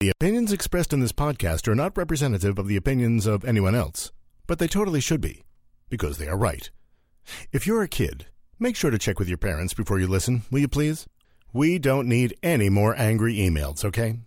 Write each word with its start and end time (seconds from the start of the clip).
The 0.00 0.10
opinions 0.10 0.52
expressed 0.52 0.92
in 0.92 1.00
this 1.00 1.10
podcast 1.10 1.66
are 1.66 1.74
not 1.74 1.96
representative 1.96 2.56
of 2.56 2.68
the 2.68 2.76
opinions 2.76 3.26
of 3.26 3.44
anyone 3.44 3.74
else, 3.74 4.12
but 4.46 4.60
they 4.60 4.68
totally 4.68 5.00
should 5.00 5.20
be, 5.20 5.42
because 5.88 6.18
they 6.18 6.28
are 6.28 6.38
right. 6.38 6.70
If 7.50 7.66
you're 7.66 7.82
a 7.82 7.88
kid, 7.88 8.26
make 8.60 8.76
sure 8.76 8.92
to 8.92 8.98
check 8.98 9.18
with 9.18 9.28
your 9.28 9.38
parents 9.38 9.74
before 9.74 9.98
you 9.98 10.06
listen, 10.06 10.42
will 10.52 10.60
you 10.60 10.68
please? 10.68 11.08
We 11.52 11.80
don't 11.80 12.08
need 12.08 12.36
any 12.44 12.68
more 12.68 12.94
angry 12.96 13.34
emails, 13.38 13.84
okay? 13.84 14.20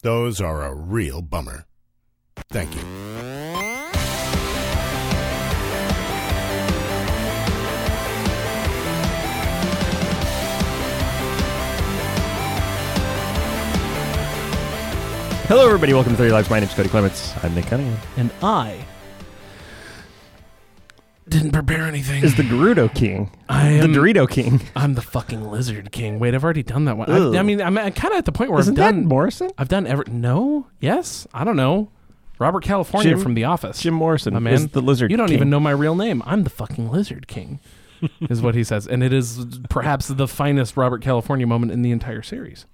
Those 0.00 0.40
are 0.40 0.64
a 0.64 0.74
real 0.74 1.20
bummer. 1.20 1.66
Thank 2.48 2.74
you. 2.74 3.27
Hello, 15.48 15.64
everybody. 15.66 15.94
Welcome 15.94 16.12
to 16.12 16.18
30 16.18 16.30
Lives. 16.32 16.50
My 16.50 16.60
name's 16.60 16.74
Cody 16.74 16.88
Clements. 16.90 17.32
I'm 17.42 17.54
Nick 17.54 17.66
Cunningham. 17.66 17.98
And 18.18 18.30
I 18.42 18.84
didn't 21.26 21.52
prepare 21.52 21.84
anything. 21.84 22.22
Is 22.22 22.36
the 22.36 22.42
Gerudo 22.42 22.94
King. 22.94 23.30
I 23.48 23.68
am, 23.68 23.92
the 23.92 23.98
Dorito 23.98 24.28
King. 24.28 24.60
I'm 24.76 24.92
the 24.94 25.00
fucking 25.02 25.50
lizard 25.50 25.90
king. 25.90 26.18
Wait, 26.18 26.34
I've 26.34 26.44
already 26.44 26.62
done 26.62 26.84
that 26.84 26.98
one. 26.98 27.10
I, 27.10 27.38
I 27.38 27.42
mean, 27.42 27.62
I'm 27.62 27.76
kind 27.76 28.12
of 28.12 28.18
at 28.18 28.24
the 28.26 28.32
point 28.32 28.50
where 28.50 28.60
Isn't 28.60 28.72
I've 28.78 28.94
that 28.94 29.00
done. 29.00 29.06
Morrison? 29.06 29.50
I've 29.56 29.68
done 29.68 29.86
ever. 29.86 30.04
No. 30.06 30.66
Yes. 30.80 31.26
I 31.32 31.44
don't 31.44 31.56
know. 31.56 31.90
Robert 32.38 32.62
California 32.62 33.10
Jim- 33.12 33.20
from 33.20 33.32
The 33.34 33.44
Office. 33.44 33.80
Jim 33.80 33.94
Morrison. 33.94 34.34
My 34.34 34.40
man. 34.40 34.52
is 34.54 34.68
the 34.68 34.82
Lizard 34.82 35.10
You 35.10 35.16
don't 35.16 35.28
King. 35.28 35.36
even 35.36 35.50
know 35.50 35.60
my 35.60 35.70
real 35.72 35.94
name. 35.94 36.22
I'm 36.26 36.44
the 36.44 36.50
fucking 36.50 36.90
lizard 36.90 37.26
king. 37.26 37.58
is 38.30 38.40
what 38.40 38.54
he 38.54 38.62
says, 38.62 38.86
and 38.86 39.02
it 39.02 39.12
is 39.12 39.44
perhaps 39.68 40.06
the 40.06 40.28
finest 40.28 40.76
Robert 40.76 41.02
California 41.02 41.46
moment 41.48 41.72
in 41.72 41.82
the 41.82 41.90
entire 41.90 42.22
series. 42.22 42.64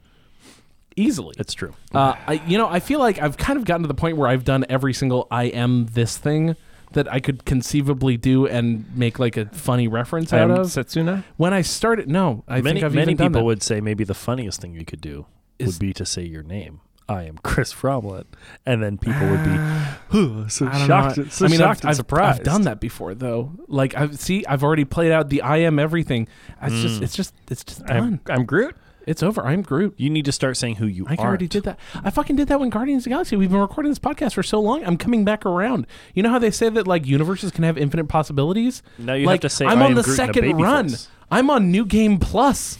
Easily. 0.97 1.35
It's 1.39 1.55
true. 1.55 1.75
Uh, 1.93 2.15
I, 2.27 2.35
you 2.47 2.57
know, 2.59 2.69
I 2.69 2.81
feel 2.81 2.99
like 3.01 3.21
I've 3.21 3.37
kind 3.37 3.57
of 3.59 3.65
gotten 3.65 3.83
to 3.83 3.89
the 3.89 3.95
point 3.95 4.17
where 4.17 4.29
I've 4.29 4.45
done 4.45 4.65
every 4.69 4.93
single 4.95 5.27
"I 5.31 5.45
am 5.45 5.87
this 5.87 6.17
thing" 6.17 6.57
that 6.93 7.13
I 7.13 7.19
could 7.19 7.45
conceivably 7.45 8.17
do 8.17 8.47
and 8.47 8.85
make 8.97 9.19
like 9.19 9.37
a 9.37 9.47
funny 9.47 9.89
reference 9.89 10.33
I 10.33 10.39
out 10.39 10.51
am 10.53 10.57
of. 10.61 10.67
Setsuna. 10.69 11.25
When 11.37 11.53
I 11.53 11.63
started, 11.63 12.09
no, 12.09 12.45
I 12.47 12.61
many 12.61 12.75
think 12.81 12.85
I've 12.87 12.95
many 12.95 13.13
even 13.13 13.17
done 13.17 13.29
people 13.31 13.41
that. 13.41 13.45
would 13.47 13.63
say 13.65 13.81
maybe 13.81 14.05
the 14.05 14.15
funniest 14.15 14.61
thing 14.61 14.75
you 14.75 14.85
could 14.85 15.01
do 15.01 15.27
Is- 15.59 15.67
would 15.67 15.79
be 15.81 15.93
to 15.95 16.07
say 16.07 16.23
your 16.23 16.43
name. 16.45 16.81
I 17.07 17.25
am 17.25 17.37
Chris 17.43 17.71
Fromlet, 17.75 18.25
and 18.65 18.83
then 18.83 18.97
people 18.97 19.29
would 19.29 19.45
be 19.45 19.51
"Huh, 20.09 20.49
so 20.49 20.67
I 20.69 20.79
don't 20.79 20.87
shocked, 20.87 21.19
know. 21.19 21.25
so 21.25 21.45
I 21.45 21.49
mean, 21.49 21.59
shocked 21.59 21.81
I've, 21.81 21.83
and 21.83 21.89
I've- 21.91 21.97
surprised. 21.97 22.39
I've 22.41 22.45
done 22.47 22.63
that 22.63 22.81
before, 22.81 23.15
though. 23.15 23.53
Like, 23.69 23.95
I've 23.95 24.19
see, 24.19 24.47
I've 24.47 24.63
already 24.65 24.87
played 24.87 25.13
out 25.13 25.29
the 25.29 25.43
"I 25.43 25.59
am 25.59 25.79
everything." 25.79 26.29
It's 26.63 26.81
just, 26.81 27.03
it's 27.03 27.15
just, 27.15 27.35
it's 27.51 27.63
just 27.65 27.85
done. 27.85 28.21
I'm, 28.27 28.35
I'm 28.35 28.45
Groot. 28.47 28.75
It's 29.07 29.23
over. 29.23 29.43
I'm 29.47 29.63
Groot. 29.63 29.95
You 29.97 30.11
need 30.11 30.25
to 30.25 30.33
start 30.33 30.57
saying 30.57 30.77
who 30.77 30.87
you 30.87 31.07
are. 31.07 31.13
I 31.13 31.15
are. 31.17 31.27
already 31.29 31.49
did 31.49 31.65
that. 31.65 31.79
I 32.03 32.11
fucking 32.11 32.37
did 32.37 32.49
that 32.49 32.61
when 32.61 32.71
Guardians 32.71 33.01
of 33.03 33.05
the 33.05 33.11
Galaxy. 33.11 33.37
We've 33.37 33.51
been 33.51 33.61
recording 33.61 33.91
this 33.91 33.99
podcast 33.99 34.35
for 34.35 34.43
so 34.43 34.61
long. 34.61 34.85
I'm 34.85 34.97
coming 34.97 35.25
back 35.25 35.45
around. 35.47 35.87
You 36.15 36.23
know 36.23 36.31
how 36.31 36.39
they 36.39 36.51
say 36.51 36.69
that 36.69 36.87
like 36.87 37.07
universes 37.07 37.51
can 37.51 37.65
have 37.65 37.77
infinite 37.79 38.09
possibilities? 38.09 38.83
Now 38.99 39.15
you 39.15 39.27
like, 39.27 39.43
have 39.43 39.51
to 39.51 39.57
say 39.57 39.67
I'm 39.67 39.79
I 39.81 39.85
on 39.87 39.91
am 39.93 39.95
the 39.97 40.03
Groot 40.03 40.17
second 40.17 40.61
run. 40.61 40.89
voice. 40.89 41.09
I'm 41.31 41.51
on 41.51 41.71
New 41.71 41.85
Game 41.87 42.19
Plus 42.19 42.77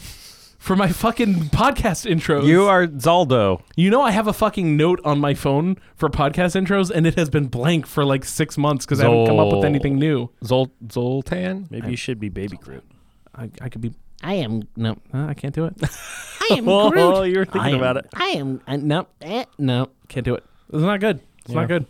for 0.57 0.75
my 0.75 0.87
fucking 0.87 1.35
podcast 1.49 2.09
intros. 2.09 2.45
You 2.45 2.65
are 2.65 2.87
Zaldo. 2.87 3.61
You 3.75 3.91
know 3.91 4.01
I 4.01 4.11
have 4.11 4.27
a 4.27 4.33
fucking 4.33 4.75
note 4.75 4.99
on 5.05 5.19
my 5.19 5.33
phone 5.35 5.77
for 5.95 6.09
podcast 6.09 6.59
intros, 6.59 6.89
and 6.89 7.05
it 7.05 7.15
has 7.15 7.29
been 7.29 7.47
blank 7.47 7.85
for 7.85 8.03
like 8.03 8.25
six 8.25 8.57
months 8.57 8.85
because 8.85 8.99
I 8.99 9.03
haven't 9.03 9.27
come 9.27 9.39
up 9.39 9.53
with 9.53 9.63
anything 9.63 9.99
new. 9.99 10.29
Zol- 10.43 10.71
Zoltan. 10.91 11.67
Maybe 11.69 11.91
you 11.91 11.97
should 11.97 12.19
be 12.19 12.29
Baby 12.29 12.57
Groot. 12.57 12.83
I, 13.35 13.49
I 13.61 13.69
could 13.69 13.81
be. 13.81 13.93
I 14.25 14.33
am 14.35 14.67
no. 14.75 14.93
uh, 15.13 15.27
I 15.27 15.33
can't 15.35 15.53
do 15.53 15.65
it. 15.65 15.73
I 15.81 16.55
am 16.57 16.67
Oh, 16.69 16.89
Groot. 16.89 17.29
you're 17.31 17.45
thinking 17.45 17.61
I 17.61 17.69
am- 17.69 17.75
about 17.75 17.97
it. 17.97 18.07
I 18.13 18.25
am. 18.29 18.59
I, 18.65 18.75
no, 18.77 19.07
eh, 19.21 19.45
no, 19.59 19.89
can't 20.07 20.25
do 20.25 20.33
it. 20.35 20.43
It's 20.73 20.81
not 20.81 20.99
good. 20.99 21.19
It's 21.43 21.49
Yeah. 21.53 21.59
not 21.61 21.67
good. 21.67 21.85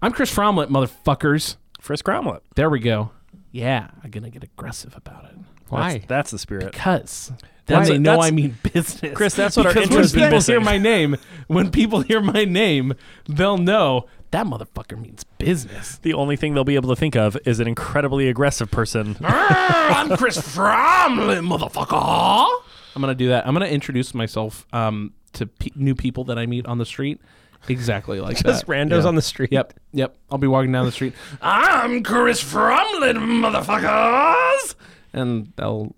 I'm 0.00 0.12
Chris 0.12 0.34
Fromlet, 0.34 0.68
motherfuckers. 0.68 1.56
Chris 1.82 2.00
Cromlet. 2.02 2.40
There 2.54 2.70
we 2.70 2.80
go. 2.80 3.10
Yeah, 3.52 3.88
I'm 4.02 4.10
gonna 4.10 4.30
get 4.30 4.42
aggressive 4.44 4.96
about 4.96 5.24
it 5.26 5.34
Why? 5.68 5.92
That's, 5.98 6.06
that's 6.06 6.30
the 6.32 6.38
spirit. 6.38 6.72
because 6.72 7.32
then 7.66 7.78
Why? 7.80 7.84
they 7.88 7.98
know 7.98 8.20
I 8.20 8.30
mean 8.30 8.56
business. 8.62 9.14
Chris, 9.14 9.34
that's 9.34 9.56
what 9.56 9.66
our 9.66 9.72
because 9.74 9.88
intro's 9.90 10.14
when 10.14 10.24
people 10.30 10.40
hear 10.40 10.60
my 10.60 10.78
name, 10.78 11.16
when 11.48 11.70
people 11.70 12.00
hear 12.00 12.20
my 12.20 12.44
name, 12.44 12.94
they'll 13.28 13.58
know 13.58 14.06
that 14.32 14.46
motherfucker 14.46 15.00
means 15.00 15.24
business. 15.38 15.98
The 15.98 16.14
only 16.14 16.36
thing 16.36 16.54
they'll 16.54 16.64
be 16.64 16.74
able 16.74 16.88
to 16.90 16.96
think 16.96 17.16
of 17.16 17.36
is 17.46 17.60
an 17.60 17.68
incredibly 17.68 18.28
aggressive 18.28 18.70
person. 18.70 19.16
I'm 19.24 20.16
Chris 20.16 20.36
Fromlin, 20.38 21.46
motherfucker. 21.46 22.60
I'm 22.94 23.00
gonna 23.02 23.14
do 23.14 23.28
that. 23.28 23.46
I'm 23.46 23.52
gonna 23.54 23.66
introduce 23.66 24.14
myself 24.14 24.66
um, 24.72 25.12
to 25.34 25.46
pe- 25.46 25.70
new 25.76 25.94
people 25.94 26.24
that 26.24 26.38
I 26.38 26.46
meet 26.46 26.66
on 26.66 26.78
the 26.78 26.86
street, 26.86 27.20
exactly 27.68 28.20
like 28.20 28.38
Just 28.42 28.66
that. 28.66 28.72
randos 28.72 29.02
Yeah. 29.02 29.08
on 29.08 29.14
the 29.14 29.22
street. 29.22 29.50
Yep, 29.52 29.74
yep. 29.92 30.16
I'll 30.30 30.38
be 30.38 30.46
walking 30.46 30.72
down 30.72 30.86
the 30.86 30.92
street. 30.92 31.12
I'm 31.40 32.02
Chris 32.02 32.42
Fromlin, 32.42 33.16
motherfuckers, 33.18 34.74
and 35.12 35.52
they'll 35.56 35.94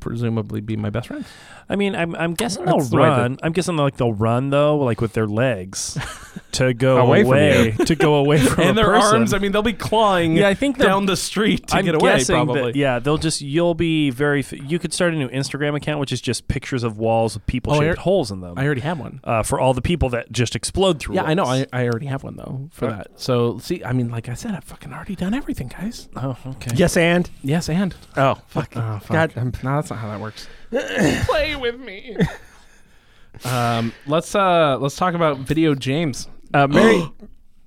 presumably 0.00 0.60
be 0.60 0.76
my 0.76 0.90
best 0.90 1.06
friend. 1.08 1.24
I 1.68 1.76
mean, 1.76 1.94
I'm, 1.96 2.14
I'm 2.16 2.34
guessing 2.34 2.64
That's 2.66 2.90
they'll 2.90 2.90
the 2.90 2.96
way 2.96 3.08
to- 3.08 3.08
run. 3.22 3.38
I'm 3.42 3.52
guessing 3.52 3.76
like 3.76 3.96
they'll 3.96 4.12
run 4.12 4.50
though, 4.50 4.76
like 4.76 5.00
with 5.00 5.12
their 5.14 5.26
legs, 5.26 5.96
to 6.54 6.74
go 6.74 6.96
Away 6.98 7.22
away, 7.22 7.70
from 7.72 7.84
to 7.86 7.94
go 7.94 8.14
away 8.16 8.38
from 8.38 8.60
and 8.64 8.70
a 8.78 8.82
their 8.82 8.86
person. 8.92 9.16
arms. 9.16 9.34
I 9.34 9.38
mean, 9.38 9.52
they'll 9.52 9.62
be 9.62 9.72
clawing. 9.72 10.36
Yeah, 10.36 10.48
I 10.48 10.54
think 10.54 10.78
they'll- 10.78 10.86
down 10.88 11.06
the 11.06 11.16
street 11.16 11.66
to 11.68 11.76
I'm 11.76 11.84
get 11.84 11.94
away. 11.94 12.24
Probably. 12.24 12.62
that 12.72 12.76
yeah, 12.76 12.98
they'll 12.98 13.18
just 13.18 13.40
you'll 13.40 13.74
be 13.74 14.10
very. 14.10 14.40
F- 14.40 14.52
you 14.52 14.78
could 14.78 14.92
start 14.92 15.12
a 15.14 15.16
new 15.16 15.28
Instagram 15.28 15.76
account, 15.76 16.00
which 16.00 16.12
is 16.12 16.20
just 16.20 16.48
pictures 16.48 16.82
of 16.82 16.98
walls 16.98 17.34
with 17.34 17.46
people 17.46 17.74
oh, 17.74 17.80
shaped 17.80 17.98
holes 17.98 18.30
in 18.30 18.40
them. 18.40 18.58
I 18.58 18.64
already 18.64 18.80
have 18.82 18.98
one. 18.98 19.20
uh, 19.24 19.42
for 19.42 19.60
all 19.60 19.74
the 19.74 19.82
people 19.82 20.08
that 20.10 20.32
just 20.32 20.56
explode 20.56 20.98
through. 21.00 21.16
Yeah, 21.16 21.24
I 21.24 21.34
know. 21.34 21.44
I, 21.44 21.66
I 21.72 21.84
already 21.86 22.06
have 22.06 22.24
one 22.24 22.36
though 22.36 22.68
for 22.72 22.86
Uh, 22.88 22.96
that. 22.96 23.20
So 23.20 23.58
see, 23.58 23.84
I 23.84 23.92
mean, 23.92 24.10
like 24.10 24.28
I 24.28 24.34
said, 24.34 24.54
I've 24.54 24.64
fucking 24.64 24.92
already 24.92 25.16
done 25.16 25.34
everything, 25.34 25.68
guys. 25.68 26.08
oh, 26.16 26.36
okay. 26.46 26.70
Yes, 26.74 26.96
and. 26.96 27.28
Yes, 27.42 27.68
and 27.68 27.94
Oh, 28.16 28.34
fuck. 28.48 28.72
oh, 28.76 28.98
fuck. 29.00 29.08
God, 29.10 29.32
I'm- 29.36 29.52
no, 29.62 29.76
that's 29.76 29.90
not 29.90 29.98
how 29.98 30.08
that 30.08 30.20
works. 30.20 30.46
Play 30.70 31.56
with 31.56 31.78
me. 31.80 32.16
um, 33.44 33.92
let's 34.06 34.34
uh, 34.34 34.78
let's 34.78 34.96
talk 34.96 35.14
about 35.14 35.38
video 35.38 35.74
James. 35.74 36.28
Uh, 36.54 36.68
Mary. 36.68 37.10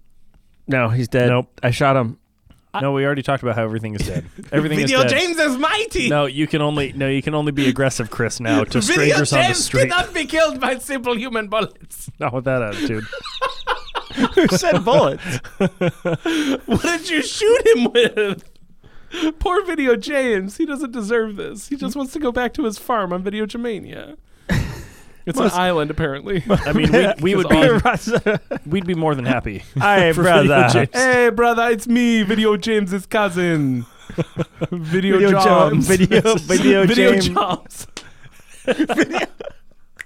no, 0.68 0.90
he's 0.90 1.08
dead. 1.08 1.28
Nope. 1.30 1.60
I 1.62 1.72
shot 1.72 1.96
him. 1.96 2.18
No, 2.82 2.92
we 2.92 3.06
already 3.06 3.24
talked 3.24 3.42
about 3.42 3.56
how 3.56 3.64
everything 3.64 3.96
is 3.96 4.06
dead. 4.06 4.26
Everything 4.52 4.78
Video 4.78 5.00
is 5.00 5.06
dead. 5.06 5.20
Video 5.20 5.36
James 5.36 5.40
is 5.40 5.58
mighty. 5.58 6.10
No, 6.10 6.28
you 6.28 6.46
can 6.46 6.62
only 6.62 6.94
no, 6.94 7.08
you 7.08 7.24
can 7.24 7.34
only 7.34 7.52
be 7.52 7.68
aggressive, 7.68 8.12
Chris. 8.12 8.40
Now 8.40 8.64
to 8.66 8.82
strangers 8.84 9.34
on 9.34 9.50
the 9.50 9.56
street. 9.56 9.90
cannot 9.90 10.14
be 10.14 10.26
killed 10.26 10.60
by 10.60 10.78
simple 10.78 11.18
human 11.18 11.48
bullets. 11.48 12.12
Not 12.20 12.34
with 12.34 12.46
that 12.46 12.62
attitude. 12.62 13.04
Who 14.36 14.48
said 14.50 14.86
bullets? 14.86 15.24
What 15.58 16.82
did 16.82 17.10
you 17.10 17.24
shoot 17.24 17.68
him 17.68 17.92
with? 17.92 18.44
Poor 19.40 19.66
Video 19.66 19.96
James. 19.96 20.58
He 20.58 20.66
doesn't 20.66 20.92
deserve 20.92 21.36
this. 21.36 21.70
He 21.70 21.78
just 21.78 21.96
wants 21.96 22.14
to 22.14 22.20
go 22.20 22.32
back 22.32 22.54
to 22.56 22.66
his 22.66 22.78
farm 22.78 23.12
on 23.12 23.24
Video 23.24 23.46
Jamania. 23.46 24.18
It's 25.28 25.38
Must- 25.38 25.54
an 25.56 25.62
island, 25.62 25.92
apparently. 25.92 26.42
I 26.50 26.72
mean, 26.74 26.92
we, 26.92 27.14
we 27.22 27.36
would 27.36 27.50
be 27.50 27.60
we'd 28.66 28.88
be 28.88 28.96
more 28.96 29.14
than 29.14 29.26
happy. 29.26 29.60
Hey, 29.80 30.14
For 30.14 30.24
Video 30.24 30.46
brother. 30.48 30.70
James. 30.74 30.90
hey, 30.94 31.30
brother, 31.30 31.68
it's 31.70 31.86
me, 31.88 32.24
Video 32.24 32.56
James's 32.58 33.06
cousin. 33.06 33.86
Video, 34.72 35.20
Video 35.20 35.32
Joms. 35.32 35.88
Jam- 35.88 35.98
video- 35.98 36.36
video 36.38 36.86
Video 36.88 37.12
James. 37.12 37.28
Joms. 37.28 37.88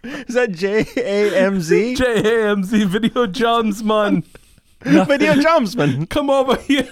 Is 0.03 0.33
that 0.35 0.51
J 0.51 0.85
A 0.97 1.35
M 1.45 1.61
Z? 1.61 1.95
J-A-M-Z, 1.95 2.83
Video 2.85 3.27
Joms, 3.27 3.83
man. 3.83 4.23
Video 4.81 5.33
Jomsman. 5.35 6.09
Come 6.09 6.29
over 6.31 6.55
here. 6.55 6.91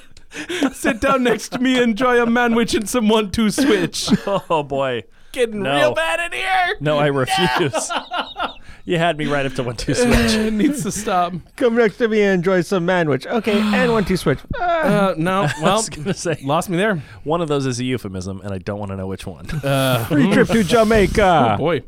Sit 0.74 1.02
down 1.02 1.24
next 1.24 1.50
to 1.50 1.60
me, 1.60 1.74
and 1.74 1.92
enjoy 1.92 2.22
a 2.22 2.28
manwich 2.28 2.76
and 2.76 2.88
some 2.88 3.10
one-two 3.10 3.50
switch. 3.50 4.10
Oh 4.28 4.62
boy. 4.62 5.04
Getting 5.32 5.62
No. 5.64 5.76
real 5.76 5.94
bad 5.94 6.20
in 6.32 6.38
here. 6.40 6.78
No, 6.80 6.98
I 6.98 7.08
refuse. 7.08 7.92
you 8.86 8.98
had 8.98 9.18
me 9.18 9.28
right 9.28 9.46
up 9.46 9.54
to 9.54 9.64
one 9.64 9.76
two 9.76 9.94
switch. 9.94 10.10
it 10.34 10.54
needs 10.54 10.84
to 10.84 10.92
stop. 10.92 11.34
Come 11.56 11.76
next 11.76 11.98
to 11.98 12.08
me 12.08 12.22
and 12.22 12.34
enjoy 12.36 12.62
some 12.62 12.86
manwich. 12.88 13.28
Okay, 13.28 13.60
and 13.62 13.92
one, 13.92 14.06
two, 14.06 14.18
switch. 14.18 14.40
Uh, 14.60 15.14
no, 15.18 15.44
I 15.44 15.54
well, 15.62 15.76
was 15.78 15.90
gonna 15.90 16.14
say 16.14 16.40
lost 16.44 16.70
me 16.70 16.78
there. 16.78 17.02
one 17.24 17.42
of 17.42 17.48
those 17.48 17.66
is 17.66 17.80
a 17.80 17.84
euphemism, 17.84 18.42
and 18.42 18.54
I 18.54 18.58
don't 18.58 18.80
want 18.80 18.90
to 18.92 18.98
know 18.98 19.08
which 19.08 19.28
one. 19.28 19.50
Uh, 19.52 20.06
Free 20.06 20.32
trip 20.32 20.48
to 20.48 20.64
Jamaica. 20.64 21.22
oh 21.22 21.44
Jamaica. 21.58 21.58
boy. 21.60 21.84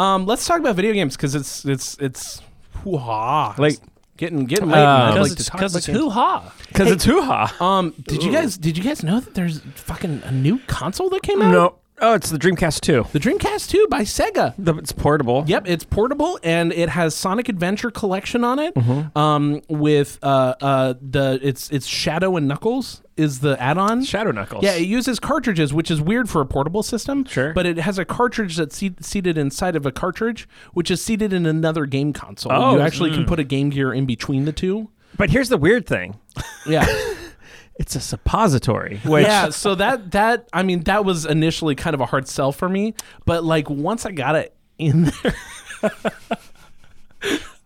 Um, 0.00 0.26
let's 0.26 0.44
talk 0.46 0.60
about 0.60 0.76
video 0.76 0.92
games 0.92 1.16
because 1.16 1.34
it's 1.34 1.64
it's 1.64 1.96
it's 1.98 2.42
hoo-ha. 2.84 3.54
Like- 3.58 3.78
getting 4.18 4.44
getting 4.46 4.68
late. 4.68 4.78
Uh, 4.82 4.86
I'd 4.86 5.08
Because 5.12 5.28
like 5.28 5.36
to 5.36 5.40
it's 5.40 5.48
talk 5.50 5.58
because 5.60 5.72
about 5.72 5.78
it's 5.78 5.86
games. 5.88 5.98
hoo 5.98 6.08
ha. 6.10 6.52
Because 6.68 6.90
it's 6.90 7.04
hoo 7.04 7.20
ha. 7.22 7.56
Um, 7.60 7.94
did 8.06 8.22
you 8.22 8.32
guys 8.32 8.56
did 8.58 8.76
you 8.78 8.84
guys 8.84 9.02
know 9.02 9.20
that 9.20 9.34
there's 9.34 9.60
fucking 9.74 10.22
a 10.24 10.32
new 10.32 10.58
console 10.66 11.08
that 11.10 11.22
came 11.22 11.40
out? 11.42 11.50
No. 11.50 11.78
Oh, 12.00 12.14
it's 12.14 12.28
the 12.30 12.38
Dreamcast 12.38 12.80
2. 12.82 13.06
The 13.12 13.18
Dreamcast 13.18 13.70
2 13.70 13.86
by 13.90 14.02
Sega. 14.02 14.54
The, 14.58 14.74
it's 14.76 14.92
portable. 14.92 15.44
Yep, 15.46 15.66
it's 15.66 15.84
portable 15.84 16.38
and 16.42 16.72
it 16.72 16.90
has 16.90 17.14
Sonic 17.14 17.48
Adventure 17.48 17.90
Collection 17.90 18.44
on 18.44 18.58
it. 18.58 18.74
Mm-hmm. 18.74 19.16
Um, 19.16 19.62
with 19.68 20.18
uh 20.22 20.54
uh 20.60 20.94
the 21.00 21.38
it's 21.42 21.70
it's 21.70 21.86
Shadow 21.86 22.36
and 22.36 22.46
Knuckles 22.46 23.02
is 23.16 23.40
the 23.40 23.60
add-on. 23.62 24.04
Shadow 24.04 24.30
Knuckles. 24.30 24.62
Yeah, 24.62 24.74
it 24.74 24.86
uses 24.86 25.18
cartridges, 25.18 25.72
which 25.72 25.90
is 25.90 26.02
weird 26.02 26.28
for 26.28 26.42
a 26.42 26.46
portable 26.46 26.82
system. 26.82 27.24
Sure. 27.24 27.54
But 27.54 27.64
it 27.64 27.78
has 27.78 27.98
a 27.98 28.04
cartridge 28.04 28.56
that's 28.56 28.76
seat- 28.76 29.02
seated 29.02 29.38
inside 29.38 29.74
of 29.74 29.86
a 29.86 29.92
cartridge, 29.92 30.46
which 30.74 30.90
is 30.90 31.00
seated 31.02 31.32
in 31.32 31.46
another 31.46 31.86
game 31.86 32.12
console. 32.12 32.52
Oh, 32.52 32.74
you 32.74 32.80
actually 32.82 33.12
can 33.12 33.24
put 33.24 33.38
a 33.40 33.44
Game 33.44 33.70
Gear 33.70 33.94
in 33.94 34.04
between 34.04 34.44
the 34.44 34.52
two. 34.52 34.90
But 35.16 35.30
here's 35.30 35.48
the 35.48 35.56
weird 35.56 35.86
thing. 35.86 36.18
Yeah. 36.66 36.84
It's 37.78 37.94
a 37.94 38.00
suppository. 38.00 39.00
Which 39.04 39.26
yeah, 39.26 39.48
so 39.50 39.74
that 39.74 40.12
that 40.12 40.48
I 40.52 40.62
mean 40.62 40.80
that 40.84 41.04
was 41.04 41.26
initially 41.26 41.74
kind 41.74 41.94
of 41.94 42.00
a 42.00 42.06
hard 42.06 42.28
sell 42.28 42.52
for 42.52 42.68
me, 42.68 42.94
but 43.24 43.44
like 43.44 43.68
once 43.68 44.06
I 44.06 44.12
got 44.12 44.36
it 44.36 44.54
in 44.78 45.04
there 45.04 45.34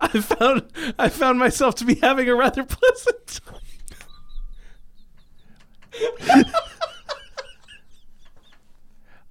I 0.01 0.09
found 0.21 0.62
I 0.99 1.09
found 1.09 1.39
myself 1.39 1.75
to 1.77 1.85
be 1.85 1.95
having 1.97 2.29
a 2.29 2.35
rather 2.35 2.65
pleasant 2.65 3.41
time. 3.45 3.57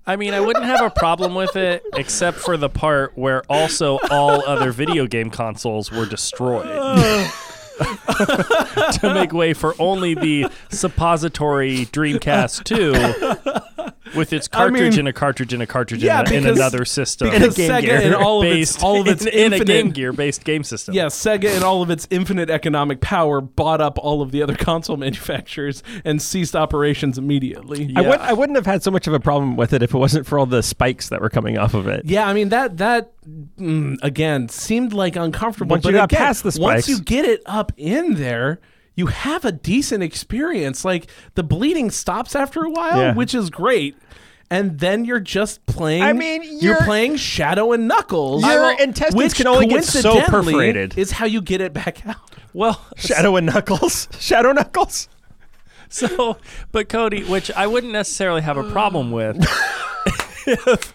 I 0.06 0.16
mean, 0.16 0.34
I 0.34 0.40
wouldn't 0.40 0.66
have 0.66 0.82
a 0.82 0.90
problem 0.90 1.36
with 1.36 1.56
it, 1.56 1.84
except 1.96 2.40
for 2.40 2.58
the 2.58 2.70
part 2.70 3.16
where 3.16 3.44
also 3.48 4.00
all 4.10 4.44
other 4.48 4.72
video 4.72 5.06
game 5.06 5.30
consoles 5.30 5.92
were 5.92 6.08
destroyed 6.08 6.66
to 9.00 9.12
make 9.14 9.34
way 9.34 9.54
for 9.54 9.74
only 9.80 10.14
the 10.14 10.48
suppository 10.70 11.86
Dreamcast 11.88 12.64
2 12.66 13.92
with 14.16 14.34
its 14.34 14.50
I 14.52 14.66
mean- 14.66 14.74
cartridge 14.74 14.98
and 14.98 15.08
a 15.08 15.14
cartridge 15.14 15.54
and 15.54 15.62
a 15.64 15.68
cartridge 15.68 16.04
Yeah, 16.04 16.22
in, 16.22 16.34
a- 16.34 16.38
in 16.38 16.46
another 16.48 16.86
system. 16.86 17.30
Because 17.30 17.56
Game 17.56 17.72
Sega 17.72 17.82
Gear 17.82 18.02
and 18.02 18.16
all 18.16 18.42
of 18.42 18.48
its 18.48 18.82
all 18.84 19.02
of 19.02 19.08
its 19.08 19.26
in, 19.26 19.54
in 19.54 19.62
a 19.62 19.66
Game 19.66 19.92
Gear 19.92 20.14
based 20.14 20.44
game 20.44 20.64
system. 20.64 20.94
Yeah, 20.96 21.06
Sega 21.06 21.54
and 21.56 21.64
all 21.64 21.82
of 21.82 21.90
its 21.90 22.08
infinite 22.10 22.50
economic 22.50 23.02
power 23.02 23.42
bought 23.42 23.82
up 23.82 23.98
all 23.98 24.22
of 24.22 24.32
the 24.32 24.42
other 24.44 24.56
console 24.70 24.98
manufacturers 24.98 25.84
and 26.06 26.22
ceased 26.22 26.56
operations 26.56 27.18
immediately. 27.18 27.94
I, 27.96 28.02
would, 28.02 28.20
I 28.20 28.34
wouldn't 28.34 28.56
have 28.56 28.66
had 28.66 28.84
so 28.84 28.92
much 28.92 29.08
of 29.08 29.14
a 29.14 29.20
problem 29.20 29.56
with 29.56 29.74
it 29.74 29.84
if 29.84 29.94
it 29.94 29.98
wasn't 29.98 30.26
for 30.26 30.40
all 30.40 30.46
the 30.46 30.64
spikes 30.64 31.10
that 31.10 31.22
were 31.22 31.30
coming 31.30 31.58
off 31.58 31.74
of 31.74 31.88
it. 31.88 32.06
Yeah, 32.06 32.28
I 32.28 32.34
mean 32.34 32.50
that 32.50 32.78
that 32.78 33.12
mm, 33.28 33.98
again 34.02 34.50
seemed 34.50 34.94
like 34.94 35.16
uncomfortable. 35.16 35.74
Once 35.76 35.84
but 35.84 35.90
you 35.90 35.96
got 35.98 36.12
again, 36.12 36.18
past 36.18 36.44
the 36.44 36.52
spikes, 36.52 36.88
once 36.88 36.90
you 36.90 37.00
get 37.02 37.26
it 37.26 37.42
up 37.46 37.72
in 37.78 38.16
there, 38.16 38.60
you 39.00 39.08
have 39.08 39.46
a 39.46 39.52
decent 39.52 40.04
experience. 40.04 40.84
Like 40.86 41.10
the 41.36 41.44
bleeding 41.44 41.90
stops 41.90 42.36
after 42.36 42.64
a 42.64 42.70
while, 42.70 42.98
Yeah. 43.00 43.14
which 43.16 43.34
is 43.34 43.50
great. 43.50 43.96
And 44.52 44.80
then 44.80 45.06
you're 45.06 45.20
just 45.20 45.66
playing. 45.68 46.02
I 46.04 46.12
mean, 46.14 46.44
you're, 46.44 46.74
you're- 46.74 46.86
playing 46.86 47.16
Shadow 47.16 47.72
and 47.72 47.88
Knuckles. 47.88 48.44
Your 48.44 48.72
intestines 48.80 49.16
which 49.16 49.36
can 49.36 49.48
only 49.48 49.68
get 49.68 49.86
so 49.86 50.22
perforated. 50.24 50.98
Is 50.98 51.12
how 51.12 51.26
you 51.26 51.42
get 51.42 51.62
it 51.62 51.72
back 51.74 52.06
out. 52.06 52.18
Well, 52.54 52.84
Shadow 52.98 53.36
and 53.38 53.46
Knuckles. 53.48 54.08
Shadow 54.20 54.52
Knuckles. 54.52 55.08
So, 55.88 56.38
but 56.72 56.90
Cody, 56.90 57.24
which 57.24 57.50
I 57.52 57.66
wouldn't 57.68 57.94
necessarily 57.94 58.42
have 58.42 58.58
a 58.58 58.70
problem 58.72 59.12
with 59.12 59.38
if, 60.48 60.94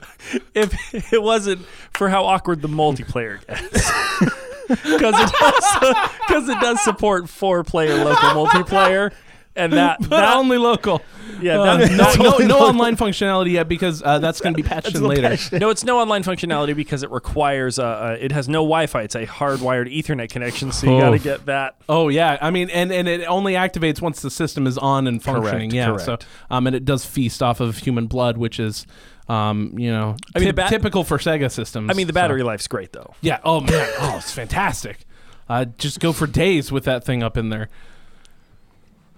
if 0.55 1.13
it 1.13 1.23
wasn't 1.23 1.65
for 1.95 2.09
how 2.09 2.25
awkward 2.25 2.61
the 2.63 2.69
multiplayer 2.69 3.45
gets. 3.47 4.44
Because 4.69 5.15
it, 5.19 5.33
does- 5.41 5.95
'cause 6.29 6.49
it 6.49 6.61
does 6.61 6.81
support 6.83 7.29
four 7.29 7.65
player 7.65 7.97
local 8.05 8.31
multiplayer. 8.31 9.13
And 9.57 9.73
that, 9.75 10.01
But 10.01 10.09
that 10.11 10.37
only 10.37 10.59
local. 10.59 11.01
yeah, 11.41 11.61
Uh, 11.61 11.77
that, 11.77 11.91
no, 11.93 11.97
that's 11.97 12.19
no, 12.19 12.39
no 12.39 12.59
online 12.59 12.97
functionality 12.97 13.53
yet 13.53 13.69
because 13.69 14.03
uh, 14.03 14.19
that's 14.19 14.41
going 14.41 14.53
to 14.53 14.61
be 14.61 14.69
patched 14.69 14.97
in 14.97 15.05
later. 15.05 15.29
patch. 15.29 15.53
no, 15.53 15.71
it's 15.71 15.85
no 15.85 16.01
online 16.01 16.25
functionality 16.25 16.75
because 16.75 17.05
it 17.05 17.11
requires 17.13 17.79
uh, 17.79 17.85
uh, 17.85 18.17
it 18.19 18.33
has 18.33 18.49
no 18.49 18.63
Wi-Fi. 18.65 19.03
It's 19.03 19.15
a 19.15 19.25
hardwired 19.27 19.97
Ethernet 19.97 20.29
connection, 20.29 20.73
so 20.73 20.93
you 20.93 21.01
got 21.01 21.11
to 21.11 21.15
Oof. 21.17 21.23
get 21.23 21.47
that. 21.47 21.77
Oh 21.89 22.09
yeah, 22.09 22.37
I 22.41 22.51
mean, 22.51 22.69
and, 22.71 22.91
and 22.91 23.07
it 23.07 23.25
only 23.27 23.53
activates 23.53 24.01
once 24.01 24.23
the 24.23 24.31
system 24.31 24.67
is 24.67 24.77
on 24.77 25.07
and 25.07 25.23
functioning. 25.23 25.71
Correct, 25.71 26.01
yeah, 26.01 26.05
so 26.05 26.19
um, 26.51 26.67
and 26.67 26.75
it 26.75 26.85
does 26.85 27.05
feast 27.05 27.41
off 27.41 27.61
of 27.61 27.79
human 27.79 28.07
blood, 28.09 28.37
which 28.37 28.59
is, 28.59 28.89
um, 29.29 29.79
you 29.79 29.91
know, 29.91 30.17
I 30.35 30.39
mean, 30.39 30.49
the 30.49 30.53
typ- 30.53 30.57
bat- 30.57 30.71
typical 30.71 31.05
for 31.05 31.19
Sega 31.19 31.51
systems. 31.51 31.91
I 31.91 31.95
mean, 31.95 32.07
the 32.07 32.13
so- 32.13 32.15
battery 32.15 32.43
life's 32.43 32.69
great 32.69 32.93
though. 32.93 33.15
Yeah. 33.21 33.41
Oh 33.45 33.61
man. 33.61 33.89
Oh, 34.01 34.17
it's 34.19 34.31
fantastic. 34.33 35.07
Uh, 35.49 35.67
just 35.79 36.01
go 36.01 36.13
for 36.13 36.27
days 36.27 36.73
with 36.73 36.85
that 36.85 37.05
thing 37.05 37.23
up 37.23 37.37
in 37.37 37.49
there. 37.51 37.69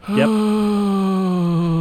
Yep. 0.09 0.29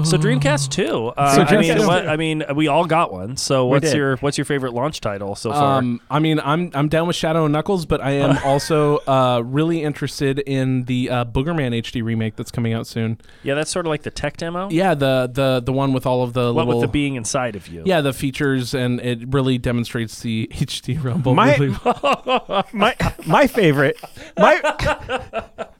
So 0.05 0.17
Dreamcast 0.17 0.69
two. 0.69 1.07
Uh, 1.17 1.35
So 1.35 1.41
I 1.41 1.57
mean, 1.59 1.71
Dreamcast 1.71 1.87
what, 1.87 2.07
I 2.07 2.15
mean, 2.15 2.43
we 2.55 2.67
all 2.67 2.85
got 2.85 3.11
one. 3.11 3.37
So 3.37 3.65
what's 3.65 3.91
did. 3.91 3.97
your 3.97 4.17
what's 4.17 4.37
your 4.37 4.45
favorite 4.45 4.73
launch 4.73 5.01
title 5.01 5.35
so 5.35 5.51
far? 5.51 5.79
Um, 5.79 5.99
I 6.09 6.19
mean, 6.19 6.39
I'm 6.39 6.71
I'm 6.73 6.87
down 6.89 7.07
with 7.07 7.15
Shadow 7.15 7.45
and 7.45 7.51
Knuckles, 7.53 7.85
but 7.85 8.01
I 8.01 8.11
am 8.11 8.37
also 8.45 8.97
uh, 9.07 9.41
really 9.45 9.81
interested 9.83 10.39
in 10.39 10.83
the 10.85 11.09
uh, 11.09 11.25
Boogerman 11.25 11.75
HD 11.81 12.03
remake 12.03 12.35
that's 12.35 12.51
coming 12.51 12.73
out 12.73 12.87
soon. 12.87 13.17
yeah, 13.43 13.55
that's 13.55 13.71
sort 13.71 13.85
of 13.85 13.89
like 13.89 14.03
the 14.03 14.11
tech 14.11 14.37
demo. 14.37 14.69
Yeah, 14.69 14.93
the 14.93 15.29
the 15.31 15.61
the 15.65 15.73
one 15.73 15.91
with 15.93 16.05
all 16.05 16.23
of 16.23 16.33
the 16.33 16.53
What 16.53 16.65
little 16.67 16.81
with 16.81 16.87
the 16.89 16.91
being 16.91 17.15
inside 17.15 17.55
of 17.55 17.67
you? 17.67 17.83
yeah 17.85 18.01
the 18.01 18.13
features, 18.13 18.73
and 18.73 18.99
it 19.01 19.33
really 19.33 19.57
demonstrates 19.57 20.19
the 20.21 20.47
HD 20.53 21.03
rumble. 21.03 21.33
My- 21.35 21.55
really 21.55 21.75
my 22.73 22.95
my 23.25 23.47
favorite 23.47 23.97
my 24.37 25.71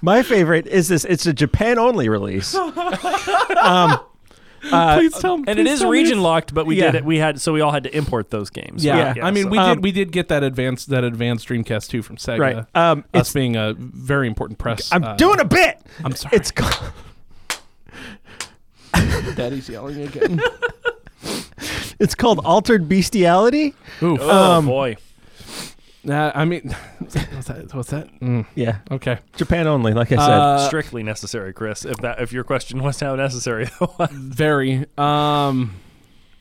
my 0.00 0.22
favorite 0.22 0.66
is 0.66 0.88
this 0.88 1.04
it's 1.04 1.26
a 1.26 1.32
japan 1.32 1.78
only 1.78 2.08
release 2.08 2.54
um 3.62 3.98
uh, 4.70 4.96
please 4.96 5.12
tell 5.18 5.38
me. 5.38 5.44
and 5.48 5.58
it 5.58 5.66
is 5.66 5.84
region 5.84 6.22
locked, 6.22 6.54
but 6.54 6.66
we 6.66 6.76
Yeah. 6.76 6.92
did 6.92 6.94
it. 6.98 7.04
We 7.04 7.18
had 7.18 7.40
so 7.40 7.52
we 7.52 7.60
all 7.60 7.72
had 7.72 7.82
to 7.82 7.96
import 7.96 8.30
those 8.30 8.48
games. 8.48 8.84
Yeah, 8.84 9.12
Yeah. 9.16 9.26
I 9.26 9.32
mean, 9.32 9.42
so- 9.46 9.48
we 9.50 9.58
Um, 9.58 9.74
did 9.74 9.82
we 9.82 9.90
did 9.90 10.12
get 10.12 10.28
that 10.28 10.44
advanced 10.44 10.88
that 10.90 11.02
advanced 11.02 11.48
Dreamcast 11.48 11.88
2 11.88 12.00
from 12.00 12.16
Sega. 12.16 12.38
right 12.38 12.56
um 12.76 13.00
Us 13.12 13.22
it's 13.22 13.32
being 13.32 13.56
a 13.56 13.74
very 13.76 14.28
important 14.28 14.60
press. 14.60 14.88
i'm 14.92 15.02
uh, 15.02 15.16
doing 15.16 15.40
a 15.40 15.44
bit 15.44 15.80
I'm 16.04 16.14
sorry. 16.14 16.36
it's 16.36 16.52
called 16.52 16.92
Daddy's 19.34 19.68
yelling 19.68 20.00
again. 20.02 20.40
it's 21.98 22.14
called 22.14 22.38
altered 22.44 22.88
bestiality 22.88 23.74
Oof. 24.00 24.20
oh 24.22 24.52
um, 24.58 24.66
boy, 24.66 24.96
Uh, 26.08 26.32
I 26.34 26.44
mean, 26.44 26.74
what's 26.98 27.14
that? 27.46 27.74
What's 27.74 27.90
that? 27.90 28.08
Mm, 28.20 28.44
yeah 28.56 28.78
okay. 28.90 29.18
japan 29.36 29.68
only 29.68 29.92
like 29.92 30.10
i 30.10 30.16
said 30.16 30.30
Uh, 30.30 30.66
strictly 30.66 31.02
necessary, 31.04 31.52
Chris. 31.52 31.84
If 31.84 31.98
that 31.98 32.20
if 32.20 32.32
your 32.32 32.42
question 32.44 32.82
was 32.82 32.98
how 32.98 33.14
necessary, 33.14 33.64
it 33.64 33.80
was. 33.80 34.10
very. 34.12 34.86
Um, 34.98 35.76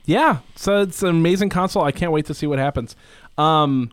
yeah. 0.05 0.39
So 0.55 0.81
it's 0.81 1.03
an 1.03 1.09
amazing 1.09 1.49
console. 1.49 1.83
I 1.83 1.91
can't 1.91 2.11
wait 2.11 2.25
to 2.25 2.33
see 2.33 2.47
what 2.47 2.57
happens. 2.57 2.95
Um, 3.37 3.91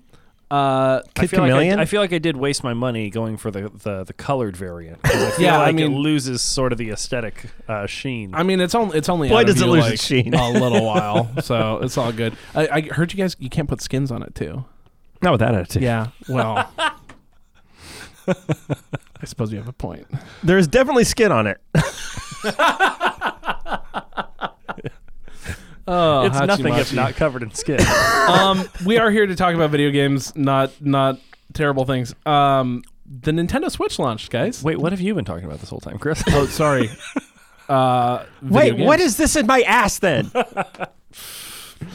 uh, 0.50 1.03
I 1.05 1.20
Kid 1.20 1.29
feel 1.29 1.41
like 1.41 1.50
I, 1.50 1.53
Chameleon? 1.56 1.79
I 1.79 1.85
feel 1.85 2.00
like 2.00 2.14
I 2.14 2.19
did 2.19 2.35
waste 2.38 2.64
my 2.64 2.73
money 2.73 3.11
going 3.11 3.37
for 3.37 3.50
the 3.50 3.69
the, 3.85 4.05
the 4.05 4.14
colored 4.14 4.56
variant. 4.56 5.03
'cause 5.03 5.23
I 5.23 5.31
feel 5.37 5.44
Yeah, 5.44 5.59
I 5.59 5.67
like 5.67 5.75
mean- 5.75 5.93
it 5.93 5.97
loses 5.99 6.41
sort 6.41 6.73
of 6.73 6.79
the 6.79 6.88
aesthetic 6.88 7.50
uh, 7.69 7.85
sheen. 7.87 8.35
I 8.35 8.43
mean, 8.43 8.61
it's 8.61 8.75
only 8.75 8.97
it's 8.97 9.11
only 9.11 9.29
Why 9.31 9.41
out 9.41 9.47
does 9.49 9.61
it 9.61 9.67
you, 9.67 9.71
lose 9.71 9.85
like, 9.85 9.93
its 9.94 10.05
sheen. 10.06 10.32
a 10.32 10.49
little 10.50 10.82
while, 10.87 11.29
so 11.43 11.81
it's 11.82 11.99
all 11.99 12.12
good. 12.12 12.35
I, 12.55 12.69
I 12.69 12.81
heard 12.81 13.12
you 13.12 13.19
guys 13.19 13.37
you 13.38 13.50
can't 13.50 13.69
put 13.69 13.82
skins 13.82 14.11
on 14.11 14.23
it 14.23 14.35
too. 14.35 14.64
Not 15.23 15.32
with 15.32 15.41
that 15.41 15.55
attitude 15.55 15.82
Yeah. 15.82 16.09
Well, 16.29 16.70
I 18.29 19.25
suppose 19.25 19.52
you 19.52 19.59
have 19.59 19.69
a 19.69 19.73
point. 19.73 20.07
there's 20.43 20.66
definitely 20.69 21.04
skin 21.04 21.33
on 21.33 21.47
it 21.47 21.61
Oh, 25.90 26.26
it's 26.26 26.38
nothing 26.38 26.75
if 26.75 26.93
not 26.93 27.16
covered 27.16 27.43
in 27.43 27.50
skin. 27.54 27.81
um, 28.28 28.69
we 28.85 28.99
are 28.99 29.11
here 29.11 29.26
to 29.26 29.35
talk 29.35 29.54
about 29.54 29.71
video 29.71 29.90
games, 29.90 30.37
not 30.37 30.71
not 30.85 31.19
terrible 31.54 31.87
things. 31.87 32.14
Um, 32.26 32.83
the 33.07 33.31
Nintendo 33.31 33.71
Switch 33.71 33.99
launched, 33.99 34.31
guys. 34.31 34.62
Wait, 34.62 34.78
what 34.78 34.93
have 34.93 35.00
you 35.00 35.14
been 35.14 35.25
talking 35.25 35.47
about 35.47 35.61
this 35.61 35.71
whole 35.71 35.81
time, 35.81 35.99
Chris? 35.99 36.23
Oh, 36.28 36.45
sorry. 36.45 36.90
Uh, 37.71 38.25
wait 38.43 38.73
video 38.73 38.87
what 38.87 38.99
games. 38.99 39.12
is 39.12 39.16
this 39.16 39.37
in 39.37 39.47
my 39.47 39.61
ass 39.62 39.99
then 39.99 40.31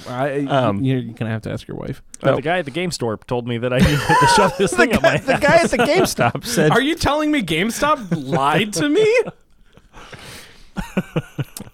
I, 0.07 0.39
Um, 0.41 0.83
you're 0.83 1.01
gonna 1.01 1.31
have 1.31 1.41
to 1.43 1.51
ask 1.51 1.67
your 1.67 1.77
wife. 1.77 2.01
But 2.21 2.35
the 2.37 2.41
guy 2.41 2.59
at 2.59 2.65
the 2.65 2.71
game 2.71 2.91
store 2.91 3.17
told 3.17 3.47
me 3.47 3.57
that 3.57 3.73
I 3.73 3.77
needed 3.79 3.99
to 3.99 4.27
shove 4.35 4.57
this 4.57 4.71
the 4.71 4.77
thing 4.77 4.93
up 4.93 5.01
my 5.03 5.17
guy, 5.17 5.17
the 5.17 5.37
guy 5.37 5.55
at 5.57 5.69
the 5.71 5.77
GameStop 5.77 6.45
said 6.45 6.71
Are 6.71 6.81
you 6.81 6.95
telling 6.95 7.31
me 7.31 7.41
GameStop 7.41 8.07
lied 8.27 8.73
to 8.73 8.89
me? 8.89 9.05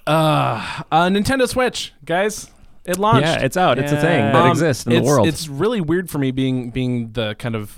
uh, 0.08 0.82
uh, 0.92 1.08
Nintendo 1.08 1.48
Switch, 1.48 1.94
guys. 2.06 2.50
It 2.86 2.98
launched. 2.98 3.22
yeah 3.28 3.44
it's 3.44 3.58
out 3.58 3.78
it's 3.78 3.92
a 3.92 3.98
thing 4.02 4.20
that 4.20 4.36
Um, 4.36 4.50
exists 4.50 4.88
in 4.88 4.94
it's, 4.94 5.02
the 5.02 5.06
world 5.06 5.28
It's 5.28 5.48
really 5.48 5.80
weird 5.80 6.10
for 6.10 6.18
me 6.18 6.32
being 6.32 6.72
being 6.72 7.12
the 7.12 7.36
kind 7.36 7.56
of 7.56 7.78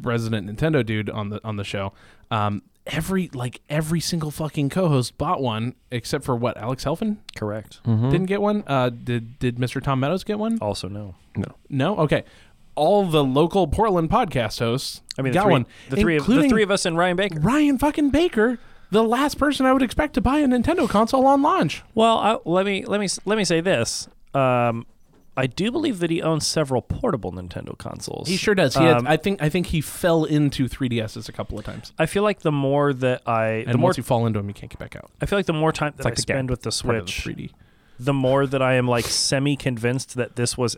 resident 0.00 0.48
Nintendo 0.48 0.86
dude 0.86 1.10
on 1.10 1.28
the 1.28 1.40
on 1.44 1.56
the 1.56 1.64
show. 1.64 1.92
Um, 2.30 2.62
every 2.86 3.28
like 3.34 3.60
every 3.68 4.00
single 4.00 4.30
fucking 4.30 4.68
co-host 4.70 5.18
bought 5.18 5.40
one 5.42 5.74
except 5.90 6.24
for 6.24 6.36
what 6.36 6.56
Alex 6.56 6.84
Helfin 6.84 7.18
Correct. 7.36 7.80
Mhm. 7.84 8.10
didn't 8.10 8.26
get 8.26 8.40
one. 8.40 8.64
Uh, 8.66 8.90
did 8.90 9.38
did 9.38 9.56
Mr. 9.56 9.82
Tom 9.82 10.00
Meadows 10.00 10.24
get 10.24 10.38
one? 10.38 10.58
Also, 10.60 10.88
no. 10.88 11.14
No. 11.36 11.54
No. 11.68 11.96
Okay. 11.98 12.24
All 12.74 13.06
the 13.06 13.24
local 13.24 13.66
Portland 13.66 14.10
podcast 14.10 14.58
hosts 14.58 15.00
I 15.18 15.22
mean, 15.22 15.32
the 15.32 15.38
got 15.38 15.44
three, 15.44 15.52
one, 15.52 15.66
the 15.88 15.96
three, 15.96 16.16
of, 16.16 16.26
the 16.26 16.32
including 16.32 16.50
three 16.50 16.62
of 16.62 16.70
us 16.70 16.84
and 16.84 16.96
Ryan 16.96 17.16
Baker. 17.16 17.40
Ryan 17.40 17.78
fucking 17.78 18.10
Baker, 18.10 18.58
the 18.90 19.02
last 19.02 19.38
person 19.38 19.64
I 19.66 19.72
would 19.72 19.82
expect 19.82 20.14
to 20.14 20.20
buy 20.20 20.38
a 20.38 20.46
Nintendo 20.46 20.88
console 20.88 21.26
on 21.26 21.40
launch. 21.42 21.82
Well, 21.94 22.18
I, 22.18 22.38
let 22.44 22.66
me 22.66 22.84
let 22.84 23.00
me 23.00 23.08
let 23.24 23.38
me 23.38 23.44
say 23.44 23.60
this. 23.62 24.08
Um, 24.34 24.86
I 25.36 25.46
do 25.46 25.70
believe 25.70 25.98
that 25.98 26.10
he 26.10 26.22
owns 26.22 26.46
several 26.46 26.80
portable 26.82 27.30
Nintendo 27.32 27.76
consoles. 27.76 28.26
He 28.28 28.36
sure 28.36 28.54
does. 28.54 28.74
He 28.74 28.82
had, 28.82 28.96
Um, 28.98 29.06
I 29.06 29.16
think 29.16 29.42
I 29.42 29.48
think 29.48 29.66
he 29.66 29.80
fell 29.80 30.24
into 30.24 30.66
3DSs 30.68 31.28
a 31.28 31.32
couple 31.32 31.58
of 31.58 31.64
times. 31.64 31.92
I 31.98 32.06
feel 32.06 32.22
like 32.22 32.40
the 32.40 32.52
more 32.52 32.92
that 32.94 33.22
I, 33.28 33.46
And 33.66 33.74
the 33.74 33.78
more 33.78 33.92
you 33.96 34.02
fall 34.02 34.26
into 34.26 34.38
them, 34.38 34.48
you 34.48 34.54
can't 34.54 34.70
get 34.70 34.78
back 34.78 34.96
out. 34.96 35.10
I 35.20 35.26
feel 35.26 35.38
like 35.38 35.46
the 35.46 35.52
more 35.52 35.72
time 35.72 35.92
that 35.96 36.04
like 36.04 36.14
I 36.18 36.20
spend 36.20 36.48
with 36.50 36.62
the 36.62 36.68
the 36.68 36.72
Switch, 36.72 37.22
3D. 37.24 37.50
the 37.98 38.14
more 38.14 38.46
that 38.46 38.62
I 38.62 38.74
am 38.74 38.88
like 38.88 39.04
semi 39.04 39.56
convinced 39.56 40.16
that 40.16 40.36
this 40.36 40.56
was 40.56 40.74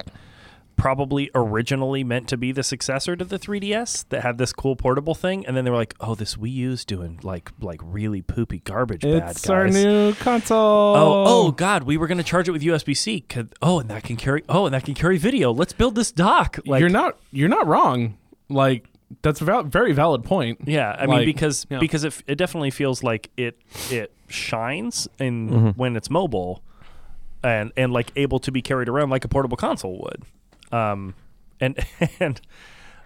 probably 0.78 1.30
originally 1.34 2.02
meant 2.04 2.28
to 2.28 2.36
be 2.38 2.52
the 2.52 2.62
successor 2.62 3.14
to 3.16 3.24
the 3.24 3.38
3DS 3.38 4.08
that 4.08 4.22
had 4.22 4.38
this 4.38 4.52
cool 4.54 4.76
portable 4.76 5.14
thing, 5.14 5.44
and 5.46 5.54
then 5.54 5.64
they 5.64 5.70
were 5.70 5.76
like, 5.76 5.94
"Oh, 6.00 6.14
this 6.14 6.36
Wii 6.36 6.52
U's 6.52 6.84
doing 6.86 7.20
like 7.22 7.50
like 7.60 7.80
really 7.84 8.22
poopy 8.22 8.60
garbage 8.60 9.02
bad 9.02 9.30
It's 9.32 9.42
guys." 9.42 9.50
our 9.50 9.68
new 9.68 10.14
console. 10.14 10.58
Oh, 10.96 11.24
oh 11.26 11.50
God! 11.52 11.82
We 11.82 11.96
were 11.98 12.06
going 12.06 12.18
to 12.18 12.24
charge 12.24 12.48
it 12.48 12.52
with 12.52 12.62
USB 12.62 12.96
C. 12.96 13.24
Oh, 13.60 13.80
and 13.80 13.90
that 13.90 14.04
can 14.04 14.16
carry. 14.16 14.42
Oh, 14.48 14.64
and 14.64 14.72
that 14.74 14.84
can 14.84 14.94
carry 14.94 15.18
video. 15.18 15.52
Let's 15.52 15.74
build 15.74 15.94
this 15.96 16.10
dock. 16.12 16.58
Like, 16.64 16.80
you're 16.80 16.88
not 16.88 17.18
you're 17.32 17.48
not 17.50 17.66
wrong. 17.66 18.16
Like 18.48 18.86
that's 19.22 19.40
a 19.40 19.44
val- 19.44 19.64
very 19.64 19.92
valid 19.92 20.22
point. 20.24 20.60
Yeah, 20.66 20.94
I 20.98 21.06
Like, 21.06 21.18
mean 21.18 21.26
because 21.26 21.66
yeah. 21.68 21.78
because 21.80 22.04
it, 22.04 22.22
it 22.26 22.36
definitely 22.36 22.70
feels 22.70 23.02
like 23.02 23.30
it 23.36 23.58
it 23.90 24.12
shines 24.28 25.08
in 25.18 25.48
Mm-hmm. 25.50 25.68
when 25.70 25.96
it's 25.96 26.08
mobile, 26.08 26.62
and 27.42 27.72
and 27.76 27.92
like 27.92 28.12
able 28.16 28.38
to 28.40 28.52
be 28.52 28.62
carried 28.62 28.88
around 28.88 29.10
like 29.10 29.24
a 29.24 29.28
portable 29.28 29.56
console 29.56 29.98
would, 30.04 30.22
um, 30.72 31.14
and 31.60 31.78
and 32.20 32.40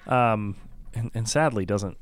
um 0.06 0.56
and, 0.94 1.10
and 1.14 1.28
sadly 1.28 1.64
doesn't. 1.64 1.96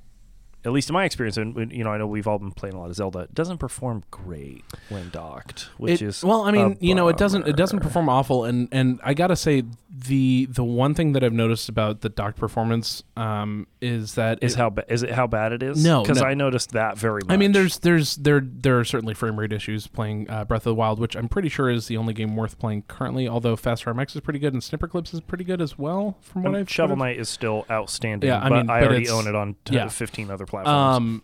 At 0.64 0.73
least 0.73 0.90
in 0.90 0.95
my 0.95 1.05
experience, 1.05 1.37
and 1.38 1.73
you 1.73 1.85
know, 1.85 1.90
I 1.90 1.97
know 1.99 2.07
we've 2.07 2.26
all 2.26 2.38
been 2.38 2.50
playing 2.52 2.75
a 2.75 2.79
lot 2.81 2.90
of 2.90 2.97
Zelda. 2.97 3.21
It 3.21 3.35
doesn't 3.35 3.59
perform 3.59 4.02
great 4.11 4.62
when 4.90 5.09
docked, 5.09 5.71
which 5.79 6.02
It- 6.02 6.07
is 6.07 6.23
well, 6.23 6.43
I 6.43 6.50
mean, 6.50 6.76
you 6.81 6.95
know, 6.95 7.09
it 7.09 7.17
doesn't 7.17 7.49
it 7.49 7.57
doesn't 7.57 7.81
perform 7.81 8.09
awful, 8.11 8.45
and 8.45 8.69
and 8.71 9.00
I 9.02 9.14
gotta 9.14 9.37
say 9.37 9.62
the 9.93 10.47
the 10.50 10.62
one 10.62 10.95
thing 10.95 11.12
that 11.14 11.25
I've 11.25 11.33
noticed 11.33 11.69
about 11.69 12.02
the 12.02 12.09
docked 12.11 12.37
performance 12.38 13.02
um, 13.17 13.67
is 13.81 14.14
that 14.17 14.38
Is 14.43 14.52
it- 14.55 14.59
how 14.59 14.71
ba- 14.71 14.85
is 14.93 15.02
it 15.02 15.11
how 15.12 15.26
bad 15.26 15.52
it 15.52 15.62
is? 15.62 15.83
No, 15.83 16.02
because 16.02 16.21
no. 16.21 16.26
I 16.26 16.35
noticed 16.35 16.73
that 16.73 16.99
very 16.99 17.23
much. 17.25 17.33
I 17.33 17.37
mean, 17.38 17.52
there's 17.52 17.79
there's 17.79 18.17
there 18.17 18.40
there 18.45 18.79
are 18.79 18.85
certainly 18.85 19.14
frame 19.14 19.38
rate 19.38 19.52
issues 19.52 19.87
playing 19.87 20.29
uh, 20.29 20.45
Breath 20.45 20.62
of 20.62 20.71
the 20.71 20.75
Wild, 20.75 20.99
which 21.00 21.17
I'm 21.17 21.29
pretty 21.29 21.49
sure 21.49 21.71
is 21.71 21.87
the 21.87 21.97
only 21.97 22.12
game 22.12 22.37
worth 22.37 22.59
playing 22.59 22.83
currently. 22.87 23.26
Although 23.26 23.57
Fast 23.57 23.85
RMX 23.87 24.14
is 24.14 24.21
pretty 24.21 24.38
good 24.38 24.52
and 24.52 24.62
Snipper 24.62 24.88
Clips 24.88 25.14
is 25.14 25.21
pretty 25.21 25.45
good 25.45 25.61
as 25.62 25.79
well, 25.79 26.19
from 26.21 26.43
what 26.43 26.50
Um, 26.50 26.57
I've 26.57 26.71
Shovel 26.71 26.97
Knight 26.97 27.19
is 27.19 27.29
still 27.31 27.64
outstanding. 27.71 28.29
Yeah, 28.29 28.38
I 28.45 28.49
but 28.49 28.57
mean, 28.67 28.71
I 28.71 28.83
already 28.83 29.09
own 29.09 29.26
it 29.26 29.35
on 29.35 29.57
t- 29.64 29.75
yeah. 29.75 29.88
15 29.88 30.31
other 30.31 30.47
platforms. 30.50 30.97
Um, 30.97 31.23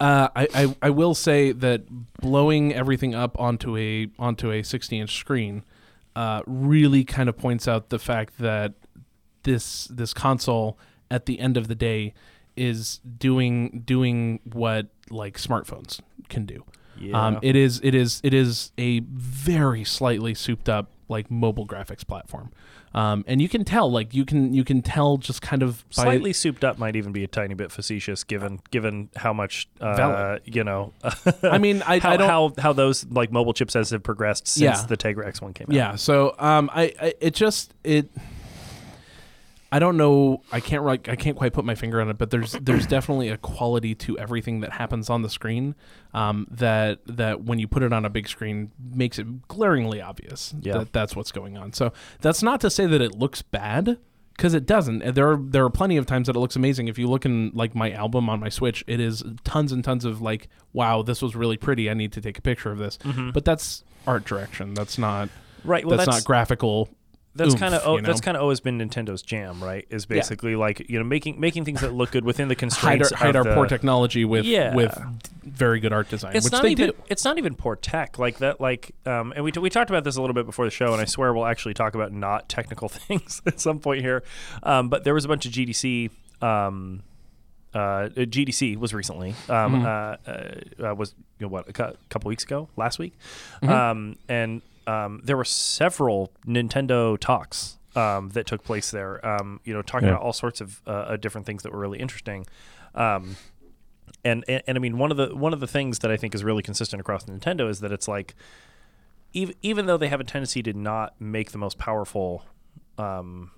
uh, 0.00 0.28
I, 0.34 0.48
I 0.54 0.76
I 0.82 0.90
will 0.90 1.14
say 1.14 1.52
that 1.52 1.82
blowing 2.20 2.72
everything 2.72 3.14
up 3.14 3.38
onto 3.38 3.76
a 3.76 4.08
onto 4.18 4.50
a 4.50 4.62
60 4.62 4.98
inch 4.98 5.14
screen 5.16 5.62
uh, 6.16 6.42
really 6.46 7.04
kind 7.04 7.28
of 7.28 7.36
points 7.36 7.68
out 7.68 7.90
the 7.90 7.98
fact 7.98 8.38
that 8.38 8.72
this 9.42 9.84
this 9.86 10.14
console 10.14 10.78
at 11.10 11.26
the 11.26 11.38
end 11.38 11.56
of 11.56 11.68
the 11.68 11.74
day 11.74 12.14
is 12.56 13.00
doing 13.18 13.82
doing 13.84 14.40
what 14.52 14.86
like 15.10 15.36
smartphones 15.36 16.00
can 16.28 16.46
do. 16.46 16.64
yeah. 16.98 17.26
Um, 17.26 17.38
it 17.42 17.54
is 17.54 17.80
it 17.84 17.94
is 17.94 18.20
it 18.24 18.32
is 18.32 18.72
a 18.78 19.00
very 19.00 19.84
slightly 19.84 20.32
souped 20.32 20.68
up 20.68 20.93
like 21.08 21.30
mobile 21.30 21.66
graphics 21.66 22.06
platform, 22.06 22.50
um, 22.94 23.24
and 23.26 23.40
you 23.42 23.48
can 23.48 23.64
tell 23.64 23.90
like 23.90 24.14
you 24.14 24.24
can 24.24 24.54
you 24.54 24.64
can 24.64 24.82
tell 24.82 25.16
just 25.16 25.42
kind 25.42 25.62
of 25.62 25.84
Slightly 25.90 26.32
souped 26.32 26.64
up 26.64 26.78
might 26.78 26.96
even 26.96 27.12
be 27.12 27.24
a 27.24 27.28
tiny 27.28 27.54
bit 27.54 27.70
facetious, 27.70 28.24
given 28.24 28.60
given 28.70 29.10
how 29.16 29.32
much 29.32 29.68
uh, 29.80 30.38
you 30.44 30.64
know. 30.64 30.92
I 31.42 31.58
mean 31.58 31.82
I, 31.82 31.98
how, 32.00 32.10
I 32.12 32.16
don't 32.16 32.28
how 32.28 32.52
how 32.58 32.72
those 32.72 33.04
like 33.06 33.30
mobile 33.32 33.54
chipsets 33.54 33.90
have 33.90 34.02
progressed 34.02 34.48
since 34.48 34.62
Yeah. 34.80 34.86
the 34.86 34.96
Tegra 34.96 35.26
X1 35.26 35.54
came 35.54 35.66
out. 35.68 35.74
Yeah. 35.74 35.94
So 35.96 36.34
um, 36.38 36.70
I, 36.72 36.92
I 37.00 37.14
it 37.20 37.34
just 37.34 37.74
it. 37.84 38.08
I 39.74 39.80
don't 39.80 39.96
know. 39.96 40.40
I 40.52 40.60
can't 40.60 40.84
like 40.84 41.08
I 41.08 41.16
can't 41.16 41.36
quite 41.36 41.52
put 41.52 41.64
my 41.64 41.74
finger 41.74 42.00
on 42.00 42.08
it, 42.08 42.16
but 42.16 42.30
there's 42.30 42.52
there's 42.52 42.86
definitely 42.86 43.28
a 43.30 43.36
quality 43.36 43.96
to 43.96 44.16
everything 44.18 44.60
that 44.60 44.72
happens 44.72 45.10
on 45.10 45.22
the 45.22 45.28
screen 45.28 45.74
um, 46.12 46.46
that 46.48 47.00
that 47.06 47.42
when 47.42 47.58
you 47.58 47.66
put 47.66 47.82
it 47.82 47.92
on 47.92 48.04
a 48.04 48.08
big 48.10 48.28
screen 48.28 48.70
makes 48.78 49.18
it 49.18 49.48
glaringly 49.48 50.00
obvious 50.00 50.54
Yeah. 50.60 50.78
that 50.78 50.92
that's 50.92 51.16
what's 51.16 51.32
going 51.32 51.58
on. 51.58 51.72
So 51.72 51.92
that's 52.20 52.40
not 52.40 52.60
to 52.60 52.70
say 52.70 52.86
that 52.86 53.00
it 53.02 53.16
looks 53.18 53.42
bad 53.42 53.98
because 54.36 54.54
it 54.54 54.64
doesn't. 54.64 55.14
There 55.16 55.28
are 55.32 55.38
there 55.40 55.64
are 55.64 55.70
plenty 55.70 55.96
of 55.96 56.06
times 56.06 56.28
that 56.28 56.36
it 56.36 56.38
looks 56.38 56.54
amazing. 56.54 56.86
If 56.86 56.96
you 56.96 57.08
look 57.08 57.24
in 57.24 57.50
like 57.52 57.74
my 57.74 57.90
album 57.90 58.28
on 58.30 58.38
my 58.38 58.50
Switch, 58.50 58.84
it 58.86 59.00
is 59.00 59.24
tons 59.42 59.72
and 59.72 59.82
tons 59.82 60.04
of 60.04 60.20
like, 60.22 60.48
wow, 60.72 61.02
this 61.02 61.20
was 61.20 61.34
really 61.34 61.56
pretty. 61.56 61.90
I 61.90 61.94
need 61.94 62.12
to 62.12 62.20
take 62.20 62.38
a 62.38 62.42
picture 62.42 62.70
of 62.70 62.78
this. 62.78 62.96
But 63.32 63.44
that's 63.44 63.82
art 64.06 64.24
direction. 64.24 64.74
That's 64.74 64.98
not 64.98 65.30
Right. 65.64 65.84
Well, 65.84 65.96
that's, 65.96 66.06
that's 66.06 66.18
not 66.18 66.26
graphical. 66.26 66.90
That's 67.34 67.54
kind 67.54 67.74
of 67.74 67.84
you 67.86 68.00
know? 68.00 68.06
that's 68.06 68.20
kind 68.20 68.36
of 68.36 68.42
always 68.42 68.60
been 68.60 68.78
Nintendo's 68.78 69.22
jam, 69.22 69.62
right? 69.62 69.86
Is 69.90 70.06
basically 70.06 70.56
like 70.56 70.88
you 70.88 70.98
know 70.98 71.04
making 71.04 71.40
making 71.40 71.64
things 71.64 71.80
that 71.80 71.92
look 71.92 72.12
good 72.12 72.24
within 72.24 72.48
the 72.48 72.54
hide 72.54 72.58
constraints 72.58 73.12
our, 73.12 73.18
hide 73.18 73.36
of 73.36 73.46
our 73.46 73.50
the, 73.50 73.54
poor 73.54 73.66
technology 73.66 74.24
with 74.24 74.44
Yeah. 74.44 74.74
with 74.74 74.96
very 75.42 75.80
good 75.80 75.92
art 75.92 76.08
design, 76.08 76.34
it's 76.36 76.44
which 76.44 76.52
not 76.52 76.62
they 76.62 76.70
even 76.70 76.90
do. 76.90 76.96
it's 77.08 77.24
not 77.24 77.38
even 77.38 77.54
poor 77.54 77.76
tech 77.76 78.18
like 78.18 78.38
that 78.38 78.60
like 78.60 78.94
um 79.06 79.32
and 79.36 79.44
we, 79.44 79.52
t- 79.52 79.60
we 79.60 79.68
talked 79.70 79.90
about 79.90 80.02
this 80.04 80.16
a 80.16 80.20
little 80.20 80.34
bit 80.34 80.46
before 80.46 80.64
the 80.64 80.70
show 80.70 80.92
and 80.92 81.02
i 81.02 81.04
swear 81.04 81.32
we'll 81.34 81.44
actually 81.46 81.74
talk 81.74 81.94
about 81.94 82.12
not 82.12 82.48
technical 82.48 82.88
things 82.88 83.42
at 83.46 83.60
some 83.60 83.78
point 83.78 84.00
here 84.00 84.22
um 84.62 84.88
but 84.88 85.04
there 85.04 85.12
was 85.14 85.24
a 85.24 85.28
bunch 85.28 85.44
of 85.44 85.52
gdc 85.52 86.10
um 86.42 87.02
uh, 87.74 88.08
GDC 88.14 88.76
was 88.76 88.94
recently 88.94 89.34
um, 89.48 89.84
uh, 89.84 89.88
uh, 89.88 90.16
uh, 90.80 90.94
was 90.94 91.12
you 91.40 91.46
know, 91.46 91.48
what 91.48 91.68
a 91.68 91.72
cou- 91.72 91.94
couple 92.08 92.28
weeks 92.28 92.44
ago 92.44 92.68
last 92.76 93.00
week 93.00 93.14
um, 93.62 94.16
and 94.28 94.62
um, 94.86 95.20
there 95.24 95.36
were 95.36 95.44
several 95.44 96.32
Nintendo 96.46 97.18
talks 97.18 97.78
um, 97.96 98.30
that 98.30 98.46
took 98.46 98.62
place 98.64 98.90
there 98.90 99.24
um, 99.26 99.60
you 99.64 99.72
know 99.74 99.82
talking 99.82 100.06
Yeah. 100.08 100.14
about 100.14 100.22
all 100.24 100.32
sorts 100.32 100.60
of 100.60 100.82
uh, 100.86 100.90
uh, 100.90 101.16
different 101.16 101.46
things 101.46 101.62
that 101.62 101.72
were 101.72 101.78
really 101.78 101.98
interesting 102.00 102.46
um, 102.94 103.36
and, 104.24 104.44
and 104.48 104.62
and 104.66 104.76
I 104.78 104.80
mean 104.80 104.98
one 104.98 105.10
of 105.10 105.16
the 105.16 105.34
one 105.34 105.52
of 105.52 105.60
the 105.60 105.66
things 105.66 106.00
that 106.00 106.10
I 106.10 106.16
think 106.16 106.34
is 106.34 106.42
really 106.44 106.62
consistent 106.62 107.00
across 107.00 107.24
Nintendo 107.24 107.68
is 107.68 107.80
that 107.80 107.92
it's 107.92 108.08
like 108.08 108.34
even 109.32 109.54
even 109.62 109.86
though 109.86 109.96
they 109.96 110.08
have 110.08 110.20
a 110.20 110.24
tendency 110.24 110.62
to 110.62 110.72
not 110.72 111.14
make 111.20 111.50
the 111.52 111.58
most 111.58 111.76
powerful 111.78 112.44
um, 112.98 113.50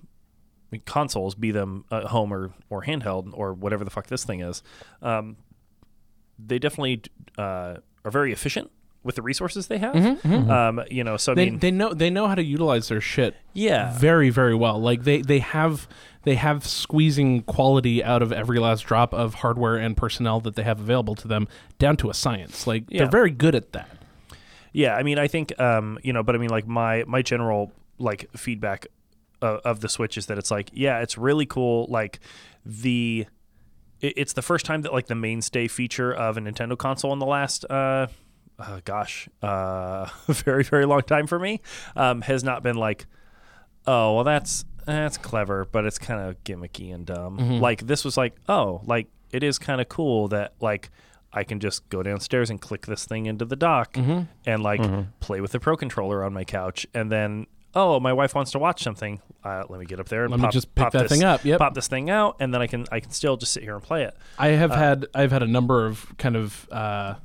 consoles, 0.85 1.35
be 1.35 1.51
them 1.51 1.85
at 1.91 2.05
home 2.05 2.33
or 2.33 2.51
or 2.69 2.83
handheld 2.83 3.29
or 3.33 3.53
whatever 3.53 3.83
the 3.83 3.89
fuck 3.91 4.07
this 4.07 4.23
thing 4.25 4.39
is, 4.41 4.63
um, 5.01 5.37
they 6.39 6.57
definitely 6.59 7.01
uh, 7.37 7.75
are 8.03 8.11
very 8.11 8.31
efficient 8.33 8.71
with 9.07 9.15
the 9.15 9.23
resources 9.23 9.65
they 9.65 9.79
have. 9.79 9.95
Um, 10.25 10.83
you 10.91 11.03
know, 11.03 11.17
so 11.17 11.31
I 11.31 11.35
Mm-hmm, 11.35 11.39
They, 11.39 11.49
mean, 11.49 11.59
they 11.59 11.71
know 11.71 11.93
they 11.95 12.09
know 12.11 12.27
how 12.27 12.35
to 12.35 12.43
utilize 12.43 12.87
their 12.89 13.01
shit 13.01 13.35
yeah, 13.53 13.97
very 13.97 14.29
very 14.29 14.53
well. 14.53 14.79
Like 14.79 15.03
they 15.03 15.21
they 15.23 15.39
have 15.39 15.87
they 16.23 16.35
have 16.35 16.67
squeezing 16.67 17.41
quality 17.43 18.03
out 18.03 18.21
of 18.21 18.31
every 18.31 18.59
last 18.59 18.81
drop 18.85 19.13
of 19.13 19.35
hardware 19.35 19.77
and 19.77 19.97
personnel 19.97 20.39
that 20.41 20.55
they 20.55 20.63
have 20.63 20.79
available 20.79 21.15
to 21.15 21.27
them 21.27 21.47
down 21.79 21.97
to 21.97 22.09
a 22.09 22.13
science. 22.13 22.67
Like 22.67 22.83
Yeah. 22.89 22.99
they're 22.99 23.09
very 23.09 23.31
good 23.31 23.55
at 23.55 23.71
that. 23.71 23.89
Yeah, 24.73 24.95
I 24.95 25.01
mean, 25.03 25.17
I 25.17 25.27
think 25.27 25.57
um, 25.59 25.97
you 26.03 26.13
know, 26.13 26.21
but 26.21 26.35
I 26.35 26.37
mean, 26.37 26.49
like 26.51 26.67
my 26.67 27.03
my 27.07 27.21
general 27.23 27.71
like 27.97 28.29
feedback 28.37 28.85
of, 29.41 29.59
of 29.63 29.79
the 29.79 29.89
Switch 29.89 30.17
is 30.17 30.25
that 30.27 30.37
it's 30.37 30.51
like, 30.51 30.69
yeah, 30.73 30.99
it's 30.99 31.17
really 31.17 31.45
cool. 31.47 31.87
Like 31.89 32.19
the 32.65 33.25
it's 34.01 34.33
the 34.33 34.43
first 34.43 34.65
time 34.67 34.83
that 34.83 34.93
like 34.93 35.07
the 35.07 35.15
mainstay 35.15 35.67
feature 35.67 36.13
of 36.13 36.37
a 36.37 36.41
Nintendo 36.41 36.77
console 36.77 37.11
in 37.13 37.19
the 37.19 37.25
last 37.25 37.65
uh, 37.71 38.05
uh 38.59 38.79
gosh, 38.85 39.29
uh, 39.41 40.07
very 40.27 40.63
very 40.63 40.85
long 40.85 41.01
time 41.01 41.27
for 41.27 41.39
me 41.39 41.61
um, 41.95 42.21
has 42.21 42.43
not 42.43 42.63
been 42.63 42.75
like, 42.75 43.05
oh 43.85 44.15
well, 44.15 44.23
that's 44.23 44.65
that's 44.85 45.17
clever, 45.17 45.65
but 45.65 45.85
it's 45.85 45.99
kind 45.99 46.21
of 46.29 46.43
gimmicky 46.43 46.93
and 46.93 47.05
dumb. 47.05 47.37
Like 47.59 47.85
this 47.85 48.05
was 48.05 48.15
like, 48.17 48.35
oh, 48.47 48.81
like 48.85 49.07
it 49.31 49.43
is 49.43 49.59
kind 49.59 49.81
of 49.81 49.89
cool 49.89 50.27
that 50.29 50.53
like. 50.59 50.89
I 51.33 51.43
can 51.43 51.59
just 51.59 51.87
go 51.89 52.01
downstairs 52.01 52.49
and 52.49 52.59
click 52.59 52.85
this 52.87 53.03
thing 53.05 53.25
into 53.25 53.43
the 53.43 53.57
dock 53.57 53.95
and 54.45 54.63
like 54.63 54.79
play 55.19 55.41
with 55.41 55.51
the 55.51 55.59
pro 55.59 55.75
controller 55.75 56.23
on 56.23 56.33
my 56.33 56.45
couch 56.45 56.87
and 56.93 57.11
then 57.11 57.47
oh 57.75 57.99
my 57.99 58.13
wife 58.13 58.33
wants 58.33 58.51
to 58.51 58.59
watch 58.59 58.81
something 58.81 59.21
uh, 59.43 59.63
let 59.69 59.77
me 59.79 59.85
get 59.85 59.99
up 59.99 60.07
there 60.07 60.23
and 60.23 60.31
Let 60.31 60.39
me 60.39 60.45
pop, 60.45 60.53
just 60.53 60.73
pop 60.73 60.93
that 60.93 61.09
this, 61.09 61.11
thing 61.11 61.23
up, 61.25 61.43
yep. 61.43 61.59
pop 61.59 61.73
this 61.73 61.89
thing 61.89 62.09
out 62.09 62.37
and 62.39 62.53
then 62.53 62.61
I 62.61 62.65
can 62.67 62.85
I 62.93 63.01
can 63.01 63.11
still 63.11 63.35
just 63.35 63.51
sit 63.51 63.61
here 63.61 63.75
and 63.75 63.83
play 63.83 64.03
it 64.03 64.15
I 64.39 64.47
have 64.49 64.71
had 64.71 65.05
I've 65.13 65.33
had 65.33 65.43
a 65.43 65.47
number 65.47 65.85
of 65.85 66.17
kind 66.17 66.37
of 66.37 66.67
uh, 66.71 67.15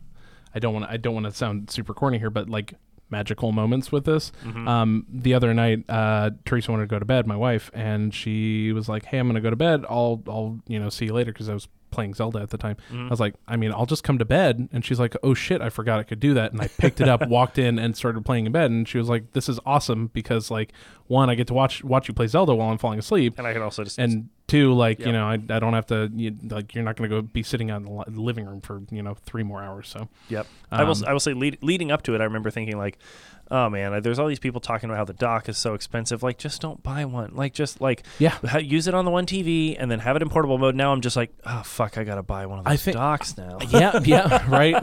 I 0.54 0.58
don't 0.58 0.74
want 0.74 0.86
I 0.90 0.96
don't 0.96 1.14
want 1.14 1.26
to 1.26 1.32
sound 1.32 1.70
super 1.70 1.94
corny 1.94 2.18
here, 2.18 2.30
but 2.30 2.48
like 2.48 2.74
magical 3.10 3.52
moments 3.52 3.92
with 3.92 4.04
this. 4.04 4.32
Um, 4.66 5.06
the 5.08 5.34
other 5.34 5.52
night, 5.52 5.84
uh, 5.88 6.30
Teresa 6.46 6.70
wanted 6.70 6.84
to 6.84 6.94
go 6.94 6.98
to 6.98 7.04
bed, 7.04 7.26
my 7.26 7.36
wife, 7.36 7.70
and 7.74 8.12
she 8.14 8.72
was 8.72 8.88
like, 8.88 9.04
"Hey, 9.04 9.18
I'm 9.18 9.26
gonna 9.28 9.40
go 9.40 9.50
to 9.50 9.56
bed. 9.56 9.84
I'll 9.88 10.22
I'll 10.26 10.58
you 10.66 10.78
know 10.80 10.88
see 10.88 11.06
you 11.06 11.12
later," 11.12 11.32
because 11.32 11.48
I 11.48 11.54
was 11.54 11.68
playing 11.90 12.14
Zelda 12.14 12.40
at 12.40 12.48
the 12.48 12.56
time. 12.56 12.76
I 12.90 13.10
was 13.10 13.20
like, 13.20 13.34
"I 13.46 13.56
mean, 13.56 13.70
I'll 13.70 13.84
just 13.84 14.02
come 14.02 14.18
to 14.18 14.24
bed," 14.24 14.66
and 14.72 14.82
she's 14.82 14.98
like, 14.98 15.14
"Oh 15.22 15.34
shit, 15.34 15.60
I 15.60 15.68
forgot 15.68 16.00
I 16.00 16.04
could 16.04 16.20
do 16.20 16.32
that," 16.34 16.52
and 16.52 16.60
I 16.62 16.68
picked 16.68 17.02
it 17.02 17.08
up, 17.08 17.28
walked 17.28 17.58
in, 17.58 17.78
and 17.78 17.94
started 17.94 18.24
playing 18.24 18.46
in 18.46 18.52
bed, 18.52 18.70
and 18.70 18.88
she 18.88 18.96
was 18.96 19.10
like, 19.10 19.32
"This 19.32 19.46
is 19.48 19.60
awesome 19.66 20.06
because 20.14 20.50
like 20.50 20.72
one, 21.12 21.30
I 21.30 21.34
get 21.34 21.46
to 21.48 21.54
watch 21.54 21.84
watch 21.84 22.08
you 22.08 22.14
play 22.14 22.26
Zelda 22.26 22.54
while 22.54 22.70
I'm 22.70 22.78
falling 22.78 22.98
asleep, 22.98 23.34
And 23.38 23.46
I 23.46 23.52
can 23.52 23.62
also 23.62 23.84
just 23.84 23.98
and 23.98 24.28
two, 24.48 24.72
like 24.74 24.98
you 25.00 25.12
know, 25.12 25.24
I, 25.26 25.34
I 25.34 25.58
don't 25.60 25.72
have 25.74 25.86
to 25.86 26.10
you, 26.14 26.36
like 26.50 26.74
you're 26.74 26.84
not 26.84 26.96
going 26.96 27.08
to 27.08 27.16
go 27.16 27.22
be 27.22 27.42
sitting 27.42 27.70
on 27.70 27.84
the 27.84 28.20
living 28.20 28.46
room 28.46 28.60
for 28.60 28.82
you 28.90 29.02
know 29.02 29.14
three 29.14 29.42
more 29.42 29.62
hours. 29.62 29.88
So 29.88 30.08
Yep. 30.28 30.46
I 30.70 30.84
will. 30.84 30.96
Um, 30.96 31.04
I 31.06 31.12
will 31.12 31.20
say, 31.20 31.34
lead, 31.34 31.58
leading 31.62 31.90
up 31.92 32.02
to 32.04 32.14
it, 32.14 32.20
I 32.20 32.24
remember 32.24 32.50
thinking 32.50 32.78
like, 32.78 32.96
"Oh 33.50 33.68
man, 33.68 34.00
there's 34.02 34.18
all 34.18 34.26
these 34.26 34.38
people 34.38 34.60
talking 34.60 34.88
about 34.88 34.96
how 34.96 35.04
the 35.04 35.12
dock 35.12 35.48
is 35.50 35.58
so 35.58 35.74
expensive. 35.74 36.22
Like, 36.22 36.38
just 36.38 36.62
don't 36.62 36.82
buy 36.82 37.04
one. 37.04 37.32
Like, 37.34 37.52
just 37.52 37.80
like 37.82 38.04
yeah, 38.18 38.38
ha- 38.46 38.58
use 38.58 38.86
it 38.88 38.94
on 38.94 39.04
the 39.04 39.10
one 39.10 39.26
TV 39.26 39.76
and 39.78 39.90
then 39.90 39.98
have 40.00 40.16
it 40.16 40.22
in 40.22 40.28
portable 40.30 40.56
mode." 40.58 40.74
Now 40.74 40.92
I'm 40.92 41.02
just 41.02 41.16
like, 41.16 41.30
"Oh 41.44 41.62
fuck, 41.62 41.98
I 41.98 42.04
gotta 42.04 42.22
buy 42.22 42.46
one 42.46 42.58
of 42.60 42.64
those 42.64 42.72
I 42.72 42.76
think- 42.76 42.96
docks 42.96 43.36
now." 43.36 43.58
yeah, 43.68 44.00
yeah, 44.04 44.44
right. 44.50 44.82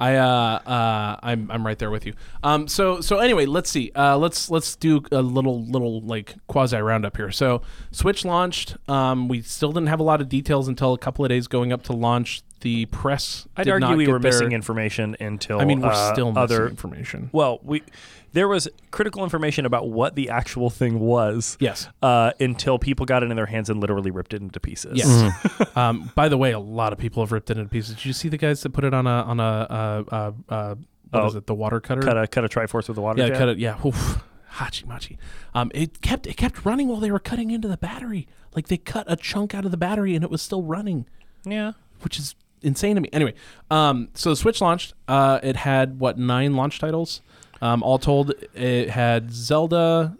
I 0.00 0.14
uh 0.16 0.24
uh 0.24 1.16
I'm 1.22 1.50
I'm 1.50 1.64
right 1.66 1.78
there 1.78 1.90
with 1.90 2.06
you. 2.06 2.14
Um 2.42 2.68
so 2.68 3.00
so 3.00 3.18
anyway, 3.18 3.46
let's 3.46 3.70
see. 3.70 3.90
Uh 3.94 4.16
let's 4.16 4.50
let's 4.50 4.76
do 4.76 5.02
a 5.12 5.22
little 5.28 5.62
little 5.64 6.00
like 6.02 6.34
quasi 6.46 6.76
roundup 6.78 7.16
here. 7.16 7.30
So 7.30 7.62
Switch 7.90 8.24
launched. 8.24 8.76
Um 8.88 9.28
we 9.28 9.42
still 9.42 9.72
didn't 9.72 9.88
have 9.88 10.00
a 10.00 10.04
lot 10.04 10.20
of 10.20 10.28
details 10.28 10.68
until 10.68 10.92
a 10.92 10.98
couple 10.98 11.24
of 11.24 11.28
days 11.28 11.46
going 11.46 11.72
up 11.72 11.82
to 11.84 11.92
launch. 11.92 12.42
The 12.60 12.86
press 12.86 13.46
I'd 13.56 13.64
did 13.64 13.70
argue 13.70 13.88
not 13.88 13.96
we 13.96 14.04
get 14.06 14.10
were 14.10 14.18
missing 14.18 14.50
information 14.50 15.16
until 15.20 15.60
I 15.60 15.64
mean, 15.64 15.80
we're 15.80 15.90
uh, 15.90 16.12
still 16.12 16.32
missing 16.32 16.42
other. 16.42 16.68
information. 16.68 17.30
Well, 17.32 17.60
we 17.62 17.84
there 18.32 18.48
was 18.48 18.68
critical 18.90 19.22
information 19.22 19.64
about 19.64 19.88
what 19.88 20.16
the 20.16 20.28
actual 20.30 20.68
thing 20.68 20.98
was. 20.98 21.56
Yes. 21.60 21.88
Uh, 22.02 22.32
until 22.40 22.78
people 22.78 23.06
got 23.06 23.22
it 23.22 23.30
in 23.30 23.36
their 23.36 23.46
hands 23.46 23.70
and 23.70 23.80
literally 23.80 24.10
ripped 24.10 24.34
it 24.34 24.42
into 24.42 24.58
pieces. 24.58 24.98
Yes. 24.98 25.32
um, 25.76 26.10
by 26.16 26.28
the 26.28 26.36
way, 26.36 26.50
a 26.50 26.58
lot 26.58 26.92
of 26.92 26.98
people 26.98 27.22
have 27.22 27.30
ripped 27.30 27.48
it 27.50 27.58
into 27.58 27.70
pieces. 27.70 27.94
Did 27.94 28.04
you 28.06 28.12
see 28.12 28.28
the 28.28 28.36
guys 28.36 28.60
that 28.64 28.70
put 28.70 28.82
it 28.84 28.92
on 28.92 29.06
a 29.06 29.10
on 29.22 29.38
a 29.38 29.42
uh, 29.42 30.04
uh, 30.10 30.32
uh, 30.52 30.74
what 31.10 31.22
Oh. 31.22 31.26
is 31.26 31.36
it? 31.36 31.46
The 31.46 31.54
water 31.54 31.80
cutter. 31.80 32.02
cut 32.02 32.18
a 32.18 32.26
cut 32.26 32.44
a 32.44 32.48
Triforce 32.48 32.88
with 32.88 32.96
the 32.96 33.00
water 33.02 33.22
yeah, 33.22 33.28
jet. 33.28 33.38
cut 33.38 33.48
it. 33.50 33.58
Yeah. 33.58 33.78
Oof. 33.86 34.22
Hachi 34.58 34.86
machi. 34.86 35.18
Um, 35.54 35.70
it 35.74 36.00
kept 36.00 36.26
it 36.26 36.36
kept 36.36 36.64
running 36.64 36.88
while 36.88 37.00
they 37.00 37.10
were 37.10 37.18
cutting 37.18 37.50
into 37.50 37.68
the 37.68 37.76
battery. 37.76 38.26
Like 38.54 38.68
they 38.68 38.76
cut 38.76 39.04
a 39.08 39.16
chunk 39.16 39.54
out 39.54 39.64
of 39.64 39.70
the 39.70 39.76
battery 39.76 40.14
and 40.14 40.22
it 40.24 40.30
was 40.30 40.42
still 40.42 40.62
running, 40.62 41.06
Yeah. 41.44 41.72
which 42.02 42.18
is 42.18 42.34
insane 42.62 42.96
to 42.96 43.00
me. 43.00 43.08
Anyway, 43.12 43.34
um, 43.70 44.08
so 44.14 44.30
the 44.30 44.36
Switch 44.36 44.60
launched. 44.60 44.94
Uh, 45.06 45.38
it 45.42 45.56
had 45.56 45.98
what 46.00 46.18
nine 46.18 46.54
launch 46.56 46.78
titles. 46.78 47.20
Um, 47.62 47.82
all 47.82 47.98
told, 47.98 48.32
it 48.54 48.90
had 48.90 49.32
Zelda, 49.32 50.16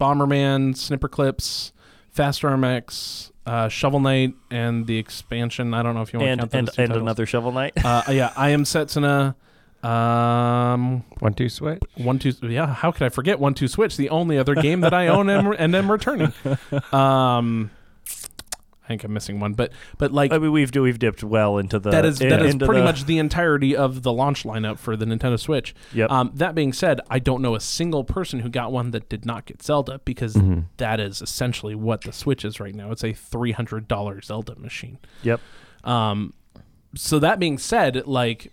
Bomberman, 0.00 0.76
Snipper 0.76 1.08
Clips, 1.08 1.72
Fast 2.10 2.42
RMX, 2.42 3.30
uh, 3.46 3.68
Shovel 3.68 4.00
Knight, 4.00 4.34
and 4.50 4.86
the 4.86 4.98
expansion. 4.98 5.72
I 5.74 5.82
don't 5.82 5.94
know 5.94 6.02
if 6.02 6.12
you 6.12 6.18
want 6.18 6.30
And 6.32 6.40
to 6.40 6.46
count 6.48 6.52
those 6.52 6.58
and, 6.58 6.68
and 6.68 6.88
titles. 6.90 7.02
another 7.02 7.26
Shovel 7.26 7.52
Knight. 7.52 7.72
Uh, 7.84 8.02
yeah, 8.10 8.32
I 8.36 8.50
am 8.50 8.64
Setsuna. 8.64 9.34
Um, 9.86 11.04
One 11.20 11.34
two 11.34 11.48
switch. 11.48 11.80
one 11.96 12.18
two. 12.18 12.32
Yeah, 12.42 12.66
how 12.66 12.90
could 12.92 13.02
I 13.04 13.08
forget 13.08 13.38
one 13.38 13.54
two 13.54 13.68
switch? 13.68 13.96
The 13.96 14.10
only 14.10 14.38
other 14.38 14.54
game 14.54 14.80
that 14.80 14.92
I 14.94 15.08
own 15.08 15.28
and, 15.28 15.54
and 15.54 15.74
am 15.74 15.90
returning. 15.90 16.32
Um, 16.92 17.70
I 18.84 18.88
think 18.88 19.02
I'm 19.02 19.12
missing 19.12 19.40
one, 19.40 19.54
but 19.54 19.72
but 19.98 20.12
like 20.12 20.32
I 20.32 20.38
mean, 20.38 20.52
we've 20.52 20.72
we've 20.76 20.98
dipped 20.98 21.24
well 21.24 21.58
into 21.58 21.78
the 21.80 21.90
that 21.90 22.04
is 22.04 22.20
in- 22.20 22.28
that 22.28 22.40
is 22.42 22.54
pretty 22.54 22.74
the- 22.80 22.84
much 22.84 23.04
the 23.06 23.18
entirety 23.18 23.74
of 23.76 24.02
the 24.04 24.12
launch 24.12 24.44
lineup 24.44 24.78
for 24.78 24.96
the 24.96 25.04
Nintendo 25.04 25.38
Switch. 25.40 25.74
Yep. 25.92 26.08
Um, 26.10 26.30
that 26.34 26.54
being 26.54 26.72
said, 26.72 27.00
I 27.10 27.18
don't 27.18 27.42
know 27.42 27.56
a 27.56 27.60
single 27.60 28.04
person 28.04 28.40
who 28.40 28.48
got 28.48 28.70
one 28.70 28.92
that 28.92 29.08
did 29.08 29.26
not 29.26 29.44
get 29.46 29.60
Zelda 29.62 30.00
because 30.04 30.34
Mm-hmm. 30.34 30.60
that 30.76 31.00
is 31.00 31.20
essentially 31.20 31.74
what 31.74 32.02
the 32.02 32.12
Switch 32.12 32.44
is 32.44 32.60
right 32.60 32.74
now. 32.74 32.92
It's 32.92 33.02
a 33.02 33.12
three 33.12 33.50
hundred 33.52 33.88
dollar 33.88 34.20
Zelda 34.20 34.54
machine. 34.56 34.98
Yep. 35.24 35.40
Um, 35.82 36.32
so 36.94 37.18
that 37.18 37.40
being 37.40 37.58
said, 37.58 38.06
like 38.06 38.52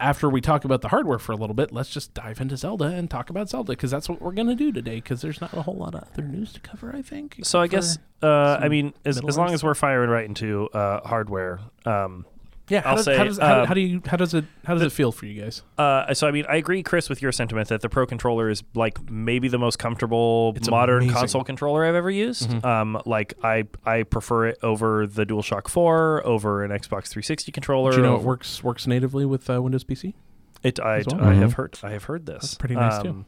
after 0.00 0.28
we 0.28 0.40
talk 0.40 0.64
about 0.64 0.80
the 0.80 0.88
hardware 0.88 1.18
for 1.18 1.32
a 1.32 1.36
little 1.36 1.54
bit, 1.54 1.72
let's 1.72 1.90
just 1.90 2.14
dive 2.14 2.40
into 2.40 2.56
Zelda 2.56 2.86
and 2.86 3.08
talk 3.10 3.30
about 3.30 3.48
Zelda 3.50 3.72
because 3.72 3.90
that's 3.90 4.08
what 4.08 4.20
we're 4.20 4.32
gonna 4.32 4.54
do 4.54 4.72
today. 4.72 4.96
Because 4.96 5.20
there's 5.20 5.40
not 5.40 5.52
a 5.52 5.62
whole 5.62 5.76
lot 5.76 5.94
of 5.94 6.04
other 6.12 6.22
news 6.22 6.52
to 6.54 6.60
cover, 6.60 6.94
I 6.94 7.02
think. 7.02 7.40
So 7.42 7.60
I 7.60 7.66
guess 7.66 7.98
uh, 8.22 8.58
I 8.60 8.68
mean, 8.68 8.92
as, 9.04 9.22
as 9.26 9.38
long 9.38 9.52
as 9.52 9.62
we're 9.62 9.74
firing 9.74 10.10
right 10.10 10.24
into 10.24 10.68
uh, 10.68 11.06
hardware, 11.06 11.60
um, 11.84 12.26
yeah. 12.70 12.80
How 12.80 12.90
I'll 12.90 12.96
does, 12.96 13.04
say, 13.04 13.16
how, 13.16 13.24
does, 13.24 13.38
how, 13.38 13.60
um, 13.60 13.66
how 13.66 13.74
do 13.74 13.80
you 13.80 14.00
how 14.06 14.16
does 14.16 14.32
it 14.32 14.46
how 14.64 14.72
does 14.72 14.82
it 14.82 14.90
feel 14.92 15.12
for 15.12 15.26
you 15.26 15.42
guys? 15.42 15.62
uh, 15.76 16.14
so 16.14 16.26
I 16.26 16.30
mean, 16.30 16.46
I 16.48 16.56
agree, 16.56 16.82
Chris, 16.82 17.10
with 17.10 17.20
your 17.20 17.32
sentiment 17.32 17.68
that 17.68 17.82
the 17.82 17.88
Pro 17.90 18.06
controller 18.06 18.48
is 18.48 18.62
like 18.74 19.10
maybe 19.10 19.48
the 19.48 19.58
most 19.58 19.78
comfortable 19.78 20.54
It's 20.56 20.70
modern 20.70 20.98
amazing. 21.02 21.14
console 21.16 21.44
controller 21.44 21.84
I've 21.84 21.94
ever 21.94 22.10
used. 22.10 22.48
Mhm. 22.48 22.64
Um, 22.64 23.02
like 23.04 23.34
I 23.44 23.64
I 23.84 24.04
prefer 24.04 24.46
it 24.46 24.58
over 24.62 25.06
the 25.06 25.26
DualShock 25.26 25.68
Four, 25.68 26.26
over 26.26 26.64
an 26.64 26.70
Xbox 26.70 27.08
360 27.08 27.52
controller. 27.52 27.90
Do 27.90 27.98
you 27.98 28.02
know 28.04 28.12
it 28.14 28.18
over- 28.20 28.26
works 28.28 28.64
works 28.64 28.86
natively 28.86 29.26
with 29.26 29.50
uh, 29.50 29.60
Windows 29.60 29.84
PC? 29.84 30.14
It 30.62 30.78
I, 30.80 30.98
as 31.00 31.06
well? 31.10 31.24
I 31.24 31.34
have 31.34 31.50
Mhm. 31.52 31.54
heard 31.56 31.78
I 31.82 31.90
have 31.90 32.04
heard 32.04 32.26
this. 32.26 32.42
That's 32.42 32.54
pretty 32.54 32.74
nice, 32.76 33.02
too. 33.02 33.08
Um, 33.10 33.26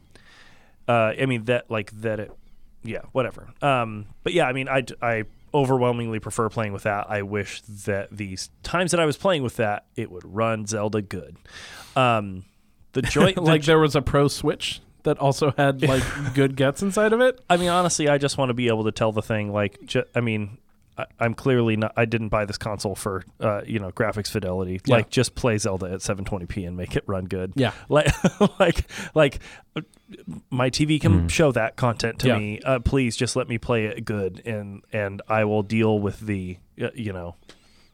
Uh, 0.87 1.13
I 1.19 1.25
mean 1.25 1.45
that 1.45 1.69
like 1.71 1.91
that 2.01 2.19
it, 2.19 2.31
yeah, 2.83 2.99
whatever. 3.13 3.47
Um, 3.61 4.05
but 4.23 4.33
yeah, 4.33 4.45
I 4.47 4.53
mean 4.53 4.67
I 4.67 4.83
I 5.01 5.23
overwhelmingly 5.53 6.19
prefer 6.19 6.49
playing 6.49 6.73
with 6.73 6.83
that. 6.83 7.09
I 7.09 7.21
wish 7.21 7.61
that 7.85 8.09
these 8.11 8.49
times 8.63 8.91
that 8.91 8.99
I 8.99 9.05
was 9.05 9.17
playing 9.17 9.43
with 9.43 9.57
that 9.57 9.85
it 9.95 10.11
would 10.11 10.23
run 10.25 10.65
Zelda 10.65 11.01
good. 11.01 11.37
Um, 11.95 12.45
the 12.93 13.01
joy 13.03 13.33
like 13.37 13.61
the, 13.61 13.67
there 13.67 13.79
was 13.79 13.95
a 13.95 14.01
Pro 14.01 14.27
Switch 14.27 14.81
that 15.03 15.17
also 15.19 15.53
had 15.57 15.81
like 15.81 16.03
good 16.33 16.55
guts 16.55 16.81
inside 16.81 17.13
of 17.13 17.21
it. 17.21 17.39
I 17.49 17.57
mean 17.57 17.69
honestly, 17.69 18.07
I 18.07 18.17
just 18.17 18.37
want 18.37 18.49
to 18.49 18.53
be 18.53 18.67
able 18.67 18.85
to 18.85 18.91
tell 18.91 19.11
the 19.11 19.21
thing 19.21 19.51
like 19.51 19.85
ju- 19.85 20.05
I 20.15 20.21
mean. 20.21 20.57
I- 20.97 21.05
I'm 21.19 21.33
clearly 21.33 21.75
not. 21.75 21.93
I 21.97 22.05
didn't 22.05 22.29
buy 22.29 22.45
this 22.45 22.57
console 22.57 22.95
for, 22.95 23.23
uh, 23.39 23.61
you 23.65 23.79
know, 23.79 23.91
graphics 23.91 24.29
fidelity. 24.29 24.79
Yeah. 24.85 24.97
Like, 24.97 25.09
just 25.09 25.33
play 25.35 25.57
Zelda 25.57 25.87
at 25.91 25.99
720p 26.01 26.67
and 26.67 26.77
make 26.77 26.95
it 26.95 27.03
run 27.07 27.25
good. 27.25 27.53
Yeah. 27.55 27.71
like 27.89 28.07
like 28.59 28.85
like 29.15 29.39
uh, 29.75 29.81
my 30.49 30.69
TV 30.69 31.01
can 31.01 31.21
Mm. 31.27 31.29
show 31.29 31.51
that 31.51 31.75
content 31.75 32.19
to 32.19 32.27
Yeah. 32.27 32.37
me. 32.37 32.59
Uh, 32.63 32.79
please 32.79 33.15
just 33.15 33.35
let 33.35 33.47
me 33.49 33.57
play 33.57 33.85
it 33.85 34.05
good, 34.05 34.41
and 34.45 34.83
and 34.93 35.21
I 35.27 35.45
will 35.45 35.63
deal 35.63 35.99
with 35.99 36.19
the 36.19 36.57
uh, 36.81 36.89
you 36.93 37.11
know 37.13 37.35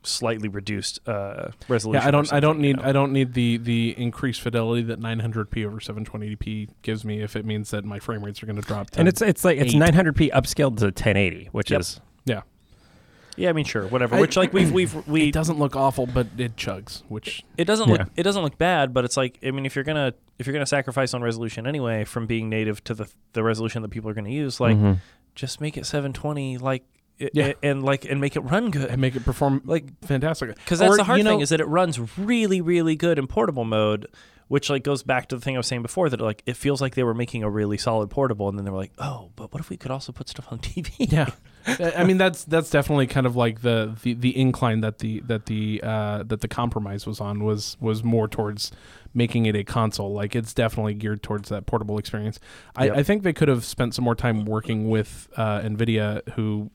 slightly 0.03 0.47
reduced 0.47 0.99
uh, 1.07 1.51
resolution. 1.67 2.01
Yeah, 2.01 2.07
I 2.07 2.11
don't. 2.11 2.31
I 2.33 2.39
don't 2.39 2.55
something, 2.55 2.63
you 2.65 2.73
need. 2.73 2.81
know. 2.83 2.89
I 2.89 2.91
don't 2.91 3.11
need 3.13 3.33
the 3.33 3.57
the 3.57 3.95
increased 3.97 4.41
fidelity 4.41 4.81
that 4.83 4.99
900p 4.99 5.65
over 5.65 5.79
720p 5.79 6.69
gives 6.81 7.03
me 7.05 7.21
if 7.21 7.35
it 7.35 7.45
means 7.45 7.71
that 7.71 7.85
my 7.85 7.99
frame 7.99 8.23
rates 8.23 8.41
are 8.43 8.45
going 8.45 8.59
to 8.61 8.67
drop. 8.67 8.89
To 8.91 8.99
And 8.99 9.07
it's 9.07 9.21
it's 9.21 9.43
like 9.45 9.57
it's 9.57 9.73
eight. 9.73 9.79
900p 9.81 10.31
upscaled 10.31 10.77
to 10.77 10.85
1080, 10.85 11.49
which 11.51 11.71
Yep. 11.71 11.79
is 11.81 12.01
Yeah, 12.25 12.41
I 13.47 13.53
mean, 13.53 13.63
sure, 13.63 13.87
whatever. 13.87 14.15
I- 14.17 14.19
Which 14.21 14.35
like 14.35 14.51
we've 14.51 14.71
we've 14.71 14.93
we 15.07 15.29
it 15.29 15.33
doesn't 15.33 15.57
look 15.57 15.75
awful, 15.77 16.05
but 16.05 16.27
it 16.37 16.57
chugs. 16.57 17.03
Which 17.07 17.43
it 17.57 17.63
doesn't 17.65 17.87
Yeah. 17.87 17.93
look 17.99 18.07
it 18.17 18.23
doesn't 18.23 18.43
look 18.43 18.57
bad, 18.57 18.93
but 18.93 19.05
it's 19.05 19.15
like 19.15 19.39
I 19.45 19.51
mean, 19.51 19.65
if 19.65 19.75
you're 19.75 19.85
gonna 19.85 20.13
if 20.37 20.45
you're 20.47 20.53
gonna 20.53 20.65
sacrifice 20.65 21.13
on 21.13 21.21
resolution 21.21 21.65
anyway 21.65 22.03
from 22.03 22.27
being 22.27 22.49
native 22.49 22.83
to 22.85 22.93
the 22.93 23.07
the 23.33 23.43
resolution 23.43 23.81
that 23.83 23.89
people 23.89 24.09
are 24.09 24.13
gonna 24.13 24.29
use, 24.29 24.59
like 24.59 24.75
Mhm. 24.75 24.97
just 25.35 25.61
make 25.61 25.77
it 25.77 25.85
720, 25.85 26.57
like 26.57 26.83
i- 27.21 27.29
Yeah. 27.33 27.45
i- 27.47 27.55
and 27.63 27.83
like 27.83 28.03
and 28.03 28.19
make 28.19 28.35
it 28.35 28.41
run 28.41 28.71
good. 28.71 28.89
and 28.89 28.99
make 28.99 29.15
it 29.15 29.23
perform 29.23 29.61
Like 29.63 29.85
fantastic. 30.05 30.55
Because 30.55 30.79
that's 30.79 30.93
Or, 30.93 30.97
the 30.97 31.03
hard 31.05 31.19
you 31.19 31.23
know- 31.23 31.29
thing 31.31 31.41
is 31.41 31.49
that 31.49 31.61
it 31.61 31.67
runs 31.67 31.99
really, 32.17 32.59
really 32.61 32.95
good 32.95 33.17
in 33.19 33.27
portable 33.27 33.63
mode, 33.65 34.07
which 34.49 34.69
like 34.69 34.83
goes 34.83 35.01
back 35.03 35.27
to 35.29 35.35
the 35.35 35.41
thing 35.41 35.55
I 35.55 35.59
was 35.59 35.67
saying 35.67 35.81
before 35.83 36.09
that 36.09 36.19
like 36.19 36.43
it 36.45 36.57
feels 36.57 36.81
like 36.81 36.95
they 36.95 37.03
were 37.03 37.13
making 37.13 37.43
a 37.43 37.49
really 37.49 37.77
solid 37.77 38.09
portable, 38.09 38.49
and 38.49 38.57
then 38.57 38.65
they 38.65 38.71
were 38.71 38.77
like, 38.77 38.91
oh, 38.97 39.29
but 39.37 39.53
what 39.53 39.61
if 39.61 39.69
we 39.69 39.77
could 39.77 39.91
also 39.91 40.11
put 40.11 40.27
stuff 40.27 40.51
on 40.51 40.59
TV? 40.59 40.91
Yeah, 40.97 41.29
I 41.97 42.03
mean 42.03 42.17
that's 42.17 42.43
that's 42.43 42.69
definitely 42.69 43.07
kind 43.07 43.25
of 43.25 43.35
like 43.35 43.61
the 43.61 43.95
the, 44.03 44.13
the 44.13 44.37
incline 44.37 44.81
that 44.81 44.99
the 44.99 45.21
that 45.21 45.45
the 45.45 45.79
uh, 45.83 46.23
that 46.23 46.41
the 46.41 46.47
compromise 46.47 47.05
was 47.07 47.21
on 47.21 47.43
was 47.43 47.77
was 47.79 48.03
more 48.03 48.27
towards 48.27 48.71
making 49.13 49.45
it 49.45 49.55
a 49.55 49.63
console. 49.63 50.13
Like 50.13 50.35
it's 50.35 50.53
definitely 50.53 50.93
geared 50.93 51.23
towards 51.23 51.49
that 51.49 51.65
portable 51.65 51.97
experience. 51.97 52.39
I, 52.75 52.85
Yep. 52.85 52.97
I 52.97 53.03
think 53.03 53.23
they 53.23 53.33
could 53.33 53.47
have 53.47 53.63
spent 53.65 53.95
some 53.95 54.05
more 54.05 54.15
time 54.15 54.45
working 54.45 54.89
with 54.89 55.27
uh, 55.35 55.61
Nvidia, 55.61 56.27
who 56.33 56.69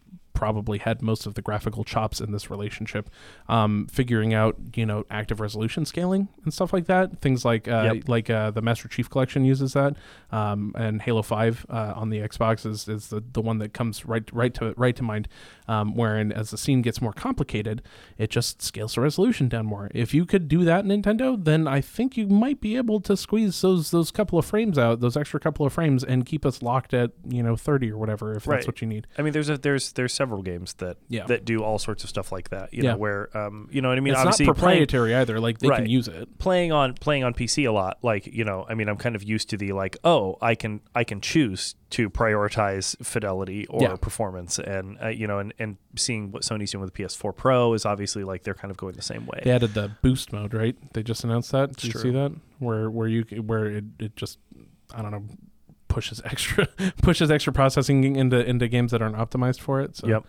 probably 0.44 0.76
had 0.76 1.00
most 1.00 1.24
of 1.24 1.32
the 1.34 1.40
graphical 1.40 1.84
chops 1.84 2.20
in 2.20 2.30
this 2.30 2.50
relationship, 2.50 3.08
um, 3.48 3.86
figuring 3.90 4.34
out 4.34 4.54
you 4.76 4.84
know 4.84 5.06
active 5.10 5.40
resolution 5.40 5.86
scaling 5.86 6.28
and 6.44 6.52
stuff 6.52 6.70
like 6.70 6.84
that. 6.84 7.18
Things 7.22 7.46
like 7.46 7.66
uh, 7.66 7.92
Yep. 7.94 8.08
like 8.08 8.28
uh, 8.28 8.50
the 8.50 8.60
Master 8.60 8.86
Chief 8.86 9.08
Collection 9.08 9.42
uses 9.46 9.72
that, 9.72 9.96
um, 10.34 10.72
and 10.76 11.00
Halo 11.00 11.22
Five 11.22 11.64
uh, 11.70 11.92
on 11.96 12.10
the 12.10 12.18
Xbox 12.18 12.66
is, 12.66 12.88
is 12.88 13.08
the, 13.08 13.22
the 13.32 13.40
one 13.40 13.58
that 13.58 13.72
comes 13.72 14.04
right 14.04 14.28
right 14.32 14.52
to 14.54 14.74
right 14.76 14.96
to 14.96 15.02
mind. 15.02 15.28
Um, 15.66 15.94
wherein 15.96 16.30
as 16.30 16.50
the 16.50 16.58
scene 16.58 16.82
gets 16.82 17.00
more 17.00 17.14
complicated, 17.14 17.80
it 18.18 18.28
just 18.28 18.60
scales 18.60 18.94
the 18.96 19.00
resolution 19.00 19.48
down 19.48 19.64
more. 19.64 19.90
If 19.94 20.12
you 20.12 20.26
could 20.26 20.46
do 20.46 20.62
that, 20.64 20.84
Nintendo, 20.84 21.42
then 21.42 21.66
I 21.66 21.80
think 21.80 22.18
you 22.18 22.26
might 22.26 22.60
be 22.60 22.76
able 22.76 23.00
to 23.00 23.16
squeeze 23.16 23.60
those 23.62 23.90
those 23.90 24.10
couple 24.10 24.38
of 24.38 24.44
frames 24.44 24.76
out, 24.78 25.00
those 25.00 25.16
extra 25.16 25.40
couple 25.40 25.64
of 25.64 25.72
frames, 25.72 26.04
and 26.04 26.26
keep 26.26 26.44
us 26.44 26.60
locked 26.62 26.92
at 26.92 27.12
you 27.26 27.42
know 27.42 27.56
thirty 27.56 27.90
or 27.90 27.96
whatever 27.96 28.34
if 28.34 28.46
Right. 28.46 28.56
that's 28.56 28.66
what 28.66 28.82
you 28.82 28.86
need. 28.88 29.06
I 29.16 29.22
mean, 29.22 29.32
there's 29.32 29.48
a, 29.48 29.56
there's 29.56 29.92
there's 29.92 30.12
several 30.12 30.42
games 30.42 30.74
that 30.74 30.96
Yeah. 31.08 31.26
that 31.26 31.44
do 31.46 31.62
all 31.62 31.78
sorts 31.78 32.02
of 32.04 32.10
stuff 32.10 32.30
like 32.32 32.50
that. 32.50 32.74
You 32.74 32.82
Yeah. 32.82 32.92
know, 32.92 32.98
where 32.98 33.34
um, 33.36 33.68
you 33.72 33.80
know 33.80 33.88
what 33.88 33.96
I 33.98 34.00
mean. 34.02 34.12
it's 34.14 34.18
not 34.18 34.26
Obviously, 34.34 34.46
playing, 34.46 34.54
proprietary 34.86 35.14
either. 35.14 35.40
Like 35.40 35.58
they 35.60 35.68
Right. 35.68 35.78
can 35.82 35.88
use 35.90 36.08
it. 36.08 36.38
playing 36.38 36.72
on 36.72 36.94
playing 36.94 37.24
on 37.24 37.32
PC 37.34 37.64
a 37.66 37.72
lot. 37.72 37.98
Like 38.02 38.26
you 38.26 38.44
know, 38.44 38.66
I 38.68 38.74
mean, 38.74 38.88
I'm 38.88 38.96
kind 38.96 39.14
of 39.16 39.22
used 39.22 39.48
to 39.50 39.56
the 39.56 39.72
like, 39.72 39.96
oh, 40.04 40.23
I 40.40 40.54
can 40.54 40.80
I 40.94 41.04
can 41.04 41.20
choose 41.20 41.74
to 41.90 42.08
prioritize 42.10 42.96
fidelity 43.04 43.66
or 43.68 43.82
Yeah. 43.82 43.96
performance, 43.96 44.58
and 44.58 44.98
uh, 45.02 45.08
you 45.08 45.26
know, 45.26 45.38
and 45.38 45.52
and 45.58 45.76
seeing 45.96 46.30
what 46.32 46.42
Sony's 46.42 46.70
doing 46.72 46.82
with 46.82 46.92
the 46.94 47.02
PS4 47.02 47.34
Pro 47.36 47.72
is 47.74 47.84
obviously 47.86 48.24
like 48.24 48.42
they're 48.42 48.54
kind 48.62 48.70
of 48.70 48.76
going 48.76 48.94
the 48.94 49.02
same 49.02 49.26
way. 49.26 49.40
They 49.44 49.50
added 49.50 49.74
the 49.74 49.92
boost 50.02 50.32
mode, 50.32 50.52
right? 50.54 50.76
They 50.94 51.02
just 51.02 51.24
announced 51.24 51.52
that. 51.52 51.76
Did 51.76 51.84
you 51.84 51.90
true. 51.92 52.00
see 52.02 52.10
that? 52.10 52.32
Where 52.58 52.90
where 52.90 53.08
you 53.08 53.22
where 53.46 53.66
it, 53.66 53.84
it 53.98 54.16
just 54.16 54.38
I 54.94 55.02
don't 55.02 55.10
know 55.12 55.24
pushes 55.88 56.20
extra 56.32 56.66
pushes 57.02 57.30
extra 57.30 57.52
processing 57.52 58.16
into 58.16 58.44
into 58.44 58.66
games 58.68 58.90
that 58.92 59.00
aren't 59.02 59.16
optimized 59.16 59.60
for 59.60 59.80
it. 59.80 59.96
So, 59.96 60.06
Yep. 60.08 60.24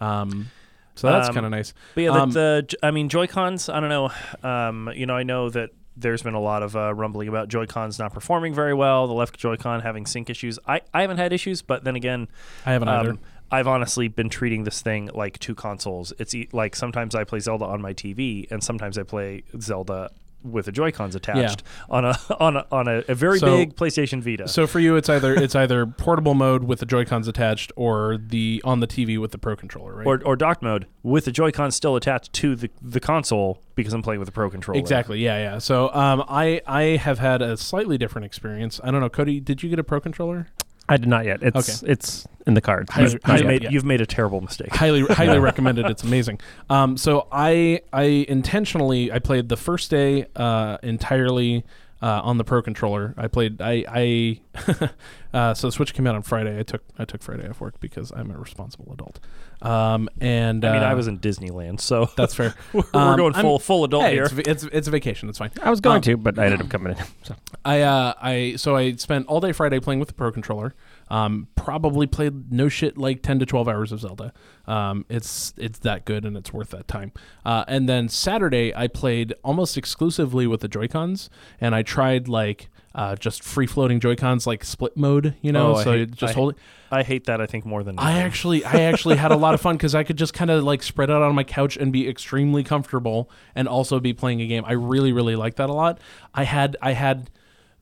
Um, 0.00 0.50
so 0.96 1.08
that's 1.10 1.28
Um, 1.28 1.34
kind 1.34 1.46
of 1.46 1.50
nice. 1.52 1.74
But 1.94 2.00
yeah, 2.02 2.10
Um, 2.10 2.30
the, 2.30 2.66
the 2.68 2.76
I 2.86 2.90
mean 2.90 3.08
Joy 3.08 3.26
Cons. 3.26 3.68
I 3.68 3.80
don't 3.80 3.88
know. 3.88 4.10
Um, 4.48 4.90
you 4.94 5.06
know, 5.06 5.14
I 5.16 5.22
know 5.24 5.50
that 5.50 5.70
there's 5.96 6.22
been 6.22 6.34
a 6.34 6.40
lot 6.40 6.62
of 6.62 6.74
uh, 6.76 6.94
rumbling 6.94 7.28
about 7.28 7.48
Joy 7.48 7.66
Cons 7.66 7.98
not 7.98 8.12
performing 8.12 8.54
very 8.54 8.74
well. 8.74 9.06
The 9.06 9.12
left 9.12 9.38
Joy 9.38 9.56
Con 9.56 9.80
having 9.80 10.06
sync 10.06 10.28
issues. 10.28 10.58
I, 10.66 10.80
I 10.92 11.02
haven't 11.02 11.18
had 11.18 11.32
issues, 11.32 11.62
but 11.62 11.84
then 11.84 11.96
again, 11.96 12.28
I 12.66 12.72
haven't 12.72 12.88
either. 12.88 13.10
um, 13.10 13.20
I've 13.50 13.68
honestly 13.68 14.08
been 14.08 14.28
treating 14.28 14.64
this 14.64 14.82
thing 14.82 15.10
like 15.14 15.38
two 15.38 15.54
consoles. 15.54 16.12
It's 16.18 16.34
e- 16.34 16.48
like 16.52 16.74
sometimes 16.74 17.14
I 17.14 17.24
play 17.24 17.38
Zelda 17.40 17.64
on 17.66 17.80
my 17.80 17.92
TV, 17.94 18.50
and 18.50 18.62
sometimes 18.64 18.98
I 18.98 19.04
play 19.04 19.44
Zelda 19.60 20.10
with 20.44 20.66
the 20.66 20.72
Joy 20.72 20.92
Cons 20.92 21.14
attached 21.16 21.62
on 21.88 22.04
a 22.04 22.16
on 22.38 22.56
a 22.56 22.66
on 22.70 22.86
a, 22.86 23.02
a 23.08 23.14
very 23.14 23.38
So- 23.38 23.56
big 23.56 23.74
PlayStation 23.76 24.22
Vita. 24.22 24.46
So 24.46 24.66
for 24.66 24.78
you, 24.78 24.96
it's 24.96 25.08
either 25.08 25.34
it's 25.42 25.54
either 25.54 25.86
portable 25.86 26.34
mode 26.34 26.64
with 26.64 26.80
the 26.80 26.86
Joy 26.86 27.04
Cons 27.04 27.26
attached, 27.26 27.72
or 27.76 28.16
the 28.18 28.60
on 28.64 28.80
the 28.80 28.86
TV 28.86 29.18
with 29.18 29.30
the 29.32 29.38
Pro 29.38 29.56
controller, 29.56 29.94
right? 29.94 30.06
or, 30.06 30.22
or 30.24 30.36
dock 30.36 30.62
mode 30.62 30.86
with 31.02 31.24
the 31.24 31.32
Joy 31.32 31.50
Cons 31.50 31.74
still 31.74 31.96
attached 31.96 32.32
to 32.34 32.54
the, 32.54 32.70
the 32.82 33.00
console 33.00 33.60
because 33.74 33.92
I'm 33.92 34.02
playing 34.02 34.20
with 34.20 34.26
the 34.26 34.32
Pro 34.32 34.50
controller. 34.50 34.78
exactly, 34.78 35.18
yeah, 35.24 35.38
yeah. 35.38 35.58
So 35.58 35.92
um, 35.94 36.22
I 36.28 36.60
I 36.66 36.82
have 36.96 37.18
had 37.18 37.42
a 37.42 37.56
slightly 37.56 37.98
different 37.98 38.24
experience. 38.26 38.80
I 38.84 38.90
don't 38.90 39.00
know, 39.00 39.08
Cody, 39.08 39.40
did 39.40 39.62
you 39.62 39.70
get 39.70 39.78
a 39.78 39.84
Pro 39.84 40.00
controller? 40.00 40.48
I 40.88 40.96
did 40.96 41.08
not 41.08 41.24
yet. 41.24 41.38
It's 41.42 41.82
it's 41.82 42.26
in 42.46 42.54
the 42.54 42.60
cards. 42.60 42.90
Highly- 42.90 43.04
Not- 43.04 43.12
You've, 43.12 43.26
not 43.26 43.46
made, 43.46 43.62
yeah. 43.62 43.70
you've 43.70 43.84
made 43.84 44.00
a 44.00 44.06
terrible 44.06 44.40
mistake. 44.40 44.68
highly 44.74 45.02
highly 45.06 45.38
recommended. 45.50 45.86
It's 45.86 46.02
amazing. 46.02 46.40
Um, 46.68 46.96
so 46.96 47.26
I 47.32 47.80
I 47.92 48.26
intentionally 48.28 49.10
I 49.10 49.18
played 49.18 49.48
the 49.48 49.56
first 49.56 49.90
day 49.90 50.26
uh, 50.36 50.76
entirely 50.82 51.64
uh, 52.02 52.20
on 52.22 52.36
the 52.36 52.44
Pro 52.44 52.60
controller. 52.60 53.14
I 53.16 53.28
played 53.28 53.62
I 53.62 53.84
I 53.88 54.40
uh, 55.32 55.54
so 55.54 55.68
the 55.68 55.72
Switch 55.72 55.94
came 55.94 56.06
out 56.06 56.14
on 56.16 56.22
Friday. 56.22 56.58
I 56.58 56.62
took 56.62 56.82
I 56.98 57.04
took 57.06 57.22
Friday 57.22 57.48
off 57.48 57.60
work 57.60 57.80
because 57.80 58.12
I'm 58.14 58.30
a 58.30 58.38
responsible 58.38 58.92
adult. 58.92 59.20
Um, 59.64 60.08
and 60.20 60.64
I 60.64 60.72
mean, 60.72 60.82
uh, 60.82 60.86
I 60.86 60.94
was 60.94 61.06
in 61.08 61.18
Disneyland, 61.18 61.80
so 61.80 62.10
that's 62.16 62.34
fair. 62.34 62.54
we're, 62.72 62.82
Um, 62.92 63.10
we're 63.10 63.16
going 63.16 63.34
I'm- 63.34 63.42
full 63.44 63.58
full 63.58 63.84
adult 63.84 64.04
Hey, 64.04 64.12
here. 64.14 64.24
it's, 64.24 64.34
it's 64.48 64.62
it's 64.64 64.88
a 64.88 64.90
vacation. 64.90 65.28
It's 65.28 65.38
fine. 65.38 65.50
I 65.62 65.70
was 65.70 65.80
going 65.80 65.96
Um, 65.96 66.02
to, 66.02 66.16
but 66.16 66.38
I 66.38 66.44
ended 66.46 66.60
up 66.60 66.68
coming 66.68 66.96
in. 66.96 67.04
So 67.22 67.34
I 67.64 67.80
uh 67.80 68.14
I 68.20 68.54
so 68.56 68.76
I 68.76 68.92
spent 68.96 69.26
all 69.26 69.40
day 69.40 69.52
Friday 69.52 69.80
playing 69.80 69.98
with 70.00 70.08
the 70.08 70.14
Pro 70.14 70.30
controller. 70.30 70.74
Um, 71.08 71.48
probably 71.54 72.06
played 72.06 72.50
no 72.52 72.68
shit 72.68 72.96
like 72.98 73.22
ten 73.22 73.38
to 73.38 73.46
twelve 73.46 73.68
hours 73.68 73.92
of 73.92 74.00
Zelda. 74.00 74.32
Um, 74.66 75.04
it's 75.08 75.52
it's 75.56 75.78
that 75.80 76.04
good 76.04 76.24
and 76.24 76.36
it's 76.36 76.52
worth 76.52 76.70
that 76.70 76.88
time. 76.88 77.12
Uh, 77.44 77.64
and 77.68 77.88
then 77.88 78.08
Saturday 78.08 78.74
I 78.74 78.88
played 78.88 79.34
almost 79.44 79.76
exclusively 79.76 80.46
with 80.46 80.60
the 80.60 80.68
Joy 80.68 80.88
Cons, 80.88 81.28
and 81.60 81.74
I 81.74 81.82
tried 81.82 82.28
like 82.28 82.68
uh 82.94 83.16
just 83.16 83.42
free 83.42 83.66
floating 83.66 84.00
Joy 84.00 84.16
Cons 84.16 84.46
like 84.46 84.64
split 84.64 84.96
mode. 84.96 85.34
You 85.42 85.52
know, 85.52 85.76
Oh, 85.76 85.82
so 85.82 85.92
hate- 85.92 86.12
just 86.12 86.32
I- 86.32 86.34
hold. 86.34 86.52
it. 86.54 86.58
I 86.90 87.02
hate 87.02 87.24
that. 87.24 87.40
I 87.40 87.46
think 87.46 87.66
more 87.66 87.82
than 87.82 87.98
I 87.98 88.18
actually, 88.20 88.64
I 88.64 88.82
actually 88.82 89.16
had 89.16 89.32
a 89.32 89.36
lot 89.36 89.52
of 89.54 89.60
fun 89.60 89.76
because 89.76 89.96
I 89.96 90.04
could 90.04 90.16
just 90.16 90.32
kind 90.32 90.48
of 90.48 90.62
like 90.62 90.80
spread 90.80 91.10
out 91.10 91.22
on 91.22 91.34
my 91.34 91.42
couch 91.42 91.76
and 91.76 91.92
be 91.92 92.08
extremely 92.08 92.62
comfortable, 92.62 93.28
and 93.56 93.66
also 93.66 93.98
be 93.98 94.12
playing 94.12 94.40
a 94.40 94.46
game. 94.46 94.62
I 94.64 94.72
really, 94.74 95.10
really 95.12 95.34
like 95.34 95.56
that 95.56 95.68
a 95.70 95.72
lot. 95.72 95.98
I 96.34 96.44
had, 96.44 96.76
I 96.80 96.92
had 96.92 97.30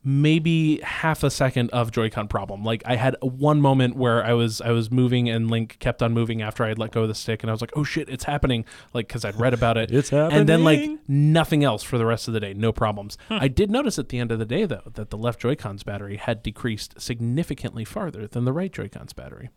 maybe 0.05 0.81
half 0.81 1.23
a 1.23 1.31
second 1.31 1.71
of 1.71 1.93
Joy-Con 1.93 2.27
problem. 2.27 2.65
Like 2.65 2.83
I 2.85 2.97
had 2.97 3.17
one 3.21 3.61
moment 3.61 3.97
where 3.97 4.25
I 4.25 4.33
was, 4.33 4.61
I 4.61 4.73
was 4.73 4.91
moving 4.91 5.29
and 5.29 5.51
Link 5.51 5.77
kept 5.79 6.03
on 6.03 6.13
moving 6.13 6.43
after 6.43 6.65
I 6.65 6.69
had 6.69 6.79
let 6.79 6.91
go 6.91 7.03
of 7.03 7.09
the 7.09 7.15
stick, 7.15 7.43
and 7.43 7.51
I 7.51 7.53
was 7.53 7.61
like, 7.61 7.73
oh 7.77 7.85
shit, 7.85 8.09
it's 8.09 8.25
happening. 8.25 8.65
Like 8.93 9.07
because 9.07 9.25
I'd 9.25 9.39
read 9.39 9.55
about 9.55 9.77
it. 9.77 9.93
It's 9.93 10.11
happening. 10.11 10.41
And 10.41 10.49
then 10.49 10.65
like 10.65 10.91
nothing 11.07 11.63
else 11.63 11.83
for 11.83 11.99
the 11.99 12.07
rest 12.07 12.27
of 12.27 12.35
the 12.35 12.41
day, 12.41 12.53
no 12.53 12.73
problems. 12.73 13.17
I 13.31 13.49
did 13.49 13.71
notice 13.71 13.99
at 13.99 14.09
the 14.09 14.19
end 14.19 14.33
of 14.33 14.39
the 14.39 14.45
day 14.45 14.65
though 14.65 14.91
that 14.95 15.11
the 15.11 15.19
left 15.19 15.41
Joy-Con's 15.41 15.83
battery 15.83 16.17
had 16.17 16.43
decreased 16.43 17.01
significantly 17.01 17.85
farther 17.85 18.27
than 18.27 18.45
the 18.45 18.53
right 18.53 18.73
Joy-Con's 18.73 19.13
battery. 19.13 19.51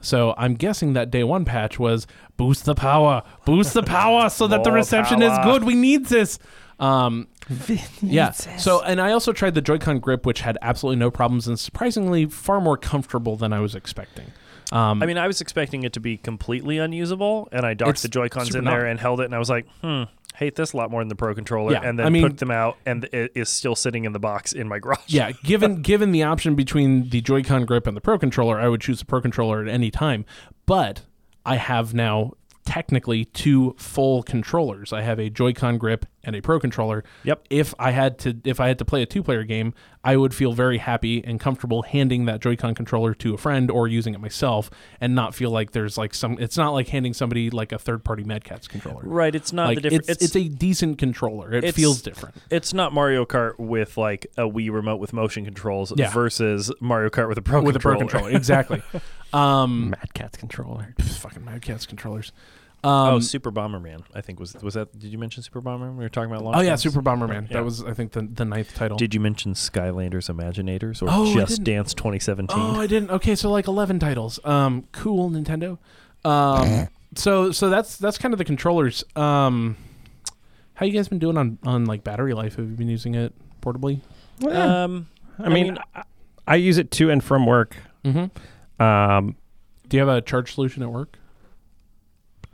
So 0.00 0.34
I'm 0.38 0.54
guessing 0.54 0.94
that 0.94 1.10
day 1.10 1.24
one 1.24 1.44
patch 1.44 1.78
was 1.78 2.06
boost 2.36 2.64
the 2.64 2.74
power, 2.74 3.22
boost 3.44 3.74
the 3.74 3.82
power, 3.82 4.30
so 4.30 4.46
that 4.46 4.64
the 4.64 4.70
More 4.70 4.78
reception 4.78 5.22
is 5.22 5.36
good. 5.44 5.62
We 5.64 5.74
need 5.74 6.06
this. 6.06 6.38
Um, 6.82 7.28
yeah. 8.02 8.32
So 8.32 8.82
and 8.82 9.00
I 9.00 9.12
also 9.12 9.32
tried 9.32 9.54
the 9.54 9.60
Joy-Con 9.62 10.00
grip, 10.00 10.26
which 10.26 10.40
had 10.40 10.58
absolutely 10.62 10.98
no 10.98 11.10
problems 11.10 11.46
and 11.46 11.58
surprisingly 11.58 12.26
far 12.26 12.60
more 12.60 12.76
comfortable 12.76 13.36
than 13.36 13.52
I 13.52 13.60
was 13.60 13.74
expecting. 13.74 14.26
Um, 14.72 15.02
I 15.02 15.06
mean, 15.06 15.18
I 15.18 15.26
was 15.26 15.40
expecting 15.40 15.84
it 15.84 15.92
to 15.92 16.00
be 16.00 16.16
completely 16.16 16.78
unusable, 16.78 17.48
and 17.52 17.64
I 17.64 17.74
docked 17.74 18.02
the 18.02 18.08
Joy 18.08 18.28
Cons 18.28 18.54
in 18.54 18.64
there 18.64 18.82
not. 18.82 18.90
and 18.90 18.98
held 18.98 19.20
it, 19.20 19.24
and 19.24 19.34
I 19.34 19.38
was 19.38 19.50
like, 19.50 19.66
hmm, 19.82 20.04
hate 20.34 20.54
this 20.56 20.72
a 20.72 20.76
lot 20.78 20.90
more 20.90 21.02
than 21.02 21.08
the 21.08 21.14
Pro 21.14 21.34
controller. 21.34 21.72
Yeah, 21.72 21.82
and 21.84 21.98
then 21.98 22.06
I 22.06 22.10
mean- 22.10 22.22
put 22.22 22.38
them 22.38 22.50
out, 22.50 22.78
and 22.86 23.04
it 23.12 23.32
is 23.34 23.48
still 23.50 23.76
sitting 23.76 24.04
in 24.06 24.12
the 24.12 24.18
box 24.18 24.52
in 24.52 24.66
my 24.66 24.78
garage. 24.78 25.00
yeah, 25.06 25.30
given 25.44 25.82
given 25.82 26.10
the 26.10 26.22
option 26.22 26.54
between 26.54 27.10
the 27.10 27.20
Joy-Con 27.20 27.66
grip 27.66 27.86
and 27.86 27.96
the 27.96 28.00
Pro 28.00 28.18
controller, 28.18 28.58
I 28.58 28.68
would 28.68 28.80
choose 28.80 28.98
the 28.98 29.04
Pro 29.04 29.20
controller 29.20 29.62
at 29.62 29.68
any 29.68 29.90
time. 29.90 30.24
But 30.64 31.02
I 31.44 31.56
have 31.56 31.92
now 31.92 32.32
technically 32.64 33.26
two 33.26 33.74
full 33.76 34.22
controllers. 34.22 34.92
I 34.92 35.02
have 35.02 35.18
a 35.20 35.28
Joy-Con 35.28 35.76
grip 35.76 36.06
and 36.24 36.36
a 36.36 36.40
Pro 36.40 36.60
controller. 36.60 37.02
Yep. 37.24 37.44
If 37.50 37.74
I 37.78 37.90
had 37.90 38.18
to 38.20 38.36
if 38.44 38.60
I 38.60 38.68
had 38.68 38.78
to 38.78 38.84
play 38.84 39.02
a 39.02 39.06
two-player 39.06 39.44
game, 39.44 39.74
I 40.04 40.16
would 40.16 40.34
feel 40.34 40.52
very 40.52 40.78
happy 40.78 41.22
and 41.24 41.38
comfortable 41.40 41.82
handing 41.82 42.24
that 42.26 42.40
Joy-Con 42.40 42.74
controller 42.74 43.14
to 43.14 43.34
a 43.34 43.38
friend 43.38 43.70
or 43.70 43.86
using 43.88 44.14
it 44.14 44.20
myself 44.20 44.70
and 45.00 45.14
not 45.14 45.34
feel 45.34 45.50
like 45.50 45.72
there's 45.72 45.96
like 45.98 46.14
some 46.14 46.36
it's 46.40 46.56
not 46.56 46.70
like 46.70 46.88
handing 46.88 47.12
somebody 47.14 47.50
like 47.50 47.72
a 47.72 47.78
third-party 47.78 48.24
Mad 48.24 48.44
Catz 48.44 48.68
controller. 48.68 49.02
Right. 49.04 49.34
It's 49.34 49.52
not 49.52 49.66
Like 49.68 49.76
the 49.76 49.82
difference. 49.82 50.08
it's, 50.08 50.24
it's 50.24 50.36
a 50.36 50.48
decent 50.48 50.98
controller. 50.98 51.52
It 51.52 51.74
feels 51.74 52.02
different. 52.02 52.36
It's 52.50 52.72
not 52.74 52.92
Mario 52.92 53.24
Kart 53.24 53.58
with 53.58 53.96
like 53.96 54.26
a 54.36 54.42
Wii 54.42 54.70
remote 54.72 54.96
with 54.98 55.12
motion 55.12 55.44
controls 55.44 55.92
Yeah. 55.96 56.10
versus 56.10 56.72
Mario 56.80 57.10
Kart 57.10 57.28
with 57.28 57.38
a 57.38 57.42
Pro 57.42 57.62
with 57.62 57.76
a 57.76 57.80
Pro 57.80 57.98
controller. 57.98 58.30
controller. 58.30 58.36
Exactly. 58.36 58.82
um 59.32 59.90
Mad 59.90 60.14
Catz 60.14 60.36
controller. 60.38 60.94
Pff, 60.98 61.18
fucking 61.18 61.44
Mad 61.44 61.62
Catz 61.62 61.86
controllers. 61.86 62.32
Um, 62.84 63.14
oh, 63.14 63.20
Super 63.20 63.52
Bomberman. 63.52 64.02
I 64.14 64.20
think 64.22 64.40
was 64.40 64.54
was 64.62 64.74
that? 64.74 64.98
Did 64.98 65.12
you 65.12 65.18
mention 65.18 65.42
Super 65.42 65.62
Bomberman? 65.62 65.96
We 65.96 66.02
were 66.04 66.08
talking 66.08 66.30
about. 66.30 66.42
Long 66.44 66.54
oh 66.54 66.58
launch 66.58 66.66
yeah. 66.66 66.74
Super 66.76 67.00
Bomberman. 67.00 67.48
Yeah. 67.48 67.58
That 67.58 67.64
was 67.64 67.84
I 67.84 67.94
think 67.94 68.12
the 68.12 68.22
the 68.22 68.44
ninth 68.44 68.74
title. 68.74 68.96
Did 68.96 69.14
you 69.14 69.20
mention 69.20 69.54
Skylanders 69.54 70.28
Imaginators 70.28 71.00
or 71.02 71.06
Oh, 71.08 71.32
Just. 71.32 71.62
Dance 71.62 71.94
2017? 71.94 72.58
oh, 72.58 72.80
I 72.80 72.86
didn't. 72.88 73.10
Okay, 73.10 73.34
so 73.36 73.50
like 73.50 73.68
eleven 73.68 73.98
titles. 74.00 74.40
Um, 74.44 74.88
cool 74.92 75.30
Nintendo. 75.30 75.78
Um, 76.24 76.88
so 77.14 77.52
so 77.52 77.70
that's 77.70 77.96
that's 77.98 78.18
kind 78.18 78.34
of 78.34 78.38
the 78.38 78.44
controllers. 78.44 79.04
Um, 79.14 79.76
how 80.74 80.86
you 80.86 80.92
guys 80.92 81.06
been 81.08 81.18
doing 81.20 81.36
on 81.38 81.58
on 81.62 81.84
like 81.84 82.02
battery 82.02 82.34
life? 82.34 82.56
Have 82.56 82.68
you 82.68 82.74
been 82.76 82.88
using 82.88 83.14
it 83.14 83.32
portably? 83.60 84.00
Um, 84.50 85.06
I 85.38 85.48
mean, 85.48 85.78
I, 85.94 86.02
I 86.48 86.56
use 86.56 86.78
it 86.78 86.90
to 86.92 87.10
and 87.10 87.22
from 87.22 87.46
work. 87.46 87.76
Mm-hmm. 88.04 88.82
Um, 88.82 89.36
Do 89.88 89.96
you 89.96 90.00
have 90.04 90.08
a 90.08 90.20
charge 90.20 90.52
solution 90.54 90.82
at 90.82 90.90
work? 90.90 91.16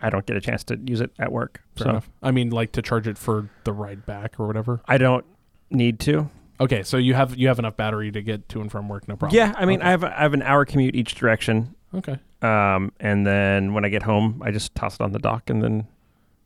I 0.00 0.10
don't 0.10 0.24
get 0.26 0.36
a 0.36 0.40
chance 0.40 0.64
to 0.64 0.78
use 0.86 1.00
it 1.00 1.10
at 1.18 1.32
work, 1.32 1.62
Fair 1.76 1.84
so 1.84 1.90
enough. 1.90 2.10
I 2.22 2.30
mean, 2.30 2.50
like 2.50 2.72
to 2.72 2.82
charge 2.82 3.06
it 3.08 3.18
for 3.18 3.48
the 3.64 3.72
ride 3.72 4.06
back 4.06 4.38
or 4.38 4.46
whatever. 4.46 4.80
I 4.86 4.98
don't 4.98 5.24
need 5.70 5.98
to. 6.00 6.30
Okay, 6.60 6.82
so 6.82 6.96
you 6.96 7.14
have 7.14 7.36
you 7.36 7.48
have 7.48 7.58
enough 7.58 7.76
battery 7.76 8.10
to 8.12 8.20
get 8.22 8.48
to 8.50 8.60
and 8.60 8.70
from 8.70 8.88
work, 8.88 9.06
no 9.08 9.16
problem. 9.16 9.36
Yeah, 9.36 9.52
I 9.56 9.64
mean, 9.64 9.80
Okay. 9.80 9.88
I 9.88 9.90
have 9.90 10.04
I 10.04 10.10
have 10.22 10.34
an 10.34 10.42
hour 10.42 10.64
commute 10.64 10.94
each 10.96 11.14
direction, 11.14 11.74
Okay, 11.94 12.18
um, 12.42 12.92
and 13.00 13.26
then 13.26 13.74
when 13.74 13.84
I 13.84 13.88
get 13.88 14.02
home, 14.02 14.42
I 14.44 14.50
just 14.50 14.74
toss 14.74 14.94
it 14.96 15.00
on 15.00 15.12
the 15.12 15.18
dock 15.20 15.50
and 15.50 15.62
then 15.62 15.86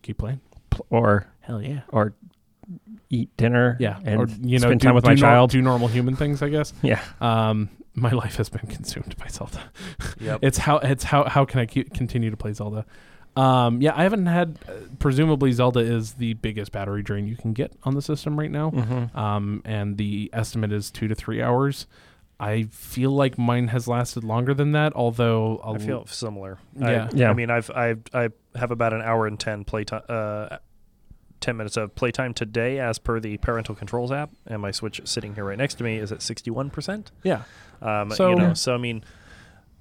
keep 0.03 0.19
playing. 0.19 0.41
pl- 0.71 0.87
or 0.91 1.27
Hell 1.41 1.62
yeah. 1.62 1.81
or 1.88 2.15
eat 3.11 3.35
dinner. 3.37 3.77
Yeah, 3.81 3.99
and 4.05 4.21
or 4.21 4.27
you 4.43 4.59
know, 4.59 4.69
spend 4.69 4.81
do, 4.81 4.87
time 4.87 4.95
with 4.95 5.05
do 5.05 5.11
my 5.11 5.15
nor- 5.15 5.21
child. 5.21 5.51
do 5.51 5.62
normal 5.62 5.88
human 5.88 6.15
things, 6.17 6.43
I 6.43 6.49
guess. 6.51 6.73
Yeah, 6.83 7.03
Um, 7.21 7.71
my 7.95 8.11
life 8.23 8.37
has 8.37 8.49
been 8.51 8.67
consumed 8.69 9.17
by 9.19 9.29
Zelda. 9.29 9.62
Yep. 10.21 10.41
It's 10.43 10.59
how 10.59 10.77
it's 10.79 11.05
how 11.05 11.25
how 11.25 11.45
can 11.47 11.61
I 11.61 11.67
keep, 11.67 11.93
continue 11.95 12.31
to 12.31 12.37
play 12.37 12.53
Zelda? 12.53 12.85
Um, 13.37 13.81
yeah, 13.81 13.92
I 13.97 14.03
haven't 14.03 14.27
had. 14.27 14.59
Uh, 14.68 14.73
presumably, 14.99 15.53
Zelda 15.53 15.81
is 15.81 16.14
the 16.14 16.35
biggest 16.35 16.73
battery 16.73 17.03
drain 17.03 17.27
you 17.27 17.37
can 17.37 17.53
get 17.53 17.73
on 17.85 17.95
the 17.95 18.03
system 18.03 18.38
right 18.38 18.51
now. 18.51 18.71
mm-hmm. 18.71 19.16
Um, 19.18 19.62
and 19.64 19.97
the 19.97 20.31
estimate 20.33 20.73
is 20.73 20.90
two 20.90 21.09
to 21.09 21.14
three 21.14 21.40
hours. 21.40 21.87
I 22.38 22.64
feel 22.64 23.12
like 23.12 23.38
mine 23.38 23.68
has 23.68 23.87
lasted 23.87 24.25
longer 24.25 24.53
than 24.53 24.73
that, 24.73 24.95
although 24.95 25.61
I 25.64 25.79
feel 25.79 26.07
similar. 26.07 26.59
Yeah. 26.77 27.09
I, 27.12 27.16
Yeah. 27.16 27.31
I 27.31 27.35
mean, 27.35 27.51
I've 27.51 27.71
I 27.71 27.97
I 28.12 28.31
have 28.57 28.71
about 28.71 28.92
an 28.92 29.01
hour 29.01 29.27
and 29.27 29.38
ten 29.38 29.64
playtime. 29.64 30.03
Uh, 30.09 30.59
10 31.40 31.57
minutes 31.57 31.77
of 31.77 31.92
playtime 31.97 32.33
today 32.33 32.79
as 32.79 33.01
per 33.01 33.18
the 33.18 33.37
parental 33.38 33.75
controls 33.75 34.12
app 34.12 34.31
and 34.47 34.62
my 34.62 34.71
switch 34.71 35.01
sitting 35.05 35.35
here 35.35 35.45
right 35.45 35.59
next 35.59 35.75
to 35.75 35.83
me 35.83 35.97
is 35.99 36.12
at 36.12 36.21
61% 36.21 37.09
yeah. 37.25 37.42
um, 37.83 38.12
So- 38.12 38.31
you 38.31 38.37
know 38.37 38.55
so 38.55 38.73
i 38.73 38.79
mean 38.79 39.03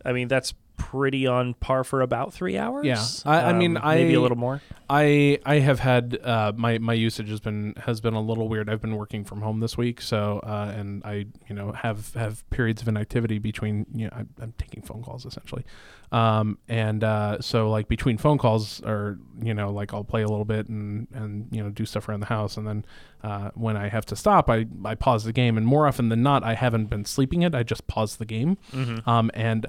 i 0.04 0.12
mean 0.12 0.28
that's 0.28 0.56
pretty 0.82 1.28
on 1.28 1.54
par 1.56 1.84
for 1.84 2.02
about 2.02 2.34
three 2.34 2.58
hours. 2.58 2.86
Yeah. 2.86 3.04
I- 3.26 3.50
I 3.50 3.54
mean, 3.54 3.78
Um, 3.78 3.84
maybe 3.96 4.14
a 4.16 4.22
little 4.22 4.38
more. 4.38 4.62
I 4.90 5.40
I 5.46 5.60
have 5.60 5.80
had 5.80 6.18
uh, 6.24 6.52
my 6.56 6.78
my 6.80 6.94
usage 6.94 7.30
has 7.30 7.40
been 7.40 7.76
has 7.86 8.02
been 8.02 8.14
a 8.14 8.22
little 8.22 8.50
weird. 8.50 8.70
I've 8.70 8.82
been 8.82 8.98
working 8.98 9.24
from 9.24 9.42
home 9.42 9.60
this 9.62 9.78
week, 9.78 10.02
so 10.02 10.40
uh, 10.44 10.74
and 10.78 11.02
I 11.06 11.28
you 11.48 11.56
know 11.56 11.72
have 11.72 12.14
have 12.16 12.48
periods 12.50 12.82
of 12.82 12.88
inactivity 12.90 13.40
between 13.40 13.86
you 13.94 14.06
know 14.08 14.12
I'm, 14.14 14.30
I'm 14.42 14.54
taking 14.58 14.82
phone 14.82 15.02
calls 15.02 15.26
essentially, 15.26 15.64
um, 16.12 16.58
and 16.68 17.04
uh, 17.06 17.40
so 17.40 17.70
like 17.70 17.88
between 17.88 18.18
phone 18.18 18.38
calls 18.38 18.82
or 18.84 19.18
you 19.42 19.54
know 19.54 19.72
like 19.72 19.94
I'll 19.94 20.04
play 20.04 20.24
a 20.24 20.28
little 20.28 20.44
bit 20.46 20.68
and 20.68 21.08
and 21.14 21.48
you 21.52 21.64
know 21.64 21.70
do 21.70 21.86
stuff 21.86 22.10
around 22.10 22.20
the 22.20 22.26
house, 22.26 22.58
and 22.58 22.68
then 22.68 22.84
uh, 23.24 23.52
when 23.54 23.78
I 23.78 23.88
have 23.88 24.06
to 24.08 24.16
stop, 24.18 24.50
I 24.50 24.66
I 24.84 24.96
pause 24.96 25.24
the 25.24 25.34
game, 25.34 25.58
and 25.58 25.66
more 25.66 25.88
often 25.88 26.10
than 26.10 26.22
not, 26.22 26.44
I 26.44 26.56
haven't 26.56 26.88
been 26.88 27.06
sleeping 27.06 27.44
it. 27.44 27.56
I 27.56 27.64
just 27.64 27.88
pause 27.88 28.18
the 28.18 28.26
game, 28.26 28.58
um, 29.06 29.32
and. 29.34 29.68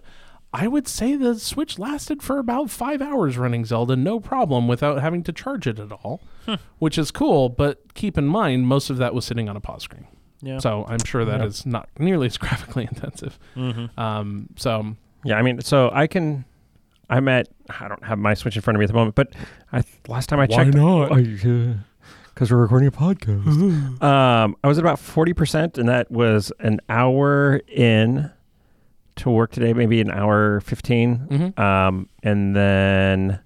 I 0.53 0.67
would 0.69 0.87
say 0.87 1.17
the 1.17 1.39
Switch 1.39 1.79
lasted 1.79 2.23
for 2.23 2.39
about 2.39 2.69
five 2.71 3.01
hours 3.01 3.39
running 3.39 3.65
Zelda, 3.65 3.97
no 3.97 4.21
problem, 4.21 4.69
without 4.69 5.01
having 5.01 5.23
to 5.25 5.33
charge 5.33 5.67
it 5.67 5.79
at 5.79 5.91
all, 5.93 6.21
which 6.79 6.99
is 6.99 7.11
cool. 7.11 7.49
But 7.49 7.95
keep 7.95 8.19
in 8.19 8.27
mind, 8.27 8.67
most 8.67 8.91
of 8.91 8.99
that 8.99 9.15
was 9.15 9.25
sitting 9.25 9.49
on 9.49 9.57
a 9.57 9.61
pause 9.61 9.83
screen, 9.85 10.07
Yeah. 10.43 10.59
so 10.59 10.85
I'm 10.89 10.99
sure 11.07 11.25
that 11.25 11.41
Yeah. 11.41 11.47
is 11.47 11.65
not 11.65 11.89
nearly 11.99 12.27
as 12.27 12.37
graphically 12.45 12.85
intensive. 12.91 13.39
Mhm. 13.57 13.97
Um, 13.99 14.49
so 14.57 14.95
Yeah, 15.25 15.37
I 15.39 15.43
mean, 15.43 15.61
so 15.63 15.91
I 15.93 16.07
can. 16.07 16.45
I'm 17.09 17.29
at. 17.29 17.49
I 17.81 17.89
don't 17.89 18.05
have 18.05 18.19
my 18.19 18.35
Switch 18.35 18.57
in 18.57 18.63
front 18.63 18.77
of 18.77 18.79
me 18.81 18.85
at 18.85 18.89
the 18.89 18.95
moment, 18.95 19.15
but 19.15 19.33
I 19.73 19.83
last 20.09 20.29
time 20.29 20.41
I 20.41 20.47
checked, 20.47 20.75
Why 20.75 21.09
not? 21.09 21.17
Because 22.35 22.51
we're 22.51 22.57
recording 22.59 22.89
a 22.89 22.91
podcast. 22.91 24.03
um, 24.03 24.57
I 24.65 24.69
was 24.69 24.79
at 24.79 24.85
about 24.85 24.99
forty 24.99 25.33
percent, 25.33 25.79
and 25.79 25.89
that 25.89 26.11
was 26.11 26.53
an 26.59 26.81
hour 26.89 27.61
in 27.69 28.31
to 29.17 29.31
work 29.31 29.53
today, 29.53 29.73
maybe 29.73 30.01
an 30.01 30.11
hour 30.11 30.61
15 30.61 31.27
Mhm. 31.31 31.59
Um, 31.59 32.09
and 32.23 32.57
then 32.57 33.41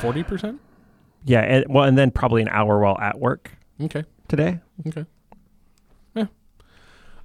forty 0.00 0.22
percent. 0.22 0.60
yeah, 1.24 1.40
and, 1.40 1.64
well, 1.68 1.84
and 1.84 1.96
then 1.98 2.10
probably 2.10 2.42
an 2.42 2.48
hour 2.48 2.78
while 2.80 2.98
at 2.98 3.18
work 3.18 3.50
Okay. 3.80 4.04
today. 4.28 4.60
Okay. 4.86 5.04
Yeah. 6.14 6.26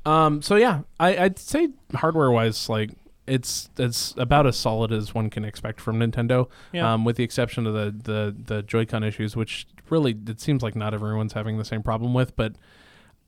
Um. 0.06 0.42
So 0.42 0.56
yeah, 0.56 0.82
I, 1.00 1.18
I'd 1.18 1.40
say 1.40 1.70
hardware 1.94 2.32
wise, 2.32 2.70
like 2.70 2.92
it's 3.28 3.70
it's 3.78 4.14
about 4.18 4.48
as 4.48 4.58
solid 4.58 4.92
as 4.92 5.14
one 5.14 5.30
can 5.30 5.44
expect 5.46 5.82
from 5.82 6.00
Nintendo. 6.00 6.50
Yeah. 6.72 6.94
Um, 6.94 7.06
with 7.06 7.18
the 7.18 7.24
exception 7.24 7.68
of 7.68 7.74
the 7.74 7.94
the 8.04 8.36
the 8.56 8.64
Joy-Con 8.64 9.04
issues, 9.04 9.36
which 9.36 9.68
really 9.90 10.18
it 10.28 10.40
seems 10.40 10.64
like 10.64 10.76
not 10.76 10.94
everyone's 10.94 11.34
having 11.34 11.58
the 11.58 11.66
same 11.66 11.84
problem 11.84 12.14
with, 12.14 12.36
but 12.36 12.54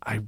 I 0.05 0.21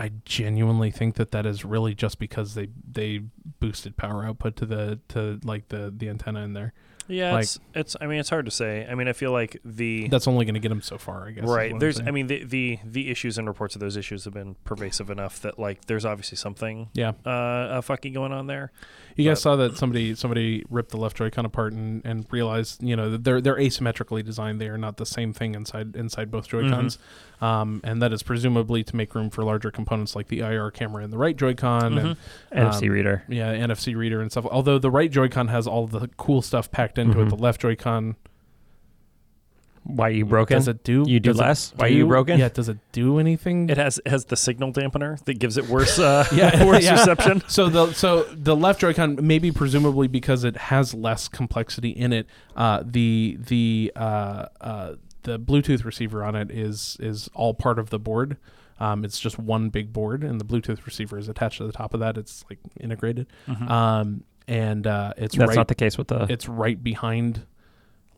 I 0.00 0.12
genuinely 0.24 0.90
think 0.90 1.16
that 1.16 1.30
that 1.32 1.44
is 1.44 1.62
really 1.62 1.94
just 1.94 2.18
because 2.18 2.54
they 2.54 2.68
they 2.90 3.18
boosted 3.60 3.98
power 3.98 4.24
output 4.24 4.56
to 4.56 4.66
the 4.66 4.98
to 5.08 5.38
like 5.44 5.68
the 5.68 5.92
the 5.94 6.08
antenna 6.08 6.40
in 6.40 6.54
there. 6.54 6.72
Yeah, 7.10 7.32
Like- 7.32 7.42
it's, 7.42 7.58
it's. 7.74 7.96
I 8.00 8.06
mean, 8.06 8.20
it's 8.20 8.30
hard 8.30 8.44
to 8.44 8.50
say. 8.50 8.86
I 8.88 8.94
mean, 8.94 9.08
I 9.08 9.12
feel 9.12 9.32
like 9.32 9.58
the 9.64 10.08
That's 10.08 10.28
only 10.28 10.44
going 10.44 10.54
to 10.54 10.60
get 10.60 10.68
them 10.70 10.82
so 10.82 10.96
far, 10.98 11.26
I 11.26 11.32
guess. 11.32 11.44
right. 11.44 11.78
There's. 11.78 12.00
I 12.00 12.10
mean, 12.10 12.28
the, 12.28 12.44
the 12.44 12.78
the 12.84 13.10
issues 13.10 13.36
and 13.38 13.46
reports 13.48 13.74
of 13.74 13.80
those 13.80 13.96
issues 13.96 14.24
have 14.24 14.34
been 14.34 14.54
pervasive 14.64 15.10
enough 15.10 15.40
that 15.42 15.58
like 15.58 15.86
there's 15.86 16.04
obviously 16.04 16.36
something 16.36 16.88
yeah. 16.94 17.12
uh, 17.26 17.28
uh 17.28 17.80
fucking 17.80 18.12
going 18.12 18.32
on 18.32 18.46
there. 18.46 18.72
You 19.16 19.28
guys 19.28 19.42
saw 19.42 19.56
that 19.56 19.76
somebody 19.76 20.14
somebody 20.14 20.64
ripped 20.70 20.92
the 20.92 20.96
left 20.96 21.16
Joy-Con 21.16 21.44
apart 21.44 21.72
and, 21.72 22.00
and 22.06 22.26
realized 22.30 22.82
you 22.82 22.96
know 22.96 23.10
that 23.10 23.24
they're 23.24 23.40
they're 23.40 23.56
asymmetrically 23.56 24.24
designed. 24.24 24.60
They 24.60 24.68
are 24.68 24.78
not 24.78 24.96
the 24.96 25.04
same 25.04 25.32
thing 25.32 25.54
inside 25.54 25.94
inside 25.94 26.30
both 26.30 26.48
Joy-Cons, 26.48 26.96
um, 27.42 27.80
and 27.84 28.00
that 28.00 28.12
is 28.12 28.22
presumably 28.22 28.82
to 28.84 28.96
make 28.96 29.14
room 29.14 29.28
for 29.28 29.44
larger 29.44 29.70
components 29.70 30.16
like 30.16 30.28
the 30.28 30.40
IR 30.40 30.70
camera 30.70 31.04
in 31.04 31.10
the 31.10 31.18
right 31.18 31.36
Joy-Con 31.36 31.98
and 31.98 32.16
NFC 32.52 32.84
Um, 32.84 32.88
reader. 32.90 33.24
yeah 33.28 33.52
NFC 33.54 33.94
reader 33.94 34.20
and 34.22 34.30
stuff. 34.30 34.46
Although 34.46 34.78
the 34.78 34.90
right 34.90 35.10
Joy-Con 35.10 35.48
has 35.48 35.66
all 35.66 35.86
the 35.86 36.08
cool 36.16 36.40
stuff 36.40 36.70
packed 36.70 36.96
into 37.00 37.20
it, 37.20 37.24
Mhm. 37.26 37.30
the 37.30 37.36
left 37.36 37.60
Joy-Con 37.60 38.14
Why 39.84 40.10
you 40.10 40.24
broken? 40.26 40.56
does 40.58 40.68
it 40.68 40.84
do 40.84 41.04
You 41.06 41.18
do 41.20 41.30
does 41.30 41.38
it 41.40 41.42
less? 41.42 41.72
Why 41.76 41.86
you 41.88 42.06
broken? 42.06 42.38
Yeah, 42.38 42.48
does 42.50 42.68
it 42.68 42.78
do 42.92 43.18
anything? 43.18 43.70
It 43.70 43.78
has 43.78 43.98
it 44.04 44.08
has 44.10 44.26
the 44.26 44.36
signal 44.36 44.72
dampener 44.72 45.22
that 45.24 45.38
gives 45.38 45.56
it 45.56 45.68
worse 45.68 45.98
uh, 45.98 46.26
Yeah, 46.32 46.64
worse 46.64 46.84
yeah. 46.84 46.92
reception. 46.92 47.42
So 47.48 47.68
the 47.68 47.92
so 47.94 48.24
the 48.24 48.54
left 48.54 48.80
Joy-Con 48.80 49.18
maybe 49.22 49.50
presumably 49.50 50.06
because 50.06 50.44
it 50.44 50.56
has 50.56 50.92
less 50.94 51.28
complexity 51.28 51.90
in 51.90 52.12
it. 52.12 52.26
Uh, 52.54 52.82
the 52.84 53.38
the 53.40 53.90
uh, 53.96 54.46
uh, 54.60 54.94
the 55.22 55.38
Bluetooth 55.38 55.84
receiver 55.84 56.22
on 56.24 56.34
it 56.36 56.50
is 56.50 56.96
is 57.00 57.28
all 57.34 57.54
part 57.54 57.78
of 57.78 57.90
the 57.90 57.98
board. 57.98 58.36
Um, 58.78 59.04
it's 59.04 59.20
just 59.20 59.38
one 59.38 59.68
big 59.68 59.92
board, 59.92 60.22
and 60.24 60.40
the 60.40 60.44
Bluetooth 60.44 60.86
receiver 60.86 61.18
is 61.18 61.28
attached 61.28 61.58
to 61.58 61.66
the 61.66 61.72
top 61.72 61.92
of 61.94 62.00
that. 62.00 62.16
It's 62.16 62.44
like 62.48 62.58
integrated, 62.80 63.26
um, 63.68 64.22
and 64.48 64.86
uh, 64.86 65.12
it's 65.16 65.36
That's 65.36 65.48
right. 65.48 65.56
not 65.56 65.68
the 65.68 65.74
case 65.74 65.96
with 65.98 66.08
the. 66.08 66.26
it's 66.28 66.48
right 66.48 66.82
behind, 66.82 67.46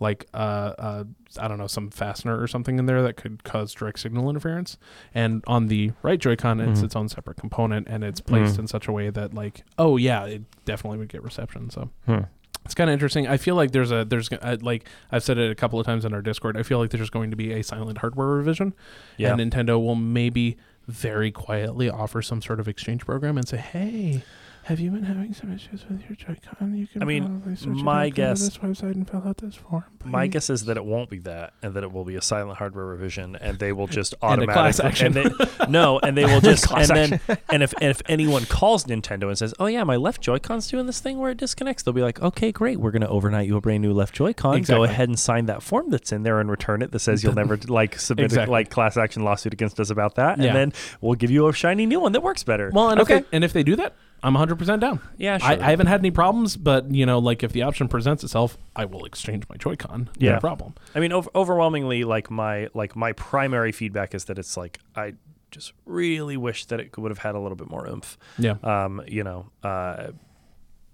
like 0.01 0.27
uh, 0.35 0.37
uh, 0.79 1.05
I 1.39 1.49
don't 1.49 1.59
know, 1.59 1.67
some 1.67 1.91
fastener 1.91 2.41
or 2.41 2.47
something 2.47 2.79
in 2.79 2.87
there 2.87 3.03
that 3.03 3.17
could 3.17 3.45
cause 3.45 3.73
direct 3.73 3.99
signal 4.01 4.29
interference. 4.31 4.77
And 5.15 5.43
on 5.47 5.69
the 5.69 5.93
right 6.03 6.19
Joy-Con, 6.19 6.61
it's 6.61 6.81
Mhm. 6.81 6.85
its 6.85 6.97
own 6.97 7.09
separate 7.09 7.37
component, 7.39 7.87
and 7.89 8.03
it's 8.05 8.21
placed 8.21 8.57
Mm. 8.57 8.61
in 8.61 8.67
such 8.67 8.89
a 8.89 8.93
way 8.93 9.11
that, 9.11 9.33
like, 9.35 9.63
oh 9.79 9.97
yeah, 9.97 10.25
it 10.25 10.43
definitely 10.65 10.99
would 10.99 11.09
get 11.09 11.23
reception. 11.23 11.71
So 11.71 11.91
Hmm. 12.07 12.21
it's 12.65 12.75
kind 12.75 12.91
of 12.91 12.95
interesting. 12.95 13.27
I 13.29 13.37
feel 13.37 13.55
like 13.55 13.71
there's 13.73 13.91
a 13.93 14.05
there's 14.05 14.31
uh, 14.33 14.57
like 14.63 14.89
I've 15.11 15.23
said 15.23 15.39
it 15.39 15.51
a 15.51 15.55
couple 15.55 15.79
of 15.79 15.87
times 15.87 16.05
in 16.05 16.13
our 16.15 16.23
Discord. 16.23 16.57
I 16.57 16.63
feel 16.63 16.79
like 16.79 16.91
there's 16.91 17.11
going 17.11 17.31
to 17.31 17.37
be 17.37 17.53
a 17.53 17.63
silent 17.63 17.99
hardware 17.99 18.29
revision, 18.29 18.75
Yeah. 19.19 19.35
and 19.35 19.41
Nintendo 19.53 19.81
will 19.83 19.95
maybe 19.97 20.57
very 20.89 21.31
quietly 21.31 21.89
offer 21.89 22.21
some 22.23 22.43
sort 22.43 22.59
of 22.59 22.67
exchange 22.67 23.07
program 23.07 23.39
and 23.39 23.47
say, 23.47 23.57
hey. 23.59 24.23
Have 24.67 24.79
you 24.79 24.93
been 24.93 25.03
having 25.03 25.35
some 25.35 25.53
issues 25.53 25.85
with 25.89 26.03
your 26.09 26.15
Joy-Con? 26.15 26.77
You 26.77 26.87
can 26.87 27.03
I 27.03 27.05
mean, 27.05 27.41
probably 27.43 27.83
my 27.83 27.93
out, 27.93 28.03
go 28.03 28.05
to 28.05 28.11
guess- 28.15 28.41
this 28.43 28.59
website 28.59 28.93
and 28.95 29.11
fill 29.11 29.23
out 29.27 29.39
this 29.39 29.57
form. 29.57 29.83
My 30.05 30.27
please." 30.27 30.33
guess 30.33 30.51
is 30.51 30.65
that 30.67 30.77
it 30.77 30.85
won't 30.85 31.11
be 31.11 31.19
that, 31.21 31.55
and 31.63 31.75
that 31.75 31.83
it 31.83 31.91
will 31.93 32.05
be 32.05 32.15
a 32.15 32.23
silent 32.23 32.59
hardware 32.59 32.85
revision, 32.87 33.35
and 33.35 33.59
they 33.59 33.73
will 33.73 33.87
just 33.99 34.15
And 34.23 34.41
a 34.43 34.47
class 34.47 34.79
automatically 34.79 35.21
action. 35.23 35.35
and 35.49 35.49
they, 35.59 35.67
no, 35.69 35.99
and 35.99 36.17
they 36.17 36.25
will 36.27 36.41
just 36.53 36.71
and 36.71 36.87
then 36.89 37.21
and 37.51 37.63
if 37.65 37.73
and 37.81 37.91
if 37.91 38.03
anyone 38.09 38.45
calls 38.45 38.85
Nintendo 38.85 39.25
and 39.29 39.37
says, 39.37 39.53
"Oh 39.59 39.67
yeah, 39.67 39.83
my 39.83 39.97
left 39.97 40.21
Joy-Con's 40.21 40.69
doing 40.69 40.87
this 40.87 41.01
thing 41.01 41.19
where 41.19 41.33
it 41.33 41.39
disconnects," 41.39 41.83
they'll 41.83 41.93
be 41.93 42.03
like, 42.03 42.23
"Okay, 42.23 42.53
great, 42.53 42.79
we're 42.79 42.93
gonna 42.93 43.09
overnight 43.09 43.49
you 43.49 43.57
a 43.57 43.61
brand 43.61 43.83
new 43.83 43.93
left 43.93 44.15
Joy-Con. 44.15 44.53
Go 44.53 44.57
Exactly. 44.59 44.89
ahead 44.91 45.09
and 45.09 45.19
sign 45.19 45.47
that 45.47 45.65
form 45.65 45.91
that's 45.91 46.13
in 46.13 46.23
there 46.23 46.39
and 46.39 46.49
return 46.49 46.83
it 46.83 46.93
that 46.93 47.01
says 47.01 47.25
you'll 47.25 47.35
never 47.35 47.57
like 47.67 47.99
submit 47.99 48.27
Exactly. 48.27 48.49
a 48.49 48.53
like 48.53 48.71
class 48.71 48.97
action 48.97 49.25
lawsuit 49.25 49.53
against 49.53 49.81
us 49.81 49.91
about 49.91 50.15
that, 50.15 50.39
Yeah. 50.39 50.47
and 50.47 50.57
then 50.57 50.73
we'll 51.01 51.17
give 51.17 51.33
you 51.33 51.49
a 51.49 51.53
shiny 51.53 51.85
new 51.85 51.99
one 51.99 52.13
that 52.13 52.23
works 52.23 52.45
better." 52.45 52.71
Well, 52.73 52.91
and 52.91 53.01
Okay. 53.01 53.17
if 53.19 53.31
they, 53.31 53.37
and 53.37 53.43
if 53.45 53.53
they 53.53 53.65
do 53.65 53.75
that, 53.77 53.95
I'm 54.23 54.35
100 54.35 54.57
percent 54.57 54.81
down. 54.81 55.01
yeah, 55.17 55.39
sure. 55.39 55.49
I, 55.51 55.55
I 55.55 55.71
haven't 55.71 55.89
had 55.89 56.01
any 56.01 56.11
problems, 56.13 56.57
but 56.57 56.91
you 56.95 57.05
know, 57.07 57.19
like 57.19 57.43
if 57.43 57.53
the 57.53 57.63
option 57.63 57.89
presents 57.89 58.23
itself, 58.23 58.57
I 58.77 58.85
will 58.85 59.05
exchange 59.05 59.45
my 59.49 59.57
Joy-Con. 59.57 60.11
Yeah. 60.19 60.31
No 60.31 60.35
Yeah. 60.35 60.39
problem. 60.41 60.75
I 60.95 61.01
mean, 61.01 61.13
ov- 61.13 61.29
overwhelmingly, 61.35 62.05
like 62.05 62.31
my 62.31 62.69
like 62.75 62.95
my 62.97 63.13
primary 63.13 63.73
feedback 63.73 64.15
is 64.15 64.27
that 64.27 64.39
it's 64.39 64.57
like 64.57 64.79
I 64.95 65.15
just 65.51 65.73
really 65.87 66.37
wish 66.37 66.65
that 66.67 66.81
it 66.81 66.97
would 66.97 67.11
have 67.11 67.19
had 67.19 67.35
a 67.35 67.39
little 67.41 67.57
bit 67.57 67.69
more 67.69 67.87
oomph. 67.89 68.17
Yeah. 68.39 68.55
Um, 68.63 69.03
you 69.09 69.25
know, 69.25 69.51
uh, 69.63 70.13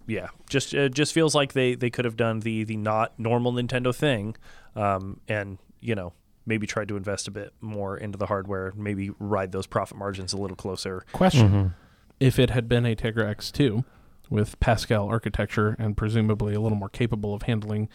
yeah, 0.07 0.29
just 0.49 0.73
it 0.73 0.95
just 0.95 1.13
feels 1.13 1.35
like 1.35 1.53
they 1.53 1.75
they 1.75 1.91
could 1.91 2.05
have 2.07 2.17
done 2.17 2.41
the 2.41 2.65
the 2.65 2.77
not 2.77 3.19
normal 3.19 3.53
Nintendo 3.53 3.95
thing, 3.95 4.37
um, 4.75 5.21
and 5.29 5.59
you 5.81 5.95
know 5.95 6.13
maybe 6.47 6.67
tried 6.67 6.89
to 6.89 6.97
invest 6.97 7.29
a 7.29 7.31
bit 7.31 7.53
more 7.61 7.95
into 7.99 8.17
the 8.17 8.25
hardware, 8.25 8.73
maybe 8.75 9.11
ride 9.19 9.53
those 9.53 9.67
profit 9.67 9.99
margins 9.99 10.33
a 10.33 10.39
little 10.39 10.57
closer. 10.57 11.05
Question: 11.13 11.49
Mhm. 11.51 11.75
If 12.21 12.39
it 12.39 12.51
had 12.51 12.69
been 12.69 12.85
a 12.85 12.95
Tegra 12.97 13.35
X2 13.35 13.85
with 14.31 14.59
Pascal 14.61 15.09
architecture 15.09 15.77
and 15.79 15.97
presumably 15.97 16.55
a 16.55 16.61
little 16.61 16.79
more 16.79 16.89
capable 16.89 17.35
of 17.35 17.43
handling 17.43 17.89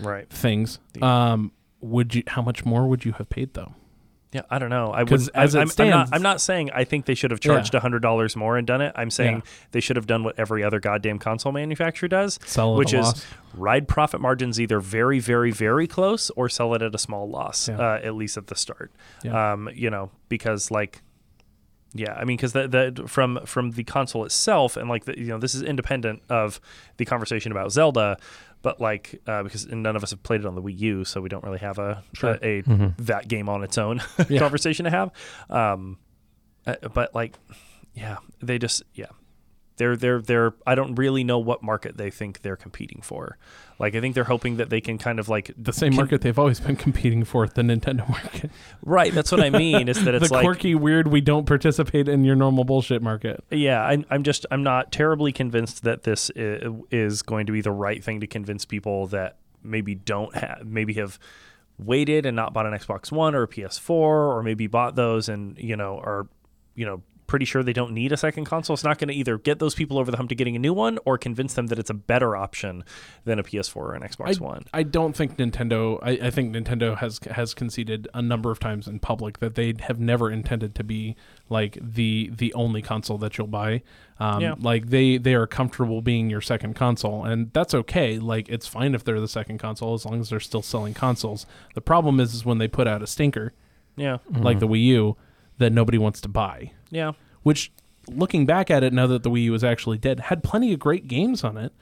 Right. 0.00 0.28
things, 0.28 0.78
um, 1.02 1.52
would 1.80 2.14
you? 2.14 2.22
How 2.28 2.42
much 2.42 2.64
more 2.64 2.86
would 2.86 3.04
you 3.04 3.12
have 3.12 3.28
paid 3.30 3.54
though? 3.54 3.74
Yeah, 4.32 4.42
I 4.50 4.58
don't 4.58 4.68
know. 4.70 4.90
I 4.92 5.04
would. 5.04 5.12
as 5.12 5.28
it 5.28 5.34
I'm, 5.34 5.44
I'm 5.44 5.58
not. 5.60 5.70
stands- 5.72 6.10
I'm 6.12 6.20
not 6.22 6.40
saying 6.42 6.70
I 6.74 6.84
think 6.84 7.06
they 7.06 7.14
should 7.14 7.30
have 7.30 7.40
charged 7.40 7.74
a 7.74 7.80
hundred 7.80 8.02
dollars 8.02 8.36
more 8.36 8.58
and 8.58 8.66
done 8.66 8.82
it. 8.82 8.92
I'm 8.94 9.08
saying 9.10 9.36
Yeah. 9.36 9.50
they 9.70 9.80
should 9.80 9.96
have 9.96 10.06
done 10.06 10.24
what 10.24 10.38
every 10.38 10.62
other 10.62 10.78
goddamn 10.80 11.18
console 11.18 11.52
manufacturer 11.52 12.08
does, 12.08 12.38
Sell 12.44 12.74
which 12.76 12.92
is 12.92 13.06
loss? 13.06 13.26
ride 13.54 13.88
profit 13.88 14.20
margins 14.20 14.60
either 14.60 14.80
very, 14.80 15.20
very, 15.20 15.52
very 15.52 15.86
close 15.86 16.28
or 16.30 16.50
sell 16.50 16.74
it 16.74 16.82
at 16.82 16.94
a 16.94 16.98
small 16.98 17.30
loss, 17.30 17.68
Yeah. 17.68 17.78
uh, 17.78 18.00
at 18.02 18.14
least 18.14 18.36
at 18.36 18.48
the 18.48 18.56
start. 18.56 18.92
Yeah. 19.22 19.52
Um, 19.52 19.70
you 19.74 19.88
know, 19.88 20.10
because 20.28 20.70
like, 20.70 21.02
yeah, 21.94 22.12
I 22.14 22.24
mean, 22.24 22.36
because 22.36 22.52
the, 22.52 22.68
the 22.68 23.06
from 23.08 23.40
from 23.46 23.70
the 23.72 23.84
console 23.84 24.24
itself, 24.24 24.76
and 24.76 24.88
like 24.88 25.04
the, 25.06 25.18
you 25.18 25.26
know, 25.28 25.38
this 25.38 25.54
is 25.54 25.62
independent 25.62 26.22
of 26.28 26.60
the 26.98 27.04
conversation 27.04 27.52
about 27.52 27.72
Zelda, 27.72 28.18
but 28.62 28.80
like 28.80 29.20
uh, 29.26 29.42
because 29.42 29.66
none 29.68 29.96
of 29.96 30.02
us 30.02 30.10
have 30.10 30.22
played 30.22 30.40
it 30.40 30.46
on 30.46 30.54
the 30.54 30.62
Wii 30.62 30.78
U, 30.80 31.04
so 31.04 31.20
we 31.20 31.28
don't 31.28 31.44
really 31.44 31.58
have 31.58 31.78
a 31.78 32.02
Sure. 32.12 32.38
a, 32.42 32.58
a 32.58 32.62
Mhm. 32.64 32.94
that 32.98 33.28
game 33.28 33.48
on 33.48 33.62
its 33.62 33.78
own 33.78 34.02
Yeah. 34.28 34.40
conversation 34.40 34.84
to 34.84 34.90
have. 34.90 35.10
Um, 35.48 35.98
uh, 36.66 36.74
but 36.92 37.14
like, 37.14 37.38
yeah, 37.94 38.16
they 38.42 38.58
just 38.58 38.82
yeah. 38.94 39.06
They're 39.76 39.96
they're 39.96 40.20
they're 40.22 40.54
I 40.66 40.74
don't 40.74 40.94
really 40.94 41.22
know 41.24 41.38
what 41.38 41.62
market 41.62 41.96
they 41.96 42.10
think 42.10 42.42
they're 42.42 42.56
competing 42.56 43.00
for. 43.02 43.36
Like 43.78 43.94
I 43.94 44.00
think 44.00 44.14
they're 44.14 44.24
hoping 44.24 44.56
that 44.56 44.70
they 44.70 44.80
can 44.80 44.96
kind 44.96 45.18
of 45.20 45.28
like 45.28 45.50
The 45.58 45.72
same 45.72 45.92
can- 45.92 45.96
market 45.96 46.22
they've 46.22 46.38
always 46.38 46.60
been 46.60 46.76
competing 46.76 47.24
for, 47.24 47.46
the 47.46 47.60
Nintendo 47.62 48.08
market. 48.08 48.50
right. 48.82 49.12
That's 49.12 49.30
what 49.30 49.40
I 49.42 49.50
mean. 49.50 49.88
Is 49.88 50.02
that 50.04 50.14
it's 50.16 50.28
the 50.28 50.34
like 50.34 50.44
quirky, 50.44 50.74
weird, 50.74 51.08
we 51.08 51.20
don't 51.20 51.44
participate 51.46 52.08
in 52.08 52.24
your 52.24 52.36
normal 52.36 52.64
bullshit 52.64 53.02
market. 53.02 53.44
Yeah, 53.50 53.82
I'm, 53.84 54.06
I'm 54.10 54.22
just 54.22 54.46
I'm 54.50 54.62
not 54.62 54.92
terribly 54.92 55.30
convinced 55.32 55.82
that 55.84 56.04
this 56.04 56.30
i- 56.36 56.60
is 56.90 57.20
going 57.22 57.46
to 57.46 57.52
be 57.52 57.60
the 57.60 57.70
right 57.72 58.02
thing 58.02 58.20
to 58.20 58.26
convince 58.26 58.64
people 58.64 59.06
that 59.08 59.36
maybe 59.62 59.94
don't 59.94 60.34
have 60.36 60.64
maybe 60.66 60.94
have 60.94 61.18
waited 61.78 62.24
and 62.24 62.34
not 62.34 62.54
bought 62.54 62.64
an 62.64 62.72
Xbox 62.72 63.12
One 63.12 63.34
or 63.34 63.42
a 63.42 63.48
PS4 63.48 63.90
or 63.90 64.42
maybe 64.42 64.66
bought 64.66 64.94
those 64.96 65.28
and 65.28 65.58
you 65.58 65.76
know 65.76 65.98
are 65.98 66.26
you 66.74 66.86
know 66.86 67.02
pretty 67.26 67.44
sure 67.44 67.62
they 67.62 67.72
don't 67.72 67.92
need 67.92 68.12
a 68.12 68.16
second 68.16 68.44
console. 68.44 68.74
It's 68.74 68.84
not 68.84 68.98
going 68.98 69.08
to 69.08 69.14
either 69.14 69.38
get 69.38 69.58
those 69.58 69.74
people 69.74 69.98
over 69.98 70.10
the 70.10 70.16
hump 70.16 70.28
to 70.28 70.34
getting 70.34 70.56
a 70.56 70.58
new 70.58 70.72
one 70.72 70.98
or 71.04 71.18
convince 71.18 71.54
them 71.54 71.66
that 71.68 71.78
it's 71.78 71.90
a 71.90 71.94
better 71.94 72.36
option 72.36 72.84
than 73.24 73.38
a 73.38 73.42
PS4 73.42 73.76
or 73.76 73.94
an 73.94 74.02
Xbox 74.02 74.40
One. 74.40 74.64
I 74.72 74.82
don't 74.82 75.16
think 75.16 75.36
Nintendo. 75.36 75.98
I, 76.02 76.26
I 76.26 76.30
think 76.30 76.54
Nintendo 76.54 76.96
has 76.98 77.20
has 77.30 77.54
conceded 77.54 78.08
a 78.14 78.22
number 78.22 78.50
of 78.50 78.58
times 78.58 78.86
in 78.86 78.98
public 78.98 79.38
that 79.38 79.54
they 79.54 79.74
have 79.80 79.98
never 79.98 80.30
intended 80.30 80.74
to 80.76 80.84
be 80.84 81.16
like 81.48 81.78
the 81.80 82.30
the 82.36 82.52
only 82.54 82.82
console 82.82 83.18
that 83.18 83.38
you'll 83.38 83.46
buy. 83.46 83.82
Um, 84.18 84.40
Yeah. 84.40 84.54
Like 84.58 84.88
they 84.90 85.18
they 85.18 85.34
are 85.34 85.46
comfortable 85.46 86.00
being 86.02 86.30
your 86.30 86.40
second 86.40 86.74
console, 86.74 87.24
and 87.24 87.52
that's 87.52 87.74
okay. 87.74 88.18
Like 88.18 88.48
it's 88.48 88.66
fine 88.66 88.94
if 88.94 89.04
they're 89.04 89.20
the 89.20 89.28
second 89.28 89.58
console 89.58 89.94
as 89.94 90.04
long 90.04 90.20
as 90.20 90.30
they're 90.30 90.40
still 90.40 90.62
selling 90.62 90.94
consoles. 90.94 91.46
The 91.74 91.80
problem 91.80 92.20
is, 92.20 92.34
is 92.34 92.44
when 92.44 92.58
they 92.58 92.68
put 92.68 92.86
out 92.86 93.02
a 93.02 93.06
stinker 93.06 93.52
Yeah, 93.96 94.18
like 94.30 94.58
the 94.60 94.68
Wii 94.68 94.84
U 94.84 95.16
that 95.58 95.72
nobody 95.72 95.98
wants 95.98 96.20
to 96.22 96.28
buy. 96.28 96.72
yeah, 96.90 97.12
Which, 97.42 97.72
looking 98.08 98.46
back 98.46 98.70
at 98.70 98.82
it 98.84 98.92
now 98.92 99.06
that 99.08 99.22
the 99.22 99.30
Wii 99.30 99.44
U 99.44 99.52
was 99.52 99.64
actually 99.64 99.98
dead, 99.98 100.20
had 100.20 100.42
plenty 100.42 100.72
of 100.72 100.78
great 100.78 101.08
games 101.08 101.42
on 101.44 101.56
it. 101.56 101.72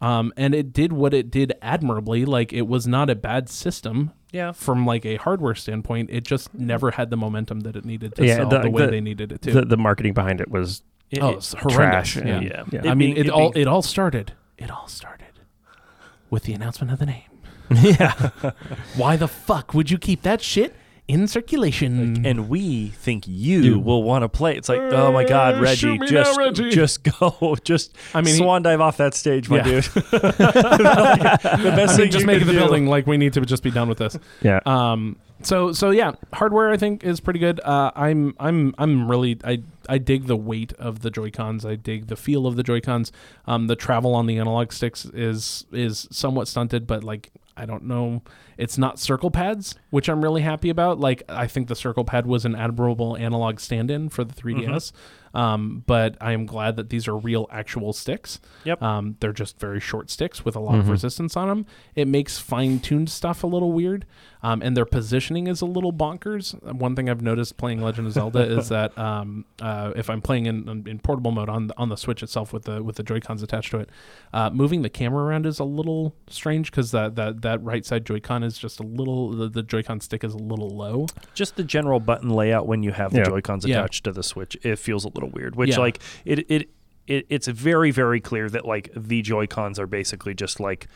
Um, 0.00 0.32
and 0.36 0.54
it 0.54 0.72
did 0.72 0.92
what 0.92 1.14
it 1.14 1.30
did 1.30 1.54
admirably. 1.62 2.24
Like 2.24 2.52
it 2.52 2.62
was 2.66 2.86
not 2.86 3.08
a 3.08 3.14
bad 3.14 3.48
system 3.48 4.12
yeah. 4.32 4.52
from 4.52 4.84
like 4.84 5.06
a 5.06 5.16
hardware 5.16 5.54
standpoint. 5.54 6.10
It 6.12 6.24
just 6.24 6.52
never 6.52 6.90
had 6.90 7.08
the 7.10 7.16
momentum 7.16 7.60
that 7.60 7.74
it 7.76 7.84
needed 7.84 8.14
to 8.16 8.26
Yeah, 8.26 8.36
sell 8.36 8.48
the- 8.50 8.58
the, 8.60 8.70
way 8.70 8.84
the- 8.84 8.90
they 8.90 9.00
needed 9.00 9.32
it 9.32 9.42
to. 9.42 9.52
The, 9.52 9.62
the 9.64 9.76
marketing 9.76 10.12
behind 10.12 10.40
it 10.42 10.50
was 10.50 10.82
It- 11.10 11.20
oh, 11.22 11.30
it- 11.30 11.36
it's 11.36 11.54
horrendous. 11.54 12.12
trash. 12.12 12.16
Yeah. 12.16 12.22
and- 12.36 12.44
Yeah. 12.46 12.64
yeah. 12.72 12.90
I 12.90 12.94
mean, 12.94 13.14
being- 13.14 13.16
it, 13.16 13.26
it 13.26 13.30
all 13.30 13.50
being- 13.52 13.62
it 13.62 13.68
all 13.68 13.82
started. 13.82 14.32
It 14.58 14.70
all 14.70 14.88
started 14.88 15.38
with 16.28 16.42
the 16.42 16.52
announcement 16.52 16.92
of 16.92 16.98
the 16.98 17.06
name. 17.06 17.22
yeah. 17.70 18.30
Why 18.96 19.16
the 19.16 19.28
fuck 19.28 19.72
would 19.74 19.90
you 19.90 19.96
keep 19.98 20.22
that 20.22 20.42
shit 20.42 20.74
in 21.06 21.28
circulation? 21.28 22.24
and 22.26 22.48
we 22.48 22.88
think 22.88 23.24
you, 23.28 23.60
You. 23.60 23.78
will 23.78 24.02
want 24.02 24.22
to 24.22 24.28
play. 24.28 24.56
It's 24.56 24.68
like, 24.68 24.80
oh 24.80 25.12
my 25.12 25.24
God, 25.24 25.56
Uh, 25.56 25.60
Reggie, 25.60 25.76
shoot 25.76 26.00
me 26.00 26.06
just, 26.06 26.30
now, 26.38 26.44
Reggie. 26.44 26.70
just 26.70 27.02
go, 27.02 27.56
just. 27.64 27.94
I 28.14 28.20
mean, 28.22 28.34
he- 28.34 28.38
swan 28.40 28.62
dive 28.62 28.80
off 28.80 28.96
that 28.96 29.14
stage, 29.14 29.48
my 29.50 29.56
Yeah. 29.58 29.62
dude. 29.64 29.84
the 30.44 31.72
best 31.76 31.94
I 31.94 31.96
thing 31.96 31.98
mean, 32.04 32.10
just 32.10 32.20
you 32.20 32.26
make 32.26 32.38
can 32.38 32.46
the 32.46 32.52
do. 32.54 32.58
building 32.58 32.86
like 32.86 33.06
we 33.06 33.16
need 33.16 33.32
to 33.34 33.40
just 33.42 33.62
be 33.62 33.70
done 33.70 33.88
with 33.88 33.98
this. 33.98 34.18
Yeah. 34.42 34.60
Um. 34.66 35.16
So 35.42 35.72
so 35.72 35.90
yeah, 35.90 36.12
hardware 36.32 36.70
I 36.70 36.76
think 36.78 37.04
is 37.04 37.20
pretty 37.20 37.38
good. 37.40 37.60
Uh, 37.62 37.90
I'm 37.94 38.34
I'm 38.40 38.74
I'm 38.78 39.10
really 39.10 39.38
I 39.44 39.62
I 39.88 39.98
dig 39.98 40.26
the 40.26 40.36
weight 40.36 40.72
of 40.74 41.00
the 41.00 41.10
Joy 41.10 41.30
Cons. 41.30 41.66
I 41.66 41.74
dig 41.74 42.06
the 42.06 42.16
feel 42.16 42.46
of 42.46 42.56
the 42.56 42.62
Joy 42.62 42.80
Cons. 42.80 43.12
Um, 43.46 43.66
the 43.66 43.76
travel 43.76 44.14
on 44.14 44.26
the 44.26 44.38
analog 44.38 44.72
sticks 44.72 45.04
is 45.06 45.66
is 45.70 46.08
somewhat 46.10 46.48
stunted, 46.48 46.86
but 46.86 47.04
like 47.04 47.30
I 47.56 47.66
don't 47.66 47.84
know, 47.84 48.22
it's 48.58 48.76
not 48.78 48.98
circle 48.98 49.30
pads, 49.30 49.76
which 49.90 50.08
I'm 50.08 50.22
really 50.22 50.42
happy 50.42 50.70
about. 50.70 50.98
Like 50.98 51.22
I 51.28 51.46
think 51.46 51.68
the 51.68 51.76
circle 51.76 52.04
pad 52.04 52.26
was 52.26 52.44
an 52.44 52.54
admirable 52.54 53.16
analog 53.16 53.60
stand-in 53.60 54.08
for 54.08 54.24
the 54.24 54.34
mm-hmm. 54.34 54.70
3DS. 54.70 54.92
Um, 55.34 55.82
but 55.86 56.16
I 56.20 56.32
am 56.32 56.46
glad 56.46 56.76
that 56.76 56.90
these 56.90 57.08
are 57.08 57.16
real 57.16 57.48
actual 57.50 57.92
sticks. 57.92 58.40
Yep. 58.64 58.80
Um, 58.82 59.16
they're 59.20 59.32
just 59.32 59.58
very 59.58 59.80
short 59.80 60.08
sticks 60.10 60.44
with 60.44 60.54
a 60.56 60.60
lot 60.60 60.78
of 60.78 60.88
resistance 60.88 61.36
on 61.36 61.48
them. 61.48 61.66
It 61.94 62.06
makes 62.08 62.38
fine-tuned 62.38 63.10
stuff 63.10 63.42
a 63.42 63.46
little 63.46 63.72
weird, 63.72 64.06
um, 64.42 64.62
and 64.62 64.76
their 64.76 64.84
positioning 64.84 65.46
is 65.46 65.60
a 65.60 65.66
little 65.66 65.92
bonkers. 65.92 66.54
One 66.72 66.94
thing 66.94 67.10
I've 67.10 67.22
noticed 67.22 67.56
playing 67.56 67.80
Legend 67.82 68.06
of 68.06 68.12
Zelda 68.12 68.40
is 68.40 68.68
that 68.70 68.96
um, 68.96 69.44
uh, 69.60 69.92
if 69.96 70.08
I'm 70.08 70.20
playing 70.22 70.46
in, 70.46 70.84
in 70.86 70.98
portable 71.00 71.32
mode 71.32 71.48
on 71.48 71.66
the, 71.66 71.74
on 71.78 71.88
the 71.88 71.96
Switch 71.96 72.22
itself 72.22 72.52
with 72.52 72.64
the 72.64 72.82
with 72.82 72.96
the 72.96 73.02
Joy 73.02 73.20
Cons 73.20 73.42
attached 73.42 73.70
to 73.72 73.78
it, 73.78 73.90
uh, 74.32 74.50
moving 74.50 74.82
the 74.82 74.90
camera 74.90 75.24
around 75.24 75.46
is 75.46 75.58
a 75.58 75.64
little 75.64 76.14
strange 76.28 76.70
because 76.70 76.90
that, 76.92 77.16
that 77.16 77.42
that 77.42 77.62
right 77.62 77.84
side 77.84 78.04
Joy-Con 78.06 78.42
is 78.44 78.56
just 78.58 78.78
a 78.80 78.82
little 78.84 79.30
the, 79.32 79.48
the 79.48 79.62
Joy-Con 79.62 80.00
stick 80.00 80.22
is 80.22 80.34
a 80.34 80.38
little 80.38 80.68
low. 80.70 81.06
Just 81.34 81.56
the 81.56 81.64
general 81.64 81.98
button 82.00 82.28
layout 82.30 82.66
when 82.66 82.82
you 82.82 82.92
have 82.92 83.10
the 83.12 83.18
Yeah. 83.18 83.24
Joy 83.24 83.40
Cons 83.40 83.64
Yeah. 83.66 83.78
attached 83.78 84.04
to 84.04 84.12
the 84.12 84.22
Switch, 84.22 84.56
it 84.62 84.76
feels 84.78 85.04
a 85.04 85.08
little 85.08 85.23
weird. 85.26 85.56
Which 85.56 85.70
Yeah. 85.70 85.78
like 85.80 86.00
it 86.24 86.50
it. 86.50 86.68
It, 87.06 87.26
it's 87.28 87.48
very, 87.48 87.90
very 87.90 88.18
clear 88.18 88.48
that 88.48 88.64
like 88.64 88.88
the 88.96 89.20
Joy 89.20 89.46
Cons 89.46 89.78
are 89.78 89.86
basically 89.86 90.32
just 90.32 90.58
like 90.58 90.88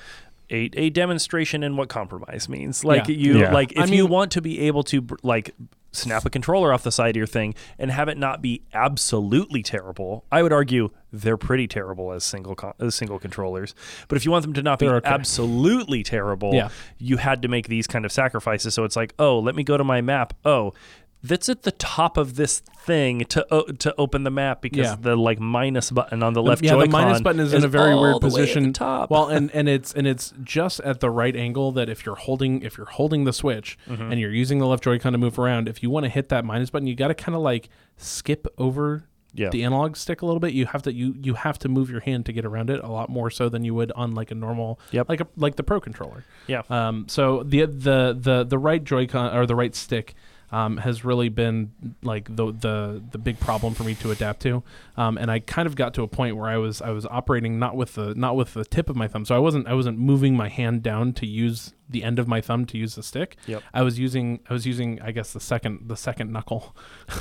a, 0.51 0.71
a 0.73 0.89
demonstration 0.89 1.63
in 1.63 1.77
what 1.77 1.91
compromise 1.91 2.49
means. 2.49 2.83
Like 2.83 3.09
Yeah. 3.09 3.15
you, 3.15 3.39
Yeah. 3.41 3.53
like 3.53 3.73
if 3.73 3.79
I 3.91 3.95
you 3.95 4.07
want 4.07 4.31
to 4.33 4.41
be 4.41 4.61
able 4.61 4.83
to 4.85 5.03
br- 5.03 5.17
like 5.23 5.55
snap 5.93 6.25
a 6.25 6.31
controller 6.31 6.73
off 6.73 6.83
the 6.83 6.91
side 6.93 7.11
of 7.11 7.17
your 7.17 7.27
thing 7.27 7.55
and 7.79 7.91
have 7.91 8.09
it 8.09 8.17
not 8.17 8.41
be 8.41 8.63
absolutely 8.73 9.63
terrible, 9.63 10.25
I 10.33 10.43
would 10.43 10.51
argue 10.53 10.89
they're 11.13 11.37
pretty 11.37 11.67
terrible 11.69 12.11
as 12.13 12.25
single 12.25 12.55
con- 12.55 12.73
as 12.81 12.95
single 12.95 13.19
controllers. 13.19 13.75
But 14.09 14.17
if 14.17 14.25
you 14.25 14.31
want 14.31 14.45
them 14.45 14.55
to 14.55 14.63
not 14.63 14.79
be 14.79 14.89
okay. 14.89 15.07
absolutely 15.07 16.03
terrible, 16.05 16.55
Yeah. 16.55 16.71
you 16.97 17.19
had 17.19 17.43
to 17.43 17.49
make 17.49 17.69
these 17.69 17.87
kind 17.87 18.07
of 18.07 18.13
sacrifices. 18.13 18.73
So 18.73 18.85
it's 18.85 18.97
like, 18.97 19.13
oh, 19.19 19.39
let 19.41 19.55
me 19.55 19.63
go 19.63 19.77
to 19.77 19.85
my 19.85 20.01
map. 20.01 20.33
Oh. 20.47 20.73
That's 21.23 21.49
at 21.49 21.63
the 21.63 21.73
top 21.73 22.17
of 22.17 22.37
this 22.37 22.61
thing 22.61 23.21
to 23.27 23.45
o- 23.53 23.65
to 23.73 23.93
open 23.99 24.23
the 24.23 24.31
map 24.31 24.63
because 24.63 24.87
Yeah. 24.87 24.97
the 25.01 25.17
like 25.17 25.41
minus 25.41 25.91
button 25.91 26.23
on 26.23 26.33
the 26.33 26.43
left 26.43 26.63
yeah, 26.63 26.71
Joy-Con 26.71 26.91
the 26.91 26.93
minus 26.93 27.21
button 27.21 27.41
is, 27.41 27.53
in 27.53 27.65
a 27.65 27.69
very 27.69 27.95
weird 27.95 27.99
the 27.99 28.05
way 28.05 28.11
at 28.17 28.21
the 28.21 28.27
position. 28.29 28.73
top. 28.73 29.11
Well, 29.11 29.27
and 29.29 29.51
and 29.55 29.69
it's 29.69 29.93
and 29.93 30.07
it's 30.07 30.33
just 30.45 30.79
at 30.81 31.01
the 31.01 31.11
right 31.11 31.35
angle 31.35 31.73
that 31.73 31.89
if 31.89 32.07
you're 32.07 32.15
holding 32.15 32.63
if 32.63 32.77
you're 32.79 32.87
holding 32.87 33.25
the 33.25 33.33
switch 33.33 33.77
Mm-hmm. 33.89 34.13
and 34.13 34.21
you're 34.21 34.31
using 34.33 34.59
the 34.59 34.67
left 34.67 34.85
Joy-Con 34.85 35.13
to 35.13 35.19
move 35.19 35.39
around, 35.39 35.69
if 35.69 35.83
you 35.83 35.91
want 35.91 36.05
to 36.05 36.11
hit 36.11 36.29
that 36.29 36.45
minus 36.45 36.71
button, 36.71 36.87
you 36.87 36.95
got 36.95 37.09
to 37.09 37.15
kind 37.15 37.35
of 37.35 37.43
like 37.43 37.69
skip 37.97 38.47
over 38.57 39.05
Yeah. 39.35 39.49
the 39.51 39.65
analog 39.65 39.97
stick 39.97 40.23
a 40.23 40.27
little 40.27 40.41
bit. 40.41 40.53
You 40.55 40.67
have 40.67 40.83
to 40.83 40.93
you 40.93 41.15
you 41.21 41.35
have 41.35 41.59
to 41.59 41.69
move 41.69 41.91
your 41.91 42.01
hand 42.01 42.27
to 42.27 42.33
get 42.33 42.45
around 42.45 42.71
it 42.71 42.81
a 42.83 42.89
lot 42.89 43.09
more 43.11 43.29
so 43.31 43.49
than 43.49 43.65
you 43.65 43.75
would 43.75 43.91
on 43.93 44.15
like 44.15 44.31
a 44.31 44.35
normal 44.37 44.79
Yep. 44.93 45.09
like 45.09 45.21
a 45.21 45.27
like 45.37 45.57
the 45.57 45.65
Pro 45.65 45.81
controller. 45.81 46.25
Yeah. 46.47 46.63
Um, 46.71 47.07
so 47.09 47.43
the 47.43 47.67
the 47.67 48.17
the 48.19 48.45
the 48.45 48.59
right 48.59 48.83
Joy-Con 48.83 49.37
or 49.37 49.47
the 49.47 49.57
right 49.57 49.75
stick 49.75 50.15
um, 50.51 50.79
has 50.79 51.05
really 51.05 51.29
been 51.29 51.73
like 52.03 52.25
the 52.35 52.53
the 52.53 53.03
the 53.11 53.19
big 53.19 53.39
problem 53.41 53.75
for 53.75 53.85
me 53.85 53.95
to 53.97 54.11
adapt 54.11 54.41
to. 54.43 54.63
Um, 54.99 55.17
and 55.17 55.31
I 55.31 55.39
kind 55.39 55.67
of 55.69 55.77
got 55.77 55.95
to 55.95 56.03
a 56.03 56.09
point 56.09 56.37
where 56.37 56.49
I 56.51 56.57
was 56.57 56.83
I 56.83 56.91
was 56.91 57.07
operating 57.07 57.57
not 57.61 57.77
with 57.77 57.95
the 57.95 58.17
not 58.17 58.35
with 58.35 58.55
the 58.55 58.65
tip 58.65 58.91
of 58.91 58.97
my 58.97 59.07
thumb. 59.07 59.25
So 59.25 59.37
I 59.37 59.39
wasn't 59.39 59.69
I 59.69 59.75
wasn't 59.75 59.97
moving 59.99 60.37
my 60.37 60.49
hand 60.49 60.83
down 60.83 61.13
to 61.15 61.27
use 61.27 61.73
the 61.89 62.03
end 62.03 62.19
of 62.19 62.27
my 62.27 62.41
thumb 62.41 62.67
to 62.67 62.77
use 62.77 62.97
the 62.97 63.03
stick. 63.05 63.37
Yep. 63.47 63.63
I 63.73 63.83
was 63.83 64.01
using 64.01 64.41
I 64.51 64.53
was 64.53 64.67
using 64.67 65.01
I 65.01 65.13
guess 65.13 65.33
the 65.33 65.39
second 65.41 65.89
the 65.89 65.97
second 65.97 66.33
knuckle 66.33 66.75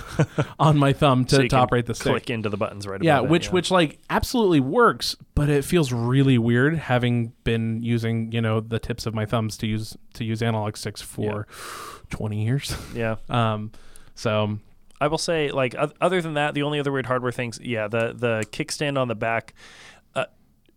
on 0.60 0.78
my 0.78 0.92
thumb 0.92 1.24
to, 1.26 1.36
So 1.36 1.48
to 1.48 1.56
operate 1.56 1.86
the 1.86 1.94
stick. 1.94 2.12
click 2.12 2.30
into 2.32 2.50
the 2.50 2.58
buttons 2.58 2.88
right 2.88 3.02
Yeah, 3.04 3.18
above 3.20 3.26
it, 3.26 3.32
which 3.32 3.52
which 3.52 3.70
like 3.70 4.00
absolutely 4.10 4.60
works, 4.60 5.16
but 5.36 5.48
it 5.48 5.64
feels 5.64 5.94
really 5.94 6.40
weird 6.40 6.78
having 6.78 7.34
been 7.44 7.84
using 7.84 8.32
you 8.32 8.42
know 8.42 8.60
the 8.60 8.80
tips 8.80 9.06
of 9.06 9.14
my 9.14 9.26
thumbs 9.28 9.56
to 9.58 9.68
use 9.68 9.96
to 10.16 10.24
use 10.24 10.42
analog 10.42 10.78
sticks 10.78 11.02
for 11.02 11.46
twenty 12.10 12.44
years. 12.44 12.76
yeah 12.96 13.18
Um, 13.30 13.72
so 14.16 14.58
I 15.00 15.08
will 15.08 15.18
say, 15.18 15.52
like, 15.52 15.76
other 16.02 16.22
than 16.22 16.34
that, 16.36 16.54
the 16.54 16.64
only 16.64 16.80
other 16.80 16.92
weird 16.92 17.06
hardware 17.06 17.32
things, 17.32 17.60
yeah, 17.62 17.88
the 17.88 18.14
the 18.16 18.44
kickstand 18.52 18.98
on 19.00 19.08
the 19.08 19.16
back, 19.16 19.54
uh, 20.16 20.26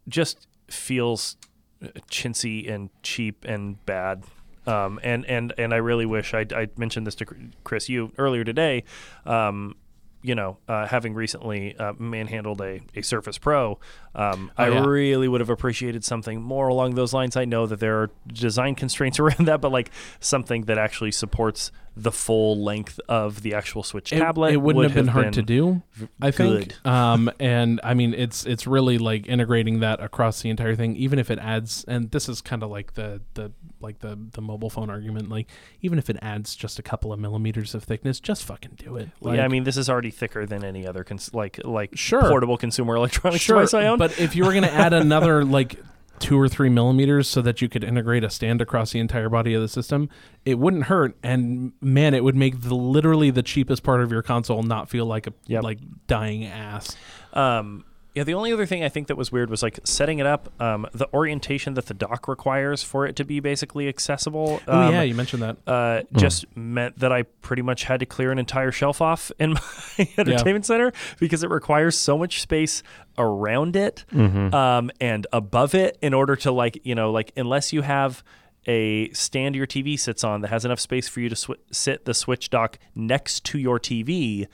just 0.09 0.47
feels 0.69 1.37
uh, 1.83 1.89
chintzy 2.11 2.71
and 2.71 2.91
cheap 3.03 3.45
and 3.49 3.85
bad. 3.87 4.25
Um, 4.67 5.01
and 5.03 5.25
and 5.25 5.55
and 5.57 5.73
I 5.73 5.79
really 5.79 6.07
wish 6.07 6.35
I 6.35 6.45
I 6.55 6.69
mentioned 6.77 7.07
this 7.07 7.15
to 7.17 7.27
Chris 7.65 7.89
you 7.89 8.13
earlier 8.19 8.45
today. 8.45 8.85
Um, 9.25 9.77
you 10.23 10.35
know, 10.35 10.59
uh, 10.69 10.87
having 10.87 11.15
recently 11.15 11.75
uh, 11.79 11.95
manhandled 11.99 12.61
a, 12.61 12.81
a 12.95 13.01
Surface 13.01 13.39
Pro, 13.39 13.79
um, 14.15 14.51
Oh, 14.59 14.65
I 14.65 14.69
yeah. 14.69 14.85
really 14.85 15.29
would 15.29 15.41
have 15.41 15.49
appreciated 15.49 16.05
something 16.05 16.43
more 16.43 16.69
along 16.69 16.95
those 16.95 17.15
lines. 17.15 17.39
I 17.39 17.47
know 17.47 17.65
that 17.67 17.81
there 17.81 18.03
are 18.03 18.11
design 18.27 18.75
constraints 18.75 19.19
around 19.21 19.47
that, 19.47 19.63
but 19.63 19.73
like 19.73 19.91
something 20.21 20.65
that 20.65 20.77
actually 20.77 21.13
supports 21.13 21.73
the 21.97 22.13
full 22.13 22.63
length 22.63 23.01
of 23.09 23.43
the 23.43 23.53
actual 23.53 23.83
Switch 23.83 24.13
it, 24.13 24.21
tablet. 24.21 24.53
it 24.53 24.57
wouldn't 24.59 24.77
would 24.77 24.85
have 24.91 24.95
been 24.95 25.09
hard 25.09 25.33
to 25.35 25.43
do. 25.43 25.83
I 26.23 26.31
think. 26.31 26.75
good. 26.83 26.91
Um, 26.91 27.31
and 27.41 27.81
I 27.83 27.95
mean, 27.95 28.15
it's 28.15 28.47
it's 28.47 28.67
really 28.67 28.97
like 28.97 29.27
integrating 29.27 29.81
that 29.81 30.01
across 30.01 30.41
the 30.41 30.51
entire 30.51 30.75
thing, 30.77 30.97
even 30.97 31.19
if 31.19 31.31
it 31.31 31.39
adds. 31.41 31.85
And 31.89 32.11
this 32.11 32.29
is 32.29 32.41
kind 32.41 32.63
of 32.63 32.71
like 32.71 32.95
the 32.95 33.21
the 33.35 33.53
like 33.81 33.99
the 33.99 34.19
the 34.33 34.41
mobile 34.41 34.71
phone 34.71 34.89
argument. 34.89 35.29
Like, 35.29 35.49
even 35.83 35.99
if 35.99 36.09
it 36.09 36.17
adds 36.23 36.55
just 36.55 36.79
a 36.79 36.83
couple 36.83 37.13
of 37.13 37.19
millimeters 37.19 37.75
of 37.75 37.83
thickness, 37.85 38.21
just 38.21 38.45
fucking 38.45 38.73
do 38.77 38.97
it. 38.97 39.09
yeah, 39.21 39.45
I 39.45 39.49
mean, 39.49 39.65
this 39.65 39.77
is 39.77 39.91
already 39.91 40.11
thicker 40.11 40.47
than 40.47 40.65
any 40.65 40.87
other 40.87 41.05
cons- 41.05 41.35
like 41.35 41.61
like 41.65 41.97
Sure. 41.97 42.23
portable 42.23 42.57
consumer 42.57 42.95
electronics 42.97 43.43
sure, 43.43 43.57
device 43.57 43.75
I 43.75 43.87
own. 43.87 43.99
but 43.99 44.19
if 44.19 44.37
you 44.37 44.45
were 44.45 44.53
going 44.53 44.65
to 44.65 44.73
add 44.73 44.93
another 44.93 45.45
like 45.45 45.77
two 46.21 46.39
or 46.39 46.49
three 46.49 46.69
millimeters 46.69 47.27
so 47.29 47.43
that 47.43 47.61
you 47.61 47.69
could 47.69 47.83
integrate 47.83 48.23
a 48.23 48.31
stand 48.31 48.61
across 48.61 48.93
the 48.93 49.01
entire 49.01 49.29
body 49.29 49.55
of 49.55 49.63
the 49.63 49.69
system, 49.69 50.09
it 50.45 50.59
wouldn't 50.59 50.85
hurt. 50.85 51.17
And 51.23 51.73
man, 51.81 52.15
it 52.15 52.23
would 52.23 52.37
make 52.37 52.61
the 52.61 52.75
literally 52.75 53.31
the 53.31 53.43
cheapest 53.43 53.83
part 53.83 54.01
of 54.03 54.13
your 54.13 54.23
console 54.23 54.63
not 54.63 54.89
feel 54.89 55.07
like 55.07 55.27
a 55.27 55.33
Yep. 55.47 55.63
like 55.65 55.79
dying 56.07 56.45
ass. 56.45 56.97
Um, 57.33 57.85
Yeah, 58.15 58.25
the 58.25 58.35
only 58.35 58.53
other 58.53 58.67
thing 58.67 58.83
I 58.83 58.89
think 58.89 59.07
that 59.07 59.17
was 59.17 59.31
weird 59.31 59.51
was 59.51 59.63
like 59.63 59.79
setting 59.85 60.19
it 60.19 60.27
up. 60.27 60.53
Um, 60.61 60.87
the 60.93 61.09
orientation 61.15 61.75
that 61.75 61.87
the 61.87 61.95
dock 61.95 62.27
requires 62.27 62.83
for 62.83 63.07
it 63.07 63.15
to 63.17 63.25
be 63.25 63.39
basically 63.41 63.87
accessible. 63.89 64.61
Oh 64.67 64.81
um, 64.81 64.93
yeah, 64.93 65.03
you 65.03 65.15
mentioned 65.15 65.43
that. 65.43 65.57
uh, 65.67 66.03
just 66.17 66.45
meant 66.57 66.99
that 66.99 67.13
I 67.13 67.23
pretty 67.23 67.63
much 67.63 67.85
had 67.85 68.01
to 68.01 68.07
clear 68.07 68.33
an 68.33 68.39
entire 68.39 68.73
shelf 68.73 69.01
off 69.01 69.31
in 69.39 69.53
my 69.53 70.09
entertainment 70.19 70.67
center 70.67 70.93
because 71.21 71.45
it 71.45 71.51
requires 71.51 71.97
so 71.97 72.19
much 72.19 72.41
space 72.41 72.83
around 73.17 73.77
it 73.77 74.05
Mm-hmm. 74.13 74.55
um, 74.55 74.91
and 75.01 75.27
above 75.33 75.75
it 75.75 75.97
in 76.03 76.15
order 76.15 76.35
to 76.37 76.51
like 76.53 76.81
you 76.85 76.95
know 76.95 77.11
like 77.13 77.33
unless 77.37 77.73
you 77.73 77.83
have 77.83 78.23
a 78.67 79.11
stand 79.13 79.55
your 79.57 79.67
TV 79.67 79.99
sits 79.99 80.23
on 80.25 80.41
that 80.43 80.49
has 80.49 80.65
enough 80.65 80.81
space 80.81 81.09
for 81.09 81.21
you 81.21 81.29
to 81.29 81.37
sw- 81.37 81.51
sit 81.71 82.05
the 82.05 82.13
switch 82.15 82.51
dock 82.51 82.79
next 82.95 83.45
to 83.45 83.59
your 83.59 83.79
TV, 83.81 84.47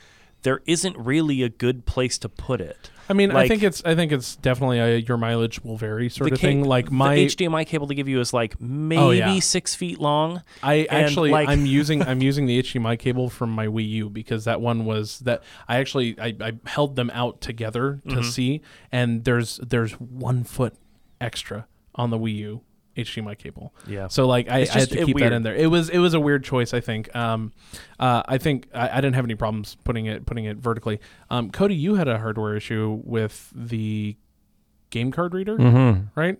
there 0.47 0.63
isn't 0.67 0.97
really 0.97 1.43
a 1.43 1.49
good 1.49 1.85
place 1.87 2.17
to 2.19 2.29
put 2.29 2.61
it. 2.61 2.90
I 3.09 3.13
mean, 3.13 3.31
I 3.31 3.47
think 3.47 3.63
it's 3.63 3.85
I 3.85 3.94
think 3.94 4.11
it's 4.11 4.35
definitely 4.37 4.79
a, 4.81 4.97
your 4.97 5.17
mileage 5.17 5.63
will 5.63 5.77
vary 5.77 6.09
sort 6.09 6.33
of 6.33 6.38
ca- 6.40 6.42
thing. 6.47 6.65
Like 6.65 6.90
my 6.90 7.15
the 7.15 7.27
HDMI 7.27 7.65
cable 7.67 7.87
to 7.88 7.94
give 7.94 8.09
you 8.09 8.19
is 8.21 8.33
like 8.33 8.61
maybe 8.61 9.01
Oh, 9.01 9.11
yeah. 9.11 9.38
six 9.38 9.75
feet 9.77 10.01
long. 10.01 10.42
I 10.63 10.87
actually 10.90 11.31
like- 11.31 11.49
I'm 11.49 11.67
using 11.81 12.03
I'm 12.03 12.21
using 12.21 12.47
the 12.47 12.61
HDMI 12.63 12.99
cable 12.99 13.29
from 13.31 13.51
my 13.51 13.67
Wii 13.69 13.88
U 13.90 14.11
because 14.11 14.44
that 14.47 14.61
one 14.61 14.85
was 14.87 15.21
that 15.21 15.42
I 15.69 15.77
actually 15.79 16.19
I, 16.19 16.35
I 16.40 16.53
held 16.67 16.97
them 16.97 17.11
out 17.15 17.40
together 17.40 18.01
to 18.09 18.15
Mm-hmm. 18.17 18.23
see 18.31 18.61
and 18.90 19.25
there's 19.25 19.59
there's 19.59 19.92
one 20.01 20.42
foot 20.42 20.75
extra 21.21 21.67
on 21.94 22.11
the 22.11 22.19
Wii 22.19 22.35
U 22.37 22.61
HDMI 22.97 23.37
cable. 23.38 23.75
Yeah. 23.87 24.09
So 24.09 24.27
like 24.27 24.49
I, 24.51 24.61
I 24.61 24.65
had 24.67 24.90
to 24.90 25.05
keep 25.05 25.17
weird. 25.17 25.33
that 25.33 25.37
in 25.37 25.42
there. 25.42 25.55
It 25.55 25.71
was 25.71 25.88
it 25.90 25.99
was 25.99 26.15
a 26.15 26.21
weird 26.21 26.44
choice. 26.44 26.73
I 26.75 26.81
think. 26.81 27.15
Um, 27.15 27.53
uh, 28.01 28.23
I 28.27 28.38
think 28.38 28.69
I, 28.75 28.88
I 28.88 29.01
didn't 29.01 29.15
have 29.15 29.25
any 29.25 29.35
problems 29.35 29.77
putting 29.85 30.07
it 30.07 30.27
putting 30.27 30.44
it 30.44 30.57
vertically. 30.59 31.01
Um, 31.31 31.51
Cody, 31.51 31.75
you 31.75 31.94
had 31.97 32.09
a 32.09 32.19
hardware 32.19 32.57
issue 32.57 33.01
with 33.05 33.51
the 33.55 34.17
game 34.90 35.11
card 35.13 35.35
reader, 35.35 35.57
Mm-hmm. 35.59 36.19
right? 36.19 36.38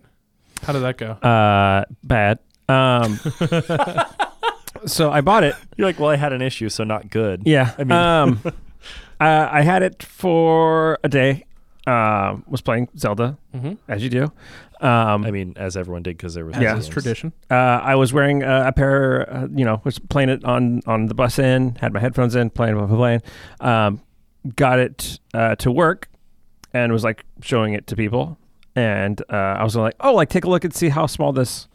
How 0.63 0.73
did 0.73 0.79
that 0.83 0.97
go? 0.97 1.11
Uh, 1.11 1.85
bad. 2.03 2.39
Um, 2.69 3.17
so 4.85 5.11
I 5.11 5.21
bought 5.21 5.43
it. 5.43 5.55
You're 5.77 5.87
like, 5.87 5.99
well, 5.99 6.09
I 6.09 6.15
had 6.15 6.33
an 6.33 6.41
issue, 6.41 6.69
so 6.69 6.83
not 6.83 7.09
good. 7.09 7.43
Yeah. 7.45 7.73
I 7.77 7.83
mean- 7.83 7.91
um, 7.91 8.41
uh, 9.19 9.49
I 9.51 9.61
had 9.61 9.83
it 9.83 10.03
for 10.03 10.99
a 11.03 11.09
day. 11.09 11.43
Um, 11.85 12.43
was 12.47 12.59
playing 12.59 12.89
Zelda 12.97 13.37
mm-hmm. 13.55 13.75
as 13.87 14.03
you 14.03 14.09
do. 14.09 14.29
Um, 14.79 15.25
I 15.25 15.31
mean, 15.31 15.53
as 15.57 15.75
everyone 15.75 16.03
did 16.03 16.17
because 16.17 16.33
there 16.35 16.45
was 16.45 16.55
As 16.55 16.61
Yeah. 16.61 16.73
games. 16.73 16.87
tradition. 16.87 17.33
uh, 17.49 17.53
I 17.55 17.95
was 17.95 18.13
wearing 18.13 18.43
uh, 18.43 18.65
a 18.67 18.71
pair, 18.71 19.27
uh, 19.33 19.47
you 19.53 19.65
know, 19.65 19.81
was 19.83 19.97
playing 19.99 20.29
it 20.29 20.43
on 20.45 20.81
on 20.85 21.07
the 21.07 21.15
bus 21.15 21.39
in, 21.39 21.75
had 21.75 21.93
my 21.93 21.99
headphones 21.99 22.35
in, 22.35 22.49
playing, 22.51 22.75
playing, 22.75 22.95
playing. 22.95 23.21
Um, 23.59 24.01
got 24.55 24.79
it 24.79 25.19
uh, 25.33 25.55
to 25.55 25.71
work, 25.71 26.09
and 26.73 26.91
was 26.93 27.03
like 27.03 27.25
showing 27.41 27.73
it 27.73 27.87
to 27.87 27.95
people, 27.95 28.37
and 28.75 29.21
uh, 29.31 29.35
I 29.59 29.63
was 29.63 29.75
like, 29.75 29.95
oh, 29.99 30.13
like 30.13 30.29
take 30.29 30.45
a 30.45 30.49
look 30.49 30.63
and 30.63 30.73
see 30.73 30.89
how 30.89 31.05
small 31.07 31.33
this 31.33 31.67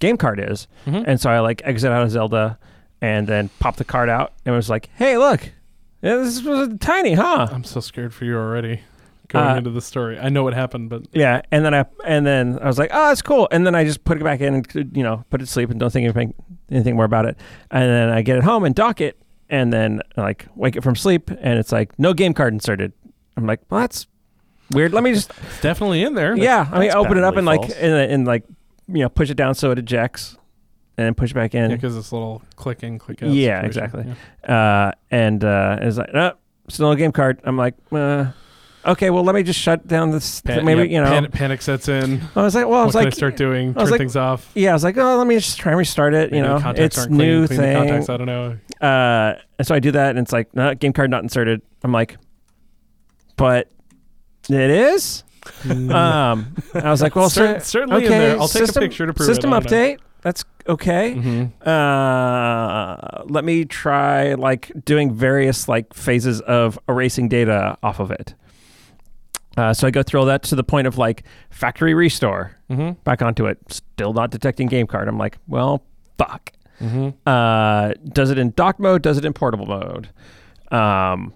game 0.00 0.16
card 0.16 0.40
is, 0.40 0.66
Mhm. 0.86 1.04
and 1.06 1.20
so 1.20 1.30
I 1.30 1.38
like 1.40 1.62
exit 1.64 1.92
out 1.92 2.02
of 2.02 2.10
Zelda, 2.10 2.58
and 3.00 3.26
then 3.26 3.48
popped 3.60 3.78
the 3.78 3.84
card 3.84 4.08
out, 4.08 4.32
and 4.44 4.54
was 4.54 4.68
like, 4.68 4.88
hey, 4.96 5.16
look, 5.18 5.52
yeah, 6.02 6.16
this 6.16 6.42
was 6.42 6.68
tiny, 6.80 7.12
huh? 7.14 7.48
I'm 7.52 7.64
so 7.64 7.80
scared 7.80 8.12
for 8.12 8.24
you 8.24 8.36
already. 8.36 8.80
Going 9.30 9.46
Uh, 9.46 9.56
into 9.56 9.70
the 9.70 9.80
story, 9.80 10.18
I 10.18 10.28
know 10.28 10.42
what 10.44 10.54
happened, 10.54 10.90
but 10.90 11.02
Yeah, 11.12 11.40
and 11.50 11.64
then 11.64 11.74
I 11.74 11.84
and 12.04 12.26
then 12.26 12.58
I 12.60 12.66
was 12.66 12.78
like, 12.78 12.90
oh, 12.92 13.08
that's 13.08 13.22
cool. 13.22 13.48
And 13.50 13.64
then 13.66 13.74
I 13.74 13.84
just 13.84 14.04
put 14.04 14.18
it 14.18 14.24
back 14.24 14.40
in 14.40 14.54
and 14.54 14.96
you 14.96 15.02
know 15.02 15.24
put 15.30 15.40
it 15.40 15.46
to 15.46 15.50
sleep 15.50 15.70
and 15.70 15.78
don't 15.80 15.90
think 15.92 16.04
anything 16.04 16.34
anything 16.70 16.96
more 16.96 17.04
about 17.04 17.26
it. 17.26 17.36
And 17.70 17.88
then 17.90 18.08
I 18.10 18.22
get 18.22 18.36
it 18.38 18.44
home 18.44 18.64
and 18.64 18.74
dock 18.74 19.00
it, 19.00 19.16
and 19.48 19.72
then 19.72 20.00
like 20.16 20.46
wake 20.54 20.76
it 20.76 20.82
from 20.82 20.96
sleep, 20.96 21.30
and 21.30 21.58
it's 21.58 21.72
like 21.72 21.96
no 21.98 22.12
game 22.12 22.34
card 22.34 22.52
inserted. 22.52 22.92
I'm 23.36 23.46
like, 23.46 23.60
well, 23.70 23.80
that's 23.80 24.06
weird. 24.72 24.92
Let 24.92 25.02
me 25.04 25.14
just 25.14 25.30
it's 25.46 25.60
definitely 25.60 26.02
in 26.02 26.14
there. 26.14 26.36
yeah. 26.36 26.68
I 26.70 26.78
mean, 26.78 26.88
that's 26.88 26.96
open 26.96 27.16
it 27.18 27.24
up 27.24 27.36
and 27.36 27.46
patently 27.46 27.74
like 27.74 27.82
and, 27.82 28.12
and 28.12 28.26
like 28.26 28.44
you 28.88 28.98
know 29.02 29.08
push 29.08 29.30
it 29.30 29.36
down 29.36 29.54
so 29.54 29.70
it 29.70 29.78
ejects, 29.78 30.36
and 30.98 31.16
push 31.16 31.30
it 31.30 31.34
back 31.34 31.54
in. 31.54 31.70
because 31.70 31.96
it's 31.96 32.10
a 32.10 32.14
little 32.14 32.42
click 32.56 32.82
in, 32.82 32.98
click 32.98 33.22
out. 33.22 33.30
Yeah, 33.30 33.62
situation. 33.62 33.66
exactly. 34.04 34.52
uh, 34.52 34.90
and 35.12 35.44
uh, 35.44 35.78
it's 35.80 35.96
like, 35.96 36.12
no, 36.12 36.32
still 36.68 36.90
no 36.90 36.96
game 36.96 37.12
card. 37.12 37.40
I'm 37.44 37.56
like, 37.56 37.74
uh, 37.92 38.26
okay, 38.86 39.10
well, 39.10 39.22
let 39.24 39.34
me 39.34 39.42
just 39.42 39.58
shut 39.60 39.86
down 39.86 40.10
this. 40.10 40.40
Pan- 40.40 40.64
maybe 40.64 40.82
yeah, 40.82 40.86
you 40.98 41.00
know. 41.04 41.10
panic, 41.10 41.32
panic 41.32 41.62
sets 41.62 41.88
in. 41.88 42.20
I 42.36 42.42
was 42.42 42.54
like, 42.54 42.66
well, 42.66 42.76
I 42.76 42.78
What 42.80 42.86
was 42.86 42.94
can 42.94 43.00
I 43.02 43.04
like, 43.04 43.14
start 43.14 43.36
doing? 43.36 43.70
I 43.76 43.80
Turn 43.82 43.90
like- 43.90 43.98
things 43.98 44.16
off. 44.16 44.50
yeah, 44.54 44.70
I 44.70 44.72
was 44.72 44.84
like, 44.84 44.96
oh, 44.96 45.16
let 45.16 45.26
me 45.26 45.34
just 45.36 45.58
try 45.58 45.72
and 45.72 45.78
restart 45.78 46.14
it. 46.14 46.32
You 46.32 46.42
Maybe 46.42 46.48
know, 46.48 46.72
it's 46.76 46.98
aren't 46.98 47.10
new 47.12 47.46
clean, 47.46 47.58
clean 47.58 47.58
thing. 47.60 47.76
contacts. 47.76 48.08
I 48.08 48.16
don't 48.16 48.26
know. 48.26 48.58
Uh, 48.80 49.34
and 49.58 49.66
so 49.66 49.74
I 49.74 49.78
do 49.80 49.90
that, 49.92 50.10
and 50.10 50.18
it's 50.18 50.32
like, 50.32 50.54
no, 50.54 50.74
game 50.74 50.92
card 50.92 51.10
not 51.10 51.22
inserted. 51.22 51.60
I'm 51.82 51.92
like, 51.92 52.16
but 53.36 53.68
it 54.48 54.70
is. 54.70 55.24
um, 55.68 56.54
I 56.74 56.90
was 56.90 57.02
like, 57.02 57.16
well, 57.16 57.30
Cer- 57.30 57.60
cer- 57.60 57.64
certainly 57.64 58.04
okay, 58.06 58.14
in 58.14 58.20
there. 58.20 58.40
I'll 58.40 58.48
take 58.48 58.62
system- 58.66 58.82
a 58.82 58.86
picture 58.86 59.06
to 59.06 59.12
prove 59.14 59.26
system 59.26 59.52
it. 59.52 59.56
I 59.56 59.60
don't 59.60 59.70
know. 59.70 59.76
update. 59.78 59.98
That's 60.22 60.44
okay. 60.68 61.14
Mhm. 61.14 61.66
Uh, 61.66 63.22
let 63.28 63.42
me 63.44 63.64
try 63.64 64.34
like 64.34 64.70
doing 64.84 65.14
various 65.14 65.66
like 65.68 65.94
phases 65.94 66.40
of 66.42 66.78
erasing 66.88 67.28
data 67.28 67.78
off 67.82 68.00
of 68.00 68.10
it. 68.10 68.34
Uh, 69.56 69.74
so 69.74 69.86
I 69.86 69.90
go 69.90 70.02
through 70.02 70.20
all 70.20 70.26
that 70.26 70.42
to 70.44 70.54
the 70.54 70.62
point 70.64 70.86
of 70.86 70.96
like 70.98 71.24
factory 71.50 71.92
restore 71.94 72.56
Mhm. 72.70 72.96
back 73.04 73.20
onto 73.22 73.46
it. 73.46 73.58
Still 73.68 74.12
not 74.12 74.30
detecting 74.30 74.68
game 74.68 74.86
card. 74.86 75.08
I'm 75.08 75.18
like, 75.18 75.38
well, 75.48 75.82
fuck. 76.18 76.52
Mhm. 76.80 77.14
Uh, 77.26 77.92
does 78.12 78.30
it 78.30 78.38
in 78.38 78.52
dock 78.56 78.78
mode? 78.78 79.02
Does 79.02 79.18
it 79.18 79.24
in 79.24 79.32
portable 79.32 79.66
mode? 79.66 80.08
Um, 80.70 81.34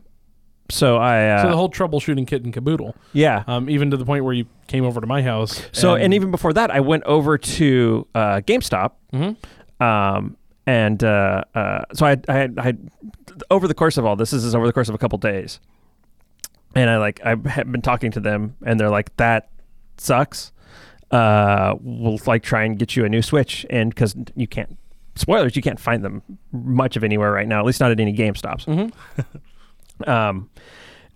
so 0.71 0.97
I 0.97 1.29
uh, 1.29 1.43
so 1.43 1.51
the 1.51 1.57
whole 1.57 1.69
troubleshooting 1.69 2.27
kit 2.27 2.43
and 2.45 2.53
caboodle, 2.55 2.97
yeah. 3.13 3.45
um, 3.47 3.69
even 3.69 3.91
to 3.91 3.97
the 3.99 4.05
point 4.07 4.25
where 4.25 4.33
you 4.33 4.47
came 4.69 4.85
over 4.85 5.01
to 5.01 5.07
my 5.07 5.21
house. 5.21 5.61
So 5.73 5.95
and 5.95 6.15
even 6.15 6.31
before 6.31 6.53
that, 6.55 6.71
I 6.71 6.81
went 6.81 7.03
over 7.05 7.37
to 7.37 8.07
uh, 8.15 8.41
GameStop 8.47 8.93
Mhm. 9.13 9.37
Um, 9.85 10.37
and 10.67 11.05
uh, 11.05 11.45
uh, 11.55 11.83
so 11.93 12.07
I, 12.07 12.17
I, 12.29 12.33
had, 12.33 12.59
I 12.59 12.63
had 12.63 12.89
over 13.51 13.69
the 13.69 13.75
course 13.75 13.99
of 13.99 14.07
all 14.07 14.17
this, 14.17 14.31
this 14.31 14.43
is 14.45 14.55
over 14.55 14.67
the 14.67 14.73
course 14.73 14.89
of 14.89 14.95
a 14.95 14.99
couple 14.99 15.19
days, 15.19 15.61
and 16.75 16.91
I 16.91 16.99
like 16.99 17.21
I 17.25 17.31
have 17.49 17.71
been 17.71 17.83
talking 17.83 18.11
to 18.13 18.21
them, 18.21 18.57
and 18.65 18.79
they're 18.79 18.91
like, 18.91 19.15
"That 19.17 19.49
sucks. 19.99 20.53
Uh, 21.11 21.75
we'll 21.81 22.19
like 22.27 22.43
try 22.43 22.65
and 22.65 22.79
get 22.79 22.97
you 22.97 23.05
a 23.05 23.09
new 23.09 23.23
Switch, 23.23 23.65
and 23.71 23.91
because 23.91 24.17
you 24.35 24.47
can't." 24.47 24.77
Spoilers, 25.17 25.55
you 25.55 25.63
can't 25.63 25.79
find 25.79 26.05
them 26.05 26.23
much 26.51 26.97
of 26.97 27.05
anywhere 27.05 27.31
right 27.31 27.47
now, 27.47 27.61
at 27.61 27.65
least 27.65 27.79
not 27.79 27.93
at 27.93 28.01
any 28.01 28.11
Game 28.13 28.35
Stops. 28.35 28.65
Mhm. 28.65 28.93
Um, 30.07 30.51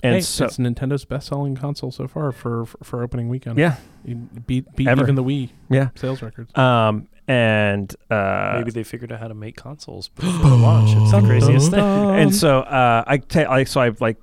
and 0.05 0.15
Hey, 0.15 0.21
so, 0.21 0.45
it's 0.45 0.57
Nintendo's 0.59 1.05
best-selling 1.05 1.57
console 1.57 1.91
so 1.91 2.07
far 2.07 2.31
for 2.31 2.65
for, 2.67 2.79
for 2.85 3.03
opening 3.03 3.29
weekend. 3.29 3.59
yeah, 3.59 3.77
You 4.05 4.15
beat 4.47 4.73
beat 4.77 4.87
Ever. 4.87 5.03
even 5.03 5.17
the 5.17 5.25
Wii 5.25 5.51
yeah. 5.69 5.89
sales 5.97 6.23
records. 6.23 6.57
Um, 6.57 7.09
and 7.27 7.93
uh, 8.11 8.55
Maybe 8.59 8.71
they 8.71 8.85
figured 8.85 9.11
out 9.11 9.19
how 9.19 9.27
to 9.29 9.35
make 9.35 9.57
consoles 9.57 10.09
before 10.15 10.51
launch. 10.51 10.91
It's 10.97 11.11
the 11.11 11.21
craziest 11.21 11.73
thing. 11.73 11.81
and 11.81 12.33
so 12.35 12.61
uh, 12.61 13.03
I 13.07 13.21
like 13.49 13.67
so 13.67 13.81
I 13.81 13.91
like 13.99 14.19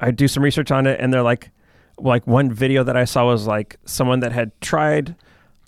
I 0.00 0.10
do 0.10 0.28
some 0.28 0.42
research 0.42 0.70
on 0.70 0.86
it, 0.86 1.00
and 1.00 1.12
they're 1.12 1.22
like, 1.22 1.50
like 1.98 2.26
one 2.26 2.52
video 2.52 2.84
that 2.84 2.96
I 2.96 3.04
saw 3.06 3.26
was 3.26 3.46
like 3.46 3.76
someone 3.84 4.20
that 4.20 4.32
had 4.32 4.58
tried 4.60 5.16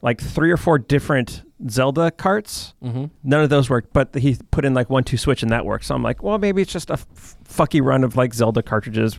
like 0.03 0.21
three 0.21 0.51
or 0.51 0.57
four 0.57 0.79
different 0.79 1.43
Zelda 1.69 2.11
carts. 2.11 2.75
Mm-hmm. 2.85 3.07
None 3.25 3.43
of 3.43 3.51
those 3.51 3.69
worked, 3.71 3.93
but 3.93 4.15
he 4.15 4.37
put 4.51 4.65
in 4.65 4.75
like 4.75 4.91
one 4.91 5.03
two 5.05 5.17
switch 5.17 5.43
and 5.43 5.51
that 5.51 5.65
worked. 5.65 5.87
So 5.87 5.95
I'm 5.95 6.03
like, 6.03 6.23
well, 6.23 6.39
maybe 6.39 6.63
it's 6.63 6.73
just 6.73 6.91
a 6.91 6.95
f- 6.95 7.37
fucky 7.49 7.83
run 7.83 8.05
of 8.05 8.17
like 8.17 8.35
Zelda 8.35 8.63
cartridges. 8.63 9.19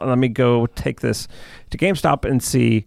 Let 0.00 0.18
me 0.18 0.28
go 0.28 0.66
take 0.66 1.00
this 1.00 1.28
to 1.70 1.78
GameStop 1.78 2.24
and 2.28 2.42
see 2.42 2.86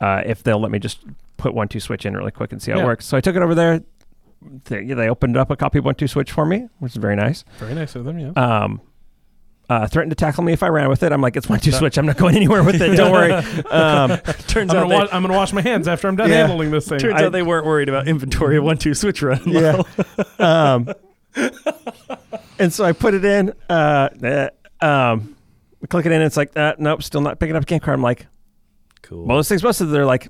uh, 0.00 0.22
if 0.24 0.42
they'll 0.42 0.60
let 0.60 0.70
me 0.70 0.78
just 0.78 1.00
put 1.36 1.54
one 1.54 1.68
two 1.68 1.80
switch 1.80 2.06
in 2.06 2.16
really 2.16 2.30
quick 2.32 2.50
and 2.52 2.60
see 2.62 2.70
how 2.72 2.78
Yeah. 2.78 2.84
it 2.84 2.86
works. 2.86 3.04
So 3.06 3.16
I 3.16 3.20
took 3.20 3.36
it 3.36 3.42
over 3.42 3.54
there. 3.54 3.82
They, 4.64 4.84
they 4.84 5.08
opened 5.08 5.36
up 5.36 5.50
a 5.50 5.56
copy 5.56 5.78
of 5.78 5.84
one 5.84 5.94
two 5.94 6.08
switch 6.08 6.32
for 6.32 6.46
me, 6.46 6.68
which 6.78 6.92
is 6.92 6.96
very 6.96 7.16
nice 7.16 7.44
Very 7.58 7.74
nice 7.74 7.94
of 7.94 8.04
them. 8.04 8.18
Yeah. 8.18 8.30
um, 8.30 8.80
uh, 9.68 9.86
threatened 9.88 10.10
to 10.12 10.14
tackle 10.16 10.44
me 10.44 10.52
if 10.52 10.62
I 10.62 10.68
ran 10.68 10.88
with 10.88 11.02
it. 11.02 11.12
I'm 11.12 11.20
like, 11.20 11.36
it's 11.36 11.48
one 11.48 11.58
two 11.60 11.72
switch. 11.72 11.98
I'm 11.98 12.06
not 12.06 12.16
going 12.16 12.36
anywhere 12.36 12.62
with 12.62 12.80
it. 12.80 12.96
Don't 12.96 13.12
worry. 13.12 13.32
Um, 13.70 14.10
Turns 14.46 14.70
I'm 14.70 14.76
out 14.78 14.82
gonna, 14.82 14.88
they, 14.88 14.94
wa- 15.00 15.08
I'm 15.12 15.22
gonna 15.22 15.34
wash 15.34 15.52
my 15.52 15.60
hands 15.62 15.88
after 15.88 16.06
I'm 16.08 16.16
done 16.16 16.30
Yeah. 16.30 16.46
handling 16.46 16.70
this 16.70 16.88
thing. 16.88 16.98
turns 16.98 17.20
I- 17.20 17.24
out 17.26 17.32
they 17.32 17.42
weren't 17.42 17.66
worried 17.66 17.88
about 17.88 18.06
inventory 18.08 18.56
of 18.58 18.64
one 18.64 18.78
two 18.78 18.94
switch 18.94 19.22
run. 19.22 19.40
yeah. 19.46 19.82
um, 20.38 20.88
and 22.58 22.72
so 22.72 22.84
I 22.84 22.92
put 22.92 23.14
it 23.14 23.24
in. 23.24 23.52
Uh, 23.68 24.08
eh, 24.22 24.48
um, 24.80 25.36
click 25.88 26.06
it 26.06 26.12
in. 26.12 26.22
It's 26.22 26.36
like, 26.36 26.56
uh, 26.56 26.74
nope, 26.78 27.02
still 27.02 27.20
not 27.20 27.38
picking 27.38 27.56
up 27.56 27.66
game 27.66 27.80
card. 27.80 27.94
I'm 27.96 28.02
like, 28.02 28.26
Cool. 29.02 29.24
well, 29.26 29.36
those 29.38 29.48
things 29.48 29.62
must 29.62 29.78
have. 29.80 29.90
They're 29.90 30.06
like, 30.06 30.28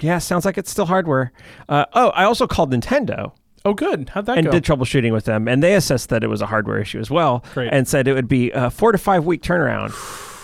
yeah, 0.00 0.18
sounds 0.18 0.44
like 0.44 0.58
it's 0.58 0.70
still 0.70 0.86
hardware. 0.86 1.32
Uh, 1.68 1.84
oh, 1.92 2.08
I 2.10 2.24
also 2.24 2.46
called 2.46 2.72
Nintendo 2.72 3.32
oh, 3.64 3.74
good. 3.74 4.10
How'd 4.10 4.26
that 4.26 4.38
and 4.38 4.46
go? 4.46 4.50
did 4.52 4.64
troubleshooting 4.64 5.12
with 5.12 5.24
them, 5.24 5.48
and 5.48 5.62
they 5.62 5.74
assessed 5.74 6.08
that 6.10 6.22
it 6.24 6.28
was 6.28 6.40
a 6.40 6.46
hardware 6.46 6.78
issue 6.80 6.98
as 7.00 7.10
well, 7.10 7.44
Great. 7.54 7.72
and 7.72 7.86
said 7.88 8.06
it 8.08 8.14
would 8.14 8.28
be 8.28 8.50
a 8.52 8.70
four 8.70 8.92
to 8.92 8.98
five 8.98 9.24
week 9.24 9.42
turnaround 9.42 9.92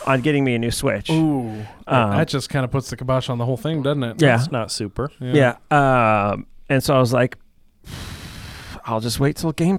on 0.06 0.20
getting 0.20 0.44
me 0.44 0.54
a 0.54 0.58
new 0.58 0.70
Switch. 0.70 1.08
Ooh, 1.10 1.64
Um, 1.86 2.10
that 2.10 2.28
just 2.28 2.48
kind 2.50 2.64
of 2.64 2.70
puts 2.70 2.90
the 2.90 2.96
kibosh 2.96 3.28
on 3.28 3.38
the 3.38 3.44
whole 3.46 3.56
thing, 3.56 3.82
doesn't 3.82 4.02
it? 4.02 4.22
Yeah. 4.22 4.36
It's 4.36 4.50
not 4.50 4.70
super. 4.70 5.10
Yeah. 5.20 5.56
Um, 5.70 6.46
and 6.68 6.82
so 6.82 6.94
I 6.94 6.98
was 7.00 7.12
like, 7.12 7.38
I'll 8.86 9.00
just 9.00 9.18
wait 9.20 9.36
till 9.36 9.52
game 9.52 9.78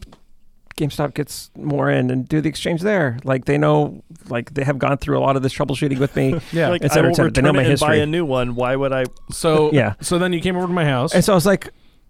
GameStop 0.77 1.13
gets 1.13 1.51
more 1.55 1.89
in 1.89 2.09
and 2.11 2.27
do 2.27 2.41
the 2.41 2.49
exchange 2.49 2.81
there. 2.81 3.17
Like 3.23 3.45
they 3.45 3.57
know, 3.57 4.03
like 4.27 4.53
they 4.55 4.65
have 4.65 4.77
gone 4.77 4.97
through 4.97 5.17
a 5.17 5.21
lot 5.21 5.37
of 5.37 5.41
this 5.41 5.53
troubleshooting 5.53 5.99
with 5.99 6.13
me. 6.17 6.37
Yeah. 6.51 6.67
like 6.69 6.83
et 6.83 6.91
I 6.91 6.93
cetera, 6.95 7.09
will 7.09 7.13
et 7.13 7.15
cetera. 7.15 7.31
They 7.31 7.41
return 7.41 7.43
know 7.45 7.49
it 7.61 7.63
my 7.63 7.69
and 7.69 7.79
buy 7.79 7.95
a 7.95 8.05
new 8.05 8.25
one. 8.25 8.55
Why 8.55 8.75
would 8.75 8.91
I? 8.91 9.05
so 9.31 9.71
Yeah. 9.71 9.93
So 10.01 10.19
then 10.19 10.33
you 10.33 10.41
came 10.41 10.57
over 10.57 10.67
to 10.67 10.73
my 10.73 10.83
house. 10.83 11.13
And 11.13 11.23
so 11.23 11.31
I 11.31 11.35
was 11.35 11.45
like, 11.45 11.69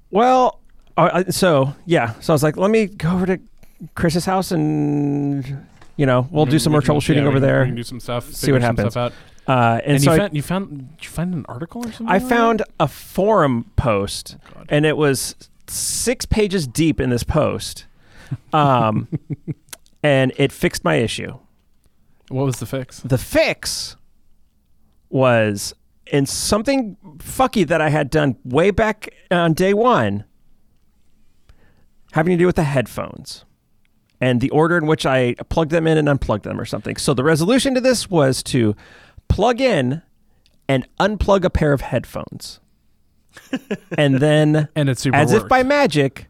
well, 0.09 0.61
uh, 0.97 1.23
so 1.31 1.73
yeah. 1.85 2.13
So 2.19 2.33
I 2.33 2.35
was 2.35 2.43
like, 2.43 2.57
let 2.57 2.71
me 2.71 2.87
go 2.87 3.11
over 3.11 3.25
to 3.25 3.39
Chris's 3.95 4.25
house 4.25 4.51
and 4.51 5.45
you 5.97 6.05
know 6.05 6.27
we'll 6.31 6.45
do 6.45 6.59
some 6.59 6.71
more 6.71 6.81
troubleshooting 6.81 7.15
yeah, 7.15 7.21
we 7.23 7.27
over 7.27 7.37
can- 7.37 7.41
there. 7.47 7.59
We 7.61 7.67
can 7.67 7.75
do 7.75 7.83
some 7.83 7.99
stuff. 7.99 8.25
see 8.31 8.51
what 8.51 8.61
figure 8.61 8.67
some 8.67 8.77
happens. 8.77 8.93
Stuff 8.93 9.11
out. 9.11 9.17
Uh, 9.47 9.79
and, 9.83 9.91
And, 9.93 10.03
so 10.03 10.09
you, 10.09 10.15
I, 10.15 10.17
found, 10.19 10.35
you 10.35 10.41
found 10.41 10.97
did 10.97 11.05
you 11.05 11.09
find 11.11 11.33
an 11.35 11.45
article 11.47 11.81
or 11.85 11.91
something? 11.91 12.07
I 12.07 12.17
like 12.17 12.27
found 12.27 12.63
a 12.79 12.87
forum 12.87 13.69
post, 13.75 14.37
Oh, 14.39 14.53
God. 14.55 14.65
and 14.69 14.85
it 14.87 14.97
was 14.97 15.35
six 15.67 16.25
pages 16.25 16.65
deep 16.67 16.99
in 16.99 17.11
this 17.11 17.23
post, 17.23 17.85
um, 18.53 19.07
and 20.03 20.31
it 20.37 20.51
fixed 20.51 20.83
my 20.83 20.95
issue. 20.95 21.37
What 22.29 22.45
was 22.45 22.57
the 22.57 22.65
fix? 22.65 23.01
The 23.01 23.19
fix 23.19 23.95
was 25.09 25.73
in 26.07 26.25
something 26.25 26.97
fucky 27.17 27.67
that 27.67 27.81
I 27.81 27.89
had 27.89 28.09
done 28.09 28.37
way 28.43 28.71
back 28.71 29.09
on 29.29 29.53
day 29.53 29.73
one, 29.75 30.23
having 32.15 32.31
to 32.31 32.37
do 32.37 32.45
with 32.47 32.55
the 32.55 32.63
headphones 32.63 33.45
and 34.19 34.41
the 34.41 34.49
order 34.49 34.77
in 34.77 34.87
which 34.87 35.05
I 35.05 35.35
plugged 35.49 35.71
them 35.71 35.85
in 35.87 35.97
and 35.97 36.09
unplugged 36.09 36.43
them 36.45 36.59
or 36.59 36.65
something. 36.65 36.95
So 36.97 37.13
the 37.13 37.23
resolution 37.23 37.75
to 37.75 37.81
this 37.81 38.09
was 38.09 38.41
to 38.43 38.75
plug 39.27 39.61
in 39.61 40.01
and 40.67 40.87
unplug 40.99 41.43
a 41.45 41.49
pair 41.49 41.73
of 41.73 41.81
headphones. 41.81 42.59
and 43.97 44.15
then, 44.19 44.69
And 44.75 44.89
it's 44.89 45.01
super 45.01 45.17
as 45.17 45.31
if 45.33 45.47
by 45.47 45.63
magic, 45.63 46.27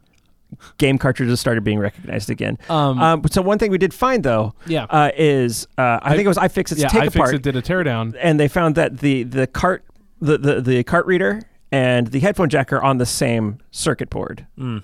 game 0.77 0.97
cartridges 0.97 1.39
started 1.39 1.63
being 1.63 1.79
recognized 1.79 2.29
again. 2.29 2.57
um, 2.69 2.99
Um, 2.99 3.21
so 3.29 3.41
one 3.41 3.59
thing 3.59 3.69
we 3.71 3.77
did 3.77 3.93
find 3.93 4.23
though 4.23 4.53
yeah 4.65 4.86
uh, 4.89 5.11
is 5.15 5.67
uh, 5.77 5.81
I, 5.81 5.99
I- 6.01 6.09
think 6.15 6.25
it 6.25 6.29
was 6.29 6.38
iFixit's 6.38 6.81
yeah 6.81 6.88
take 6.88 7.03
I 7.03 7.05
apart, 7.05 7.29
fixed 7.29 7.33
it 7.36 7.41
did 7.43 7.55
a 7.55 7.61
teardown. 7.61 8.15
and 8.19 8.39
they 8.39 8.47
found 8.47 8.75
that 8.75 8.99
the 8.99 9.23
the 9.23 9.47
cart 9.47 9.83
the, 10.21 10.38
the 10.38 10.61
the 10.61 10.83
cart 10.83 11.05
reader 11.05 11.41
and 11.71 12.07
the 12.07 12.19
headphone 12.21 12.49
jack 12.49 12.71
are 12.73 12.81
on 12.81 12.97
the 12.97 13.05
same 13.05 13.59
circuit 13.71 14.09
board. 14.09 14.47
Mm, 14.57 14.81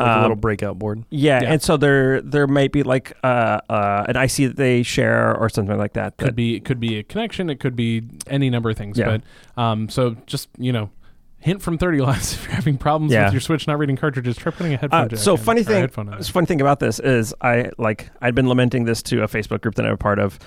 like 0.00 0.08
a 0.08 0.16
Um, 0.16 0.22
little 0.22 0.36
breakout 0.36 0.78
board. 0.78 1.04
Yeah, 1.10 1.42
Yeah. 1.42 1.52
and 1.52 1.62
so 1.62 1.76
there 1.76 2.20
there 2.22 2.46
might 2.46 2.72
be 2.72 2.82
like 2.82 3.16
uh, 3.22 3.60
uh, 3.68 4.04
an 4.08 4.16
IC 4.16 4.46
that 4.48 4.56
they 4.56 4.82
share 4.82 5.36
or 5.36 5.48
something 5.48 5.78
like 5.78 5.92
that. 5.92 6.16
Could 6.16 6.28
that- 6.28 6.36
be 6.36 6.56
it 6.56 6.64
could 6.64 6.80
be 6.80 6.98
a 6.98 7.02
connection. 7.02 7.50
It 7.50 7.60
could 7.60 7.76
be 7.76 8.02
any 8.26 8.50
number 8.50 8.70
of 8.70 8.76
things. 8.76 8.98
Yeah. 8.98 9.18
But 9.56 9.62
um, 9.62 9.88
so 9.88 10.16
just 10.26 10.48
you 10.58 10.72
know, 10.72 10.90
hint 11.38 11.62
from 11.62 11.78
Thirty 11.78 11.98
Lives 12.02 12.34
if 12.34 12.44
you're 12.44 12.54
having 12.54 12.76
problems 12.78 13.12
Yeah. 13.12 13.24
with 13.26 13.34
your 13.34 13.40
Switch 13.40 13.66
not 13.66 13.78
reading 13.78 13.96
cartridges, 13.96 14.36
try 14.36 14.52
putting 14.52 14.74
a 14.74 14.76
headphone. 14.76 15.00
Uh, 15.02 15.08
jack 15.08 15.18
so 15.18 15.32
in, 15.32 15.38
funny 15.38 15.62
thing, 15.62 15.88
funny 15.88 16.46
thing 16.46 16.60
about 16.60 16.80
this 16.80 16.98
is 16.98 17.34
I 17.40 17.70
like 17.78 18.10
I'd 18.20 18.34
been 18.34 18.48
lamenting 18.48 18.84
this 18.84 19.02
to 19.04 19.22
a 19.22 19.28
Facebook 19.28 19.60
group 19.60 19.74
that 19.76 19.86
I'm 19.86 19.92
a 19.92 19.96
part 19.96 20.18
of, 20.18 20.38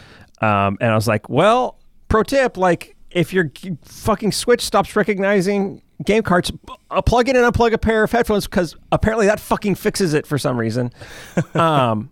um, 0.41 0.77
and 0.81 0.91
I 0.91 0.95
was 0.95 1.07
like, 1.07 1.29
well, 1.29 1.77
pro 2.09 2.23
tip, 2.23 2.57
like 2.57 2.95
if 3.11 3.31
your 3.31 3.51
fucking 3.85 4.31
Switch 4.31 4.61
stops 4.61 4.95
recognizing 4.95 5.81
game 6.05 6.23
carts, 6.23 6.51
uh, 6.89 7.01
plug 7.01 7.29
in 7.29 7.35
and 7.35 7.53
unplug 7.53 7.73
a 7.73 7.77
pair 7.77 8.03
of 8.03 8.11
headphones 8.11 8.45
because 8.45 8.75
apparently 8.91 9.25
that 9.27 9.39
fucking 9.39 9.75
fixes 9.75 10.13
it 10.13 10.27
for 10.27 10.37
some 10.37 10.57
reason. 10.57 10.91
um, 11.55 12.11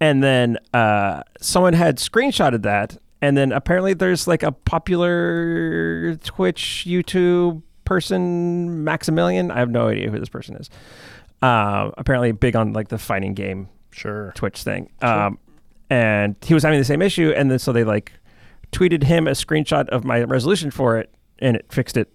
and 0.00 0.22
then 0.22 0.58
uh, 0.72 1.22
someone 1.40 1.74
had 1.74 1.98
screenshotted 1.98 2.62
that, 2.62 2.96
and 3.20 3.36
then 3.36 3.52
apparently 3.52 3.94
there's 3.94 4.26
like 4.26 4.42
a 4.42 4.52
popular 4.52 6.16
Twitch, 6.16 6.84
YouTube 6.86 7.62
person, 7.84 8.84
Maximilian. 8.84 9.50
I 9.50 9.58
have 9.58 9.70
no 9.70 9.88
idea 9.88 10.10
who 10.10 10.18
this 10.18 10.28
person 10.28 10.56
is. 10.56 10.70
Uh, 11.42 11.90
apparently 11.96 12.32
big 12.32 12.54
on 12.54 12.72
like 12.72 12.88
the 12.88 12.98
fighting 12.98 13.34
game 13.34 13.68
Sure. 13.92 14.32
Twitch 14.34 14.62
thing. 14.62 14.90
Um, 15.02 15.38
and 15.88 16.36
he 16.42 16.54
was 16.54 16.62
having 16.62 16.78
the 16.78 16.84
same 16.84 17.02
issue, 17.02 17.32
and 17.36 17.50
then 17.50 17.58
so 17.58 17.72
they 17.72 17.84
like 17.84 18.12
tweeted 18.72 19.02
him 19.02 19.26
a 19.26 19.32
screenshot 19.32 19.88
of 19.88 20.04
my 20.04 20.22
resolution 20.22 20.70
for 20.70 20.98
it, 20.98 21.12
and 21.40 21.56
it 21.56 21.66
fixed 21.72 21.96
it 21.96 22.12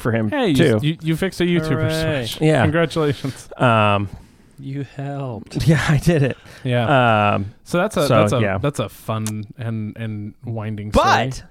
for 0.00 0.12
him 0.12 0.30
hey, 0.30 0.52
too. 0.54 0.78
you, 0.82 0.90
you, 0.90 0.98
you 1.02 1.16
fixed 1.16 1.40
a 1.40 1.44
YouTuber 1.44 1.90
Hooray. 1.90 2.26
Switch. 2.26 2.40
Yeah. 2.40 2.62
congratulations. 2.62 3.48
um, 3.56 4.08
You 4.58 4.84
helped. 4.96 5.66
yeah, 5.66 5.84
I 5.88 5.98
did 5.98 6.22
it. 6.22 6.36
Yeah. 6.64 7.34
Um, 7.34 7.54
so 7.64 7.78
that's 7.78 7.96
a 7.96 8.06
so, 8.06 8.20
that's 8.20 8.32
a 8.32 8.40
yeah. 8.40 8.58
that's 8.58 8.78
a 8.78 8.88
fun 8.88 9.44
and 9.56 9.96
and 9.96 10.34
winding. 10.44 10.92
story. 10.92 11.04
but 11.06 11.42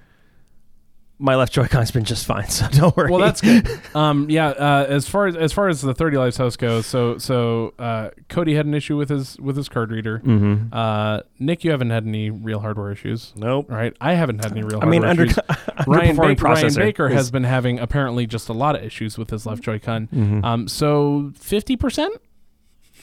my 1.19 1.35
left 1.35 1.51
Joy-Con's 1.51 1.91
been 1.91 2.05
just 2.05 2.25
fine, 2.25 2.47
so 2.49 2.67
don't 2.69 2.95
worry. 2.95 3.11
Well, 3.11 3.19
that's 3.19 3.41
good. 3.41 3.69
um, 3.95 4.29
yeah. 4.29 4.47
Uh, 4.47 4.85
as 4.87 5.07
far 5.07 5.27
as 5.27 5.35
as 5.35 5.53
far 5.53 5.67
as 5.67 5.81
the 5.81 5.93
Thirty 5.93 6.17
Lives 6.17 6.37
house 6.37 6.55
goes, 6.55 6.85
so 6.85 7.17
so 7.17 7.73
uh, 7.77 8.09
Cody 8.29 8.55
had 8.55 8.65
an 8.65 8.73
issue 8.73 8.97
with 8.97 9.09
his 9.09 9.37
with 9.39 9.57
his 9.57 9.69
card 9.69 9.91
reader. 9.91 10.19
Mm-hmm. 10.19 10.73
Uh, 10.73 11.19
Nick, 11.37 11.63
you 11.63 11.71
haven't 11.71 11.89
had 11.89 12.05
any 12.07 12.29
real 12.29 12.59
hardware 12.59 12.91
issues, 12.91 13.33
Nope. 13.35 13.69
right? 13.69 13.95
I 13.99 14.13
haven't 14.13 14.43
had 14.43 14.51
any 14.53 14.63
real. 14.63 14.79
I 14.81 14.85
mean, 14.85 15.03
hardware 15.03 15.27
under, 15.27 15.41
issues. 15.41 15.67
Ryan, 15.87 16.15
underperforming 16.15 16.27
Baker, 16.27 16.43
Ryan 16.43 16.65
processor 16.67 16.75
Baker 16.77 17.09
has 17.09 17.31
been 17.31 17.43
having 17.43 17.79
apparently 17.79 18.25
just 18.25 18.49
a 18.49 18.53
lot 18.53 18.75
of 18.75 18.83
issues 18.83 19.17
with 19.17 19.29
his 19.29 19.45
left 19.45 19.61
Joy-Con. 19.61 20.07
Mhm. 20.13 20.43
Um, 20.43 20.67
so 20.67 21.31
fifty 21.35 21.75
percent 21.75 22.15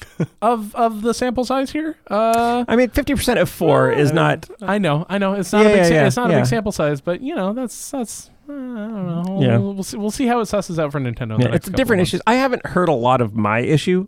of 0.43 0.75
of 0.75 1.03
the 1.03 1.15
sample 1.15 1.45
size 1.45 1.71
here. 1.71 1.97
Uh, 2.11 2.65
I 2.69 2.77
mean, 2.77 2.91
fifty 2.91 3.15
percent 3.15 3.39
of 3.39 3.49
four 3.49 3.91
is 3.91 4.13
not. 4.13 4.49
I 4.63 4.79
know, 4.79 5.07
I 5.09 5.19
know. 5.19 5.35
It's 5.35 5.53
not 5.53 5.67
a 5.67 5.69
big, 5.69 5.77
yeah, 5.77 5.89
yeah, 5.89 6.07
it's 6.07 6.17
not 6.17 6.31
a 6.31 6.35
big 6.35 6.47
sample 6.47 6.73
size, 6.73 7.01
but 7.01 7.21
you 7.21 7.35
know, 7.35 7.53
that's 7.53 7.91
that's. 7.91 8.31
Uh, 8.49 8.53
I 8.53 8.55
don't 8.55 9.07
know. 9.07 9.39
Yeah. 9.41 9.59
We'll, 9.59 9.75
we'll 9.75 9.83
see. 9.83 9.97
We'll 9.97 10.11
see 10.11 10.27
how 10.27 10.39
it 10.41 10.45
susses 10.45 10.79
out 10.79 10.93
for 10.93 11.01
Nintendo. 11.01 11.41
Yeah, 11.41 11.55
it's 11.55 11.69
different 11.69 12.03
issues. 12.03 12.21
I 12.27 12.35
haven't 12.37 12.65
heard 12.65 12.89
a 12.89 12.93
lot 12.93 13.21
of 13.21 13.35
my 13.35 13.59
issue 13.59 14.07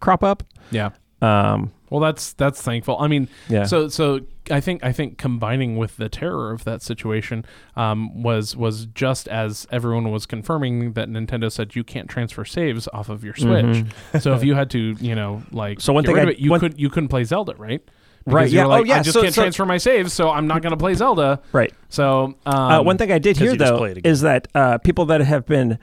crop 0.00 0.24
up. 0.24 0.42
Yeah. 0.70 0.90
Um, 1.22 1.72
Well, 1.90 2.00
that's 2.00 2.32
that's 2.34 2.62
thankful. 2.62 2.96
I 2.98 3.08
mean, 3.08 3.28
yeah. 3.48 3.64
so 3.64 3.88
so 3.88 4.20
I 4.50 4.60
think 4.60 4.82
I 4.84 4.92
think 4.92 5.18
combining 5.18 5.76
with 5.76 5.96
the 5.96 6.08
terror 6.08 6.52
of 6.52 6.64
that 6.64 6.82
situation 6.82 7.44
um, 7.76 8.22
was 8.22 8.56
was 8.56 8.86
just 8.86 9.26
as 9.28 9.66
everyone 9.70 10.10
was 10.10 10.24
confirming 10.24 10.92
that 10.92 11.08
Nintendo 11.08 11.50
said 11.50 11.74
you 11.74 11.82
can't 11.84 12.08
transfer 12.08 12.44
saves 12.44 12.88
off 12.92 13.08
of 13.08 13.24
your 13.24 13.34
Switch. 13.34 13.64
Mhm. 13.64 14.22
so 14.22 14.34
if 14.34 14.42
you 14.44 14.54
had 14.54 14.70
to, 14.70 14.96
you 15.00 15.14
know, 15.14 15.42
like 15.50 15.80
So 15.80 15.92
one 15.92 16.04
thing 16.04 16.14
rid 16.14 16.22
of 16.22 16.28
I- 16.28 16.32
it, 16.32 16.38
you 16.38 16.50
one- 16.50 16.60
could 16.60 16.80
you 16.80 16.88
couldn't 16.90 17.08
play 17.08 17.24
Zelda, 17.24 17.54
right? 17.58 17.82
Right, 18.26 18.42
Because 18.42 18.52
you 18.52 18.58
yeah. 18.60 18.66
like, 18.66 18.80
Oh, 18.82 18.84
yeah, 18.84 18.98
I 18.98 19.02
just 19.02 19.14
so- 19.14 19.22
can't 19.22 19.34
so- 19.34 19.40
transfer 19.42 19.64
my 19.64 19.78
saves, 19.78 20.12
so 20.12 20.30
I'm 20.30 20.46
not 20.46 20.60
going 20.62 20.72
to 20.72 20.76
play 20.76 20.92
Zelda. 20.94 21.40
Right. 21.52 21.72
So 21.88 22.34
um, 22.46 22.54
uh, 22.54 22.82
one 22.82 22.98
thing 22.98 23.10
I 23.10 23.18
did 23.18 23.36
hear 23.38 23.56
though 23.56 23.78
play 23.78 23.92
it 23.92 23.96
again. 23.98 24.12
is 24.12 24.20
that 24.20 24.46
uh, 24.54 24.78
people 24.78 25.06
that 25.06 25.22
have 25.22 25.46
been 25.46 25.78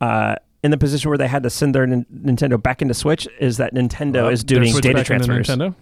uh, 0.00 0.36
in 0.62 0.70
the 0.70 0.78
position 0.78 1.08
where 1.10 1.18
they 1.18 1.26
had 1.28 1.42
to 1.42 1.50
send 1.50 1.74
their 1.74 1.86
nin- 1.86 2.06
Nintendo 2.14 2.60
back 2.62 2.82
into 2.82 2.94
Switch 2.94 3.26
is 3.40 3.56
that 3.56 3.74
Nintendo 3.74 4.14
Well, 4.22 4.28
is 4.28 4.44
doing 4.44 4.72
data 4.74 4.94
back 4.98 5.06
transfers. 5.06 5.48
Nintendo. 5.48 5.74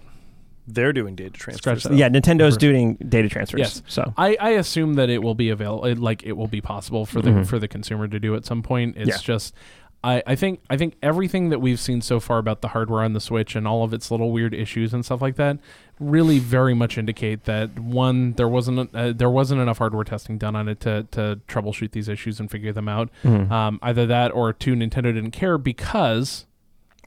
They're 0.67 0.93
doing 0.93 1.17
data 1.17 1.31
transfers. 1.31 1.59
Scratch 1.63 1.83
that. 1.83 1.89
though. 1.91 1.95
Yeah, 1.97 2.09
Nintendo's 2.09 2.53
First. 2.55 2.61
doing 2.61 2.95
data 3.09 3.29
transfers. 3.29 3.59
Yes. 3.59 3.83
So 3.89 4.15
I, 4.17 4.37
I 4.41 4.51
assume 4.51 4.95
that 4.95 5.11
it 5.11 5.23
will 5.23 5.35
be 5.35 5.51
available, 5.51 5.93
like 5.97 6.23
it 6.23 6.33
will 6.33 6.47
be 6.47 6.61
possible 6.61 7.05
for 7.07 7.21
the 7.21 7.31
Mhm. 7.31 7.47
for 7.47 7.59
the 7.59 7.67
consumer 7.67 8.07
to 8.07 8.21
do 8.21 8.35
at 8.37 8.45
some 8.45 8.63
point. 8.63 8.97
It's 8.97 9.09
Yeah. 9.09 9.17
just, 9.21 9.55
I, 10.03 10.23
I 10.27 10.35
think 10.35 10.61
I 10.71 10.77
think 10.79 10.95
everything 11.03 11.51
that 11.51 11.61
we've 11.61 11.79
seen 11.79 12.01
so 12.01 12.21
far 12.21 12.39
about 12.39 12.63
the 12.63 12.69
hardware 12.69 13.03
on 13.05 13.13
the 13.13 13.21
Switch 13.21 13.55
and 13.55 13.69
all 13.69 13.85
of 13.85 13.93
its 13.93 14.11
little 14.11 14.33
weird 14.33 14.55
issues 14.55 14.95
and 14.95 15.05
stuff 15.05 15.21
like 15.21 15.37
that, 15.37 15.59
really 15.99 16.39
very 16.39 16.73
much 16.73 16.97
indicate 16.97 17.45
that 17.45 17.79
one 17.79 18.33
there 18.33 18.49
wasn't 18.49 18.95
uh, 18.95 19.13
there 19.13 19.29
wasn't 19.29 19.61
enough 19.61 19.77
hardware 19.77 20.05
testing 20.05 20.39
done 20.39 20.57
on 20.57 20.69
it 20.69 20.81
to 20.81 21.07
to 21.11 21.41
troubleshoot 21.49 21.91
these 21.93 22.09
issues 22.09 22.41
and 22.41 22.51
figure 22.51 22.73
them 22.73 22.89
out. 22.89 23.11
mhm. 23.23 23.51
Um, 23.51 23.79
either 23.83 24.07
that 24.07 24.33
or 24.33 24.55
two, 24.55 24.75
Nintendo 24.75 25.13
didn't 25.13 25.33
care 25.33 25.59
because 25.59 26.47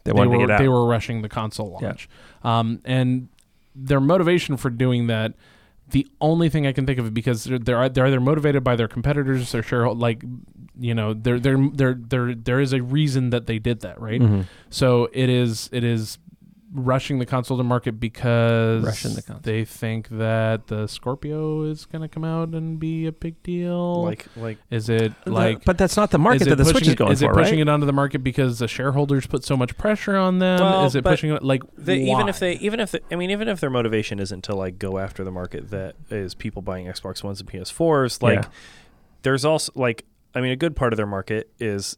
they 0.03 0.11
they 0.11 0.19
were 0.19 0.25
to 0.25 0.37
get 0.37 0.51
out. 0.51 0.59
they 0.59 0.69
were 0.69 0.85
rushing 0.85 1.23
the 1.23 1.29
console 1.29 1.79
Yeah. 1.81 1.87
launch. 1.87 2.09
Um, 2.43 2.79
and 2.85 3.29
their 3.75 3.99
motivation 4.01 4.55
for 4.55 4.69
doing 4.69 5.07
that, 5.07 5.33
the 5.93 6.05
only 6.19 6.49
thing 6.49 6.67
I 6.67 6.73
can 6.73 6.85
think 6.85 6.99
of 6.99 7.13
because 7.13 7.45
they're 7.45 7.57
they're, 7.57 7.87
they're 7.89 8.05
either 8.07 8.19
motivated 8.19 8.63
by 8.63 8.75
their 8.75 8.87
competitors, 8.89 9.51
their 9.53 9.63
shareholders, 9.63 10.01
like 10.01 10.23
you 10.77 10.93
know, 10.93 11.13
there 11.13 11.39
there 11.39 11.57
there 11.73 11.95
there 11.97 12.35
there 12.35 12.59
is 12.59 12.73
a 12.73 12.81
reason 12.83 13.29
that 13.29 13.45
they 13.47 13.57
did 13.59 13.79
that, 13.81 14.01
right? 14.01 14.19
Mhm. 14.21 14.45
So 14.69 15.07
it 15.13 15.29
is 15.29 15.69
it 15.71 15.83
is 15.83 16.17
rushing 16.75 17.19
the 17.19 17.25
console 17.25 17.55
to 17.57 17.63
market 17.63 17.99
because 17.99 18.83
Rushing 18.83 19.13
the 19.13 19.21
console. 19.21 19.41
they 19.43 19.63
think 19.63 20.09
that 20.09 20.67
the 20.67 20.87
Scorpio 20.87 21.63
is 21.65 21.85
going 21.85 22.01
to 22.01 22.07
come 22.07 22.23
out 22.23 22.49
and 22.49 22.79
be 22.79 23.05
a 23.05 23.11
big 23.11 23.41
deal. 23.43 24.03
Like 24.03 24.25
like 24.35 24.57
is 24.71 24.89
it 24.89 25.13
like 25.27 25.63
but 25.65 25.77
that's 25.77 25.95
not 25.95 26.09
the 26.11 26.17
market 26.17 26.49
that 26.49 26.55
the 26.55 26.65
Switch 26.65 26.73
pushing 26.75 26.87
is 26.87 26.93
it- 26.93 26.97
going 26.97 27.11
is 27.11 27.19
for, 27.19 27.25
Is 27.25 27.31
it 27.31 27.33
pushing 27.39 27.59
right? 27.59 27.67
it 27.67 27.69
onto 27.69 27.85
the 27.85 27.93
market 27.93 28.19
because 28.23 28.59
the 28.59 28.67
shareholders 28.67 29.27
put 29.27 29.43
so 29.43 29.55
much 29.55 29.77
pressure 29.77 30.15
on 30.15 30.39
them? 30.39 30.59
Well, 30.59 30.85
is 30.85 30.95
it 30.95 31.03
pushing 31.03 31.31
it 31.31 31.43
like 31.43 31.61
they, 31.77 31.99
even 31.99 32.27
if 32.27 32.39
they 32.39 32.53
even 32.53 32.79
if 32.79 32.91
they, 32.91 32.99
I 33.11 33.15
mean 33.15 33.29
even 33.29 33.47
if 33.47 33.59
their 33.59 33.69
motivation 33.69 34.19
isn't 34.19 34.43
to 34.45 34.55
like 34.55 34.79
go 34.79 34.97
after 34.97 35.23
the 35.23 35.31
market 35.31 35.69
that 35.69 35.95
is 36.09 36.33
people 36.33 36.61
buying 36.63 36.87
Xbox 36.87 37.23
Ones 37.23 37.39
and 37.39 37.47
PS4s, 37.49 38.21
like 38.23 38.39
Yeah. 38.43 38.49
there's 39.21 39.45
also 39.45 39.71
like 39.75 40.05
I 40.33 40.41
mean 40.41 40.51
a 40.51 40.55
good 40.55 40.75
part 40.75 40.91
of 40.91 40.97
their 40.97 41.05
market 41.05 41.51
is 41.59 41.97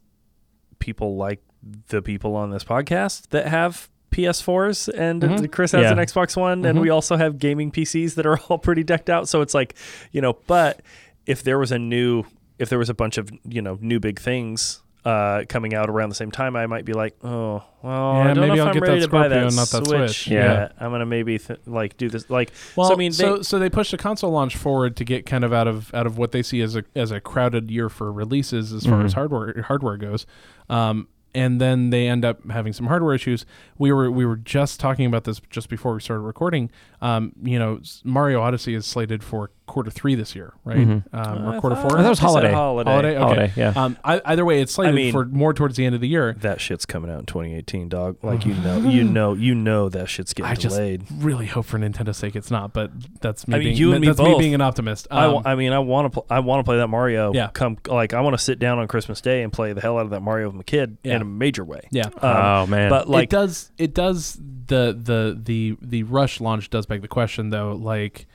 people 0.78 1.16
like 1.16 1.40
the 1.88 2.02
people 2.02 2.36
on 2.36 2.50
this 2.50 2.62
podcast 2.62 3.28
that 3.30 3.48
have 3.48 3.88
PS4s 4.10 4.88
and 4.88 5.22
Mhm. 5.22 5.52
Chris 5.52 5.72
has 5.72 5.82
Yeah. 5.82 5.92
an 5.92 5.98
Xbox 5.98 6.36
One 6.36 6.64
and 6.64 6.78
Mhm. 6.78 6.82
we 6.82 6.88
also 6.90 7.16
have 7.16 7.38
gaming 7.38 7.70
PCs 7.70 8.14
that 8.14 8.26
are 8.26 8.38
all 8.48 8.58
pretty 8.58 8.82
decked 8.84 9.10
out 9.10 9.28
so 9.28 9.40
it's 9.40 9.54
like 9.54 9.74
you 10.12 10.20
know 10.20 10.38
but 10.46 10.80
if 11.26 11.42
there 11.42 11.58
was 11.58 11.72
a 11.72 11.78
new 11.78 12.24
if 12.58 12.68
there 12.70 12.78
was 12.78 12.88
a 12.88 12.94
bunch 12.94 13.18
of 13.18 13.30
you 13.46 13.60
know 13.60 13.78
new 13.80 14.00
big 14.00 14.18
things 14.18 14.80
uh, 15.04 15.44
coming 15.48 15.72
out 15.72 15.88
around 15.88 16.08
the 16.08 16.16
same 16.16 16.32
time, 16.32 16.56
I 16.56 16.66
might 16.66 16.84
be 16.84 16.92
like, 16.92 17.14
oh, 17.22 17.62
well, 17.80 18.14
Yeah, 18.14 18.18
I 18.22 18.34
don't 18.34 18.40
maybe 18.40 18.46
know 18.48 18.54
if 18.54 18.60
I'll 18.62 18.66
I'm 18.66 18.72
get 18.74 18.82
ready 18.82 18.98
that 18.98 19.06
to 19.06 19.12
buy 19.12 19.28
that 19.28 19.54
not 19.54 19.68
that 19.68 19.86
Switch. 19.86 19.86
Switch. 19.86 20.26
Yeah. 20.26 20.52
Yeah, 20.52 20.68
I'm 20.80 20.90
gonna 20.90 21.06
maybe 21.06 21.38
th- 21.38 21.60
like 21.64 21.96
do 21.96 22.08
this. 22.08 22.28
Like, 22.28 22.50
Well, 22.74 22.88
so 22.88 22.94
I 22.94 22.96
mean, 22.96 23.12
they, 23.12 23.16
so 23.18 23.40
so 23.40 23.60
they 23.60 23.70
pushed 23.70 23.92
the 23.92 23.98
console 23.98 24.32
launch 24.32 24.56
forward 24.56 24.96
to 24.96 25.04
get 25.04 25.24
kind 25.24 25.44
of 25.44 25.52
out 25.52 25.68
of 25.68 25.94
out 25.94 26.06
of 26.08 26.18
what 26.18 26.32
they 26.32 26.42
see 26.42 26.60
as 26.60 26.74
a 26.74 26.82
as 26.96 27.12
a 27.12 27.20
crowded 27.20 27.70
year 27.70 27.88
for 27.88 28.10
releases 28.10 28.72
as 28.72 28.84
far 28.84 29.00
Mhm. 29.00 29.04
as 29.04 29.12
hardware 29.12 29.62
hardware 29.68 29.96
goes. 29.96 30.26
Um, 30.68 31.06
and 31.36 31.60
then 31.60 31.90
they 31.90 32.08
end 32.08 32.24
up 32.24 32.50
having 32.50 32.72
some 32.72 32.86
hardware 32.86 33.14
issues. 33.14 33.44
We 33.76 33.92
were 33.92 34.10
we 34.10 34.24
were 34.24 34.36
just 34.36 34.80
talking 34.80 35.04
about 35.04 35.24
this 35.24 35.40
just 35.50 35.68
before 35.68 35.92
we 35.92 36.00
started 36.00 36.22
recording. 36.22 36.70
Um, 37.02 37.32
you 37.42 37.58
know, 37.58 37.80
Mario 38.02 38.40
Odyssey 38.40 38.74
is 38.74 38.86
slated 38.86 39.22
for 39.22 39.50
quarter 39.66 39.90
three 39.90 40.14
this 40.14 40.34
year, 40.36 40.52
right? 40.64 40.78
Mhm. 40.78 41.02
Um, 41.12 41.48
or 41.54 41.60
quarter 41.60 41.76
thought- 41.76 41.90
four. 41.90 41.98
I 41.98 42.02
thought 42.02 42.06
it 42.06 42.10
was 42.10 42.18
holiday. 42.20 42.52
holiday. 42.52 42.90
Holiday? 42.90 43.10
Okay. 43.10 43.18
Holiday, 43.18 43.52
yeah. 43.56 43.72
Um, 43.76 43.96
I, 44.04 44.20
either 44.24 44.44
way, 44.44 44.60
it's 44.60 44.72
slated 44.72 44.94
mean- 44.94 45.12
for 45.12 45.24
more 45.24 45.52
towards 45.52 45.76
the 45.76 45.84
end 45.84 45.94
of 45.94 46.00
the 46.00 46.08
year. 46.08 46.34
that 46.40 46.60
shit's 46.60 46.86
coming 46.86 47.10
out 47.10 47.18
in 47.20 47.26
2018, 47.26 47.88
dog. 47.88 48.16
Like 48.22 48.46
you 48.46 48.54
know, 48.54 48.78
you 48.88 49.02
know, 49.04 49.34
you 49.34 49.54
know 49.54 49.88
that 49.88 50.08
shit's 50.08 50.32
getting 50.34 50.50
I 50.50 50.54
just 50.54 50.76
delayed. 50.76 51.02
really 51.18 51.46
hope 51.46 51.66
for 51.66 51.78
Nintendo's 51.78 52.16
sake 52.16 52.36
it's 52.36 52.50
not, 52.50 52.72
but 52.72 52.90
that's 53.20 53.48
me 53.48 53.54
I 53.54 53.58
mean, 53.58 53.64
being 53.68 53.76
you 53.76 53.92
and 53.92 54.00
me 54.00 54.06
that's 54.06 54.18
me 54.20 54.24
both. 54.26 54.38
being 54.38 54.54
an 54.54 54.60
optimist. 54.60 55.08
I, 55.10 55.24
Um, 55.26 55.32
wa- 55.34 55.42
I 55.44 55.54
mean, 55.56 55.72
I 55.72 55.80
want 55.80 56.06
to. 56.06 56.20
Pl- 56.20 56.26
I 56.30 56.40
want 56.40 56.60
to 56.60 56.64
play 56.64 56.76
that 56.76 56.88
Mario. 56.88 57.32
Yeah. 57.32 57.48
Come, 57.52 57.76
like, 57.88 58.14
I 58.14 58.20
want 58.20 58.34
to 58.36 58.42
sit 58.42 58.58
down 58.58 58.78
on 58.78 58.86
Christmas 58.88 59.20
Day 59.20 59.42
and 59.42 59.52
play 59.52 59.72
the 59.72 59.80
hell 59.80 59.98
out 59.98 60.04
of 60.04 60.10
that 60.10 60.20
Mario 60.22 60.46
with 60.46 60.56
my 60.56 60.62
kid 60.62 60.96
Yeah. 61.02 61.16
in 61.16 61.22
a 61.22 61.24
major 61.24 61.64
way. 61.64 61.80
yeah. 61.90 62.06
Um, 62.06 62.12
oh 62.22 62.66
man. 62.68 62.88
but 62.90 63.08
like, 63.10 63.24
it 63.24 63.30
does 63.30 63.72
it 63.78 63.94
does 63.94 64.38
the 64.68 64.96
the 65.00 65.38
the 65.42 65.76
the 65.82 66.02
rush 66.04 66.40
launch 66.40 66.70
does 66.70 66.86
beg 66.86 67.02
the 67.02 67.08
question 67.08 67.50
though 67.50 67.72
like 67.72 68.26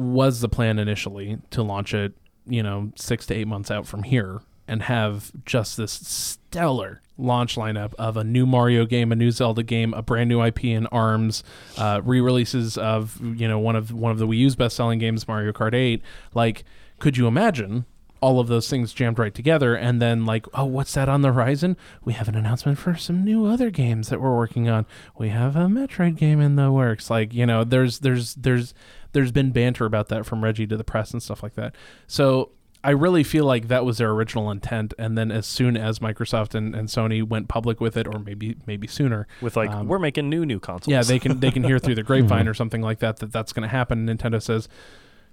was 0.00 0.40
the 0.40 0.48
plan 0.48 0.78
initially 0.78 1.38
to 1.50 1.62
launch 1.62 1.94
it 1.94 2.12
you 2.46 2.62
know 2.62 2.90
six 2.96 3.26
to 3.26 3.34
eight 3.34 3.46
months 3.46 3.70
out 3.70 3.86
from 3.86 4.02
here 4.02 4.40
and 4.66 4.82
have 4.84 5.32
just 5.44 5.76
this 5.76 5.92
stellar 5.92 7.02
launch 7.18 7.56
lineup 7.56 7.92
of 7.94 8.16
a 8.16 8.22
new 8.22 8.46
Mario 8.46 8.86
game, 8.86 9.10
a 9.10 9.16
new 9.16 9.32
Zelda 9.32 9.64
game, 9.64 9.92
a 9.94 10.00
brand 10.00 10.28
new 10.28 10.40
IP 10.42 10.64
in 10.66 10.86
Arms, 10.86 11.42
uh, 11.76 12.00
re-releases 12.04 12.78
of 12.78 13.18
you 13.20 13.48
know 13.48 13.58
one 13.58 13.76
of 13.76 13.92
one 13.92 14.12
of 14.12 14.18
the 14.18 14.26
Wii 14.26 14.38
U's 14.38 14.56
best-selling 14.56 14.98
games, 15.00 15.26
Mario 15.26 15.52
Kart 15.52 15.74
8. 15.74 16.00
Like, 16.34 16.64
could 16.98 17.16
you 17.16 17.26
imagine 17.26 17.84
all 18.20 18.38
of 18.38 18.48
those 18.48 18.68
things 18.68 18.92
jammed 18.92 19.18
right 19.18 19.34
together 19.34 19.74
and 19.74 20.00
then 20.00 20.26
like 20.26 20.46
oh 20.52 20.66
what's 20.66 20.92
that 20.94 21.08
on 21.08 21.22
the 21.22 21.32
horizon? 21.32 21.76
We 22.04 22.12
have 22.12 22.28
an 22.28 22.34
announcement 22.36 22.78
for 22.78 22.94
some 22.94 23.24
new 23.24 23.46
other 23.46 23.70
games 23.70 24.08
that 24.08 24.20
we're 24.20 24.36
working 24.36 24.68
on. 24.68 24.86
We 25.16 25.30
have 25.30 25.56
a 25.56 25.66
metroid 25.66 26.16
game 26.16 26.40
in 26.40 26.56
the 26.56 26.70
works. 26.70 27.10
Like 27.10 27.34
you 27.34 27.46
know 27.46 27.64
there's 27.64 28.00
there's 28.00 28.34
there's 28.34 28.74
there's 29.12 29.32
been 29.32 29.50
banter 29.50 29.84
about 29.84 30.08
that 30.08 30.26
from 30.26 30.42
reggie 30.42 30.66
to 30.66 30.76
the 30.76 30.84
press 30.84 31.12
and 31.12 31.22
stuff 31.22 31.42
like 31.42 31.54
that. 31.54 31.74
So 32.06 32.50
i 32.82 32.90
really 32.90 33.22
feel 33.22 33.44
like 33.44 33.68
that 33.68 33.84
was 33.84 33.98
their 33.98 34.10
original 34.10 34.50
intent. 34.50 34.94
And 34.98 35.16
then 35.16 35.30
as 35.30 35.46
soon 35.46 35.76
as 35.76 35.98
microsoft 35.98 36.54
and, 36.54 36.74
and 36.74 36.88
sony 36.88 37.22
went 37.22 37.48
public 37.48 37.80
with 37.80 37.96
it 37.96 38.06
or 38.06 38.18
maybe 38.18 38.56
maybe 38.66 38.86
sooner 38.86 39.26
with 39.42 39.56
like, 39.56 39.70
um, 39.70 39.86
we're 39.86 39.98
making 39.98 40.30
new 40.30 40.46
new 40.46 40.58
consoles. 40.58 40.90
yeah 40.90 41.02
they 41.02 41.18
can 41.18 41.40
they 41.40 41.50
can 41.50 41.62
hear 41.62 41.78
through 41.78 41.94
the 41.94 42.02
grapevine 42.10 42.48
or 42.48 42.54
something 42.54 42.80
like 42.80 43.00
that 43.00 43.18
that 43.18 43.32
that's 43.32 43.52
going 43.52 43.62
to 43.62 43.68
happen. 43.68 44.06
Nintendo 44.06 44.40
says 44.40 44.68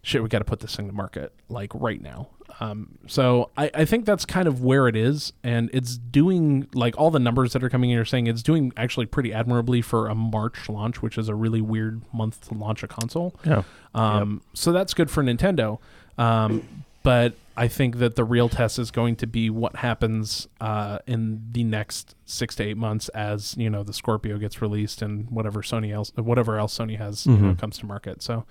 shit 0.07 0.23
we 0.23 0.29
got 0.29 0.39
to 0.39 0.45
put 0.45 0.59
this 0.61 0.75
thing 0.75 0.87
to 0.87 0.93
market 0.93 1.33
like 1.49 1.71
right 1.75 2.01
now 2.01 2.29
um, 2.59 2.97
so 3.07 3.51
I, 3.57 3.69
I 3.73 3.85
think 3.85 4.05
that's 4.05 4.25
kind 4.25 4.47
of 4.47 4.61
where 4.63 4.87
it 4.87 4.95
is 4.95 5.33
and 5.43 5.69
it's 5.73 5.97
doing 5.97 6.67
like 6.73 6.97
all 6.97 7.11
the 7.11 7.19
numbers 7.19 7.53
that 7.53 7.63
are 7.63 7.69
coming 7.69 7.89
in 7.91 7.99
are 7.99 8.05
saying 8.05 8.25
it's 8.27 8.41
doing 8.41 8.71
actually 8.77 9.05
pretty 9.05 9.33
admirably 9.33 9.81
for 9.81 10.07
a 10.07 10.15
march 10.15 10.67
launch 10.69 11.01
which 11.01 11.17
is 11.17 11.27
a 11.29 11.35
really 11.35 11.61
weird 11.61 12.01
month 12.13 12.47
to 12.47 12.53
launch 12.55 12.81
a 12.83 12.87
console 12.87 13.35
yeah. 13.45 13.63
um, 13.93 14.41
So 14.53 14.71
that's 14.71 14.93
good 14.93 15.11
for 15.11 15.21
Nintendo. 15.23 15.79
Um, 16.17 16.83
but 17.03 17.35
I 17.55 17.67
think 17.67 17.97
that 17.97 18.15
the 18.15 18.23
real 18.23 18.49
test 18.49 18.79
is 18.79 18.91
going 18.91 19.15
to 19.17 19.27
be 19.27 19.49
what 19.49 19.77
happens 19.77 20.47
uh, 20.59 20.99
in 21.07 21.41
the 21.51 21.63
next 21.63 22.15
six 22.25 22.55
to 22.55 22.63
eight 22.63 22.77
months 22.77 23.07
as 23.09 23.55
you 23.57 23.69
know 23.69 23.83
the 23.83 23.93
Scorpio 23.93 24.37
gets 24.37 24.61
released 24.61 25.01
and 25.01 25.29
whatever 25.29 25.61
Sony 25.61 25.93
else 25.93 26.11
whatever 26.15 26.57
else 26.57 26.77
Sony 26.77 26.97
has 26.97 27.25
you 27.27 27.33
know, 27.37 27.53
Mhm. 27.53 27.59
comes 27.59 27.77
to 27.79 27.85
market. 27.85 28.21
So 28.23 28.45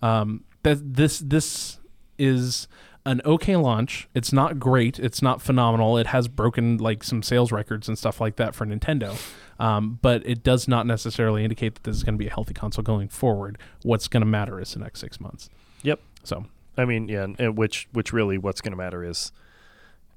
um, 0.00 0.44
that 0.62 0.94
this 0.94 1.18
this 1.18 1.78
is 2.18 2.68
an 3.06 3.22
okay 3.24 3.56
launch. 3.56 4.08
It's 4.14 4.32
not 4.32 4.58
great. 4.58 4.98
It's 4.98 5.22
not 5.22 5.40
phenomenal. 5.40 5.96
It 5.96 6.08
has 6.08 6.28
broken 6.28 6.76
like 6.78 7.02
some 7.02 7.22
sales 7.22 7.50
records 7.52 7.88
and 7.88 7.96
stuff 7.96 8.20
like 8.20 8.36
that 8.36 8.54
for 8.54 8.66
Nintendo. 8.66 9.18
Um, 9.58 9.98
but 10.02 10.24
it 10.26 10.42
does 10.42 10.68
not 10.68 10.86
necessarily 10.86 11.42
indicate 11.42 11.74
that 11.74 11.84
this 11.84 11.96
is 11.96 12.04
going 12.04 12.14
to 12.14 12.18
be 12.18 12.28
a 12.28 12.32
healthy 12.32 12.54
console 12.54 12.84
going 12.84 13.08
forward. 13.08 13.58
What's 13.82 14.06
going 14.06 14.20
to 14.20 14.26
matter 14.26 14.60
is 14.60 14.74
the 14.74 14.80
next 14.80 15.00
six 15.00 15.20
months. 15.20 15.48
Yep. 15.82 16.00
So 16.22 16.44
I 16.76 16.84
mean, 16.84 17.08
yeah, 17.08 17.26
and 17.38 17.58
which 17.58 17.88
which 17.92 18.12
really 18.12 18.38
what's 18.38 18.60
going 18.60 18.72
to 18.72 18.76
matter 18.76 19.02
is 19.02 19.32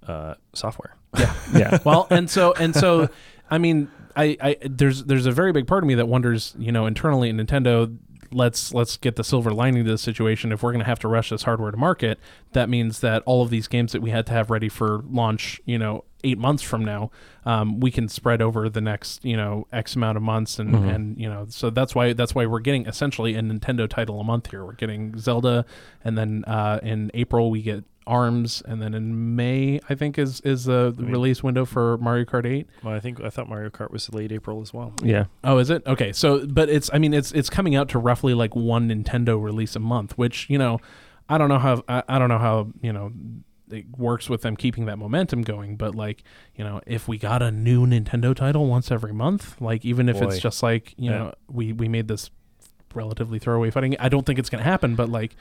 uh, 0.08 0.36
software. 0.54 0.96
Yeah. 1.18 1.34
yeah. 1.56 1.80
well, 1.86 2.08
and 2.10 2.30
so 2.30 2.54
and 2.54 2.76
so, 2.76 3.10
I 3.50 3.58
mean, 3.58 3.90
I, 4.16 4.38
I 4.40 4.58
there's 4.62 5.04
there's 5.06 5.26
a 5.26 5.32
very 5.32 5.52
big 5.52 5.68
part 5.68 5.84
of 5.84 5.88
me 5.88 5.96
that 5.96 6.08
wonders, 6.08 6.56
you 6.58 6.72
know, 6.72 6.86
internally 6.86 7.30
at 7.30 7.36
Nintendo. 7.36 7.98
Let's 8.32 8.74
let's 8.74 8.98
get 8.98 9.16
the 9.18 9.24
silver 9.24 9.52
lining 9.52 9.84
to 9.86 9.92
the 9.92 9.98
situation. 9.98 10.52
If 10.52 10.64
we're 10.64 10.72
going 10.72 10.80
to 10.84 10.86
have 10.86 11.00
to 11.00 11.08
rush 11.08 11.30
this 11.30 11.44
hardware 11.44 11.72
to 11.72 11.78
market, 11.78 12.20
that 12.54 12.70
means 12.70 13.00
that 13.02 13.24
all 13.26 13.42
of 13.42 13.50
these 13.50 13.68
games 13.68 13.92
that 13.92 14.02
we 14.02 14.10
had 14.12 14.26
to 14.28 14.34
have 14.34 14.50
ready 14.50 14.70
for 14.70 15.04
launch, 15.10 15.60
you 15.66 15.78
know, 15.78 16.06
eight 16.24 16.38
months 16.38 16.64
from 16.64 16.86
now, 16.86 17.10
um, 17.46 17.80
we 17.80 17.90
can 17.92 18.08
spread 18.08 18.42
over 18.42 18.70
the 18.70 18.80
next, 18.82 19.26
you 19.26 19.36
know, 19.36 19.68
X 19.74 19.96
amount 19.96 20.16
of 20.18 20.24
months, 20.24 20.60
and 20.60 20.74
Mhm. 20.76 20.96
and 20.96 21.18
you 21.20 21.28
know, 21.28 21.46
so 21.50 21.70
that's 21.70 21.94
why 21.94 22.14
that's 22.14 22.34
why 22.34 22.46
we're 22.46 22.60
getting 22.60 22.86
essentially 22.86 23.36
a 23.36 23.42
Nintendo 23.42 23.88
title 23.90 24.20
a 24.20 24.24
month 24.24 24.52
here. 24.52 24.64
We're 24.64 24.74
getting 24.74 25.18
Zelda, 25.18 25.66
and 26.04 26.18
then 26.18 26.44
uh, 26.46 26.80
in 26.84 27.12
April 27.14 27.50
we 27.52 27.62
get 27.62 27.84
Arms, 28.12 28.62
and 28.66 28.82
then 28.82 28.94
in 28.94 29.36
May 29.36 29.80
I 29.90 29.96
think 29.96 30.18
is 30.20 30.42
is 30.42 30.66
the 30.66 30.94
I 30.98 31.02
mean- 31.02 31.12
release 31.12 31.42
window 31.42 31.66
for 31.66 31.98
Mario 32.00 32.26
Kart 32.26 32.46
8. 32.46 32.68
Well, 32.84 32.94
I 32.94 33.00
think 33.00 33.22
I 33.22 33.30
thought 33.30 33.48
Mario 33.48 33.70
Kart 33.70 33.90
was 33.92 34.12
late 34.14 34.32
April 34.32 34.62
as 34.62 34.74
well. 34.74 34.94
Yeah. 35.02 35.26
Oh, 35.44 35.58
is 35.58 35.70
it? 35.70 35.82
Okay. 35.88 36.12
So, 36.12 36.46
but 36.46 36.70
it's 36.70 36.90
I 36.94 36.98
mean 37.00 37.14
it's 37.14 37.32
it's 37.32 37.50
coming 37.50 37.76
out 37.76 37.88
to 37.90 38.00
roughly 38.00 38.34
like 38.34 38.56
one 38.56 38.90
Nintendo 38.90 39.42
release 39.42 39.76
a 39.76 39.80
month, 39.80 40.18
which, 40.18 40.50
you 40.50 40.58
know, 40.58 40.80
I 41.30 41.38
don't 41.38 41.50
know 41.50 41.60
how 41.60 41.84
I, 41.88 42.04
I 42.08 42.20
don't 42.20 42.30
know 42.30 42.40
how, 42.40 42.68
you 42.82 42.92
know, 42.92 43.12
it 43.70 43.86
works 43.98 44.30
with 44.30 44.42
them 44.42 44.58
keeping 44.58 44.86
that 44.88 44.98
momentum 44.98 45.44
going, 45.44 45.78
but 45.78 45.96
like, 45.96 46.24
you 46.56 46.64
know, 46.66 46.82
if 46.86 47.08
we 47.08 47.18
got 47.18 47.42
a 47.42 47.50
new 47.52 47.86
Nintendo 47.88 48.36
title 48.36 48.66
once 48.68 48.92
every 48.92 49.14
month, 49.14 49.62
like 49.62 49.86
even 49.86 50.10
if 50.10 50.20
Boy. 50.20 50.26
it's 50.28 50.40
just 50.40 50.62
like, 50.62 50.94
you 50.98 51.10
Yeah. 51.10 51.18
know, 51.18 51.34
we 51.50 51.72
we 51.72 51.88
made 51.88 52.10
this 52.10 52.30
relatively 52.94 53.40
throwaway 53.40 53.70
fighting, 53.72 53.96
I 54.00 54.10
don't 54.10 54.26
think 54.26 54.38
it's 54.38 54.50
going 54.50 54.62
to 54.62 54.70
happen, 54.70 54.96
but 54.96 55.08
like 55.08 55.36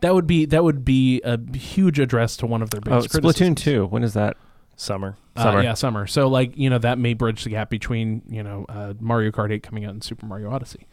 that 0.00 0.14
would 0.14 0.26
be 0.26 0.46
that 0.46 0.62
would 0.64 0.84
be 0.84 1.20
a 1.22 1.38
huge 1.56 1.98
address 1.98 2.36
to 2.38 2.46
one 2.46 2.62
of 2.62 2.70
their 2.70 2.80
Oh, 2.86 3.00
biggest 3.00 3.14
Splatoon 3.14 3.22
criticisms. 3.22 3.62
two. 3.62 3.86
When 3.86 4.02
is 4.02 4.14
that? 4.14 4.36
Summer. 4.76 5.16
Uh, 5.36 5.42
Summer. 5.42 5.62
yeah, 5.62 5.74
summer. 5.74 6.06
So 6.06 6.28
like 6.28 6.56
you 6.56 6.70
know 6.70 6.78
that 6.78 6.98
may 6.98 7.12
bridge 7.14 7.44
the 7.44 7.50
gap 7.50 7.68
between 7.70 8.22
you 8.28 8.42
know 8.42 8.64
uh, 8.68 8.94
Mario 8.98 9.30
Kart 9.30 9.52
8 9.52 9.62
coming 9.62 9.84
out 9.84 9.90
and 9.92 10.02
Super 10.02 10.26
Mario 10.26 10.50
Odyssey. 10.50 10.86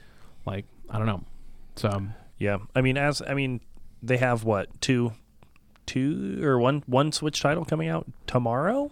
Like 0.45 0.65
I 0.89 0.97
don't 0.97 1.07
know. 1.07 1.23
So 1.75 1.89
um, 1.89 2.13
Yeah, 2.37 2.57
I 2.75 2.81
mean, 2.81 2.97
as 2.97 3.21
I 3.21 3.33
mean, 3.33 3.61
they 4.03 4.17
have 4.17 4.43
what 4.43 4.81
two, 4.81 5.13
two 5.85 6.39
or 6.43 6.59
one 6.59 6.83
one 6.85 7.11
Switch 7.11 7.41
title 7.41 7.65
coming 7.65 7.87
out 7.89 8.05
tomorrow. 8.25 8.91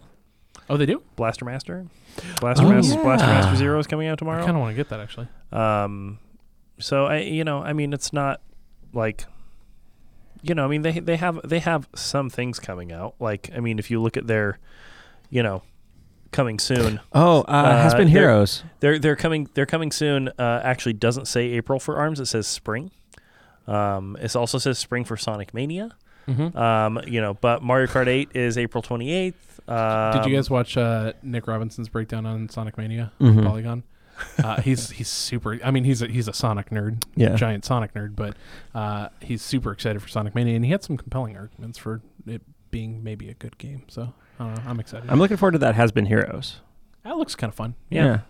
oh 0.70 0.76
they 0.76 0.86
do. 0.86 1.02
Blaster 1.16 1.44
Master, 1.44 1.86
Blaster 2.40 2.64
Oh, 2.64 2.70
Master, 2.70 3.00
Blaster. 3.02 3.26
Master 3.26 3.56
Zero 3.56 3.78
is 3.78 3.86
coming 3.86 4.08
out 4.08 4.18
tomorrow. 4.18 4.42
I 4.42 4.46
kind 4.46 4.56
of 4.56 4.62
want 4.62 4.72
to 4.72 4.76
get 4.76 4.88
that 4.88 5.00
actually. 5.00 5.28
Um, 5.52 6.18
so 6.78 7.04
I, 7.06 7.18
you 7.18 7.44
know, 7.44 7.58
I 7.62 7.72
mean, 7.72 7.92
it's 7.92 8.12
not 8.12 8.40
like, 8.92 9.24
you 10.48 10.54
know, 10.54 10.64
I 10.64 10.68
mean, 10.68 10.82
they 10.82 10.98
they 11.00 11.16
have 11.16 11.40
they 11.48 11.58
have 11.60 11.88
some 11.94 12.30
things 12.30 12.58
coming 12.60 12.92
out. 12.92 13.14
Like, 13.18 13.50
I 13.54 13.60
mean, 13.60 13.78
if 13.78 13.90
you 13.90 14.00
look 14.00 14.16
at 14.16 14.26
their, 14.26 14.58
you 15.30 15.42
know, 15.42 15.62
coming 16.32 16.58
soon, 16.58 17.00
Oh, 17.12 17.42
uh, 17.42 17.82
has 17.82 17.94
Uh, 17.94 17.98
been 17.98 18.12
they're- 18.12 18.20
Heroes. 18.22 18.64
they're 18.80 18.98
they're 18.98 19.16
coming 19.16 19.48
they're 19.54 19.66
coming 19.66 19.90
soon. 19.92 20.28
Uh, 20.38 20.60
actually, 20.62 20.92
doesn't 20.94 21.26
say 21.26 21.46
April 21.52 21.78
for 21.80 21.96
Arms. 21.96 22.20
It 22.20 22.26
says 22.26 22.46
spring. 22.46 22.90
Um, 23.66 24.16
it 24.20 24.34
also 24.36 24.58
says 24.58 24.78
spring 24.78 25.04
for 25.04 25.16
Sonic 25.16 25.52
Mania. 25.52 25.90
Mm-hmm. 26.28 26.56
Um, 26.58 27.00
you 27.06 27.20
know, 27.20 27.34
but 27.34 27.62
Mario 27.62 27.86
Kart 27.86 28.06
8 28.08 28.30
is 28.34 28.58
April 28.58 28.82
28th. 28.82 29.34
Um, 29.68 30.12
Did 30.22 30.28
you 30.30 30.36
guys 30.36 30.50
watch 30.50 30.76
uh, 30.76 31.12
Nick 31.22 31.46
Robinson's 31.46 31.88
breakdown 31.88 32.26
on 32.26 32.48
Sonic 32.48 32.76
Mania 32.78 33.12
Mhm. 33.20 33.44
Polygon? 33.44 33.82
Uh, 34.42 34.60
he's 34.62 34.90
he's 34.90 35.08
super. 35.08 35.58
I 35.64 35.70
mean, 35.70 35.84
he's 35.84 36.02
a, 36.02 36.06
he's 36.08 36.28
a 36.28 36.32
Sonic 36.32 36.70
nerd, 36.70 37.04
Yeah. 37.16 37.34
giant 37.36 37.64
Sonic 37.64 37.92
nerd, 37.94 38.16
but 38.16 38.36
uh, 38.74 39.08
he's 39.20 39.42
super 39.42 39.72
excited 39.72 40.00
for 40.02 40.08
Sonic 40.08 40.34
Mania, 40.34 40.56
and 40.56 40.64
he 40.64 40.70
had 40.70 40.82
some 40.82 40.96
compelling 40.96 41.36
arguments 41.36 41.78
for 41.78 42.00
it 42.26 42.42
being 42.70 43.02
maybe 43.04 43.28
a 43.28 43.34
good 43.34 43.58
game. 43.58 43.82
So 43.88 44.12
uh, 44.40 44.56
I'm 44.66 44.80
excited. 44.80 45.10
I'm 45.10 45.18
looking 45.18 45.36
forward 45.36 45.52
to 45.52 45.58
that. 45.58 45.74
Has 45.74 45.92
been 45.92 46.06
Heroes. 46.06 46.60
that 47.04 47.16
looks 47.16 47.34
kind 47.34 47.50
of 47.50 47.54
fun. 47.54 47.74
Yeah. 47.90 48.20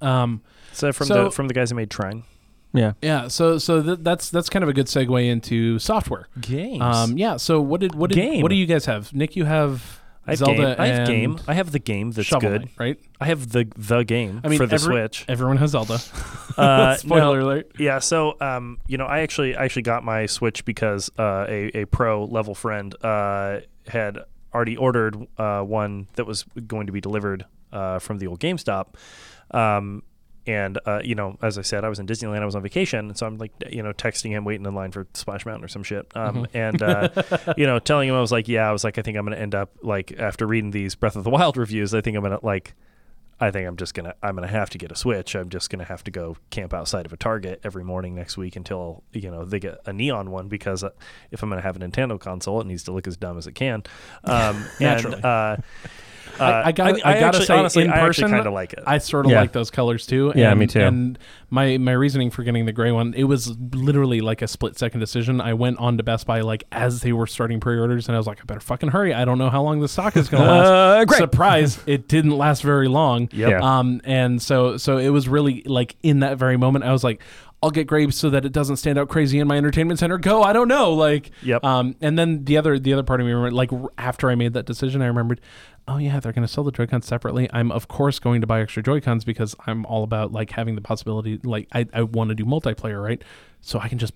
Um, 0.00 0.42
So 0.72 0.92
from 0.92 1.06
So- 1.06 1.24
the 1.24 1.30
from 1.30 1.48
the 1.48 1.54
guys 1.54 1.70
who 1.70 1.76
made 1.76 1.90
Trine. 1.90 2.24
Yeah. 2.72 2.94
Yeah, 3.00 3.28
so 3.28 3.58
so 3.58 3.80
th- 3.82 3.98
that's 4.02 4.30
that's 4.30 4.48
kind 4.48 4.64
of 4.64 4.68
a 4.68 4.72
good 4.72 4.86
segue 4.86 5.24
into 5.30 5.78
software. 5.78 6.26
Games. 6.40 6.82
Um, 6.82 7.16
yeah. 7.16 7.36
So 7.36 7.60
what 7.60 7.80
did 7.80 7.94
what 7.94 8.10
did 8.10 8.16
Game. 8.16 8.42
what 8.42 8.48
do 8.48 8.56
you 8.56 8.66
guys 8.66 8.86
have? 8.86 9.12
Nick, 9.14 9.36
you 9.36 9.44
have 9.44 10.00
I 10.26 10.30
have 10.32 10.38
Zelda 10.38 10.54
game. 10.54 10.74
I 10.78 10.86
have 10.86 11.06
game. 11.06 11.38
I 11.48 11.54
have 11.54 11.72
the 11.72 11.78
game 11.78 12.10
that's 12.10 12.26
Shovel 12.28 12.50
good. 12.50 12.60
Knight, 12.62 12.70
right? 12.78 13.00
I 13.20 13.26
have 13.26 13.50
the 13.50 13.66
the 13.76 14.02
game 14.04 14.40
I 14.44 14.48
mean, 14.48 14.58
for 14.58 14.66
the 14.66 14.74
every- 14.74 14.94
Switch. 14.94 15.24
Everyone 15.28 15.56
has 15.58 15.70
Zelda. 15.70 15.98
Uh, 16.56 16.96
Spoiler 16.96 17.40
no, 17.40 17.46
alert. 17.46 17.72
Yeah, 17.80 17.98
so 17.98 18.36
um, 18.40 18.78
you 18.86 18.96
know, 18.96 19.06
I 19.06 19.20
actually 19.20 19.56
I 19.56 19.64
actually 19.64 19.82
got 19.82 20.04
my 20.04 20.26
Switch 20.26 20.64
because 20.64 21.10
uh, 21.18 21.46
a 21.48 21.80
a 21.82 21.84
pro 21.86 22.24
level 22.26 22.54
friend 22.54 22.94
uh, 23.02 23.60
had 23.88 24.20
already 24.54 24.76
ordered 24.76 25.16
uh, 25.36 25.62
one 25.62 26.06
that 26.14 26.26
was 26.26 26.44
going 26.68 26.86
to 26.86 26.92
be 26.92 27.00
delivered 27.00 27.44
uh, 27.72 27.98
from 27.98 28.18
the 28.18 28.28
old 28.28 28.38
GameStop. 28.38 28.94
Um, 29.50 30.04
and 30.46 30.78
uh, 30.86 31.00
you 31.02 31.14
know, 31.14 31.38
as 31.42 31.56
I 31.58 31.62
said, 31.62 31.84
I 31.84 31.88
was 31.88 31.98
in 31.98 32.06
Disneyland. 32.06 32.42
I 32.42 32.44
was 32.44 32.54
on 32.54 32.62
vacation, 32.62 33.06
and 33.06 33.16
so 33.16 33.26
I'm 33.26 33.38
like, 33.38 33.52
you 33.70 33.82
know, 33.82 33.92
texting 33.92 34.30
him, 34.30 34.44
waiting 34.44 34.66
in 34.66 34.74
line 34.74 34.92
for 34.92 35.06
Splash 35.14 35.46
Mountain 35.46 35.64
or 35.64 35.68
some 35.68 35.82
shit. 35.82 36.06
Um, 36.14 36.46
And 36.52 36.82
uh, 36.82 37.08
you 37.56 37.66
know, 37.66 37.78
telling 37.78 38.08
him 38.08 38.14
I 38.14 38.20
was 38.20 38.32
like, 38.32 38.46
yeah, 38.48 38.68
I 38.68 38.72
was 38.72 38.84
like, 38.84 38.98
I 38.98 39.02
think 39.02 39.16
I'm 39.16 39.24
gonna 39.24 39.36
end 39.36 39.54
up 39.54 39.70
like 39.82 40.12
after 40.18 40.46
reading 40.46 40.70
these 40.70 40.94
Breath 40.94 41.16
of 41.16 41.24
the 41.24 41.30
Wild 41.30 41.56
reviews, 41.56 41.94
I 41.94 42.00
think 42.02 42.16
I'm 42.16 42.22
gonna 42.22 42.40
like, 42.42 42.74
I 43.40 43.50
think 43.50 43.66
I'm 43.66 43.76
just 43.76 43.94
gonna 43.94 44.14
I'm 44.22 44.34
gonna 44.34 44.46
have 44.46 44.70
to 44.70 44.78
get 44.78 44.92
a 44.92 44.96
Switch. 44.96 45.34
I'm 45.34 45.48
just 45.48 45.70
gonna 45.70 45.84
have 45.84 46.04
to 46.04 46.10
go 46.10 46.36
camp 46.50 46.74
outside 46.74 47.06
of 47.06 47.12
a 47.12 47.16
Target 47.16 47.60
every 47.64 47.82
morning 47.84 48.14
next 48.14 48.36
week 48.36 48.54
until 48.54 49.02
you 49.12 49.30
know 49.30 49.44
they 49.44 49.58
get 49.58 49.78
a 49.86 49.92
neon 49.92 50.30
one 50.30 50.48
because 50.48 50.84
uh, 50.84 50.90
if 51.30 51.42
I'm 51.42 51.48
gonna 51.48 51.62
have 51.62 51.76
a 51.76 51.80
Nintendo 51.80 52.20
console, 52.20 52.60
it 52.60 52.66
needs 52.66 52.84
to 52.84 52.92
look 52.92 53.06
as 53.08 53.16
dumb 53.16 53.38
as 53.38 53.46
it 53.46 53.52
can. 53.54 53.82
Um, 54.24 54.64
Naturally. 54.80 55.16
And, 55.16 55.24
uh, 55.24 55.56
I, 56.40 56.68
I 56.68 56.72
gotta, 56.72 56.94
mean, 56.94 57.02
I, 57.04 57.14
gotta 57.14 57.26
actually- 57.26 57.46
say, 57.46 57.54
honestly, 57.58 57.82
in 57.84 57.90
I 57.90 58.00
person, 58.00 58.30
kind 58.30 58.46
of 58.46 58.52
like 58.52 58.72
it. 58.72 58.80
I 58.86 58.98
sort 58.98 59.26
of 59.26 59.32
Yeah. 59.32 59.40
like 59.40 59.52
those 59.52 59.70
colors 59.70 60.06
too. 60.06 60.32
Yeah, 60.34 60.52
me 60.54 60.66
too. 60.66 60.80
And 60.80 61.18
my 61.50 61.78
my 61.78 61.92
reasoning 61.92 62.30
for 62.30 62.42
getting 62.42 62.66
the 62.66 62.72
gray 62.72 62.90
one, 62.90 63.14
it 63.14 63.24
was 63.24 63.56
literally 63.58 64.20
like 64.20 64.42
a 64.42 64.48
split 64.48 64.78
second 64.78 65.00
decision. 65.00 65.40
I 65.40 65.54
went 65.54 65.78
on 65.78 65.96
to 65.98 66.02
Best 66.02 66.26
Buy 66.26 66.40
like 66.40 66.64
as 66.72 67.00
they 67.02 67.12
were 67.12 67.26
starting 67.26 67.60
pre-orders, 67.60 68.08
and 68.08 68.16
I 68.16 68.18
was 68.18 68.26
like, 68.26 68.40
I 68.40 68.44
better 68.44 68.60
fucking 68.60 68.88
hurry. 68.90 69.14
I 69.14 69.24
don't 69.24 69.38
know 69.38 69.50
how 69.50 69.62
long 69.62 69.80
the 69.80 69.88
stock 69.88 70.16
is 70.16 70.28
going 70.28 70.42
to 70.46 70.50
last. 70.50 70.66
Uh, 70.68 71.04
great. 71.04 71.18
Surprise! 71.18 71.78
it 71.86 72.08
didn't 72.08 72.36
last 72.36 72.62
very 72.62 72.88
long. 72.88 73.28
Yep. 73.32 73.50
Yeah. 73.50 73.58
Um, 73.78 74.00
and 74.04 74.40
so 74.42 74.76
so 74.76 74.98
it 74.98 75.10
was 75.10 75.28
really 75.28 75.62
like 75.66 75.96
in 76.02 76.20
that 76.20 76.38
very 76.38 76.56
moment, 76.56 76.84
I 76.84 76.92
was 76.92 77.04
like. 77.04 77.20
I'll 77.64 77.70
get 77.70 77.86
grapes 77.86 78.16
so 78.16 78.28
that 78.28 78.44
it 78.44 78.52
doesn't 78.52 78.76
stand 78.76 78.98
out 78.98 79.08
crazy 79.08 79.38
in 79.38 79.48
my 79.48 79.56
entertainment 79.56 79.98
center. 79.98 80.18
Go, 80.18 80.42
I 80.42 80.52
don't 80.52 80.68
know, 80.68 80.92
like, 80.92 81.30
Yep. 81.42 81.64
Um, 81.64 81.96
and 82.02 82.18
then 82.18 82.44
the 82.44 82.58
other 82.58 82.78
the 82.78 82.92
other 82.92 83.02
part 83.02 83.22
of 83.22 83.26
me, 83.26 83.32
remembered, 83.32 83.54
like 83.54 83.70
after 83.96 84.30
I 84.30 84.34
made 84.34 84.52
that 84.52 84.66
decision, 84.66 85.00
I 85.00 85.06
remembered, 85.06 85.40
oh 85.88 85.96
yeah, 85.96 86.20
they're 86.20 86.32
going 86.32 86.46
to 86.46 86.52
sell 86.52 86.62
the 86.62 86.72
Joy 86.72 86.86
Cons 86.86 87.06
separately. 87.06 87.48
I'm 87.54 87.72
of 87.72 87.88
course 87.88 88.18
going 88.18 88.42
to 88.42 88.46
buy 88.46 88.60
extra 88.60 88.82
Joy 88.82 89.00
Cons 89.00 89.24
because 89.24 89.56
I'm 89.66 89.86
all 89.86 90.04
about 90.04 90.30
like 90.30 90.50
having 90.50 90.74
the 90.74 90.82
possibility, 90.82 91.40
like 91.42 91.66
I, 91.72 91.86
I 91.94 92.02
want 92.02 92.28
to 92.28 92.34
do 92.34 92.44
multiplayer, 92.44 93.02
right? 93.02 93.24
So 93.62 93.78
I 93.78 93.88
can 93.88 93.96
just 93.96 94.12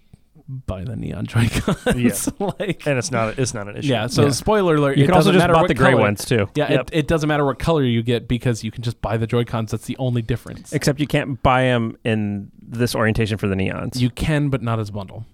buy 0.49 0.83
the 0.83 0.97
neon 0.97 1.27
Joy 1.27 1.47
Cons. 1.49 1.97
Yeah. 1.97 2.47
like 2.59 2.87
and 2.87 2.99
it's 2.99 3.11
not 3.11 3.39
it's 3.39 3.53
not 3.53 3.69
an 3.69 3.77
issue. 3.77 3.89
yeah. 3.89 4.07
So 4.07 4.23
Yeah. 4.25 4.31
spoiler 4.31 4.77
alert, 4.77 4.97
You 4.97 5.05
it 5.05 5.07
can 5.09 5.15
also 5.15 5.31
doesn't 5.31 5.35
just 5.35 5.43
matter 5.43 5.53
bought 5.53 5.63
what 5.63 5.69
the 5.69 5.75
gray 5.75 5.91
color- 5.91 6.01
ones 6.03 6.25
too. 6.25 6.49
Yeah, 6.55 6.73
Yep. 6.73 6.81
it, 6.93 6.99
it 7.01 7.07
doesn't 7.07 7.29
matter 7.29 7.45
what 7.45 7.59
color 7.59 7.83
you 7.85 8.03
get 8.03 8.29
because 8.29 8.65
you 8.65 8.71
can 8.71 8.83
just 8.83 9.01
buy 9.03 9.17
the 9.19 9.27
Joy 9.27 9.45
Cons. 9.45 9.71
That's 9.73 9.85
the 9.85 9.97
only 9.99 10.23
difference. 10.23 10.73
Except 10.73 11.01
you 11.01 11.07
can't 11.07 11.43
buy 11.43 11.63
them 11.65 11.99
in 12.05 12.51
this 12.61 12.95
orientation 12.95 13.37
for 13.37 13.47
the 13.47 13.55
neons. 13.57 14.01
You 14.01 14.09
can, 14.11 14.49
but 14.49 14.63
not 14.63 14.79
as 14.81 14.89
a 14.89 14.93
bundle. 14.93 15.27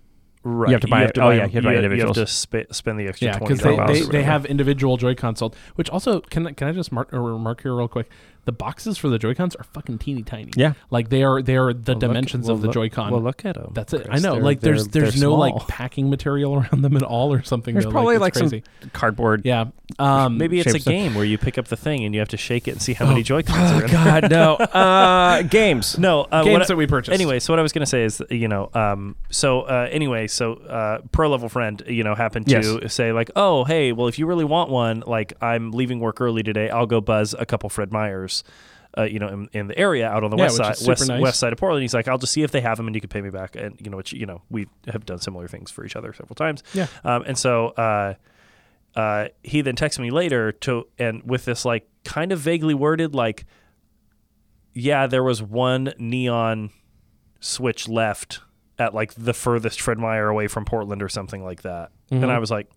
right. 0.43 0.69
You 0.69 0.75
have 0.75 0.81
to 0.83 0.89
buy 0.89 1.05
it- 1.05 1.19
oh, 1.19 1.31
yeah, 1.31 1.35
you 1.37 1.41
have 1.43 1.53
to 1.53 1.63
buy 1.63 1.71
you, 1.73 1.77
individuals. 1.79 2.17
You 2.17 2.21
have 2.23 2.29
to 2.29 2.35
sp- 2.35 2.69
spend 2.75 2.99
the 2.99 3.07
extra 3.07 3.27
Yeah, 3.29 3.39
twenty 3.39 3.55
because 3.55 3.63
they, 3.95 4.01
they, 4.01 4.07
they 4.19 4.23
have 4.25 4.45
individual 4.47 4.97
Joy-Con 4.97 5.37
sold. 5.37 5.57
Which 5.77 5.89
also, 5.91 6.21
can 6.21 6.47
I- 6.49 6.53
can 6.53 6.69
I 6.69 6.73
just 6.73 6.91
mark 6.93 7.13
or 7.15 7.23
remark 7.23 7.63
here 7.63 7.75
real 7.75 7.89
quick? 7.89 8.11
The 8.45 8.53
boxes 8.53 8.99
for 8.99 9.09
the 9.09 9.19
Joy-Cons 9.19 9.57
are 9.57 9.65
fucking 9.65 9.99
teeny 9.99 10.23
tiny. 10.23 10.51
Yeah. 10.57 10.75
like 10.91 11.09
they 11.09 11.23
are 11.23 11.41
they 11.43 11.57
are 11.57 11.73
the 11.73 11.93
Well, 11.93 11.95
look- 11.95 12.01
dimensions 12.01 12.47
well, 12.47 12.57
of 12.57 12.61
the 12.61 12.67
look- 12.69 12.75
Joy-Con. 12.75 13.11
Well, 13.11 13.23
look 13.23 13.45
at 13.45 13.55
them. 13.55 13.71
That's 13.75 13.93
it. 13.93 14.07
I 14.11 14.19
know. 14.19 14.35
like 14.35 14.61
there's 14.61 14.89
there's 14.89 15.21
no 15.21 15.35
like 15.35 15.55
packing 15.69 16.11
material 16.11 16.55
around 16.57 16.83
them 16.83 16.97
at 16.97 17.03
all 17.03 17.33
or 17.33 17.43
something. 17.43 17.75
There's 17.75 17.85
though. 17.87 17.91
probably 17.91 18.17
it's 18.17 18.21
like 18.23 18.35
some 18.35 18.49
crazy. 18.51 18.65
cardboard. 18.93 19.43
yeah. 19.45 19.67
Um, 19.99 20.39
Maybe 20.39 20.59
it's 20.61 20.69
a 20.69 20.73
shapes 20.73 20.87
of- 20.87 20.91
game 20.93 21.15
where 21.15 21.25
you 21.25 21.39
pick 21.39 21.59
up 21.59 21.69
the 21.69 21.77
thing 21.77 22.05
and 22.05 22.15
you 22.15 22.21
have 22.21 22.29
to 22.31 22.37
shake 22.37 22.69
it 22.69 22.73
and 22.73 22.83
see 22.83 22.93
how 22.93 23.07
many 23.07 23.23
Joy 23.23 23.43
Cons 23.43 23.71
are 23.73 23.75
Oh 23.75 23.79
in. 23.79 23.85
it. 23.85 23.91
God, 23.91 24.31
no. 24.31 24.57
Uh, 24.85 25.43
games. 25.43 25.99
No, 25.99 26.23
uh, 26.23 26.43
games 26.43 26.53
what 26.53 26.63
I- 26.63 26.67
that 26.67 26.77
we 26.77 26.87
purchased. 26.87 27.15
Anyway, 27.15 27.39
so 27.41 27.53
what 27.53 27.59
I 27.59 27.63
was 27.63 27.73
going 27.73 27.81
to 27.85 27.87
say 27.87 28.03
is, 28.05 28.23
you 28.31 28.49
know, 28.49 28.71
um, 28.75 29.17
so 29.31 29.63
uh, 29.63 29.89
anyway, 29.91 30.27
so 30.27 30.55
uh, 30.55 30.99
pro 31.13 31.29
level 31.31 31.49
friend, 31.49 31.83
you 31.87 32.03
know, 32.05 32.15
happened 32.15 32.49
to 32.49 32.89
say 32.89 33.13
like, 33.13 33.31
oh, 33.37 33.65
hey, 33.65 33.93
well, 33.93 34.09
if 34.09 34.19
you 34.19 34.27
really 34.27 34.45
want 34.45 34.71
one, 34.71 35.03
like, 35.07 35.33
I'm 35.41 35.71
leaving 35.71 36.01
work 36.01 36.21
early 36.21 36.43
today, 36.43 36.69
I'll 36.71 36.87
go 36.87 37.01
buzz 37.01 37.35
a 37.39 37.47
couple 37.47 37.69
Fred 37.71 37.93
Uh, 38.97 39.03
you 39.03 39.19
know, 39.19 39.27
in, 39.27 39.49
in 39.53 39.67
the 39.67 39.77
area 39.77 40.09
out 40.09 40.23
on 40.23 40.31
the 40.31 40.37
Yeah, 40.37 40.45
west 40.45 40.57
side, 40.57 40.77
west, 40.87 41.09
nice. 41.09 41.21
west 41.21 41.41
side 41.41 41.53
of 41.53 41.59
Portland. 41.59 41.83
He's 41.83 41.95
like, 41.95 42.07
I'll 42.07 42.17
just 42.17 42.33
see 42.33 42.45
if 42.45 42.53
they 42.53 42.61
have 42.61 42.77
them, 42.77 42.87
and 42.87 42.95
you 42.95 43.01
can 43.01 43.11
pay 43.11 43.23
me 43.23 43.29
back. 43.31 43.57
And 43.57 43.77
you 43.81 43.91
know, 43.91 43.97
which 43.97 44.13
you 44.13 44.25
know, 44.25 44.43
we 44.51 44.69
have 44.87 45.05
done 45.05 45.19
similar 45.19 45.49
things 45.49 45.69
for 45.73 45.85
each 45.85 45.97
other 45.97 46.13
several 46.13 46.37
times. 46.37 46.63
Yeah. 46.75 46.87
Um, 47.03 47.25
and 47.27 47.37
so 47.37 47.69
uh, 47.71 48.15
uh, 48.95 49.29
he 49.43 49.63
then 49.63 49.75
texted 49.75 49.99
me 49.99 50.11
later 50.13 50.53
to 50.53 50.87
and 50.97 51.23
with 51.25 51.45
this 51.45 51.65
like 51.65 51.89
kind 52.05 52.31
of 52.31 52.39
vaguely 52.39 52.73
worded 52.75 53.17
like, 53.17 53.47
yeah, 54.75 55.09
there 55.09 55.25
was 55.25 55.43
one 55.43 55.93
neon 55.99 56.71
switch 57.41 57.89
left 57.89 58.41
at 58.79 58.95
like 58.95 59.13
the 59.15 59.35
furthest 59.35 59.81
Fred 59.81 59.99
Meyer 59.99 60.29
away 60.29 60.47
from 60.47 60.65
Portland 60.65 61.03
or 61.03 61.09
something 61.09 61.43
like 61.43 61.63
that. 61.63 61.91
And 62.11 62.31
I 62.31 62.39
was 62.39 62.51
like, 62.51 62.71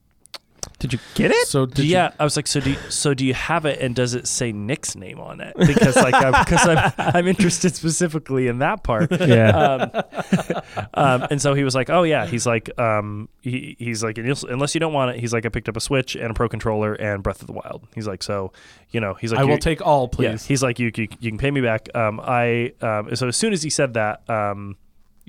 Did 0.79 0.93
you 0.93 0.99
get 1.15 1.31
it? 1.31 1.47
So 1.47 1.65
did 1.65 1.85
yeah, 1.85 2.11
I 2.19 2.23
was 2.23 2.35
like, 2.35 2.45
so 2.45 2.59
do 2.59 2.71
you, 2.71 2.77
so 2.89 3.15
do 3.15 3.25
you 3.25 3.33
have 3.33 3.65
it, 3.65 3.79
and 3.81 3.95
does 3.95 4.13
it 4.13 4.27
say 4.27 4.51
Nick's 4.51 4.95
name 4.95 5.19
on 5.19 5.41
it? 5.41 5.55
Because 5.57 5.95
like, 5.95 6.13
I'm, 6.13 6.33
because 6.43 6.67
I'm 6.67 6.93
I'm 6.97 7.27
interested 7.27 7.75
specifically 7.75 8.47
in 8.47 8.59
that 8.59 8.83
part. 8.83 9.11
Yeah. 9.27 9.49
Um, 9.49 10.83
um, 10.93 11.27
and 11.31 11.41
so 11.41 11.53
he 11.53 11.63
was 11.63 11.75
like, 11.75 11.89
"Oh 11.89 12.03
yeah." 12.03 12.27
He's 12.27 12.45
like, 12.45 12.69
um, 12.79 13.27
he, 13.41 13.75
he's 13.79 14.03
like, 14.03 14.17
unless 14.17 14.73
you 14.75 14.79
don't 14.79 14.93
want 14.93 15.15
it, 15.15 15.19
he's 15.19 15.33
like, 15.33 15.45
I 15.45 15.49
picked 15.49 15.67
up 15.67 15.75
a 15.75 15.81
Switch 15.81 16.15
and 16.15 16.31
a 16.31 16.33
Pro 16.33 16.47
controller 16.47 16.93
and 16.93 17.23
Breath 17.23 17.41
of 17.41 17.47
the 17.47 17.53
Wild. 17.53 17.87
He's 17.95 18.07
like, 18.07 18.21
so, 18.23 18.53
you 18.91 18.99
know, 18.99 19.15
he's 19.15 19.31
like, 19.31 19.41
I 19.41 19.43
will 19.43 19.57
take 19.57 19.81
all, 19.85 20.09
yeah, 20.19 20.31
please. 20.31 20.45
he's 20.45 20.61
like, 20.63 20.79
you, 20.79 20.91
you, 20.95 21.07
you 21.19 21.31
can 21.31 21.37
pay 21.37 21.51
me 21.51 21.61
back. 21.61 21.89
Um, 21.95 22.19
I 22.23 22.73
um, 22.81 23.15
so 23.15 23.27
as 23.27 23.35
soon 23.37 23.53
as 23.53 23.63
he 23.63 23.69
said 23.69 23.95
that, 23.95 24.29
um, 24.29 24.75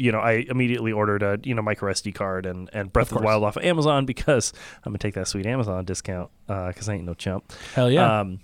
you 0.01 0.13
know, 0.13 0.21
I 0.21 0.47
immediately 0.49 0.93
ordered 0.93 1.23
a 1.25 1.39
you 1.43 1.55
know 1.55 1.63
micro 1.63 1.93
SD 1.93 2.15
card 2.15 2.47
and 2.47 2.71
and 2.73 2.93
Breath 2.93 3.11
of, 3.13 3.19
the. 3.19 3.25
Wild 3.25 3.43
off 3.45 3.57
of 3.57 3.65
Amazon 3.65 4.07
because 4.07 4.53
I'm 4.85 4.93
gonna 4.93 4.99
take 4.99 5.15
that 5.15 5.27
sweet 5.29 5.45
Amazon 5.45 5.85
discount 5.85 6.31
because 6.47 6.89
I 6.89 6.95
ain't 6.95 7.05
no 7.05 7.15
chump. 7.15 7.53
Hell 7.75 7.91
yeah. 7.91 8.21
Um, 8.21 8.41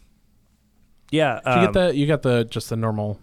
yeah. 1.11 1.41
Did 1.45 1.51
you 1.51 1.53
um, 1.53 1.65
get 1.65 1.73
the 1.73 1.97
you 1.97 2.07
got 2.07 2.23
the 2.23 2.45
just 2.45 2.71
the 2.71 2.77
normal. 2.77 3.21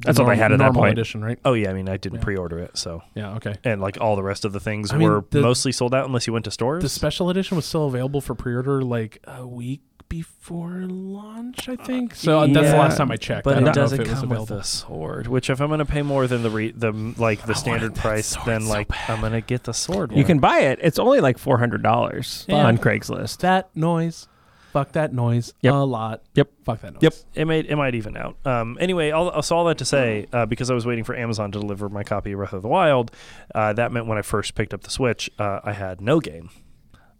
the 0.00 0.06
That's 0.06 0.18
what 0.18 0.28
I 0.28 0.34
had 0.36 0.52
at 0.52 0.58
that 0.60 0.72
point. 0.74 0.92
edition, 0.92 1.22
right? 1.22 1.38
Oh 1.44 1.52
yeah, 1.54 1.70
I 1.70 1.72
mean 1.74 1.88
I 1.88 1.96
didn't 1.98 2.18
Yeah. 2.20 2.24
pre-order 2.24 2.58
it, 2.58 2.78
so 2.78 3.02
Yeah. 3.14 3.34
Okay. 3.36 3.54
and 3.64 3.80
like 3.80 3.98
all 4.00 4.16
the 4.16 4.22
rest 4.22 4.44
of 4.44 4.52
the 4.52 4.60
things 4.60 4.92
I 4.92 4.96
mean, 4.96 5.08
were 5.10 5.24
the- 5.30 5.40
mostly 5.42 5.72
sold 5.72 5.94
out 5.94 6.06
unless 6.06 6.26
you 6.26 6.32
went 6.32 6.44
to 6.46 6.50
stores. 6.50 6.82
The 6.82 6.88
special 6.88 7.28
edition 7.30 7.56
was 7.56 7.66
still 7.66 7.86
available 7.86 8.20
for 8.20 8.34
pre-order 8.34 8.80
like 8.82 9.18
a 9.24 9.46
week 9.46 9.82
before 10.08 10.84
launch, 10.88 11.68
I 11.68 11.76
think. 11.76 12.14
So 12.14 12.46
that's 12.46 12.70
the 12.70 12.76
last 12.76 12.96
time 12.96 13.10
I 13.10 13.16
checked. 13.16 13.44
but 13.44 13.54
I 13.54 13.58
it 13.58 13.64
don't 13.64 13.66
know 13.66 13.72
doesn't 13.82 14.00
it 14.00 14.06
come 14.06 14.28
with 14.28 14.30
available. 14.30 14.56
a 14.58 14.64
sword. 14.64 15.26
Which 15.26 15.50
if 15.50 15.60
I'm 15.60 15.68
gonna 15.70 15.84
pay 15.84 16.02
more 16.02 16.26
than 16.26 16.42
the 16.42 16.50
re- 16.50 16.72
the 16.72 16.92
like 17.18 17.44
the 17.46 17.52
I 17.54 17.56
standard 17.56 17.94
price, 17.94 18.36
then 18.46 18.62
so 18.62 18.68
like 18.70 18.88
bad. 18.88 19.10
I'm 19.10 19.20
gonna 19.20 19.40
get 19.40 19.64
the 19.64 19.74
sword. 19.74 20.10
One. 20.10 20.18
You 20.18 20.24
one. 20.24 20.26
can 20.28 20.38
buy 20.38 20.60
it. 20.60 20.78
It's 20.82 20.98
only 20.98 21.20
like 21.20 21.38
four 21.38 21.58
hundred 21.58 21.82
dollars 21.82 22.44
Yeah. 22.48 22.66
on 22.66 22.78
Craigslist. 22.78 23.38
That 23.38 23.68
noise. 23.74 24.28
Fuck 24.72 24.92
that 24.92 25.14
noise. 25.14 25.54
Yep. 25.62 25.72
A 25.72 25.76
lot. 25.78 26.22
Yep. 26.34 26.50
Fuck 26.64 26.82
that 26.82 26.92
noise. 26.92 27.02
Yep. 27.02 27.14
it 27.34 27.46
might 27.46 27.66
it 27.66 27.76
might 27.76 27.94
even 27.94 28.16
out. 28.18 28.36
Um, 28.44 28.76
anyway, 28.80 29.10
all, 29.10 29.30
I 29.30 29.40
saw 29.40 29.64
that 29.64 29.78
to 29.78 29.84
say 29.86 30.26
uh, 30.32 30.44
because 30.44 30.70
I 30.70 30.74
was 30.74 30.84
waiting 30.84 31.04
for 31.04 31.16
Amazon 31.16 31.50
to 31.52 31.58
deliver 31.58 31.88
my 31.88 32.02
copy 32.04 32.32
of 32.32 32.36
Breath 32.36 32.52
of 32.52 32.60
the 32.62 32.68
Wild. 32.68 33.10
Uh, 33.54 33.72
that 33.72 33.92
meant 33.92 34.06
when 34.06 34.18
I 34.18 34.22
first 34.22 34.54
picked 34.54 34.74
up 34.74 34.82
the 34.82 34.90
Switch, 34.90 35.30
uh, 35.38 35.60
I 35.64 35.72
had 35.72 36.00
no 36.02 36.20
game. 36.20 36.50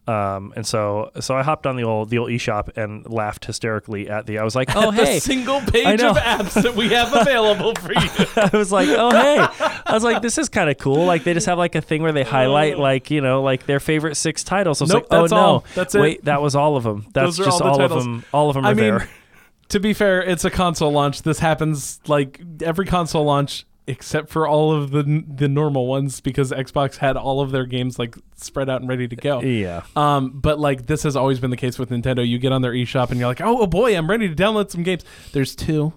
Um, 0.08 0.54
and 0.56 0.66
so 0.66 1.10
so 1.20 1.36
I 1.36 1.42
hopped 1.42 1.66
on 1.66 1.76
the 1.76 1.84
old 1.84 2.08
the 2.08 2.16
old 2.16 2.30
eShop 2.30 2.74
and 2.78 3.06
laughed 3.08 3.44
hysterically 3.44 4.08
at 4.08 4.24
the. 4.24 4.38
I 4.38 4.42
was 4.42 4.56
like, 4.56 4.74
oh 4.74 4.90
The 4.98 5.04
hey, 5.04 5.18
single 5.18 5.60
page 5.60 6.00
of 6.00 6.16
apps 6.16 6.62
that 6.62 6.74
we 6.74 6.88
have 6.88 7.14
available 7.14 7.74
for 7.74 7.92
you. 7.92 8.26
I 8.36 8.50
was 8.54 8.72
like, 8.72 8.88
oh 8.88 9.10
hey, 9.10 9.46
I 9.84 9.92
was 9.92 10.02
like, 10.02 10.22
this 10.22 10.38
is 10.38 10.48
kind 10.48 10.70
of 10.70 10.78
cool. 10.78 11.04
Like 11.04 11.24
they 11.24 11.34
just 11.34 11.46
have 11.46 11.58
like 11.58 11.74
a 11.74 11.82
thing 11.82 12.02
where 12.02 12.12
they 12.12 12.24
highlight 12.24 12.78
like 12.78 13.10
you 13.10 13.20
know 13.20 13.42
like 13.42 13.66
their 13.66 13.80
favorite 13.80 14.14
six 14.14 14.42
titles. 14.42 14.80
I 14.80 14.84
was 14.84 14.92
Nope, 14.94 15.06
like, 15.10 15.20
oh 15.20 15.26
no, 15.26 15.36
all. 15.36 15.64
That's 15.74 15.94
it. 15.94 16.00
wait, 16.00 16.24
that 16.24 16.40
was 16.40 16.56
all 16.56 16.76
of 16.76 16.84
them. 16.84 17.06
That's 17.12 17.36
just 17.36 17.60
all 17.60 17.76
the 17.76 17.84
all, 17.84 17.92
of 17.92 18.02
them. 18.02 18.24
All 18.32 18.48
of 18.48 18.54
them 18.54 18.64
are 18.64 18.68
I 18.68 18.74
mean, 18.74 18.84
there. 18.84 19.08
to 19.68 19.78
be 19.78 19.92
fair, 19.92 20.22
it's 20.22 20.46
a 20.46 20.50
console 20.50 20.90
launch. 20.90 21.20
This 21.20 21.38
happens 21.38 22.00
like 22.06 22.40
every 22.62 22.86
console 22.86 23.24
launch 23.24 23.66
except 23.88 24.28
for 24.28 24.46
all 24.46 24.72
of 24.72 24.90
the 24.90 25.24
the 25.26 25.48
normal 25.48 25.86
ones 25.86 26.20
because 26.20 26.52
Xbox 26.52 26.98
had 26.98 27.16
all 27.16 27.40
of 27.40 27.50
their 27.50 27.64
games 27.64 27.98
like 27.98 28.16
spread 28.36 28.68
out 28.68 28.80
and 28.80 28.88
ready 28.88 29.08
to 29.08 29.16
go. 29.16 29.40
Yeah. 29.40 29.82
Um, 29.96 30.30
but 30.30 30.60
like 30.60 30.86
this 30.86 31.02
has 31.02 31.16
always 31.16 31.40
been 31.40 31.50
the 31.50 31.56
case 31.56 31.78
with 31.78 31.90
Nintendo. 31.90 32.26
You 32.26 32.38
get 32.38 32.52
on 32.52 32.62
their 32.62 32.72
eShop 32.72 33.10
and 33.10 33.18
you're 33.18 33.28
like, 33.28 33.40
oh, 33.40 33.62
oh 33.62 33.66
boy, 33.66 33.96
I'm 33.96 34.08
ready 34.08 34.28
to 34.28 34.34
download 34.34 34.70
some 34.70 34.82
games. 34.82 35.04
There's 35.32 35.56
two. 35.56 35.94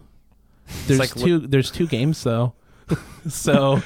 There's 0.87 0.99
like 0.99 1.13
two. 1.13 1.39
There's 1.39 1.69
two 1.69 1.85
games 1.85 2.23
though. 2.23 2.53
so, 3.29 3.81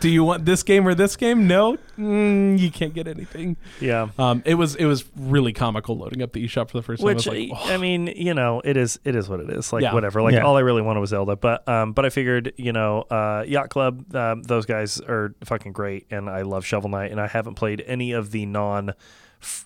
do 0.00 0.08
you 0.08 0.24
want 0.24 0.44
this 0.44 0.62
game 0.62 0.86
or 0.88 0.94
this 0.94 1.16
game? 1.16 1.46
No, 1.46 1.76
mm, 1.98 2.58
you 2.58 2.70
can't 2.70 2.94
get 2.94 3.06
anything. 3.06 3.56
Yeah. 3.80 4.08
Um, 4.18 4.42
it 4.46 4.54
was 4.54 4.74
it 4.76 4.86
was 4.86 5.04
really 5.16 5.52
comical 5.52 5.98
loading 5.98 6.22
up 6.22 6.32
the 6.32 6.44
eShop 6.44 6.70
for 6.70 6.78
the 6.78 6.82
first 6.82 7.00
time. 7.00 7.06
Which 7.06 7.28
I 7.28 7.30
was 7.32 7.48
like, 7.50 7.70
I 7.70 7.76
mean, 7.76 8.06
you 8.08 8.34
know, 8.34 8.60
it 8.64 8.76
is 8.76 8.98
it 9.04 9.14
is 9.14 9.28
what 9.28 9.40
it 9.40 9.50
is. 9.50 9.72
Like 9.72 9.82
Yeah. 9.82 9.92
whatever. 9.94 10.22
Like 10.22 10.34
Yeah. 10.34 10.44
all 10.44 10.56
I 10.56 10.60
really 10.60 10.82
wanted 10.82 11.00
was 11.00 11.10
Zelda, 11.10 11.36
but 11.36 11.68
um, 11.68 11.92
but 11.92 12.04
I 12.06 12.10
figured, 12.10 12.52
you 12.56 12.72
know, 12.72 13.02
uh, 13.10 13.44
Yacht 13.46 13.68
Club, 13.70 14.14
um, 14.14 14.42
those 14.42 14.64
guys 14.66 15.00
are 15.00 15.34
fucking 15.44 15.72
great, 15.72 16.06
and 16.10 16.28
I 16.30 16.42
love 16.42 16.64
Shovel 16.64 16.90
Knight, 16.90 17.10
and 17.10 17.20
I 17.20 17.26
haven't 17.26 17.54
played 17.54 17.82
any 17.86 18.12
of 18.12 18.30
the 18.30 18.46
non. 18.46 18.92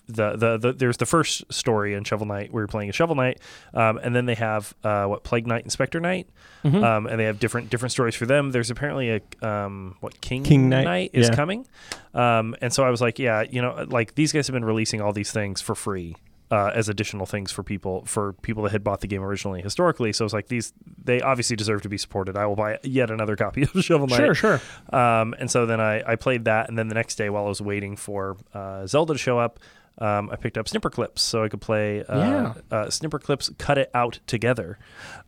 The, 0.07 0.35
the 0.35 0.57
the 0.57 0.73
there's 0.73 0.97
the 0.97 1.05
first 1.05 1.51
story 1.51 1.93
in 1.93 2.03
Shovel 2.03 2.27
Knight 2.27 2.51
where 2.53 2.61
you're 2.61 2.67
playing 2.67 2.89
a 2.89 2.93
Shovel 2.93 3.15
Knight, 3.15 3.39
um, 3.73 3.97
and 4.03 4.15
then 4.15 4.25
they 4.25 4.35
have 4.35 4.73
uh, 4.83 5.05
what 5.05 5.23
Plague 5.23 5.47
Knight, 5.47 5.63
Inspector 5.63 5.99
Knight, 5.99 6.27
Mhm. 6.63 6.83
um, 6.83 7.07
and 7.07 7.19
they 7.19 7.25
have 7.25 7.39
different 7.39 7.69
different 7.69 7.91
stories 7.91 8.15
for 8.15 8.25
them. 8.25 8.51
There's 8.51 8.69
apparently 8.69 9.09
a 9.09 9.47
um, 9.47 9.95
what 10.01 10.19
King, 10.21 10.43
King 10.43 10.69
Knight, 10.69 11.11
is 11.13 11.29
yeah. 11.29 11.35
coming, 11.35 11.65
um, 12.13 12.55
and 12.61 12.71
so 12.73 12.83
I 12.83 12.89
was 12.89 13.01
like, 13.01 13.17
yeah, 13.19 13.43
you 13.49 13.61
know, 13.61 13.85
like 13.89 14.15
these 14.15 14.31
guys 14.31 14.47
have 14.47 14.53
been 14.53 14.65
releasing 14.65 15.01
all 15.01 15.13
these 15.13 15.31
things 15.31 15.61
for 15.61 15.73
free 15.75 16.15
uh, 16.53 16.71
as 16.75 16.87
additional 16.87 17.25
things 17.25 17.51
for 17.51 17.63
people 17.63 18.05
for 18.05 18.33
people 18.43 18.61
that 18.61 18.71
had 18.71 18.83
bought 18.83 19.01
the 19.01 19.07
game 19.07 19.23
originally 19.23 19.59
historically. 19.59 20.13
So 20.13 20.23
it's 20.23 20.35
like 20.35 20.49
these 20.49 20.71
they 21.03 21.19
obviously 21.19 21.55
deserve 21.55 21.81
to 21.81 21.89
be 21.89 21.97
supported. 21.97 22.37
I 22.37 22.45
will 22.45 22.55
buy 22.55 22.77
yet 22.83 23.09
another 23.09 23.35
copy 23.35 23.63
of 23.63 23.71
Shovel 23.83 24.05
Knight. 24.05 24.17
Sure, 24.17 24.35
sure. 24.35 24.61
Um, 24.91 25.33
and 25.39 25.49
so 25.49 25.65
then 25.65 25.81
I, 25.81 26.03
I 26.11 26.15
played 26.15 26.45
that, 26.45 26.69
and 26.69 26.77
then 26.77 26.89
the 26.89 26.93
next 26.93 27.15
day 27.15 27.31
while 27.31 27.45
I 27.45 27.49
was 27.49 27.59
waiting 27.59 27.95
for 27.95 28.37
uh, 28.53 28.85
Zelda 28.85 29.13
to 29.13 29.17
show 29.17 29.39
up, 29.39 29.59
um, 29.99 30.29
I 30.31 30.35
picked 30.37 30.57
up 30.57 30.67
Snipper 30.67 30.89
Clips 30.89 31.21
so 31.21 31.43
I 31.43 31.49
could 31.49 31.61
play 31.61 32.03
uh, 32.03 32.17
Yeah. 32.19 32.53
uh, 32.71 32.89
Snipper 32.89 33.19
Clips 33.19 33.49
Cut 33.57 33.77
It 33.77 33.89
Out 33.93 34.19
Together, 34.27 34.79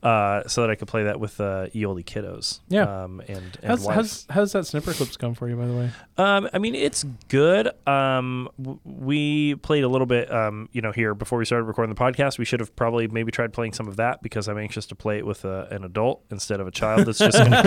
uh, 0.04 0.44
so 0.48 0.62
that 0.62 0.70
I 0.70 0.76
could 0.76 0.88
play 0.88 1.04
that 1.04 1.20
with 1.20 1.40
uh, 1.40 1.68
Eoli 1.76 2.04
kiddos. 2.04 2.60
Yeah. 2.68 3.04
Um, 3.04 3.22
and 3.28 3.58
and 3.62 3.68
How's, 3.68 3.86
how's 3.86 4.28
how's 4.30 4.52
that 4.54 4.66
snipper 4.66 4.94
clips 4.94 5.18
come 5.18 5.34
for 5.34 5.48
you, 5.50 5.56
by 5.56 5.66
the 5.68 5.74
way? 5.74 5.92
Um, 6.18 6.50
I 6.54 6.58
mean, 6.60 6.76
it's 6.76 7.04
good. 7.28 7.70
Um, 7.88 8.50
w- 8.58 8.80
we 8.84 9.56
played 9.56 9.84
a 9.84 9.88
little 9.88 10.08
bit, 10.08 10.32
um, 10.34 10.70
you 10.72 10.82
know, 10.82 10.92
here 10.92 11.14
before 11.14 11.38
we 11.38 11.46
started 11.46 11.66
recording 11.66 11.94
the 11.94 12.00
podcast. 12.02 12.38
We 12.38 12.46
should 12.46 12.60
have 12.60 12.76
probably 12.76 13.08
maybe 13.08 13.32
tried 13.32 13.54
playing 13.54 13.74
some 13.74 13.88
of 13.88 13.98
that 13.98 14.22
because 14.24 14.48
I'm 14.48 14.58
anxious 14.58 14.86
to 14.88 14.96
play 14.96 15.18
it 15.20 15.26
with 15.26 15.46
a, 15.46 15.68
an 15.72 15.84
adult 15.84 16.24
instead 16.32 16.60
of 16.60 16.68
a 16.68 16.72
child 16.72 17.06
that's 17.06 17.20
just 17.20 17.38
gonna, 17.38 17.50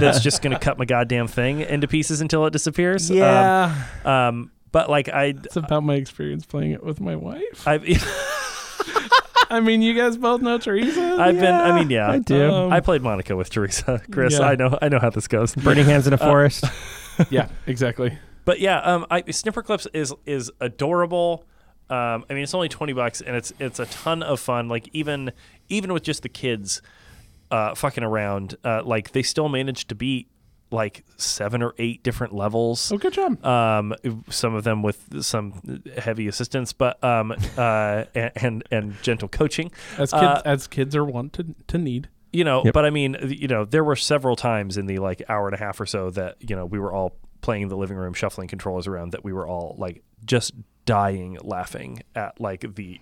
that's 0.00 0.20
just 0.20 0.42
going 0.42 0.52
to 0.52 0.58
cut 0.58 0.78
my 0.78 0.84
goddamn 0.84 1.28
thing 1.28 1.60
into 1.60 1.86
pieces 1.86 2.20
until 2.20 2.44
it 2.46 2.52
disappears. 2.52 3.10
Um, 3.10 3.74
um, 4.04 4.50
but 4.74 4.90
like 4.90 5.08
I, 5.08 5.26
it's 5.26 5.54
about 5.54 5.84
my 5.84 5.94
experience 5.94 6.44
playing 6.44 6.72
it 6.72 6.82
with 6.82 7.00
my 7.00 7.14
wife. 7.14 7.64
I've, 7.64 7.84
I 9.50 9.60
mean, 9.60 9.82
you 9.82 9.94
guys 9.94 10.16
both 10.16 10.40
know 10.42 10.58
Teresa. 10.58 11.16
I've 11.16 11.38
been. 11.38 11.54
I 11.54 11.78
mean, 11.78 11.90
yeah, 11.90 12.10
I 12.10 12.18
do. 12.18 12.50
Um, 12.50 12.72
I 12.72 12.80
played 12.80 13.00
Monaco 13.00 13.36
with 13.36 13.50
Teresa. 13.50 14.02
Chris, 14.10 14.36
Yeah. 14.36 14.46
I 14.48 14.56
know. 14.56 14.76
I 14.82 14.88
know 14.88 14.98
how 14.98 15.10
this 15.10 15.28
goes. 15.28 15.54
Burning 15.54 15.84
hands 15.84 16.08
in 16.08 16.12
a 16.12 16.18
forest. 16.18 16.64
yeah, 17.30 17.50
exactly. 17.68 18.18
But 18.44 18.58
yeah, 18.58 18.80
um, 18.80 19.06
I, 19.12 19.22
Snipper 19.30 19.62
Clips 19.62 19.86
is 19.94 20.12
is 20.26 20.50
adorable. 20.60 21.44
Um, 21.88 22.24
I 22.28 22.34
mean, 22.34 22.42
it's 22.42 22.52
only 22.52 22.68
twenty 22.68 22.94
bucks, 22.94 23.20
and 23.20 23.36
it's 23.36 23.52
it's 23.60 23.78
a 23.78 23.86
ton 23.86 24.24
of 24.24 24.40
fun. 24.40 24.68
Like 24.68 24.88
even 24.92 25.30
even 25.68 25.92
with 25.92 26.02
just 26.02 26.24
the 26.24 26.28
kids 26.28 26.82
uh, 27.52 27.76
fucking 27.76 28.02
around, 28.02 28.56
uh, 28.64 28.82
like 28.84 29.12
they 29.12 29.22
still 29.22 29.48
managed 29.48 29.88
to 29.90 29.94
beat 29.94 30.26
like 30.74 31.04
seven 31.16 31.62
or 31.62 31.74
eight 31.78 32.02
different 32.02 32.34
levels. 32.34 32.92
Oh, 32.92 32.98
good 32.98 33.12
job. 33.14 33.42
Um, 33.44 33.94
some 34.28 34.54
of 34.54 34.64
them 34.64 34.82
with 34.82 35.24
some 35.24 35.82
heavy 35.96 36.28
assistance, 36.28 36.72
but 36.72 37.02
um, 37.02 37.32
uh, 37.56 38.04
and, 38.14 38.32
and 38.36 38.64
and 38.70 39.02
gentle 39.02 39.28
coaching. 39.28 39.70
As 39.98 40.10
kids, 40.10 40.22
uh, 40.22 40.42
as 40.44 40.66
kids 40.66 40.94
are 40.94 41.04
wont 41.04 41.32
to 41.34 41.54
to 41.68 41.78
need. 41.78 42.08
you 42.32 42.44
know 42.44 42.62
Yep. 42.64 42.74
but 42.74 42.84
i 42.84 42.90
mean 42.90 43.16
you 43.28 43.46
know 43.46 43.64
there 43.64 43.84
were 43.84 43.94
several 43.94 44.34
times 44.34 44.76
in 44.76 44.86
the 44.86 44.98
like 44.98 45.22
hour 45.28 45.46
and 45.46 45.54
a 45.54 45.58
half 45.58 45.80
or 45.80 45.86
so 45.86 46.10
that 46.10 46.34
you 46.40 46.56
know 46.56 46.66
we 46.66 46.80
were 46.80 46.92
all 46.92 47.16
playing 47.42 47.62
in 47.62 47.68
the 47.68 47.76
living 47.76 47.96
room 47.96 48.12
shuffling 48.12 48.48
controllers 48.48 48.88
around 48.88 49.12
that 49.12 49.22
we 49.22 49.32
were 49.32 49.46
all 49.46 49.76
like 49.78 50.02
just 50.24 50.52
dying 50.84 51.38
laughing 51.42 52.02
at 52.16 52.40
like 52.40 52.74
the 52.74 52.98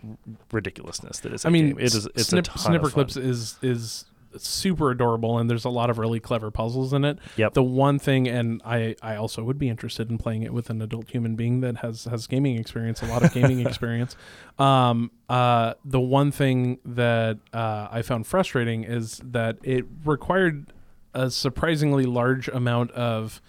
ridiculousness 0.52 1.20
that 1.20 1.32
is 1.32 1.44
I 1.44 1.48
mean, 1.48 1.68
game. 1.68 1.78
it 1.78 1.84
is 1.94 2.06
it's 2.14 2.28
snip, 2.28 2.44
a 2.46 2.48
ton 2.50 2.58
snipper 2.58 2.86
of 2.88 2.92
fun. 2.92 3.04
clips 3.04 3.16
is 3.16 3.56
is 3.62 4.04
super 4.36 4.90
adorable, 4.90 5.38
and 5.38 5.48
there's 5.48 5.64
a 5.64 5.70
lot 5.70 5.90
of 5.90 5.98
really 5.98 6.20
clever 6.20 6.50
puzzles 6.50 6.92
in 6.92 7.04
it. 7.04 7.18
Yep. 7.36 7.54
The 7.54 7.62
one 7.62 7.98
thing, 7.98 8.28
and 8.28 8.60
I 8.64 8.96
I 9.02 9.16
also 9.16 9.42
would 9.42 9.58
be 9.58 9.68
interested 9.68 10.10
in 10.10 10.18
playing 10.18 10.42
it 10.42 10.52
with 10.52 10.70
an 10.70 10.80
adult 10.82 11.10
human 11.10 11.36
being 11.36 11.60
that 11.60 11.78
has 11.78 12.04
has 12.04 12.26
gaming 12.26 12.56
experience, 12.56 13.02
a 13.02 13.06
lot 13.06 13.24
of 13.24 13.32
gaming 13.32 13.60
experience. 13.66 14.16
Um, 14.58 15.10
uh, 15.28 15.74
the 15.84 16.00
one 16.00 16.30
thing 16.30 16.78
that 16.84 17.38
uh, 17.52 17.88
I 17.90 18.02
found 18.02 18.26
frustrating 18.26 18.84
is 18.84 19.20
that 19.24 19.58
it 19.62 19.84
required 20.04 20.72
a 21.14 21.30
surprisingly 21.30 22.04
large 22.04 22.48
amount 22.48 22.90
of 22.92 23.40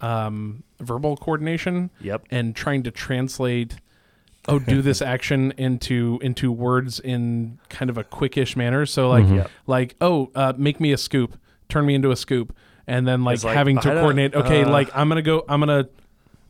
um, 0.00 0.64
verbal 0.80 1.16
coordination 1.16 1.90
yep 2.00 2.26
and 2.30 2.54
trying 2.54 2.82
to 2.82 2.90
translate 2.90 3.76
oh 4.48 4.58
do 4.58 4.82
this 4.82 5.00
action 5.14 5.52
into 5.56 6.18
into 6.22 6.50
words 6.52 7.00
in 7.00 7.58
kind 7.68 7.90
of 7.90 7.96
a 7.98 8.04
quickish 8.04 8.56
manner 8.56 8.84
so 8.86 9.08
like 9.08 9.24
Mhm. 9.24 9.36
Yep. 9.36 9.50
like 9.66 9.96
oh 10.00 10.30
uh, 10.34 10.52
make 10.56 10.80
me 10.80 10.92
a 10.92 10.98
scoop 10.98 11.38
turn 11.68 11.86
me 11.86 11.94
into 11.94 12.10
a 12.10 12.16
scoop 12.16 12.54
and 12.86 13.08
then 13.08 13.24
like, 13.24 13.42
like, 13.42 13.56
having 13.56 13.78
to 13.80 13.90
coordinate 13.90 14.34
okay 14.34 14.62
uh. 14.64 14.68
like 14.70 14.90
i'm 14.94 15.08
gonna 15.08 15.22
go 15.22 15.44
i'm 15.48 15.60
gonna 15.60 15.88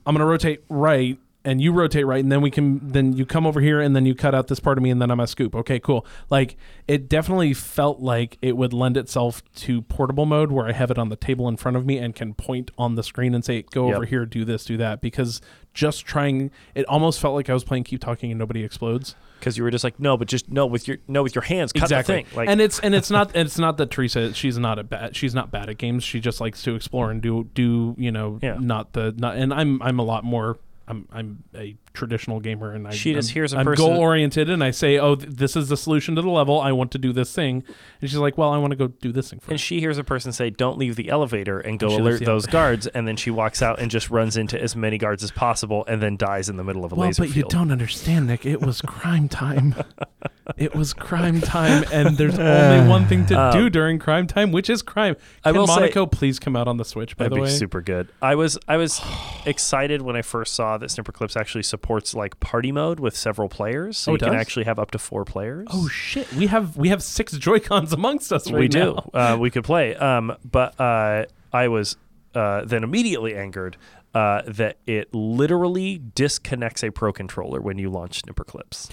i'm 0.07 0.15
gonna 0.15 0.27
rotate 0.27 0.63
right 0.69 1.19
and 1.47 1.61
you 1.61 1.73
rotate 1.73 2.07
right 2.07 2.25
and 2.25 2.33
then 2.33 2.41
we 2.41 2.51
can 2.51 2.81
then 2.83 3.13
you 3.13 3.25
come 3.27 3.47
over 3.47 3.61
here 3.61 3.79
and 3.81 3.95
then 3.95 4.07
you 4.07 4.15
cut 4.15 4.35
out 4.35 4.49
this 4.49 4.59
part 4.59 4.77
of 4.79 4.83
me 4.83 4.91
and 4.91 5.01
then 5.01 5.11
i'm 5.11 5.21
a 5.21 5.27
scoop 5.27 5.55
okay 5.55 5.79
cool 5.79 6.05
like 6.31 6.57
it 6.89 7.09
definitely 7.09 7.53
felt 7.55 8.01
like 8.01 8.39
it 8.43 8.57
would 8.57 8.73
lend 8.73 8.97
itself 8.97 9.43
to 9.55 9.83
portable 9.83 10.27
mode 10.27 10.51
where 10.51 10.67
i 10.67 10.73
have 10.73 10.91
it 10.91 10.99
on 10.99 11.11
the 11.11 11.17
table 11.17 11.47
in 11.47 11.57
front 11.57 11.77
of 11.77 11.85
me 11.87 11.99
and 11.99 12.15
can 12.17 12.35
point 12.35 12.71
on 12.79 12.95
the 12.97 13.03
screen 13.03 13.35
and 13.35 13.45
say 13.45 13.63
go 13.63 13.87
Yep. 13.89 13.97
over 13.97 14.05
here 14.07 14.27
do 14.27 14.45
this 14.45 14.65
do 14.65 14.77
that 14.79 15.01
because 15.01 15.41
just 15.75 16.07
trying 16.07 16.51
it 16.75 16.87
almost 16.87 17.21
felt 17.21 17.35
like 17.35 17.51
i 17.51 17.53
was 17.53 17.65
playing 17.65 17.85
keep 17.85 18.01
talking 18.01 18.31
and 18.31 18.39
nobody 18.39 18.63
explodes. 18.65 19.15
Because 19.41 19.59
you 19.59 19.65
were 19.65 19.71
just 19.71 19.85
like 19.85 20.01
no 20.01 20.17
but 20.17 20.27
just 20.29 20.49
no 20.49 20.65
with 20.65 20.89
your 20.89 20.97
no 21.07 21.23
with 21.23 21.35
your 21.35 21.43
hands 21.43 21.71
cut 21.73 21.83
exactly. 21.83 22.23
the 22.23 22.23
thing 22.31 22.37
like 22.39 22.49
and 22.49 22.61
it's 22.63 22.79
and 22.79 22.95
it's 22.95 23.11
not 23.11 23.35
it's 23.37 23.59
not 23.59 23.77
that 23.77 23.91
teresa 23.91 24.33
she's 24.33 24.57
not 24.59 24.79
a 24.79 24.85
bad 24.85 25.15
she's 25.15 25.35
not 25.35 25.51
bad 25.51 25.69
at 25.69 25.77
games. 25.77 26.03
She 26.03 26.19
just 26.21 26.41
likes 26.41 26.63
to 26.63 26.75
explore 26.75 27.11
and 27.11 27.21
do 27.21 27.45
do 27.53 27.95
you 27.99 28.11
know 28.11 28.39
Yeah. 28.41 28.57
not 28.59 28.95
the 28.95 29.13
not 29.19 29.37
and 29.37 29.53
i'm 29.53 29.83
i'm 29.83 29.99
a 29.99 30.03
lot 30.05 30.25
more 30.25 30.57
I'm 30.87 31.09
I'm 31.13 31.45
a 31.55 31.77
traditional 31.95 32.41
gamer 32.41 32.73
and 32.73 32.87
I 32.87 32.91
She 32.91 33.15
just 33.15 33.31
I'm, 33.31 33.35
hears 33.35 33.53
a 33.55 33.59
I'm 33.59 33.65
person- 33.65 33.87
goal 33.87 33.97
oriented 33.99 34.51
and 34.51 34.63
I 34.63 34.71
say 34.71 34.99
oh 34.99 35.15
th- 35.17 35.31
this 35.35 35.57
is 35.57 35.69
the 35.69 35.77
solution 35.77 36.15
to 36.17 36.23
the 36.23 36.29
level. 36.29 36.61
I 36.61 36.73
want 36.73 36.91
to 36.93 36.99
do 36.99 37.13
this 37.13 37.33
thing. 37.35 37.65
And 38.01 38.11
she's 38.11 38.19
like 38.19 38.37
well 38.37 38.51
I 38.51 38.59
want 38.59 38.73
to 38.73 38.77
go 38.77 38.89
do 38.89 39.11
this 39.11 39.31
thing 39.31 39.41
and 39.49 39.59
she 39.59 39.81
hears 39.81 39.97
a 39.97 40.05
person 40.05 40.33
say, 40.33 40.51
"Don't 40.51 40.77
leave 40.77 40.97
the 40.97 41.09
elevator," 41.09 41.59
and 41.59 41.79
go 41.79 41.89
leaves 41.89 42.01
alert 42.01 42.25
those 42.25 42.47
guards, 42.59 42.87
and 42.89 43.09
then 43.09 43.17
she 43.17 43.31
walks 43.31 43.63
out 43.63 43.79
and 43.81 43.91
just 43.91 44.11
runs 44.11 44.37
into 44.37 44.61
as 44.61 44.77
many 44.77 44.99
guards 44.99 45.23
as 45.25 45.31
possible, 45.31 45.85
and 45.89 46.03
then 46.03 46.17
dies 46.17 46.49
in 46.51 46.57
the 46.59 46.65
middle 46.65 46.85
of 46.85 46.93
a 46.93 46.95
well 46.97 47.07
laser 47.09 47.23
but 47.23 47.35
you 47.35 47.45
don't 47.45 47.71
understand 47.73 48.27
Nick. 48.27 48.45
It 48.45 48.61
was 48.61 48.81
crime 48.83 49.29
time 49.29 49.75
it 50.59 50.75
was 50.75 50.93
crime 50.93 51.41
time 51.41 51.85
and 51.93 52.17
there's 52.19 52.39
only 52.39 52.89
one 52.89 53.07
thing 53.07 53.25
to 53.27 53.35
Um, 53.41 53.53
do 53.53 53.71
during 53.71 53.99
crime 53.99 54.27
time 54.27 54.53
which 54.53 54.69
is 54.69 54.83
crime 54.83 55.17
I 55.45 55.51
can 55.53 55.61
will 55.61 55.67
say- 55.67 55.75
Monaco 55.77 56.07
please 56.07 56.39
come 56.39 56.55
out 56.57 56.69
on 56.69 56.77
the 56.77 56.85
Switch 56.85 57.17
by 57.17 57.25
That'd 57.25 57.33
the 57.33 57.37
be 57.37 57.43
way 57.43 57.51
super 57.51 57.81
good. 57.81 58.09
I 58.21 58.35
was 58.35 58.59
I 58.69 58.77
was 58.77 59.01
excited 59.47 60.03
when 60.03 60.17
I 60.17 60.23
first 60.23 60.55
saw 60.55 60.77
that 60.79 60.91
Snipper 60.91 61.13
Clips 61.13 61.37
actually 61.37 61.63
supports 61.63 62.15
like 62.15 62.39
party 62.41 62.73
mode 62.73 63.01
with 63.01 63.17
several 63.17 63.49
players. 63.49 63.97
So 63.99 64.13
Oh, 64.13 64.15
you 64.15 64.17
it 64.17 64.21
can 64.21 64.33
does? 64.33 64.41
actually 64.41 64.65
have 64.65 64.79
up 64.79 64.91
to 64.93 64.99
four 64.99 65.25
players. 65.25 65.67
Oh 65.73 65.89
shit! 65.89 66.33
We 66.35 66.47
have 66.49 66.77
we 66.77 66.89
have 66.91 67.03
six 67.03 67.33
Joy 67.39 67.61
Cons 67.61 67.93
amongst 67.93 68.33
us 68.33 68.51
right 68.51 68.61
we 68.61 68.69
now. 68.69 68.95
do. 68.95 69.19
Uh, 69.19 69.37
we 69.41 69.51
could 69.51 69.65
play. 69.65 69.95
Um, 69.97 70.37
but 70.45 70.79
uh, 70.81 71.25
I 71.53 71.69
was 71.69 71.97
uh, 72.35 72.65
then 72.65 72.85
immediately 72.85 73.35
angered 73.35 73.77
uh, 74.15 74.43
that 74.47 74.77
it 74.87 75.13
literally 75.15 76.01
disconnects 76.15 76.83
a 76.85 76.91
pro 76.91 77.13
controller 77.13 77.61
when 77.61 77.79
you 77.79 77.91
launch 77.91 78.21
Snipper 78.21 78.45
Clips. 78.45 78.89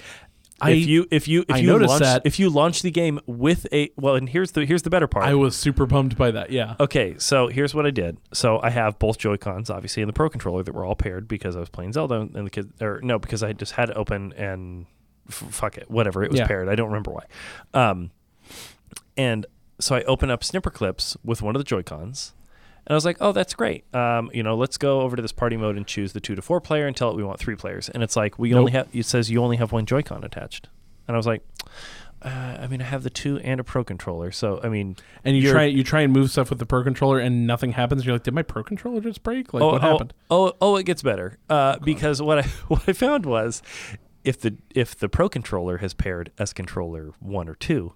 I 0.61 0.71
if 0.71 0.85
you 0.87 1.07
if 1.11 1.27
you 1.27 1.41
if 1.49 1.55
I 1.55 1.57
you 1.59 1.67
noticed 1.67 1.89
launch 1.89 2.01
that. 2.03 2.21
if 2.23 2.39
you 2.39 2.49
launch 2.49 2.81
the 2.83 2.91
game 2.91 3.19
with 3.25 3.65
a 3.73 3.89
well, 3.97 4.15
and 4.15 4.29
here's 4.29 4.51
the 4.51 4.65
here's 4.65 4.83
the 4.83 4.89
better 4.89 5.07
part. 5.07 5.25
I 5.25 5.33
was 5.33 5.55
super 5.55 5.85
bummed 5.85 6.15
by 6.17 6.31
that. 6.31 6.51
Yeah. 6.51 6.75
Okay, 6.79 7.15
so 7.17 7.47
here's 7.47 7.73
what 7.73 7.85
I 7.85 7.91
did. 7.91 8.17
So 8.33 8.59
I 8.61 8.69
have 8.69 8.99
both 8.99 9.17
Joy 9.17 9.37
Cons, 9.37 9.69
obviously, 9.69 10.03
and 10.03 10.07
the 10.09 10.13
Pro 10.13 10.29
controller 10.29 10.63
that 10.63 10.73
were 10.73 10.85
all 10.85 10.95
paired 10.95 11.27
because 11.27 11.55
I 11.55 11.59
was 11.59 11.69
playing 11.69 11.93
Zelda, 11.93 12.21
and 12.33 12.45
the 12.45 12.49
kids, 12.51 12.67
or 12.81 12.99
no, 13.01 13.17
because 13.19 13.41
I 13.43 13.53
just 13.53 13.73
had 13.73 13.89
it 13.89 13.97
open 13.97 14.33
and 14.33 14.85
f- 15.29 15.35
fuck 15.49 15.77
it, 15.77 15.89
whatever, 15.89 16.23
it 16.23 16.31
was 16.31 16.39
Yeah. 16.39 16.47
paired. 16.47 16.69
I 16.69 16.75
don't 16.75 16.87
remember 16.89 17.11
why. 17.11 17.23
Um, 17.73 18.11
and 19.17 19.45
so 19.79 19.95
I 19.95 20.03
open 20.03 20.29
up 20.29 20.43
Snipper 20.43 20.69
Clips 20.69 21.17
with 21.23 21.41
one 21.41 21.55
of 21.55 21.59
the 21.59 21.63
Joy 21.63 21.83
Cons, 21.83 22.33
and 22.87 22.93
I 22.93 22.95
was 22.95 23.05
like, 23.05 23.17
oh, 23.21 23.31
that's 23.31 23.53
great. 23.53 23.83
Um, 23.93 24.31
you 24.33 24.41
know, 24.43 24.55
let's 24.55 24.77
go 24.77 25.01
over 25.01 25.15
to 25.15 25.21
this 25.21 25.31
party 25.31 25.55
mode 25.55 25.77
and 25.77 25.85
choose 25.85 26.13
the 26.13 26.19
two 26.19 26.35
to 26.35 26.41
four 26.41 26.59
player 26.59 26.87
and 26.87 26.95
tell 26.95 27.11
it 27.11 27.15
we 27.15 27.23
want 27.23 27.39
three 27.39 27.55
players. 27.55 27.89
And 27.89 28.01
it's 28.01 28.15
like 28.15 28.39
we 28.39 28.53
only 28.53 28.71
have. 28.71 28.87
It 28.93 29.05
says 29.05 29.29
you 29.29 29.41
only 29.41 29.57
have 29.57 29.71
one 29.71 29.85
Joy 29.85 30.01
Con 30.01 30.23
attached, 30.23 30.67
and 31.07 31.15
I 31.15 31.17
was 31.17 31.27
like. 31.27 31.43
Uh, 32.23 32.55
I 32.61 32.67
mean, 32.67 32.83
I 32.83 32.83
have 32.83 33.01
the 33.01 33.09
two 33.09 33.39
and 33.39 33.59
a 33.59 33.63
pro 33.63 33.83
controller, 33.83 34.31
so 34.31 34.59
I 34.63 34.69
mean, 34.69 34.95
And 35.25 35.35
you 35.35 35.49
try 35.49 35.63
you 35.63 35.83
try 35.83 36.01
and 36.01 36.13
move 36.13 36.29
stuff 36.29 36.51
with 36.51 36.59
the 36.59 36.67
Pro 36.67 36.83
controller 36.83 37.17
and 37.17 37.47
nothing 37.47 37.71
happens. 37.71 38.05
You're 38.05 38.13
like, 38.13 38.21
did 38.21 38.35
my 38.35 38.43
Pro 38.43 38.63
controller 38.63 39.01
just 39.01 39.23
break? 39.23 39.55
Like, 39.55 39.63
oh, 39.63 39.71
what 39.71 39.83
oh, 39.83 39.91
happened? 39.91 40.13
Oh, 40.29 40.53
oh, 40.61 40.75
it 40.75 40.83
gets 40.85 41.01
better. 41.01 41.39
Uh, 41.49 41.79
because 41.79 42.21
what 42.21 42.37
I 42.37 42.41
what 42.67 42.87
I 42.87 42.93
found 42.93 43.25
was, 43.25 43.63
if 44.23 44.39
the 44.39 44.55
if 44.75 44.95
the 44.95 45.09
Pro 45.09 45.29
controller 45.29 45.79
has 45.79 45.95
paired 45.95 46.31
S 46.37 46.53
controller 46.53 47.13
one 47.19 47.49
or 47.49 47.55
two, 47.55 47.93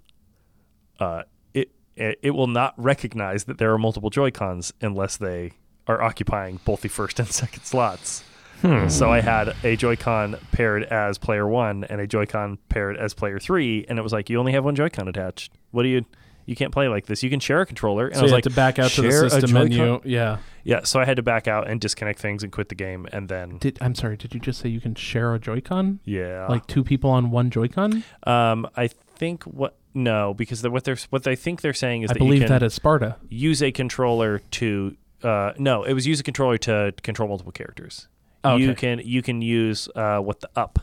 uh, 0.99 1.21
it 1.98 2.32
will 2.32 2.48
not 2.48 2.74
recognize 2.78 3.46
that 3.46 3.58
there 3.58 3.72
are 3.74 3.78
multiple 3.78 4.10
Joy 4.10 4.32
Cons 4.32 4.74
unless 4.82 5.18
they 5.18 5.54
are 5.88 6.02
occupying 6.02 6.60
both 6.66 6.82
the 6.82 6.89
first 6.89 7.20
and 7.20 7.28
second 7.32 7.64
slots. 7.64 8.24
Hmm. 8.62 8.88
So 8.88 9.12
I 9.12 9.20
had 9.22 9.54
a 9.64 9.76
Joy-Con 9.76 10.38
paired 10.54 10.84
as 10.86 11.18
player 11.18 11.48
one 11.48 11.84
and 11.84 12.00
a 12.02 12.08
Joy-Con 12.08 12.58
paired 12.70 12.98
as 12.98 13.14
player 13.14 13.38
three, 13.38 13.86
and 13.89 14.00
it 14.00 14.02
was 14.02 14.14
like 14.14 14.30
you 14.30 14.39
only 14.39 14.54
have 14.54 14.64
one 14.64 14.76
Joy-Con 14.76 15.08
attached. 15.08 15.52
What 15.72 15.84
do 15.84 15.89
you? 15.89 16.06
You 16.48 16.56
can't 16.56 16.72
play 16.72 16.88
like 16.88 17.08
this. 17.08 17.22
You 17.24 17.30
can 17.32 17.39
share 17.39 17.62
a 17.62 17.66
controller. 17.66 18.06
And 18.06 18.16
So 18.16 18.20
I 18.20 18.24
was 18.24 18.32
you 18.32 18.36
like, 18.36 18.43
to 18.43 18.50
back 18.52 18.78
out 18.80 18.91
to 18.91 19.02
the 19.02 19.12
system 19.30 19.52
menu. 19.52 20.00
Yeah. 20.04 20.38
yeah. 20.64 20.84
So 20.84 21.00
I 21.00 21.06
had 21.06 21.18
to 21.18 21.24
back 21.24 21.48
out 21.48 21.68
and 21.68 21.82
disconnect 21.82 22.20
things 22.20 22.43
and 22.43 22.52
quit 22.52 22.70
the 22.70 22.76
game, 22.76 23.08
and 23.12 23.28
then 23.28 23.58
Did 23.58 23.78
I'm 23.82 23.96
sorry? 23.96 24.16
Did 24.16 24.34
you 24.34 24.39
just 24.39 24.62
say 24.62 24.70
you 24.70 24.80
can 24.80 24.93
share 24.96 25.34
a 25.34 25.39
Joy-Con? 25.39 26.00
yeah, 26.06 26.46
Like 26.48 26.66
two 26.68 26.84
people 26.84 27.10
on 27.10 27.32
one 27.32 27.50
Joy-Con? 27.50 28.04
um, 28.26 28.68
I 28.78 28.88
think 28.88 29.43
what 29.43 29.76
no, 29.96 30.34
because 30.36 30.62
the, 30.62 30.70
what 30.70 30.84
they're 30.84 30.98
what 31.10 31.24
they 31.24 31.36
think 31.36 31.62
they're 31.62 31.74
saying 31.74 32.04
is 32.04 32.12
I 32.12 32.14
that 32.14 32.20
believe 32.20 32.41
you 32.41 32.48
can 32.48 32.50
that 32.60 32.64
is 32.64 32.74
Sparta. 32.76 33.16
use 33.30 33.64
a 33.64 33.72
controller 33.72 34.39
to 34.52 34.96
uh, 35.24 35.54
no, 35.58 35.84
it 35.84 35.93
was 35.93 36.06
use 36.06 36.20
a 36.20 36.24
controller 36.24 36.58
to 36.60 36.93
control 37.02 37.28
multiple 37.30 37.52
characters. 37.52 38.08
Oh, 38.43 38.58
You 38.58 38.76
can 38.76 39.02
you 39.04 39.24
can 39.24 39.41
use 39.41 39.89
uh, 39.96 40.20
what 40.20 40.41
the 40.41 40.50
up 40.56 40.78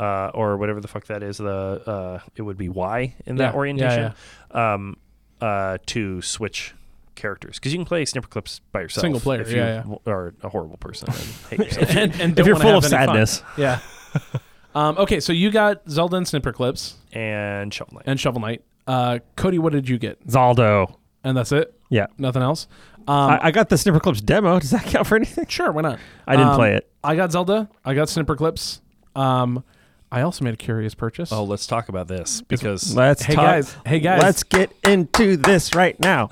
uh, 0.00 0.30
or 0.34 0.56
whatever 0.56 0.80
the 0.80 0.88
fuck 0.88 1.06
that 1.06 1.22
is. 1.22 1.36
The 1.38 1.46
uh, 1.86 2.18
it 2.34 2.42
would 2.42 2.56
be 2.56 2.68
Y 2.68 3.14
in 3.26 3.36
Yeah, 3.36 3.44
that 3.44 3.52
yeah, 3.52 3.56
orientation. 3.58 4.12
Um, 4.50 4.96
uh, 5.40 5.78
to 5.86 6.20
switch 6.20 6.74
characters 7.14 7.58
because 7.58 7.72
you 7.72 7.78
can 7.78 7.84
play 7.86 8.04
Snipper 8.06 8.28
Clips 8.28 8.60
by 8.72 8.80
yourself. 8.80 9.02
Single 9.02 9.20
player, 9.20 9.42
if 9.42 9.50
you 9.50 9.56
yeah, 9.58 9.76
w- 9.82 10.00
are 10.06 10.34
a 10.42 10.48
horrible 10.48 10.78
person 10.78 11.08
and 11.08 11.18
hate 11.50 11.58
yourself. 11.78 11.96
and, 11.96 12.20
and 12.20 12.38
If 12.38 12.46
you're 12.46 12.56
full 12.56 12.76
of 12.76 12.84
any 12.84 12.90
fun. 12.90 13.06
sadness, 13.06 13.42
Yeah. 13.56 13.78
um, 14.74 14.96
okay, 14.98 15.20
so 15.20 15.32
you 15.32 15.50
got 15.50 15.82
Zelda 15.88 16.16
and 16.16 16.26
Snipper 16.28 16.52
Clips 16.52 16.96
and 17.12 17.72
Shovel 17.72 17.94
Knight. 17.94 18.04
and 18.06 18.18
Shovel 18.20 18.40
Knight. 18.40 18.62
Uh, 18.86 19.18
Cody, 19.36 19.58
what 19.58 19.72
did 19.72 19.88
you 19.88 19.98
get? 19.98 20.26
Zaldo. 20.26 20.96
And 21.24 21.36
that's 21.36 21.52
it. 21.52 21.74
Yeah. 21.90 22.06
Nothing 22.18 22.42
else. 22.42 22.66
Um, 23.08 23.30
I, 23.30 23.46
I 23.46 23.50
got 23.50 23.68
the 23.68 23.76
Snipper 23.78 24.00
Clips 24.00 24.20
demo. 24.20 24.58
Does 24.60 24.70
that 24.70 24.84
count 24.84 25.06
for 25.06 25.16
anything? 25.16 25.46
sure, 25.48 25.70
why 25.72 25.82
not? 25.82 25.98
I 26.26 26.36
didn't 26.36 26.48
Um, 26.50 26.56
play 26.56 26.74
it. 26.74 26.88
I 27.04 27.16
got 27.16 27.32
Zelda. 27.32 27.68
I 27.84 27.94
got 27.94 28.08
Snipper 28.08 28.36
Clips. 28.36 28.80
Um, 29.16 29.64
I 30.12 30.22
also 30.22 30.44
made 30.44 30.54
a 30.54 30.56
curious 30.56 30.94
purchase. 30.94 31.30
Oh, 31.32 31.44
let's 31.44 31.66
talk 31.68 31.88
about 31.88 32.08
this 32.08 32.42
because 32.42 32.96
Let's 32.96 33.22
hey 33.22 33.34
talk. 33.34 33.44
guys, 33.44 33.76
hey 33.86 34.00
guys, 34.00 34.20
Let's 34.22 34.42
get 34.42 34.72
into 34.84 35.36
this 35.36 35.72
right 35.74 35.98
now. 36.00 36.30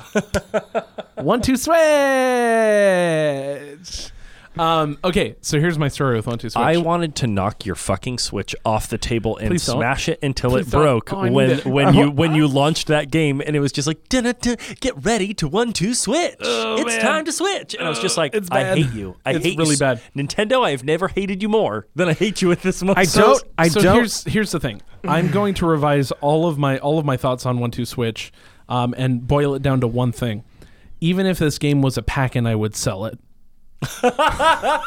one 1.14 1.40
two 1.42 1.56
switch. 1.56 1.76
Um, 4.58 4.98
okay, 5.04 5.36
so 5.40 5.60
here's 5.60 5.78
my 5.78 5.88
story 5.88 6.16
with 6.16 6.26
one 6.26 6.38
two 6.38 6.50
switch. 6.50 6.62
I 6.62 6.76
wanted 6.78 7.14
to 7.16 7.26
knock 7.26 7.64
your 7.64 7.74
fucking 7.74 8.18
Switch 8.18 8.54
off 8.64 8.88
the 8.88 8.98
table 8.98 9.36
and 9.36 9.50
Please 9.50 9.66
don't. 9.66 9.76
smash 9.76 10.08
it 10.08 10.18
until 10.22 10.50
Please 10.50 10.66
it 10.66 10.70
don't. 10.70 10.82
broke 10.82 11.12
Oh, 11.12 11.20
I 11.20 11.28
need 11.28 11.34
when 11.34 11.50
it. 11.50 11.64
when 11.66 11.94
you 11.98 12.10
when 12.10 12.34
you 12.34 12.48
launched 12.48 12.88
that 12.88 13.10
game 13.10 13.40
and 13.44 13.54
it 13.54 13.60
was 13.60 13.72
just 13.72 13.86
like 13.86 14.08
"Dun-dun-dun, 14.08 14.56
get 14.80 14.94
ready 15.04 15.32
to 15.34 15.48
one 15.48 15.72
two 15.72 15.94
switch. 15.94 16.36
Oh, 16.40 16.76
it's 16.76 16.86
man. 16.86 17.00
time 17.00 17.24
to 17.26 17.32
switch. 17.32 17.74
And 17.74 17.86
I 17.86 17.88
was 17.88 18.00
just 18.00 18.16
like 18.16 18.34
it's 18.34 18.48
I 18.50 18.62
bad. 18.62 18.78
hate 18.78 18.92
you. 18.92 19.16
I 19.24 19.32
It's 19.34 19.44
hate 19.44 19.52
you 19.52 19.58
really 19.58 19.74
s- 19.74 19.78
bad. 19.80 20.02
Nintendo, 20.16 20.64
I've 20.64 20.84
never 20.84 21.08
hated 21.08 21.42
you 21.42 21.48
more 21.48 21.86
than 21.94 22.08
I 22.08 22.12
hate 22.14 22.42
you 22.42 22.50
at 22.52 22.62
this 22.62 22.82
moment. 22.82 22.98
I 22.98 23.04
so, 23.04 23.20
don't- 23.20 23.44
I 23.58 23.68
so 23.68 23.80
don't- 23.80 23.94
here's 23.96 24.24
here's 24.24 24.50
the 24.50 24.60
thing. 24.60 24.82
I'm 25.04 25.30
going 25.30 25.54
to 25.54 25.66
revise 25.66 26.10
all 26.20 26.48
of 26.48 26.58
my 26.58 26.78
all 26.78 26.98
of 26.98 27.04
my 27.04 27.16
thoughts 27.16 27.46
on 27.46 27.60
one 27.60 27.70
two 27.70 27.84
switch, 27.84 28.32
um, 28.68 28.94
and 28.98 29.26
boil 29.26 29.54
it 29.54 29.62
down 29.62 29.80
to 29.82 29.86
one 29.86 30.10
thing. 30.12 30.42
Even 31.00 31.26
if 31.26 31.38
this 31.38 31.58
game 31.58 31.80
was 31.80 31.96
a 31.96 32.02
pack-in, 32.02 32.44
I 32.44 32.56
would 32.56 32.74
sell 32.74 33.04
it. 33.04 33.20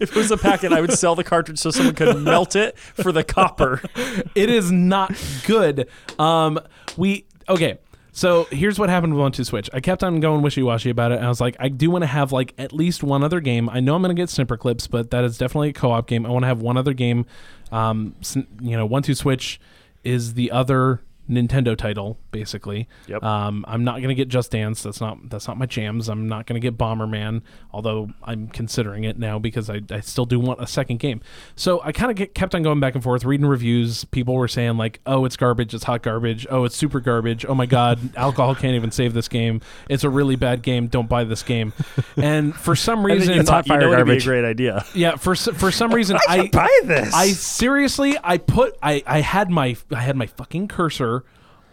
If 0.00 0.10
it 0.10 0.16
was 0.16 0.30
a 0.30 0.36
pack-in, 0.36 0.72
I 0.72 0.80
would 0.80 0.92
sell 0.92 1.14
the 1.14 1.24
cartridge 1.24 1.58
so 1.58 1.70
someone 1.70 1.94
could 1.94 2.16
melt 2.22 2.56
it 2.56 2.78
for 2.78 3.12
the 3.12 3.24
copper. 3.24 3.80
it 4.34 4.50
is 4.50 4.70
not 4.70 5.12
good. 5.44 5.88
Um, 6.18 6.58
we 6.96 7.26
okay. 7.48 7.78
So 8.12 8.48
here's 8.50 8.80
what 8.80 8.90
happened 8.90 9.14
with 9.14 9.20
One 9.20 9.32
Two 9.32 9.44
Switch. 9.44 9.70
I 9.72 9.78
kept 9.78 10.02
on 10.02 10.18
going 10.18 10.42
wishy 10.42 10.62
washy 10.62 10.90
about 10.90 11.12
it. 11.12 11.20
I 11.20 11.28
was 11.28 11.40
like, 11.40 11.56
I 11.60 11.68
do 11.68 11.88
want 11.90 12.02
to 12.02 12.06
have 12.06 12.32
like 12.32 12.52
at 12.58 12.72
least 12.72 13.04
one 13.04 13.22
other 13.22 13.40
game. 13.40 13.68
I 13.68 13.78
know 13.78 13.94
I'm 13.94 14.02
going 14.02 14.14
to 14.14 14.20
get 14.20 14.28
Snipper 14.28 14.56
Clips, 14.56 14.88
but 14.88 15.12
that 15.12 15.22
is 15.22 15.38
definitely 15.38 15.68
a 15.68 15.72
co-op 15.72 16.08
game. 16.08 16.26
I 16.26 16.30
want 16.30 16.42
to 16.42 16.48
have 16.48 16.60
one 16.60 16.76
other 16.76 16.94
game. 16.94 17.26
Um, 17.70 18.16
you 18.60 18.76
know, 18.76 18.86
One 18.86 19.04
Two 19.04 19.14
Switch 19.14 19.60
is 20.02 20.34
the 20.34 20.50
other 20.50 21.00
Nintendo 21.28 21.76
title, 21.76 22.18
basically. 22.30 22.88
Yep. 23.06 23.22
Um, 23.22 23.64
I'm 23.68 23.84
not 23.84 24.00
gonna 24.00 24.14
get 24.14 24.28
Just 24.28 24.50
Dance. 24.50 24.82
That's 24.82 25.00
not 25.00 25.30
that's 25.30 25.46
not 25.46 25.58
my 25.58 25.66
jams. 25.66 26.08
I'm 26.08 26.28
not 26.28 26.46
gonna 26.46 26.60
get 26.60 26.78
Bomberman, 26.78 27.42
although 27.72 28.10
I'm 28.24 28.48
considering 28.48 29.04
it 29.04 29.18
now 29.18 29.38
because 29.38 29.68
I, 29.68 29.80
I 29.90 30.00
still 30.00 30.24
do 30.26 30.40
want 30.40 30.60
a 30.60 30.66
second 30.66 30.98
game. 30.98 31.20
So 31.56 31.80
I 31.82 31.92
kind 31.92 32.18
of 32.18 32.34
kept 32.34 32.54
on 32.54 32.62
going 32.62 32.80
back 32.80 32.94
and 32.94 33.02
forth, 33.04 33.24
reading 33.24 33.46
reviews. 33.46 34.04
People 34.04 34.34
were 34.34 34.48
saying 34.48 34.76
like, 34.76 35.00
"Oh, 35.06 35.24
it's 35.24 35.36
garbage. 35.36 35.74
It's 35.74 35.84
hot 35.84 36.02
garbage. 36.02 36.46
Oh, 36.50 36.64
it's 36.64 36.76
super 36.76 37.00
garbage. 37.00 37.44
Oh 37.46 37.54
my 37.54 37.66
god, 37.66 37.98
alcohol 38.16 38.54
can't 38.54 38.74
even 38.74 38.90
save 38.90 39.12
this 39.14 39.28
game. 39.28 39.60
It's 39.88 40.04
a 40.04 40.10
really 40.10 40.36
bad 40.36 40.62
game. 40.62 40.86
Don't 40.86 41.08
buy 41.08 41.24
this 41.24 41.42
game." 41.42 41.72
And 42.16 42.54
for 42.54 42.74
some 42.74 43.04
reason, 43.06 43.34
you 43.34 43.42
thought, 43.42 43.66
you 43.66 43.70
fire 43.70 43.80
know, 43.80 43.92
it'd 43.92 44.06
be 44.06 44.12
a 44.12 44.14
garbage. 44.14 44.24
great 44.24 44.44
idea. 44.44 44.84
yeah, 44.94 45.16
for 45.16 45.34
for 45.34 45.70
some 45.70 45.92
reason, 45.92 46.16
I 46.28 46.48
buy 46.48 46.68
this. 46.84 47.12
I 47.14 47.28
seriously, 47.28 48.16
I 48.22 48.38
put, 48.38 48.76
I, 48.82 49.02
I 49.06 49.20
had 49.20 49.50
my, 49.50 49.76
I 49.90 50.00
had 50.00 50.16
my 50.16 50.26
fucking 50.26 50.68
cursor 50.68 51.17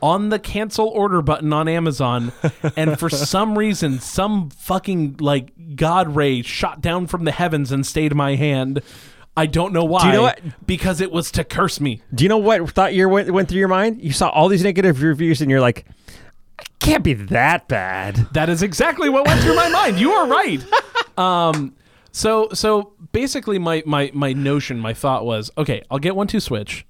on 0.01 0.29
the 0.29 0.39
cancel 0.39 0.87
order 0.87 1.21
button 1.21 1.51
on 1.53 1.67
Amazon, 1.67 2.31
and 2.75 2.99
for 2.99 3.09
some 3.09 3.57
reason, 3.57 3.99
some 3.99 4.49
fucking 4.49 5.17
like 5.19 5.75
God 5.75 6.15
ray 6.15 6.41
shot 6.41 6.81
down 6.81 7.07
from 7.07 7.23
the 7.25 7.31
heavens 7.31 7.71
and 7.71 7.85
stayed 7.85 8.13
my 8.15 8.35
hand. 8.35 8.81
I 9.37 9.47
don't 9.47 9.73
know 9.73 9.83
why. 9.83 10.01
Do 10.01 10.07
you 10.07 10.13
know 10.13 10.21
what? 10.23 10.39
Because 10.65 11.01
it 11.01 11.11
was 11.11 11.31
to 11.31 11.43
curse 11.43 11.81
me. 11.81 12.01
Do 12.13 12.23
you 12.23 12.29
know 12.29 12.37
what 12.37 12.69
thought 12.71 12.93
your 12.93 13.09
went, 13.09 13.29
went 13.31 13.49
through 13.49 13.59
your 13.59 13.67
mind? 13.67 14.01
You 14.01 14.13
saw 14.13 14.29
all 14.29 14.47
these 14.47 14.63
negative 14.63 15.01
reviews, 15.01 15.41
and 15.41 15.51
you're 15.51 15.59
like, 15.61 15.85
"Can't 16.79 17.03
be 17.03 17.13
that 17.13 17.67
bad." 17.67 18.15
That 18.33 18.49
is 18.49 18.63
exactly 18.63 19.09
what 19.09 19.27
went 19.27 19.41
through 19.41 19.55
my 19.55 19.69
mind. 19.69 19.99
You 19.99 20.11
are 20.11 20.27
right. 20.27 20.63
Um, 21.17 21.73
so 22.11 22.49
so 22.51 22.91
basically, 23.13 23.57
my 23.57 23.81
my 23.85 24.11
my 24.13 24.33
notion, 24.33 24.81
my 24.81 24.93
thought 24.93 25.25
was, 25.25 25.49
okay, 25.57 25.81
I'll 25.89 25.97
get 25.97 26.13
one 26.13 26.27
two 26.27 26.41
switch. 26.41 26.85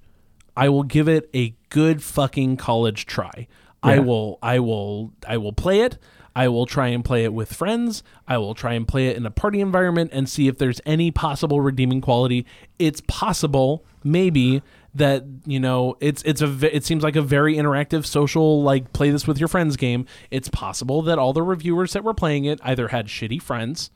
I 0.56 0.70
will 0.70 0.84
give 0.84 1.08
it 1.08 1.30
a 1.34 1.56
good 1.70 2.02
fucking 2.02 2.58
college 2.58 3.06
try. 3.06 3.48
I 3.84 4.00
will 4.00 4.40
I 4.42 4.60
will 4.60 5.14
I 5.28 5.38
will 5.38 5.54
play 5.54 5.82
it. 5.82 5.98
I 6.36 6.50
will 6.50 6.66
try 6.66 6.88
and 6.88 7.06
play 7.06 7.24
it 7.24 7.34
with 7.34 7.54
friends. 7.54 8.04
I 8.28 8.38
will 8.38 8.56
try 8.56 8.74
and 8.74 8.86
play 8.86 9.08
it 9.08 9.16
in 9.16 9.26
a 9.26 9.32
party 9.32 9.62
environment 9.62 10.10
and 10.12 10.28
see 10.28 10.48
if 10.48 10.58
there's 10.58 10.82
any 10.86 11.10
possible 11.10 11.62
redeeming 11.62 12.02
quality. 12.02 12.46
It's 12.78 13.02
possible, 13.08 13.86
maybe 14.04 14.62
that 14.94 15.24
you 15.46 15.60
know 15.60 15.96
it's 16.00 16.24
it's 16.24 16.42
a 16.42 16.76
it 16.76 16.84
seems 16.84 17.04
like 17.04 17.16
a 17.16 17.22
very 17.22 17.56
interactive 17.56 18.06
social 18.06 18.64
like 18.64 18.92
play 18.92 19.12
this 19.12 19.28
with 19.28 19.40
your 19.40 19.48
friends 19.48 19.78
game. 19.78 20.06
It's 20.32 20.50
possible 20.50 21.02
that 21.04 21.20
all 21.20 21.32
the 21.32 21.44
reviewers 21.44 21.94
that 21.94 22.04
were 22.04 22.14
playing 22.14 22.46
it 22.46 22.60
either 22.64 22.90
had 22.90 23.08
shitty 23.08 23.42
friends 23.42 23.92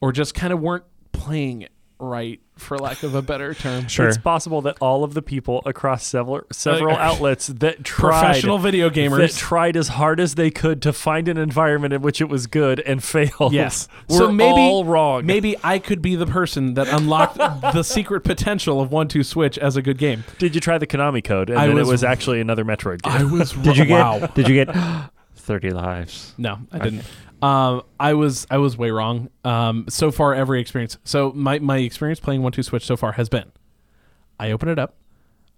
or 0.00 0.12
just 0.12 0.34
kind 0.34 0.52
of 0.52 0.60
weren't 0.60 0.84
playing 1.12 1.62
it 1.62 1.72
right, 2.00 2.40
for 2.56 2.78
lack 2.78 3.02
of 3.02 3.14
a 3.14 3.22
better 3.22 3.54
term. 3.54 3.86
Sure. 3.86 4.08
It's 4.08 4.18
possible 4.18 4.62
that 4.62 4.76
all 4.80 5.04
of 5.04 5.14
the 5.14 5.22
people 5.22 5.62
across 5.66 6.04
several 6.06 6.42
several 6.50 6.96
Uh, 6.96 6.98
outlets 7.00 7.46
that 7.48 7.84
tried 7.84 8.20
Professional 8.20 8.58
video 8.58 8.90
gamers 8.90 9.18
that 9.18 9.32
tried 9.34 9.76
as 9.76 9.88
hard 9.88 10.18
as 10.18 10.34
they 10.34 10.50
could 10.50 10.80
to 10.82 10.92
find 10.92 11.28
an 11.28 11.36
environment 11.36 11.92
in 11.94 12.02
which 12.02 12.20
it 12.20 12.28
was 12.28 12.46
good 12.46 12.80
and 12.80 13.04
failed. 13.04 13.52
Yes. 13.52 13.86
were 14.08 14.16
so 14.16 14.32
maybe 14.32 14.60
all 14.60 14.84
wrong. 14.84 15.24
Maybe 15.26 15.56
I 15.62 15.78
could 15.78 16.00
be 16.02 16.16
the 16.16 16.26
person 16.26 16.74
that 16.74 16.88
unlocked 16.88 17.36
the 17.72 17.82
secret 17.82 18.22
potential 18.22 18.80
of 18.80 18.90
One 18.90 19.06
Two 19.08 19.22
Switch 19.22 19.58
as 19.58 19.76
a 19.76 19.82
good 19.82 19.98
game. 19.98 20.24
Did 20.38 20.54
you 20.54 20.60
try 20.60 20.78
the 20.78 20.86
Konami 20.86 21.22
code? 21.22 21.50
And 21.50 21.58
I 21.58 21.66
then 21.66 21.76
was- 21.76 21.88
it 21.88 21.90
was 21.92 22.04
actually 22.04 22.40
another 22.40 22.64
Metroid 22.64 23.02
game. 23.02 23.12
I 23.12 23.24
was 23.24 23.52
Did 23.52 23.76
you 23.76 23.84
get? 23.84 24.00
wow. 24.00 24.26
Did 24.34 24.48
you 24.48 24.54
get? 24.64 24.74
Thirty 25.36 25.70
lives. 25.70 26.34
No, 26.38 26.58
I 26.72 26.78
didn't. 26.78 27.04
Um, 27.42 27.82
I 27.98 28.14
was 28.14 28.46
I 28.50 28.58
was 28.58 28.76
way 28.76 28.90
wrong. 28.90 29.30
Um, 29.44 29.86
so 29.88 30.10
far 30.10 30.34
every 30.34 30.60
experience. 30.60 30.98
So 31.04 31.32
my 31.32 31.58
my 31.58 31.78
experience 31.78 32.20
playing 32.20 32.42
One 32.42 32.52
Two 32.52 32.62
Switch 32.62 32.84
so 32.84 32.96
far 32.96 33.12
has 33.12 33.28
been, 33.28 33.50
I 34.38 34.50
open 34.50 34.68
it 34.68 34.78
up, 34.78 34.94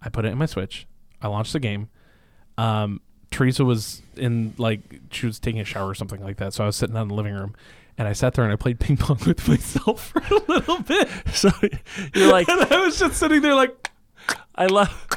I 0.01 0.09
put 0.09 0.25
it 0.25 0.29
in 0.29 0.39
my 0.39 0.47
Switch, 0.47 0.87
I 1.21 1.29
launch 1.29 1.53
the 1.53 1.61
game. 1.61 1.89
Um, 2.59 3.01
Teresa 3.31 3.65
was 3.65 4.03
in 4.17 4.55
like 4.59 4.81
she 5.11 5.27
was 5.27 5.39
taking 5.39 5.61
a 5.61 5.65
shower 5.65 5.89
or 5.89 5.95
something 5.95 6.23
like 6.23 6.37
that. 6.37 6.53
So 6.55 6.65
I 6.65 6.67
was 6.67 6.77
sitting 6.77 6.97
out 6.97 7.03
in 7.03 7.09
the 7.09 7.15
living 7.15 7.35
room, 7.35 7.55
and 7.99 8.07
I 8.07 8.13
sat 8.13 8.35
there 8.35 8.45
and 8.45 8.53
I 8.53 8.57
played 8.57 8.79
ping 8.79 8.97
pong 8.97 9.19
with 9.27 9.49
myself 9.49 10.09
for 10.09 10.21
a 10.21 10.41
little 10.49 10.81
bit. 10.81 11.09
so 11.33 11.51
you're 12.15 12.31
like, 12.33 12.49
And 12.49 12.61
I 12.63 12.85
was 12.85 12.99
just 12.99 13.17
sitting 13.17 13.43
there 13.43 13.55
like, 13.55 13.91
I 14.55 14.67
love. 14.67 15.09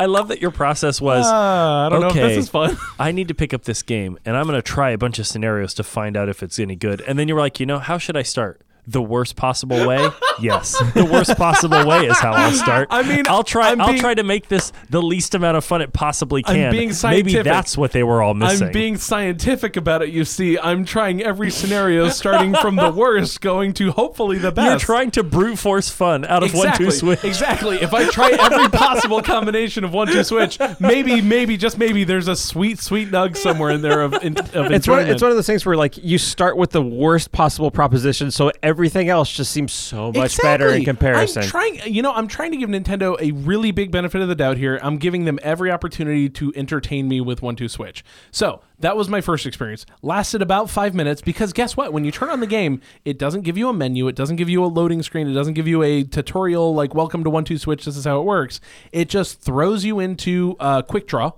I 0.00 0.06
love 0.06 0.28
that 0.28 0.40
your 0.40 0.50
process 0.50 0.98
was 0.98 1.26
ah, 1.28 1.84
I 1.84 1.88
don't 1.90 2.00
know 2.00 2.06
if 2.06 2.12
okay. 2.12 2.28
this 2.28 2.38
is 2.38 2.48
fun. 2.48 2.78
I 2.98 3.12
need 3.12 3.28
to 3.28 3.34
pick 3.34 3.52
up 3.52 3.64
this 3.64 3.82
game 3.82 4.18
and 4.24 4.34
I'm 4.34 4.46
going 4.46 4.56
to 4.56 4.62
try 4.62 4.92
a 4.92 4.96
bunch 4.96 5.18
of 5.18 5.26
scenarios 5.26 5.74
to 5.74 5.82
find 5.82 6.16
out 6.16 6.30
if 6.30 6.42
it's 6.42 6.58
any 6.58 6.74
good. 6.74 7.02
And 7.02 7.18
then 7.18 7.28
you 7.28 7.34
were 7.34 7.40
like, 7.42 7.60
you 7.60 7.66
know, 7.66 7.78
how 7.78 7.98
should 7.98 8.16
I 8.16 8.22
start? 8.22 8.62
The 8.90 9.00
worst 9.02 9.36
possible 9.36 9.86
way? 9.86 10.08
yes. 10.40 10.76
The 10.94 11.04
worst 11.04 11.36
possible 11.36 11.86
way 11.86 12.06
is 12.06 12.18
how 12.18 12.32
I'll 12.32 12.50
start. 12.52 12.88
I 12.90 13.02
mean, 13.02 13.24
I'll 13.28 13.44
try 13.44 13.70
I'm 13.70 13.80
I'll 13.80 13.88
being- 13.88 14.00
try 14.00 14.14
to 14.14 14.24
make 14.24 14.48
this 14.48 14.72
the 14.88 15.00
least 15.00 15.34
amount 15.36 15.56
of 15.56 15.64
fun 15.64 15.80
it 15.80 15.92
possibly 15.92 16.42
I'm 16.46 16.54
can. 16.56 16.72
being 16.72 16.92
Maybe 17.04 17.40
that's 17.40 17.78
what 17.78 17.92
they 17.92 18.02
were 18.02 18.20
all 18.20 18.34
missing. 18.34 18.66
I'm 18.68 18.72
being 18.72 18.96
scientific 18.96 19.76
about 19.76 20.02
it. 20.02 20.08
You 20.08 20.24
see, 20.24 20.58
I'm 20.58 20.84
trying 20.84 21.22
every 21.22 21.50
scenario, 21.50 22.08
starting 22.08 22.54
from 22.54 22.74
the 22.76 22.90
worst, 22.90 23.40
going 23.40 23.74
to 23.74 23.92
hopefully 23.92 24.38
the 24.38 24.50
best. 24.50 24.68
You're 24.68 24.78
trying 24.78 25.12
to 25.12 25.22
brute 25.22 25.58
force 25.58 25.88
fun 25.88 26.24
out 26.24 26.42
of 26.42 26.50
exactly, 26.50 26.86
one 26.86 26.90
two 26.90 26.96
switch. 26.98 27.24
Exactly. 27.24 27.76
If 27.76 27.94
I 27.94 28.08
try 28.10 28.30
every 28.30 28.68
possible 28.70 29.22
combination 29.22 29.84
of 29.84 29.92
one 29.92 30.08
two 30.08 30.24
switch, 30.24 30.58
maybe, 30.80 31.20
maybe, 31.20 31.56
just 31.56 31.78
maybe, 31.78 32.02
there's 32.02 32.26
a 32.28 32.34
sweet, 32.34 32.80
sweet 32.80 33.10
nug 33.10 33.36
somewhere 33.36 33.70
in 33.70 33.82
there 33.82 34.02
of, 34.02 34.14
in, 34.14 34.36
of 34.36 34.46
It's 34.46 34.56
one. 34.56 34.72
enjoyment. 34.72 35.10
It's 35.10 35.22
one 35.22 35.30
of 35.30 35.36
those 35.36 35.46
things 35.46 35.64
where 35.64 35.76
like 35.76 35.96
you 35.96 36.18
start 36.18 36.56
with 36.56 36.70
the 36.70 36.82
worst 36.82 37.30
possible 37.30 37.70
proposition, 37.70 38.30
so 38.30 38.50
everything 38.80 39.10
else 39.10 39.30
just 39.30 39.52
seems 39.52 39.74
so 39.74 40.10
much 40.10 40.40
better 40.40 40.70
in 40.70 40.86
comparison. 40.86 41.42
I'm 41.42 41.48
trying, 41.50 41.80
you 41.84 42.00
know, 42.00 42.14
I'm 42.14 42.26
trying 42.26 42.50
to 42.52 42.56
give 42.56 42.70
Nintendo 42.70 43.14
a 43.20 43.30
really 43.32 43.72
big 43.72 43.90
benefit 43.90 44.22
of 44.22 44.28
the 44.28 44.34
doubt 44.34 44.56
here. 44.56 44.80
I'm 44.82 44.96
giving 44.96 45.26
them 45.26 45.38
every 45.42 45.70
opportunity 45.70 46.30
to 46.30 46.50
entertain 46.56 47.06
me 47.06 47.20
with 47.20 47.42
One 47.42 47.56
Two 47.56 47.68
Switch. 47.68 48.02
So 48.30 48.62
that 48.78 48.96
was 48.96 49.10
my 49.10 49.20
first 49.20 49.44
experience. 49.44 49.84
Lasted 50.00 50.40
about 50.40 50.70
five 50.70 50.94
minutes 50.94 51.20
because 51.20 51.52
guess 51.52 51.76
what? 51.76 51.92
When 51.92 52.06
you 52.06 52.10
turn 52.10 52.30
on 52.30 52.40
the 52.40 52.46
game, 52.46 52.80
it 53.04 53.18
doesn't 53.18 53.42
give 53.42 53.58
you 53.58 53.68
a 53.68 53.74
menu. 53.74 54.08
It 54.08 54.16
doesn't 54.16 54.36
give 54.36 54.48
you 54.48 54.64
a 54.64 54.66
loading 54.66 55.02
screen. 55.02 55.28
It 55.28 55.34
doesn't 55.34 55.54
give 55.54 55.68
you 55.68 55.82
a 55.82 56.02
tutorial 56.02 56.74
like 56.74 56.94
"Welcome 56.94 57.22
to 57.24 57.30
One 57.30 57.44
Two 57.44 57.58
Switch. 57.58 57.84
This 57.84 57.98
is 57.98 58.06
how 58.06 58.18
it 58.18 58.24
works." 58.24 58.62
It 58.92 59.10
just 59.10 59.42
throws 59.42 59.84
you 59.84 60.00
into 60.00 60.56
uh, 60.58 60.80
Quick 60.80 61.06
Draw. 61.06 61.32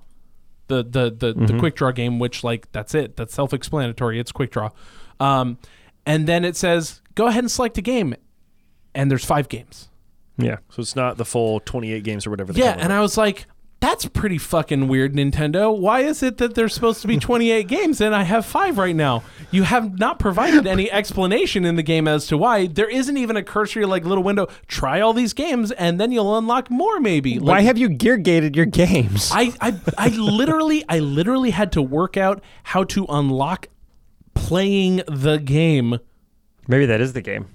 The 0.68 0.84
the 0.84 1.10
the, 1.10 1.46
the 1.46 1.58
quick 1.58 1.74
draw 1.74 1.90
game, 1.90 2.20
which 2.20 2.44
like 2.44 2.70
that's 2.70 2.94
it. 2.94 3.16
That's 3.16 3.34
self 3.34 3.52
explanatory. 3.52 4.20
It's 4.20 4.30
quick 4.30 4.52
draw. 4.52 4.70
Um, 5.18 5.58
and 6.06 6.26
then 6.26 6.44
it 6.44 6.56
says, 6.56 7.01
go 7.14 7.26
ahead 7.26 7.44
and 7.44 7.50
select 7.50 7.78
a 7.78 7.82
game 7.82 8.14
and 8.94 9.10
there's 9.10 9.24
five 9.24 9.48
games. 9.48 9.88
Yeah. 10.38 10.58
So 10.70 10.80
it's 10.80 10.96
not 10.96 11.18
the 11.18 11.24
full 11.24 11.60
28 11.60 12.02
games 12.04 12.26
or 12.26 12.30
whatever. 12.30 12.52
Yeah, 12.52 12.76
and. 12.78 12.92
I 12.92 13.00
was 13.00 13.16
like, 13.16 13.46
that's 13.80 14.06
pretty 14.06 14.38
fucking 14.38 14.86
weird, 14.86 15.12
Nintendo. 15.12 15.76
Why 15.76 16.00
is 16.00 16.22
it 16.22 16.38
that 16.38 16.54
there's 16.54 16.72
supposed 16.72 17.02
to 17.02 17.08
be 17.08 17.16
28 17.18 17.66
games 17.66 18.00
and 18.00 18.14
I 18.14 18.22
have 18.22 18.46
five 18.46 18.78
right 18.78 18.94
now? 18.94 19.24
You 19.50 19.64
have 19.64 19.98
not 19.98 20.18
provided 20.18 20.66
any 20.66 20.90
explanation 20.90 21.64
in 21.64 21.74
the 21.76 21.82
game 21.82 22.06
as 22.06 22.26
to 22.28 22.38
why. 22.38 22.68
There 22.68 22.88
isn't 22.88 23.16
even 23.16 23.36
a 23.36 23.42
cursory 23.42 23.84
like 23.84 24.04
little 24.04 24.24
window. 24.24 24.46
Try 24.68 25.00
all 25.00 25.12
these 25.12 25.32
games 25.32 25.72
and 25.72 26.00
then 26.00 26.12
you'll 26.12 26.38
unlock 26.38 26.70
more. 26.70 27.00
Maybe. 27.00 27.38
Why 27.38 27.62
have 27.62 27.76
you 27.76 27.88
gear 27.88 28.16
gated 28.16 28.56
your 28.56 28.66
games? 28.66 29.30
I, 29.34 29.52
I 29.60 29.74
I 29.98 30.08
literally 30.08 30.84
I 30.88 31.00
literally 31.00 31.50
had 31.50 31.72
to 31.72 31.82
work 31.82 32.16
out 32.16 32.42
how 32.62 32.84
to 32.84 33.04
unlock 33.08 33.66
playing 34.34 35.02
the 35.08 35.38
game. 35.38 35.98
Maybe 36.68 36.86
that 36.86 37.00
is 37.00 37.12
the 37.12 37.22
game. 37.22 37.46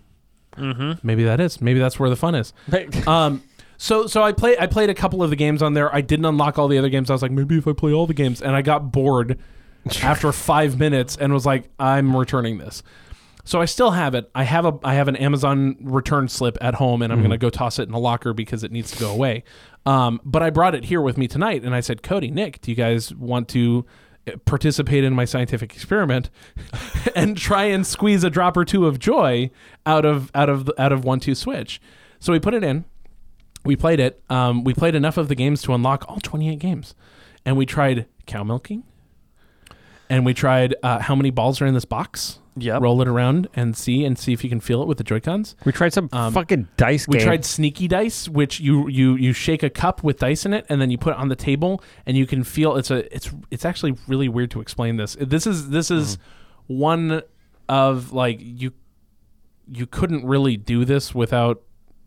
Maybe 1.04 1.24
that 1.24 1.40
is. 1.40 1.62
Maybe 1.62 1.80
that's 1.80 2.00
where 2.00 2.10
the 2.10 2.16
fun 2.16 2.36
is. 2.36 2.54
Um, 3.08 3.44
so 3.78 4.08
so 4.08 4.24
I 4.24 4.32
play 4.32 4.58
I 4.58 4.66
played 4.66 4.90
a 4.90 4.96
couple 4.96 5.22
of 5.22 5.30
the 5.30 5.36
games 5.36 5.62
on 5.62 5.74
there. 5.74 5.94
I 5.94 6.02
didn't 6.02 6.26
unlock 6.26 6.58
all 6.58 6.68
the 6.68 6.78
other 6.80 6.90
games. 6.90 7.10
I 7.10 7.14
was 7.14 7.22
like, 7.22 7.32
maybe 7.32 7.58
if 7.58 7.68
I 7.68 7.74
play 7.74 7.94
all 7.94 8.08
the 8.08 8.14
games, 8.14 8.42
and 8.42 8.56
I 8.56 8.62
got 8.64 8.92
bored 8.92 9.38
after 10.02 10.32
five 10.32 10.80
minutes 10.80 11.16
and 11.16 11.32
was 11.32 11.46
like, 11.46 11.70
I'm 11.80 12.16
returning 12.16 12.58
this. 12.58 12.82
So 13.44 13.62
I 13.62 13.66
still 13.66 13.92
have 13.92 14.14
it. 14.16 14.30
I 14.36 14.44
have 14.44 14.66
a 14.66 14.78
I 14.84 14.96
have 14.96 15.08
an 15.08 15.16
Amazon 15.16 15.78
return 15.80 16.28
slip 16.28 16.58
at 16.60 16.76
home, 16.76 17.02
and 17.02 17.14
I'm 17.14 17.22
gonna 17.22 17.38
go 17.38 17.50
toss 17.50 17.80
it 17.80 17.88
in 17.88 17.94
a 17.94 18.00
locker 18.00 18.34
because 18.34 18.64
it 18.64 18.72
needs 18.72 18.92
to 18.92 19.00
go 19.00 19.10
away. 19.12 19.44
Um, 19.86 20.20
but 20.26 20.44
I 20.44 20.50
brought 20.50 20.76
it 20.76 20.86
here 20.86 21.00
with 21.02 21.18
me 21.18 21.28
tonight, 21.30 21.64
and 21.64 21.74
I 21.74 21.80
said, 21.80 22.04
Cody, 22.04 22.30
Nick, 22.30 22.60
do 22.60 22.72
you 22.72 22.76
guys 22.76 23.14
want 23.16 23.48
to 23.50 23.86
participate 24.46 25.04
in 25.04 25.14
my 25.14 25.26
scientific 25.26 25.74
experiment 25.74 26.30
and 27.16 27.38
try 27.38 27.66
and 27.66 27.86
squeeze 27.86 28.24
a 28.24 28.30
drop 28.30 28.58
or 28.58 28.66
two 28.66 28.86
of 28.86 29.00
joy 29.00 29.50
out 29.86 30.06
of 30.06 30.32
out 30.36 30.50
of 30.50 30.70
out 30.78 30.92
of 30.92 31.04
one 31.04 31.20
two 31.20 31.36
switch? 31.36 31.82
So 32.20 32.32
we 32.34 32.40
put 32.40 32.54
it 32.54 32.64
in. 32.64 32.86
We 33.64 33.76
played 33.76 34.00
it. 34.00 34.24
Um, 34.30 34.64
we 34.64 34.74
played 34.74 34.96
enough 34.96 35.18
of 35.18 35.28
the 35.28 35.36
games 35.36 35.62
to 35.64 35.74
unlock 35.74 36.06
all 36.08 36.20
28 36.20 36.58
games, 36.60 36.96
and 37.46 37.58
we 37.58 37.66
tried 37.66 38.06
cow 38.26 38.44
milking, 38.44 38.84
and 40.10 40.26
we 40.26 40.34
tried 40.34 40.76
uh, 40.84 41.00
how 41.00 41.16
many 41.16 41.30
balls 41.32 41.62
are 41.62 41.66
in 41.66 41.74
this 41.74 41.86
box. 41.86 42.40
Yep. 42.60 42.82
Roll 42.82 43.04
it 43.04 43.08
around 43.08 43.48
and 43.54 43.78
see 43.78 44.04
and 44.04 44.18
see 44.18 44.34
if 44.34 44.44
you 44.44 44.50
can 44.50 44.60
feel 44.60 44.82
it 44.82 44.88
with 44.88 44.98
the 44.98 45.04
Joy 45.04 45.20
Cons. 45.20 45.56
We 45.64 45.72
tried 45.72 45.94
some 45.94 46.10
Um, 46.12 46.34
fucking 46.34 46.68
dice 46.76 47.08
We 47.08 47.20
game. 47.20 47.28
tried 47.28 47.46
sneaky 47.46 47.88
dice, 47.88 48.28
which 48.28 48.60
you 48.60 48.88
you 48.88 49.16
you 49.16 49.32
shake 49.32 49.62
a 49.62 49.70
cup 49.70 50.04
with 50.04 50.18
dice 50.18 50.44
in 50.44 50.54
it, 50.56 50.66
and 50.68 50.82
then 50.82 50.90
you 50.90 50.98
put 50.98 51.14
it 51.14 51.20
on 51.20 51.28
the 51.28 51.36
table, 51.36 51.84
and 52.08 52.18
you 52.18 52.26
can 52.26 52.44
feel 52.44 52.76
it's 52.76 52.90
a 52.90 53.14
it's 53.16 53.30
it's 53.52 53.64
actually 53.64 53.94
really 54.08 54.28
weird 54.28 54.50
to 54.52 54.60
explain 54.62 54.98
this. 54.98 55.16
This 55.22 55.46
is 55.46 55.70
this 55.70 55.92
is 55.92 56.18
one 56.66 57.22
of 57.70 58.12
like 58.12 58.40
you 58.42 58.72
you 59.70 59.86
couldn't 59.86 60.26
really 60.26 60.58
do 60.58 60.84
this 60.84 61.14
without 61.14 61.62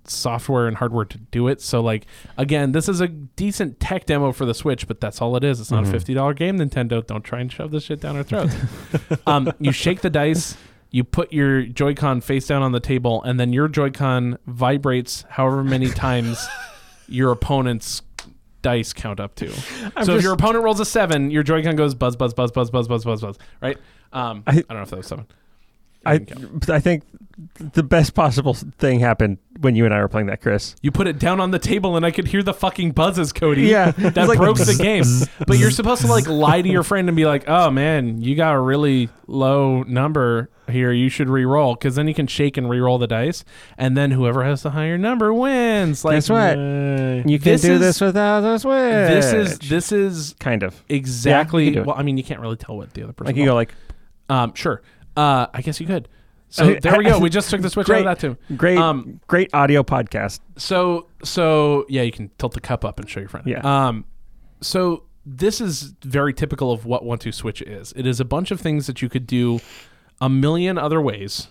software 0.05 0.67
and 0.67 0.77
hardware 0.77 1.05
to 1.05 1.19
do 1.19 1.49
it. 1.49 1.61
So 1.61 1.81
like 1.81 2.07
again, 2.37 2.73
this 2.73 2.89
is 2.89 3.01
a 3.01 3.09
decent 3.09 3.81
tech 3.81 4.07
demo 4.07 4.33
for 4.33 4.45
the 4.45 4.55
Switch, 4.55 4.87
but 4.89 5.01
that's 5.01 5.21
all 5.21 5.37
it 5.37 5.45
is. 5.45 5.61
It's 5.61 5.71
not 5.71 5.85
a 5.85 5.87
fifty 5.87 6.15
dollar 6.15 6.35
game. 6.35 6.59
Nintendo, 6.59 7.07
don't 7.07 7.23
try 7.23 7.41
and 7.41 7.51
shove 7.53 7.71
this 7.71 7.85
shit 7.85 8.01
down 8.01 8.17
our 8.17 8.23
throats. 8.23 8.55
um, 9.27 9.53
you 9.59 9.73
shake 9.73 10.01
the 10.01 10.11
dice. 10.11 10.57
You 10.93 11.05
put 11.05 11.33
your 11.33 11.63
Joy-Con 11.63 12.21
face 12.21 12.49
down 12.49 12.63
on 12.63 12.73
the 12.73 12.81
table, 12.81 13.23
and 13.23 13.39
then 13.39 13.53
your 13.53 13.69
Joy-Con 13.69 14.39
vibrates 14.47 15.25
however 15.29 15.63
many 15.63 15.89
times 15.91 16.45
your 17.07 17.31
opponent's 17.31 18.03
dice 18.63 18.93
count 18.93 19.21
up 19.21 19.37
to. 19.37 19.47
I'm 19.97 20.05
so 20.05 20.17
if 20.17 20.23
your 20.25 20.33
opponent 20.33 20.65
rolls 20.65 20.81
a 20.81 20.85
seven, 20.85 21.31
your 21.31 21.45
Joy-Con 21.45 21.77
goes 21.77 21.95
buzz, 21.95 22.17
buzz, 22.17 22.35
buzz, 22.35 22.51
buzz, 22.51 22.71
buzz, 22.71 22.89
buzz, 22.89 23.05
buzz, 23.05 23.21
buzz. 23.21 23.39
Right? 23.63 23.79
Um, 24.13 24.43
I, 24.47 24.51
I- 24.51 24.55
don't 24.55 24.71
know 24.71 24.83
if 24.83 24.91
that 24.91 24.97
was 24.97 25.07
seven. 25.07 25.27
I, 26.05 26.15
It 26.15 26.27
didn't 26.27 26.51
count. 26.51 26.71
I 26.71 26.81
think 26.81 27.05
the 27.59 27.83
best 27.83 28.15
possible 28.15 28.55
thing 28.55 29.01
happened 29.01 29.39
when 29.61 29.77
you 29.77 29.85
and 29.85 29.93
I 29.95 30.01
were 30.01 30.09
playing 30.09 30.27
that, 30.29 30.41
Chris. 30.41 30.75
You 30.83 30.91
put 30.91 31.07
it 31.07 31.19
down 31.19 31.39
on 31.41 31.51
the 31.51 31.59
table, 31.59 31.97
and 31.97 32.05
I 32.07 32.11
could 32.11 32.27
hear 32.29 32.43
the 32.43 32.55
fucking 32.55 32.93
buzzes, 32.93 33.33
Cody. 33.33 33.63
Yeah, 33.63 33.91
that 33.99 34.27
like 34.29 34.39
broke 34.39 34.57
the 34.59 34.75
game. 34.81 35.05
But 35.47 35.59
you're 35.59 35.71
supposed 35.71 36.01
to 36.03 36.07
like 36.09 36.27
lie 36.27 36.63
to 36.63 36.69
your 36.69 36.83
friend 36.83 37.09
and 37.09 37.17
be 37.17 37.27
like, 37.27 37.45
"Oh 37.49 37.71
man, 37.71 38.21
you 38.23 38.35
got 38.35 38.55
a 38.55 38.61
really 38.61 39.09
low 39.27 39.83
number 39.83 40.51
here. 40.69 40.93
You 40.93 41.09
should 41.09 41.29
re-roll 41.29 41.75
because 41.75 41.95
then 41.97 42.09
you 42.09 42.15
can 42.15 42.27
shake 42.27 42.57
and 42.57 42.71
re-roll 42.71 42.99
the 42.99 43.07
dice, 43.07 43.45
and 43.77 43.97
then 43.97 44.11
whoever 44.13 44.45
has 44.45 44.63
the 44.63 44.71
higher 44.71 44.97
number 44.97 45.33
wins." 45.35 46.05
Like, 46.05 46.17
Guess 46.17 46.31
what? 46.31 46.59
Uh, 46.59 47.23
You 47.27 47.39
can 47.39 47.53
This 47.53 47.63
do 47.63 47.73
is- 47.75 47.81
this 47.81 48.01
without 48.01 48.43
a 48.45 48.59
switch. 48.59 48.73
This 48.75 49.33
is 49.33 49.59
this 49.69 49.93
is 49.93 50.35
kind 50.41 50.63
of 50.63 50.83
exactly. 50.89 51.77
it. 51.77 51.85
well, 51.87 51.97
I 51.99 52.03
mean, 52.03 52.17
you 52.17 52.25
can't 52.25 52.41
really 52.41 52.57
tell 52.57 52.77
what 52.77 52.95
the 52.95 53.03
other 53.03 53.13
person. 53.13 53.27
like 53.27 53.37
you 53.37 53.45
go 53.45 53.55
like 53.55 53.75
um, 54.29 54.55
sure. 54.55 54.81
Uh, 55.17 55.47
I 55.53 55.61
guess 55.61 55.81
you 55.81 55.87
could. 55.87 56.09
So 56.51 56.75
there 56.83 56.99
we 56.99 57.05
go. 57.05 57.19
We 57.19 57.31
just 57.31 57.49
took 57.51 57.63
the 57.63 57.71
switch 57.71 57.85
out 57.87 57.93
Great. 57.93 57.99
of 58.01 58.05
that 58.05 58.19
too. 58.21 58.37
great, 58.57 58.77
Um, 58.79 59.21
great 59.29 59.55
audio 59.55 59.83
podcast. 59.83 60.41
So 60.57 61.07
so 61.25 61.87
yeah, 61.89 62.03
you 62.03 62.13
can 62.13 62.31
tilt 62.39 62.53
the 62.55 62.61
cup 62.61 62.85
up 62.85 62.99
and 63.01 63.09
show 63.09 63.21
your 63.21 63.29
friend. 63.29 63.47
Yeah. 63.47 63.61
Um, 63.63 64.05
so 64.61 65.05
this 65.25 65.61
is 65.61 65.95
very 66.03 66.35
typical 66.35 66.73
of 66.73 66.85
what 66.87 67.05
one 67.05 67.19
two 67.19 67.33
switch 67.33 67.63
is. 67.63 67.93
It 67.97 68.07
is 68.07 68.21
a 68.21 68.25
bunch 68.25 68.51
of 68.51 68.61
things 68.61 68.87
that 68.89 69.01
you 69.01 69.09
could 69.09 69.27
do 69.27 69.61
a 70.21 70.29
million 70.29 70.77
other 70.77 71.01
ways 71.01 71.49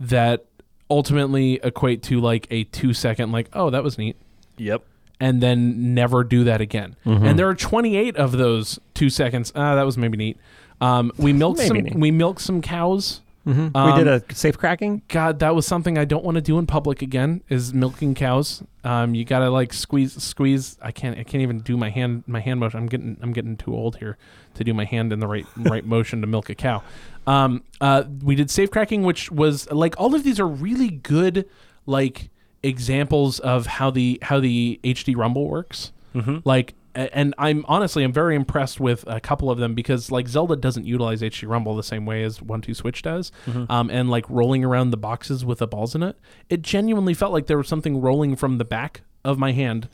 that 0.00 0.44
ultimately 0.90 1.60
equate 1.62 2.02
to 2.04 2.20
like 2.20 2.46
a 2.50 2.64
two 2.64 2.94
second 2.94 3.30
like 3.32 3.48
oh 3.52 3.68
that 3.70 3.82
was 3.84 3.98
neat 3.98 4.16
Yep. 4.56 4.82
and 5.20 5.40
then 5.42 5.94
never 5.94 6.24
do 6.24 6.44
that 6.44 6.60
again. 6.60 6.96
Mm-hmm. 7.04 7.24
And 7.26 7.38
there 7.38 7.48
are 7.48 7.54
28 7.54 8.16
of 8.16 8.32
those 8.32 8.78
two 8.94 9.10
seconds. 9.10 9.52
Ah, 9.54 9.74
that 9.76 9.82
was 9.84 9.96
maybe 9.98 10.16
neat. 10.16 10.36
Um, 10.80 11.12
we 11.16 11.32
milked 11.42 11.58
Maybe 11.58 11.68
some. 11.68 11.78
neat. 11.84 11.94
We 11.94 12.10
milked 12.10 12.40
some 12.40 12.60
cows. 12.62 13.20
Mhm. 13.48 13.74
Um, 13.74 13.90
we 13.90 14.04
did 14.04 14.06
a 14.06 14.34
safe 14.34 14.58
cracking. 14.58 15.00
God, 15.08 15.38
that 15.38 15.54
was 15.54 15.66
something 15.66 15.96
I 15.96 16.04
don't 16.04 16.22
want 16.22 16.34
to 16.34 16.42
do 16.42 16.58
in 16.58 16.66
public 16.66 17.00
again. 17.00 17.40
Is 17.48 17.72
milking 17.72 18.14
cows. 18.14 18.62
Um, 18.84 19.14
you 19.14 19.24
gotta 19.24 19.48
like 19.48 19.72
squeeze, 19.72 20.22
squeeze. 20.22 20.76
I 20.82 20.92
can't. 20.92 21.18
I 21.18 21.22
can't 21.22 21.42
even 21.42 21.60
do 21.60 21.76
my 21.76 21.88
hand. 21.88 22.24
My 22.26 22.40
hand 22.40 22.60
motion. 22.60 22.78
I'm 22.78 22.86
getting. 22.86 23.16
I'm 23.22 23.32
getting 23.32 23.56
too 23.56 23.74
old 23.74 23.96
here 23.96 24.18
to 24.54 24.64
do 24.64 24.74
my 24.74 24.84
hand 24.84 25.12
in 25.12 25.20
the 25.20 25.26
right 25.26 25.46
right 25.56 25.84
motion 25.84 26.20
to 26.20 26.26
milk 26.26 26.50
a 26.50 26.54
cow. 26.54 26.82
Um, 27.26 27.62
uh, 27.80 28.04
we 28.22 28.34
did 28.34 28.50
safe 28.50 28.70
cracking, 28.70 29.02
which 29.02 29.30
was 29.30 29.70
like 29.72 29.94
all 29.98 30.14
of 30.14 30.24
these 30.24 30.38
are 30.38 30.46
really 30.46 30.90
good, 30.90 31.48
like 31.86 32.28
examples 32.62 33.38
of 33.40 33.66
how 33.66 33.90
the 33.90 34.18
how 34.22 34.40
the 34.40 34.78
HD 34.84 35.16
Rumble 35.16 35.48
works. 35.48 35.92
Mm-hmm. 36.14 36.38
Like, 36.44 36.74
and 37.12 37.34
I'm 37.38 37.64
honestly 37.68 38.02
I'm 38.02 38.12
very 38.12 38.34
impressed 38.34 38.80
with 38.80 39.04
a 39.06 39.20
couple 39.20 39.50
of 39.50 39.58
them 39.58 39.74
because 39.74 40.10
like 40.10 40.28
Zelda 40.28 40.56
doesn't 40.56 40.86
utilize 40.86 41.22
HD 41.22 41.48
Rumble 41.48 41.76
the 41.76 41.82
same 41.82 42.06
way 42.06 42.24
as 42.24 42.42
One 42.42 42.60
Two 42.60 42.74
Switch 42.74 43.02
does, 43.02 43.30
um, 43.68 43.90
and 43.90 44.10
like 44.10 44.28
rolling 44.28 44.64
around 44.64 44.90
the 44.90 44.96
boxes 44.96 45.44
with 45.44 45.58
the 45.58 45.66
balls 45.66 45.94
in 45.94 46.02
it, 46.02 46.18
it 46.48 46.62
genuinely 46.62 47.14
felt 47.14 47.32
like 47.32 47.46
there 47.46 47.58
was 47.58 47.68
something 47.68 48.00
rolling 48.00 48.36
from 48.36 48.58
the 48.58 48.64
back 48.64 49.02
of 49.24 49.38
my 49.38 49.52
hand 49.52 49.88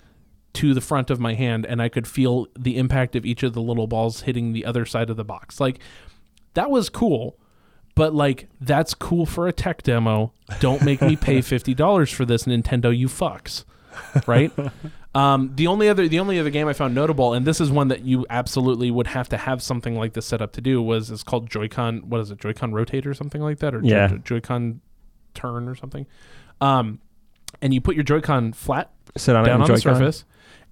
to 0.54 0.72
the 0.72 0.80
front 0.80 1.10
of 1.10 1.18
my 1.20 1.34
hand, 1.34 1.66
and 1.66 1.82
I 1.82 1.88
could 1.88 2.06
feel 2.06 2.46
the 2.56 2.78
impact 2.78 3.16
of 3.16 3.26
each 3.26 3.42
of 3.42 3.52
the 3.52 3.62
little 3.62 3.86
balls 3.86 4.22
hitting 4.22 4.52
the 4.52 4.64
other 4.64 4.86
side 4.86 5.10
of 5.10 5.16
the 5.16 5.24
box. 5.24 5.60
Like, 5.60 5.80
that 6.54 6.70
was 6.70 6.88
cool. 6.88 7.36
But 7.96 8.12
like 8.12 8.48
that's 8.60 8.92
cool 8.92 9.24
for 9.24 9.46
a 9.46 9.52
tech 9.52 9.84
demo. 9.84 10.32
Don't 10.58 10.82
make 10.82 11.00
me 11.00 11.14
pay 11.14 11.40
fifty 11.42 11.74
dollars 11.74 12.10
for 12.10 12.24
this, 12.24 12.42
Nintendo. 12.42 12.96
You 12.96 13.06
fucks, 13.06 13.64
right? 14.26 14.50
Um, 15.14 15.52
the 15.54 15.68
only 15.68 15.88
other 15.88 16.08
the 16.08 16.18
only 16.18 16.40
other 16.40 16.50
game 16.50 16.66
I 16.66 16.72
found 16.72 16.94
notable, 16.94 17.34
and 17.34 17.46
this 17.46 17.60
is 17.60 17.70
one 17.70 17.88
that 17.88 18.04
you 18.04 18.26
absolutely 18.30 18.90
would 18.90 19.06
have 19.08 19.28
to 19.28 19.36
have 19.36 19.62
something 19.62 19.94
like 19.96 20.12
this 20.14 20.26
set 20.26 20.42
up 20.42 20.52
to 20.54 20.60
do, 20.60 20.82
was 20.82 21.10
it's 21.10 21.22
called 21.22 21.48
Joy-Con. 21.48 22.08
What 22.08 22.20
is 22.20 22.30
it? 22.32 22.38
Joy-Con 22.40 22.72
Rotate 22.72 23.06
or 23.06 23.14
something 23.14 23.40
like 23.40 23.58
that, 23.60 23.74
or 23.74 23.80
Yeah. 23.84 24.08
Joy- 24.08 24.18
Joy-Con 24.18 24.80
Turn 25.34 25.68
or 25.68 25.74
something. 25.76 26.06
Um, 26.60 26.98
and 27.62 27.72
you 27.72 27.80
put 27.80 27.94
your 27.94 28.02
Joy-Con 28.04 28.52
flat 28.52 28.90
Sit 29.16 29.36
on 29.36 29.44
down 29.44 29.60
on 29.62 29.68
the 29.68 29.74
Joy-Con. 29.76 29.94
surface, 29.96 30.24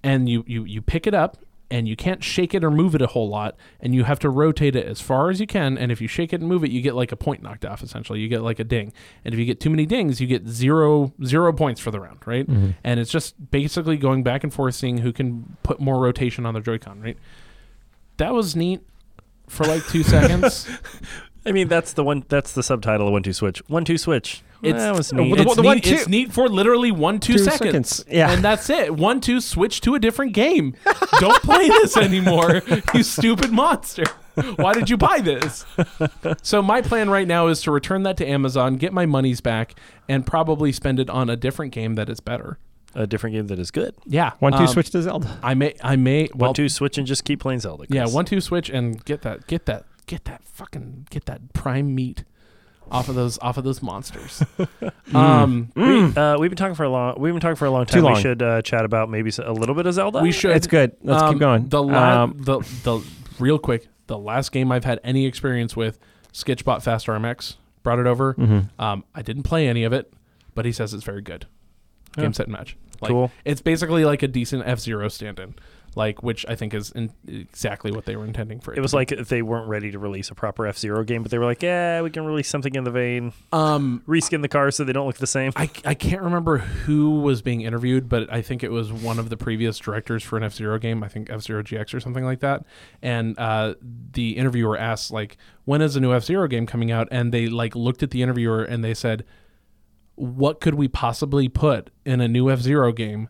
and 0.03 0.27
you 0.27 0.43
you 0.45 0.65
you 0.65 0.81
pick 0.81 1.07
it 1.07 1.13
up, 1.13 1.37
and 1.73 1.87
you 1.87 1.95
can't 1.95 2.23
shake 2.23 2.53
it 2.53 2.63
or 2.63 2.69
move 2.69 2.93
it 2.93 3.01
a 3.01 3.07
whole 3.07 3.27
lot, 3.27 3.55
and 3.79 3.95
you 3.95 4.03
have 4.03 4.19
to 4.19 4.29
rotate 4.29 4.75
it 4.75 4.85
as 4.85 5.01
far 5.01 5.31
as 5.31 5.41
you 5.41 5.47
can. 5.47 5.75
And 5.75 5.91
if 5.91 5.99
you 6.01 6.07
shake 6.07 6.31
it 6.31 6.39
and 6.39 6.47
move 6.47 6.63
it, 6.63 6.69
you 6.69 6.83
get 6.83 6.93
like 6.93 7.11
a 7.11 7.15
point 7.15 7.41
knocked 7.41 7.65
off. 7.65 7.81
Essentially, 7.81 8.19
you 8.19 8.27
get 8.27 8.43
like 8.43 8.59
a 8.59 8.63
ding. 8.63 8.93
And 9.25 9.33
if 9.33 9.39
you 9.39 9.45
get 9.45 9.59
too 9.59 9.71
many 9.71 9.87
dings, 9.87 10.21
you 10.21 10.27
get 10.27 10.47
zero 10.47 11.13
zero 11.25 11.51
points 11.51 11.81
for 11.81 11.89
the 11.89 11.99
round, 11.99 12.19
right? 12.27 12.47
Mm-hmm. 12.47 12.71
And 12.83 12.99
it's 12.99 13.09
just 13.09 13.49
basically 13.49 13.97
going 13.97 14.21
back 14.21 14.43
and 14.43 14.53
forth, 14.53 14.75
seeing 14.75 14.99
who 14.99 15.11
can 15.11 15.57
put 15.63 15.79
more 15.79 15.99
rotation 15.99 16.45
on 16.45 16.53
their 16.53 16.61
Joy-Con, 16.61 17.01
right? 17.01 17.17
That 18.17 18.35
was 18.35 18.55
neat 18.55 18.81
for 19.47 19.65
like 19.65 19.83
two 19.87 20.03
seconds. 20.13 20.69
I 21.43 21.53
mean, 21.53 21.69
that's 21.69 21.93
the 21.93 22.03
one. 22.03 22.23
That's 22.29 22.53
the 22.53 22.61
subtitle 22.61 23.07
of 23.07 23.13
One 23.13 23.23
Two 23.23 23.33
Switch. 23.33 23.67
One 23.67 23.83
Two 23.83 23.97
Switch. 23.97 24.43
It's- 24.63 24.81
that 24.81 24.95
was 24.95 25.11
neat. 25.13 25.27
well, 25.35 25.35
the 25.43 25.51
it's, 25.51 25.57
one- 25.61 25.75
neat, 25.75 25.83
two- 25.83 25.93
it's 25.95 26.07
neat 26.07 26.31
for 26.33 26.47
literally 26.49 26.91
one 26.91 27.19
two, 27.19 27.33
Two 27.33 27.39
seconds. 27.39 27.89
seconds, 27.97 28.05
yeah. 28.09 28.31
and 28.31 28.43
that's 28.43 28.69
it. 28.69 28.95
One 28.95 29.19
two 29.21 29.41
switch 29.41 29.81
to 29.81 29.95
a 29.95 29.99
different 29.99 30.33
game. 30.33 30.75
Don't 31.19 31.41
play 31.43 31.67
this 31.67 31.97
anymore, 31.97 32.61
you 32.93 33.03
stupid 33.03 33.51
monster. 33.51 34.03
Why 34.55 34.73
did 34.73 34.89
you 34.89 34.97
buy 34.97 35.19
this? 35.21 35.63
So 36.41 36.61
my 36.63 36.81
plan 36.81 37.09
right 37.09 37.27
now 37.27 37.47
is 37.47 37.61
to 37.63 37.71
return 37.71 38.01
that 38.03 38.17
to 38.17 38.25
Amazon, 38.27 38.77
get 38.77 38.91
my 38.91 39.05
monies 39.05 39.41
back, 39.41 39.75
and 40.09 40.25
probably 40.25 40.71
spend 40.71 40.99
it 40.99 41.09
on 41.09 41.29
a 41.29 41.35
different 41.35 41.71
game 41.71 41.93
that 41.95 42.09
is 42.09 42.19
better. 42.19 42.57
a 42.95 43.05
different 43.05 43.35
game 43.35 43.47
that 43.47 43.59
is 43.59 43.69
good. 43.69 43.93
Yeah, 44.05 44.31
One 44.39 44.53
two 44.53 44.59
um, 44.59 44.67
switch 44.67 44.89
to 44.91 45.01
Zelda. 45.03 45.39
I 45.43 45.53
may, 45.53 45.75
I 45.83 45.95
may. 45.97 46.29
Well, 46.33 46.49
One 46.49 46.55
Two 46.55 46.69
Switch 46.69 46.97
and 46.97 47.05
just 47.05 47.25
keep 47.25 47.39
playing 47.41 47.59
Zelda. 47.59 47.85
yeah, 47.89 48.07
one 48.07 48.25
two 48.25 48.41
switch 48.41 48.69
and 48.69 49.03
get 49.05 49.21
that, 49.21 49.45
get 49.47 49.65
that, 49.67 49.85
get 50.07 50.25
that 50.25 50.43
fucking, 50.43 51.07
get 51.11 51.25
that 51.25 51.53
prime 51.53 51.93
meat 51.93 52.23
off 52.91 53.09
of 53.09 53.15
those 53.15 53.39
off 53.39 53.57
of 53.57 53.63
those 53.63 53.81
monsters. 53.81 54.43
um, 55.13 55.71
We, 55.75 56.15
uh, 56.15 56.37
we've 56.37 56.49
been 56.51 56.57
talking 56.57 56.75
for 56.75 56.83
a 56.83 56.89
long. 56.89 57.15
We've 57.19 57.33
been 57.33 57.41
talking 57.41 57.55
for 57.55 57.65
a 57.65 57.71
long 57.71 57.85
time. 57.85 58.01
Too 58.03 58.07
We 58.07 58.15
should 58.21 58.41
uh, 58.41 58.61
chat 58.61 58.85
about 58.85 59.09
maybe 59.09 59.31
a 59.43 59.51
little 59.53 59.75
bit 59.75 59.85
of 59.85 59.93
Zelda. 59.93 60.21
we 60.21 60.31
should. 60.31 60.55
It's 60.55 60.67
good. 60.67 60.95
Let's 61.01 61.23
um, 61.23 61.33
keep 61.33 61.39
going. 61.39 61.69
The, 61.69 61.81
la- 61.83 62.23
Um, 62.23 62.37
the 62.39 62.59
the 62.83 63.01
real 63.39 63.57
quick, 63.59 63.87
the 64.07 64.17
last 64.17 64.51
game 64.51 64.71
I've 64.71 64.85
had 64.85 64.99
any 65.03 65.25
experience 65.25 65.75
with, 65.75 65.97
Sketchbot 66.33 66.81
Fast 66.83 67.07
RMX 67.07 67.55
brought 67.83 67.99
it 67.99 68.07
over. 68.07 68.33
mhm. 68.35 68.69
Um, 68.79 69.03
I 69.15 69.21
didn't 69.21 69.43
play 69.43 69.67
any 69.67 69.83
of 69.83 69.93
it, 69.93 70.13
but 70.55 70.65
he 70.65 70.71
says 70.71 70.93
it's 70.93 71.03
very 71.03 71.21
good. 71.21 71.45
Game 72.15 72.25
Yeah. 72.25 72.31
set 72.31 72.45
and 72.47 72.53
match. 72.53 72.77
Like, 73.01 73.11
Cool. 73.11 73.31
It's 73.43 73.61
basically 73.61 74.05
like 74.05 74.23
a 74.23 74.27
decent 74.27 74.63
F 74.65 74.79
Zero 74.79 75.07
stand-in, 75.09 75.55
like 75.95 76.23
which 76.23 76.45
I 76.47 76.55
think 76.55 76.73
is 76.73 76.91
in 76.91 77.13
exactly 77.27 77.91
what 77.91 78.05
they 78.05 78.15
were 78.15 78.25
intending 78.25 78.59
for 78.59 78.73
it. 78.73 78.77
It 78.77 78.81
was 78.81 78.91
to 78.91 78.97
like 78.97 79.11
if 79.11 79.29
they 79.29 79.41
weren't 79.41 79.67
ready 79.67 79.91
to 79.91 79.99
release 79.99 80.29
a 80.29 80.35
proper 80.35 80.65
F 80.67 80.77
Zero 80.77 81.03
game, 81.03 81.23
but 81.23 81.31
they 81.31 81.37
were 81.37 81.45
like, 81.45 81.61
"Yeah, 81.61 82.01
we 82.01 82.09
can 82.09 82.25
release 82.25 82.47
something 82.47 82.73
in 82.75 82.83
the 82.83 82.91
vein, 82.91 83.33
um, 83.51 84.03
reskin 84.07 84.41
the 84.41 84.47
cars 84.47 84.75
so 84.75 84.83
they 84.83 84.93
don't 84.93 85.07
look 85.07 85.17
the 85.17 85.27
same." 85.27 85.51
I, 85.55 85.69
I 85.85 85.93
can't 85.93 86.21
remember 86.21 86.57
who 86.57 87.19
was 87.21 87.41
being 87.41 87.61
interviewed, 87.61 88.09
but 88.09 88.31
I 88.31 88.41
think 88.41 88.63
it 88.63 88.71
was 88.71 88.91
one 88.91 89.19
of 89.19 89.29
the 89.29 89.37
previous 89.37 89.77
directors 89.77 90.23
for 90.23 90.37
an 90.37 90.43
F 90.43 90.53
Zero 90.53 90.77
game. 90.79 91.03
I 91.03 91.07
think 91.07 91.29
F 91.29 91.41
Zero 91.41 91.63
GX 91.63 91.93
or 91.93 91.99
something 91.99 92.25
like 92.25 92.39
that. 92.39 92.65
And 93.01 93.37
uh, 93.37 93.75
the 93.81 94.37
interviewer 94.37 94.77
asked, 94.77 95.11
like, 95.11 95.37
when 95.65 95.81
is 95.81 95.95
a 95.95 95.99
new 95.99 96.13
F 96.13 96.23
Zero 96.23 96.47
game 96.47 96.65
coming 96.65 96.91
out? 96.91 97.07
And 97.11 97.33
they 97.33 97.47
like 97.47 97.75
looked 97.75 98.03
at 98.03 98.11
the 98.11 98.21
interviewer 98.21 98.63
and 98.63 98.83
they 98.83 98.93
said, 98.93 99.25
what 100.15 100.61
could 100.61 100.75
we 100.75 100.87
possibly 100.87 101.49
put 101.49 101.89
in 102.05 102.21
a 102.21 102.27
new 102.27 102.49
F 102.49 102.59
Zero 102.59 102.91
game 102.91 103.29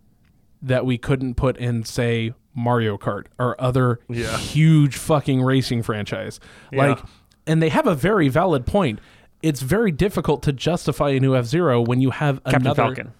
that 0.61 0.85
we 0.85 0.97
couldn't 0.97 1.35
put 1.35 1.57
in, 1.57 1.83
say, 1.83 2.33
Mario 2.55 2.97
Kart 2.97 3.25
or 3.39 3.59
other 3.61 3.99
Yeah. 4.09 4.37
huge 4.37 4.95
fucking 4.97 5.41
racing 5.41 5.83
franchise? 5.83 6.39
Yeah. 6.71 6.87
Like, 6.87 6.99
and 7.47 7.61
they 7.61 7.69
have 7.69 7.87
a 7.87 7.95
very 7.95 8.29
valid 8.29 8.65
point. 8.65 8.99
It's 9.41 9.61
very 9.61 9.91
difficult 9.91 10.41
to 10.43 10.53
justify 10.53 11.09
a 11.09 11.19
new 11.19 11.35
F 11.35 11.45
Zero 11.45 11.81
when 11.81 11.99
you 11.99 12.11
have 12.11 12.43
Captain 12.45 12.61
another. 12.61 12.83
Falcon. 12.83 13.11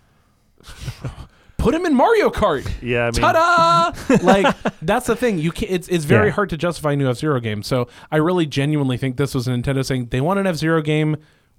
Put 1.57 1.73
him 1.73 1.85
in 1.85 1.93
Mario 1.95 2.30
Kart. 2.30 2.69
yeah, 2.81 3.03
I 3.07 3.11
mean, 3.11 3.22
Ta-da! 3.22 4.18
like 4.23 4.53
that's 4.81 5.07
the 5.07 5.15
thing. 5.15 5.39
You 5.39 5.51
can 5.51 5.69
It's 5.69 5.88
it's 5.88 6.03
very 6.03 6.27
Yeah. 6.27 6.34
hard 6.34 6.49
to 6.49 6.57
justify 6.57 6.91
a 6.91 6.95
new 6.97 7.10
F 7.10 7.18
Zero 7.18 7.39
game. 7.39 7.64
So 7.64 7.88
I 8.11 8.18
really 8.18 8.45
genuinely 8.45 8.97
think 8.97 9.15
this 9.15 9.34
was 9.34 9.47
Nintendo 9.47 9.85
saying 9.85 10.07
they 10.11 10.19
want 10.19 10.39
an 10.39 10.47
F 10.47 10.55
Zero 10.55 10.81
game. 10.81 11.15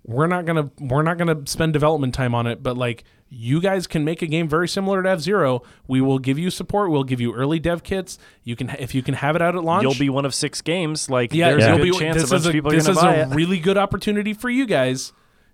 We're 0.07 0.27
not 0.27 0.45
gonna 0.45 0.71
we're 0.79 1.03
not 1.03 1.17
gonna 1.17 1.41
spend 1.47 1.73
development 1.73 2.13
time 2.15 2.35
on 2.35 2.47
it, 2.47 2.63
but 2.63 2.77
like 2.77 3.05
you 3.35 3.61
guys 3.61 3.87
can 3.87 4.05
make 4.05 4.23
a 4.23 4.27
game 4.27 4.49
very 4.49 4.69
similar 4.69 5.03
to 5.03 5.09
F 5.11 5.21
Zero. 5.21 5.63
We 5.89 6.01
will 6.01 6.19
give 6.19 6.39
you 6.39 6.51
support. 6.51 6.91
We'll 6.91 7.05
give 7.05 7.21
you 7.21 7.35
early 7.35 7.59
dev 7.59 7.83
kits. 7.83 8.19
You 8.45 8.57
can 8.57 8.71
if 8.79 8.95
you 8.95 9.03
can 9.03 9.15
have 9.15 9.37
it 9.37 9.43
out 9.43 9.57
at 9.57 9.65
launch. 9.65 9.83
you'll 9.83 9.95
be 9.95 10.09
one 10.11 10.25
of 10.25 10.35
six 10.35 10.61
games. 10.61 11.11
Like, 11.11 11.33
yeah, 11.35 11.51
there's 11.51 11.65
you'll 11.67 11.75
a 11.75 11.79
good 11.79 11.93
be- 11.93 11.99
chance 11.99 12.23
a 12.23 12.27
bunch 12.29 12.47
of 12.47 12.53
people 12.53 12.71
this 12.71 12.89
is 12.89 13.03
a 13.03 13.23
it. 13.23 13.29
really 13.35 13.59
good 13.59 13.77
opportunity 13.77 14.33
for 14.33 14.49
you 14.51 14.67
guys. 14.67 15.13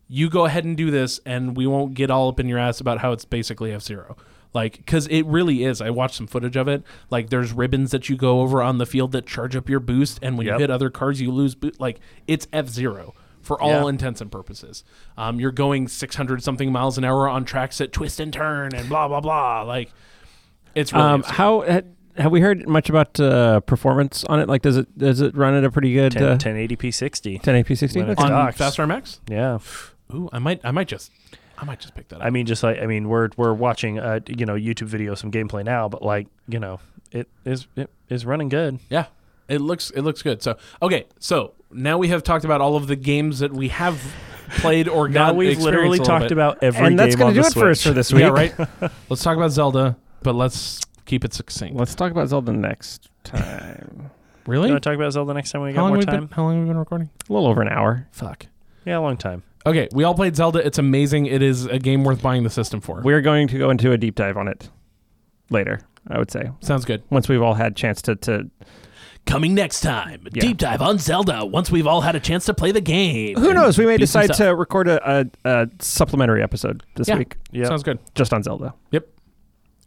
You 0.08 0.28
go 0.28 0.44
ahead 0.44 0.64
and 0.64 0.76
do 0.76 0.90
this, 0.90 1.20
and 1.24 1.56
we 1.56 1.66
won't 1.66 1.94
get 1.94 2.10
all 2.10 2.28
up 2.28 2.40
in 2.40 2.48
your 2.48 2.58
ass 2.58 2.80
about 2.80 2.98
how 2.98 3.12
it's 3.12 3.24
basically 3.24 3.72
F 3.72 3.82
Zero. 3.82 4.16
Like, 4.52 4.78
because 4.78 5.06
it 5.06 5.22
really 5.26 5.62
is. 5.62 5.80
I 5.80 5.90
watched 5.90 6.16
some 6.16 6.26
footage 6.26 6.56
of 6.56 6.66
it. 6.66 6.82
Like, 7.08 7.30
there's 7.30 7.52
ribbons 7.52 7.92
that 7.92 8.08
you 8.08 8.16
go 8.16 8.40
over 8.40 8.60
on 8.60 8.78
the 8.78 8.86
field 8.86 9.12
that 9.12 9.24
charge 9.24 9.54
up 9.54 9.68
your 9.68 9.78
boost, 9.78 10.18
and 10.22 10.36
when 10.36 10.48
Yep. 10.48 10.54
you 10.54 10.60
hit 10.62 10.70
other 10.70 10.90
cars, 10.90 11.20
you 11.20 11.30
lose 11.30 11.54
boost. 11.54 11.78
Like, 11.80 12.00
it's 12.26 12.48
F 12.52 12.66
Zero 12.68 13.14
for 13.50 13.60
all 13.60 13.70
Yeah. 13.82 13.88
intents 13.88 14.20
and 14.20 14.30
purposes. 14.30 14.84
Um, 15.18 15.40
you're 15.40 15.50
going 15.50 15.88
600 15.88 16.40
something 16.40 16.70
miles 16.70 16.96
an 16.98 17.04
hour 17.04 17.28
on 17.28 17.44
tracks 17.44 17.78
that 17.78 17.92
twist 17.92 18.20
and 18.20 18.32
turn, 18.32 18.72
and 18.76 18.88
blah 18.88 19.08
blah 19.08 19.18
blah. 19.20 19.62
Like, 19.62 19.90
it's 20.76 20.92
really 20.92 21.04
Um, 21.04 21.22
how 21.24 21.62
ha- 21.68 21.80
have 22.16 22.30
we 22.30 22.40
heard 22.40 22.68
much 22.68 22.88
about 22.88 23.18
uh, 23.18 23.58
performance 23.60 24.22
on 24.24 24.38
it? 24.38 24.48
Like, 24.48 24.62
does 24.62 24.76
it 24.76 24.96
does 24.96 25.20
it 25.20 25.36
run 25.36 25.54
at 25.54 25.64
a 25.64 25.70
pretty 25.72 25.92
good 25.92 26.12
10, 26.12 26.22
uh, 26.22 26.36
1080p 26.36 26.92
60. 26.94 27.40
1080p 27.40 27.74
60? 27.76 27.98
When 27.98 28.06
That's 28.08 28.20
it's 28.20 28.24
on 28.24 28.30
docked. 28.30 28.56
Fast 28.58 28.78
RMX. 28.78 29.18
Yeah, 29.28 29.58
Ooh, 30.14 30.28
I 30.32 30.38
might 30.38 30.60
I 30.62 30.70
might 30.70 30.86
just 30.86 31.10
I 31.58 31.64
might 31.64 31.80
just 31.80 31.96
pick 31.96 32.06
that 32.10 32.16
up. 32.20 32.24
I 32.24 32.30
mean, 32.30 32.46
just 32.46 32.62
like 32.62 32.78
I 32.80 32.86
mean, 32.86 33.08
we're 33.08 33.30
we're 33.36 33.52
watching 33.52 33.98
uh 33.98 34.20
you 34.28 34.46
know 34.46 34.54
YouTube 34.54 34.86
video 34.86 35.16
some 35.16 35.32
gameplay 35.32 35.64
now, 35.64 35.88
but 35.88 36.02
like 36.02 36.28
you 36.48 36.60
know, 36.60 36.78
it 37.10 37.28
is 37.44 37.66
it 37.74 37.90
is 38.08 38.24
running 38.24 38.48
good. 38.48 38.78
Yeah, 38.88 39.06
it 39.48 39.60
looks 39.60 39.90
it 39.90 40.02
looks 40.02 40.22
good. 40.22 40.40
So 40.40 40.56
okay, 40.80 41.06
so 41.18 41.54
now 41.72 41.98
we 41.98 42.08
have 42.08 42.22
talked 42.22 42.44
about 42.44 42.60
all 42.60 42.76
of 42.76 42.86
the 42.86 42.96
games 42.96 43.40
that 43.40 43.52
we 43.52 43.68
have 43.68 44.00
played 44.58 44.88
or 44.88 45.08
got. 45.08 45.32
Now 45.32 45.34
we've 45.34 45.50
experienced 45.50 45.64
literally 45.64 45.86
a 45.86 45.90
little 46.02 46.06
talked 46.06 46.22
bit. 46.24 46.32
about 46.32 46.62
every 46.62 46.86
and 46.86 46.98
that's 46.98 47.16
going 47.16 47.34
to 47.34 47.40
do 47.40 47.42
the 47.42 47.48
it 47.48 47.54
for 47.54 47.70
us 47.70 47.82
for 47.82 47.90
this 47.90 48.12
week. 48.12 48.22
Yeah, 48.22 48.28
right. 48.28 48.54
let's 49.08 49.22
talk 49.22 49.36
about 49.36 49.50
Zelda, 49.50 49.96
but 50.22 50.34
let's 50.34 50.80
keep 51.06 51.24
it 51.24 51.32
succinct. 51.34 51.76
Let's 51.76 51.94
talk 51.94 52.10
about 52.10 52.28
Zelda 52.28 52.52
next 52.52 53.08
time. 53.24 54.10
really? 54.46 54.68
You 54.68 54.74
want 54.74 54.82
to 54.82 54.90
talk 54.90 54.96
about 54.96 55.12
Zelda 55.12 55.34
next 55.34 55.50
time 55.52 55.62
we 55.62 55.72
how 55.72 55.82
got 55.82 55.94
more 55.94 56.02
time? 56.02 56.26
been? 56.26 56.28
How 56.34 56.42
long 56.44 56.54
have 56.54 56.62
we 56.62 56.68
been 56.68 56.78
recording? 56.78 57.10
a 57.28 57.32
little 57.32 57.48
over 57.48 57.62
an 57.62 57.68
hour. 57.68 58.06
Fuck. 58.12 58.46
Yeah, 58.84 58.98
a 58.98 59.00
long 59.00 59.16
time. 59.16 59.42
Okay, 59.66 59.88
we 59.92 60.04
all 60.04 60.14
played 60.14 60.36
Zelda. 60.36 60.64
It's 60.66 60.78
amazing. 60.78 61.26
It 61.26 61.42
is 61.42 61.66
a 61.66 61.78
game 61.78 62.02
worth 62.02 62.22
buying 62.22 62.44
the 62.44 62.50
system 62.50 62.80
for. 62.80 63.02
We're 63.02 63.20
going 63.20 63.46
to 63.48 63.58
go 63.58 63.70
into 63.70 63.92
a 63.92 63.98
deep 63.98 64.14
dive 64.14 64.36
on 64.36 64.48
it 64.48 64.70
later. 65.50 65.80
I 66.08 66.18
would 66.18 66.30
say 66.30 66.50
Sounds 66.60 66.86
good. 66.86 67.02
once 67.10 67.28
we've 67.28 67.42
all 67.42 67.54
had 67.54 67.76
chance 67.76 68.00
to 68.02 68.16
to. 68.16 68.50
Coming 69.26 69.54
next 69.54 69.80
time, 69.82 70.26
Yeah. 70.32 70.40
deep 70.40 70.56
dive 70.56 70.82
on 70.82 70.98
Zelda. 70.98 71.44
Once 71.44 71.70
we've 71.70 71.86
all 71.86 72.00
had 72.00 72.16
a 72.16 72.20
chance 72.20 72.46
to 72.46 72.54
play 72.54 72.72
the 72.72 72.80
game. 72.80 73.36
Who 73.36 73.52
knows? 73.54 73.78
We 73.78 73.86
may 73.86 73.96
decide 73.96 74.32
to 74.34 74.56
record 74.56 74.88
a, 74.88 75.20
a, 75.20 75.26
a 75.44 75.68
supplementary 75.78 76.42
episode 76.42 76.82
this 76.96 77.06
Yeah. 77.08 77.18
week 77.18 77.36
Yeah, 77.52 77.66
Sounds 77.66 77.82
good. 77.84 77.98
just 78.14 78.32
on 78.32 78.42
Zelda. 78.42 78.74
Yep. 78.90 79.06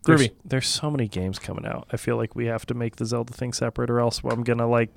Groovy. 0.06 0.32
there's 0.44 0.68
so 0.68 0.92
many 0.92 1.08
games 1.08 1.40
coming 1.40 1.66
out. 1.66 1.88
I 1.92 1.98
feel 1.98 2.18
like 2.18 2.36
we 2.36 2.46
have 2.48 2.66
to 2.68 2.74
make 2.74 2.98
the 2.98 3.06
Zelda 3.06 3.32
thing 3.34 3.54
separate, 3.54 3.90
or 3.90 4.00
else 4.02 4.22
I'm 4.24 4.44
gonna 4.44 4.68
like 4.68 4.90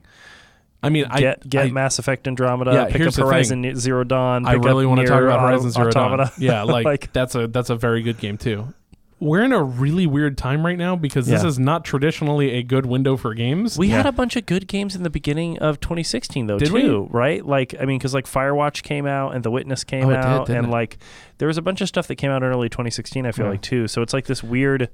I 0.83 0.89
mean, 0.91 1.05
get 1.17 1.39
I 1.43 1.47
get 1.49 1.67
I, 1.67 1.71
Mass 1.71 1.99
Effect 2.01 2.27
Andromeda, 2.29 2.73
Yeah, 2.73 2.85
pick 2.87 2.95
up 2.97 3.01
here's 3.01 3.17
the 3.17 3.23
Horizon 3.25 3.77
Zero 3.77 4.03
Dawn. 4.05 4.47
I 4.47 4.55
really 4.55 4.85
want 4.85 5.01
to 5.01 5.07
talk 5.07 5.23
about 5.23 5.41
Horizon 5.41 5.71
Zero 5.71 5.91
Dawn. 5.91 6.29
Yeah, 6.39 6.63
like, 6.65 6.85
Like- 6.85 7.13
that's 7.13 7.35
a 7.37 7.47
that's 7.47 7.71
a 7.71 7.77
very 7.77 8.03
good 8.03 8.19
game 8.19 8.37
too. 8.37 8.75
We're 9.19 9.43
in 9.45 9.53
a 9.53 9.63
really 9.63 10.07
weird 10.07 10.37
time 10.37 10.65
right 10.67 10.77
now 10.77 10.95
because 10.95 11.27
this 11.27 11.43
Yeah. 11.43 11.49
is 11.49 11.59
not 11.59 11.85
traditionally 11.87 12.51
a 12.53 12.63
good 12.63 12.85
window 12.85 13.17
for 13.17 13.33
games. 13.33 13.79
We 13.79 13.89
Yeah. 13.89 13.97
had 13.99 14.07
a 14.07 14.13
bunch 14.13 14.37
of 14.37 14.45
good 14.45 14.69
games 14.69 14.95
in 14.95 15.05
the 15.05 15.11
beginning 15.11 15.59
of 15.59 15.81
2016, 15.81 16.47
though, 16.49 16.59
Did 16.59 16.71
we? 16.71 16.83
too, 16.83 17.09
right? 17.11 17.45
Like, 17.45 17.75
I 17.81 17.87
mean, 17.87 17.97
because 17.99 18.13
like 18.13 18.27
Firewatch 18.27 18.83
came 18.83 19.07
out 19.07 19.35
and 19.35 19.43
The 19.43 19.51
Witness 19.51 19.85
came 19.85 20.05
Oh, 20.05 20.11
it 20.11 20.17
did, 20.17 20.25
out, 20.25 20.47
didn't 20.49 20.59
and 20.65 20.69
it? 20.69 20.71
like 20.71 20.99
there 21.39 21.49
was 21.49 21.57
a 21.57 21.63
bunch 21.63 21.81
of 21.81 21.89
stuff 21.89 22.07
that 22.09 22.17
came 22.17 22.31
out 22.31 22.43
in 22.43 22.49
early 22.51 22.69
2016. 22.69 23.25
I 23.25 23.33
feel 23.33 23.47
Yeah. 23.47 23.53
like 23.53 23.63
too. 23.63 23.89
So 23.89 24.03
it's 24.03 24.13
like 24.13 24.27
this 24.27 24.43
weird. 24.45 24.91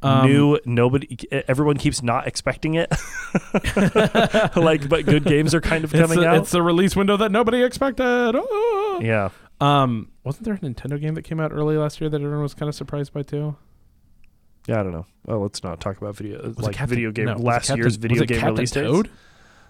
Um, 0.00 0.26
new 0.28 0.58
nobody 0.64 1.18
everyone 1.48 1.76
keeps 1.76 2.04
not 2.04 2.28
expecting 2.28 2.74
it 2.74 2.88
like 4.56 4.88
but 4.88 5.04
good 5.06 5.24
games 5.24 5.56
are 5.56 5.60
kind 5.60 5.82
of 5.82 5.92
it's 5.92 6.00
coming 6.00 6.22
a, 6.24 6.28
out 6.28 6.36
it's 6.36 6.54
a 6.54 6.62
release 6.62 6.94
window 6.94 7.16
that 7.16 7.32
nobody 7.32 7.64
expected. 7.64 8.04
Oh. 8.06 9.00
yeah 9.02 9.30
Um, 9.60 10.08
wasn't 10.24 10.44
there 10.44 10.54
a 10.54 10.58
Nintendo 10.58 11.00
game 11.00 11.14
that 11.14 11.22
came 11.22 11.40
out 11.40 11.52
early 11.52 11.76
last 11.76 12.00
year 12.00 12.08
that 12.10 12.20
everyone 12.20 12.42
was 12.42 12.54
kind 12.54 12.68
of 12.68 12.74
surprised 12.74 13.12
by 13.12 13.22
too? 13.22 13.56
yeah 14.66 14.80
i 14.80 14.82
don't 14.82 14.92
know 14.92 15.06
well 15.24 15.38
let's 15.40 15.62
not 15.64 15.80
talk 15.80 15.96
about 15.96 16.14
video 16.14 16.42
Was 16.42 16.58
it 16.58 16.62
like 16.62 16.74
Captain- 16.76 16.90
video 16.96 17.10
game 17.10 17.24
no, 17.24 17.36
last 17.36 17.68
Captain- 17.68 17.78
year's 17.78 17.96
video 17.96 18.16
was 18.16 18.22
it 18.22 18.26
game 18.28 18.38
Captain 18.40 18.54
release 18.54 18.70
dates 18.70 18.86
Toad? 18.86 19.10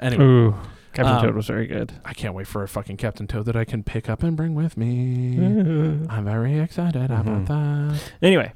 Anyway, 0.00 0.24
Ooh, 0.24 0.54
Captain 0.92 1.14
Um, 1.16 1.22
Toad 1.22 1.34
was 1.36 1.46
very 1.46 1.66
good. 1.68 1.92
I 2.04 2.14
can't 2.14 2.34
wait 2.34 2.46
for 2.48 2.62
a 2.64 2.68
fucking 2.68 2.96
Captain 2.96 3.26
Toad 3.28 3.46
that 3.46 3.54
I 3.56 3.64
can 3.64 3.82
pick 3.84 4.08
up 4.08 4.22
and 4.24 4.36
bring 4.36 4.54
with 4.56 4.76
me. 4.76 5.36
Mm-hmm. 5.36 6.06
I'm 6.10 6.24
very 6.24 6.58
excited 6.58 7.10
Mhm. 7.10 7.20
about 7.20 7.46
that. 7.46 8.12
Anyway, 8.20 8.52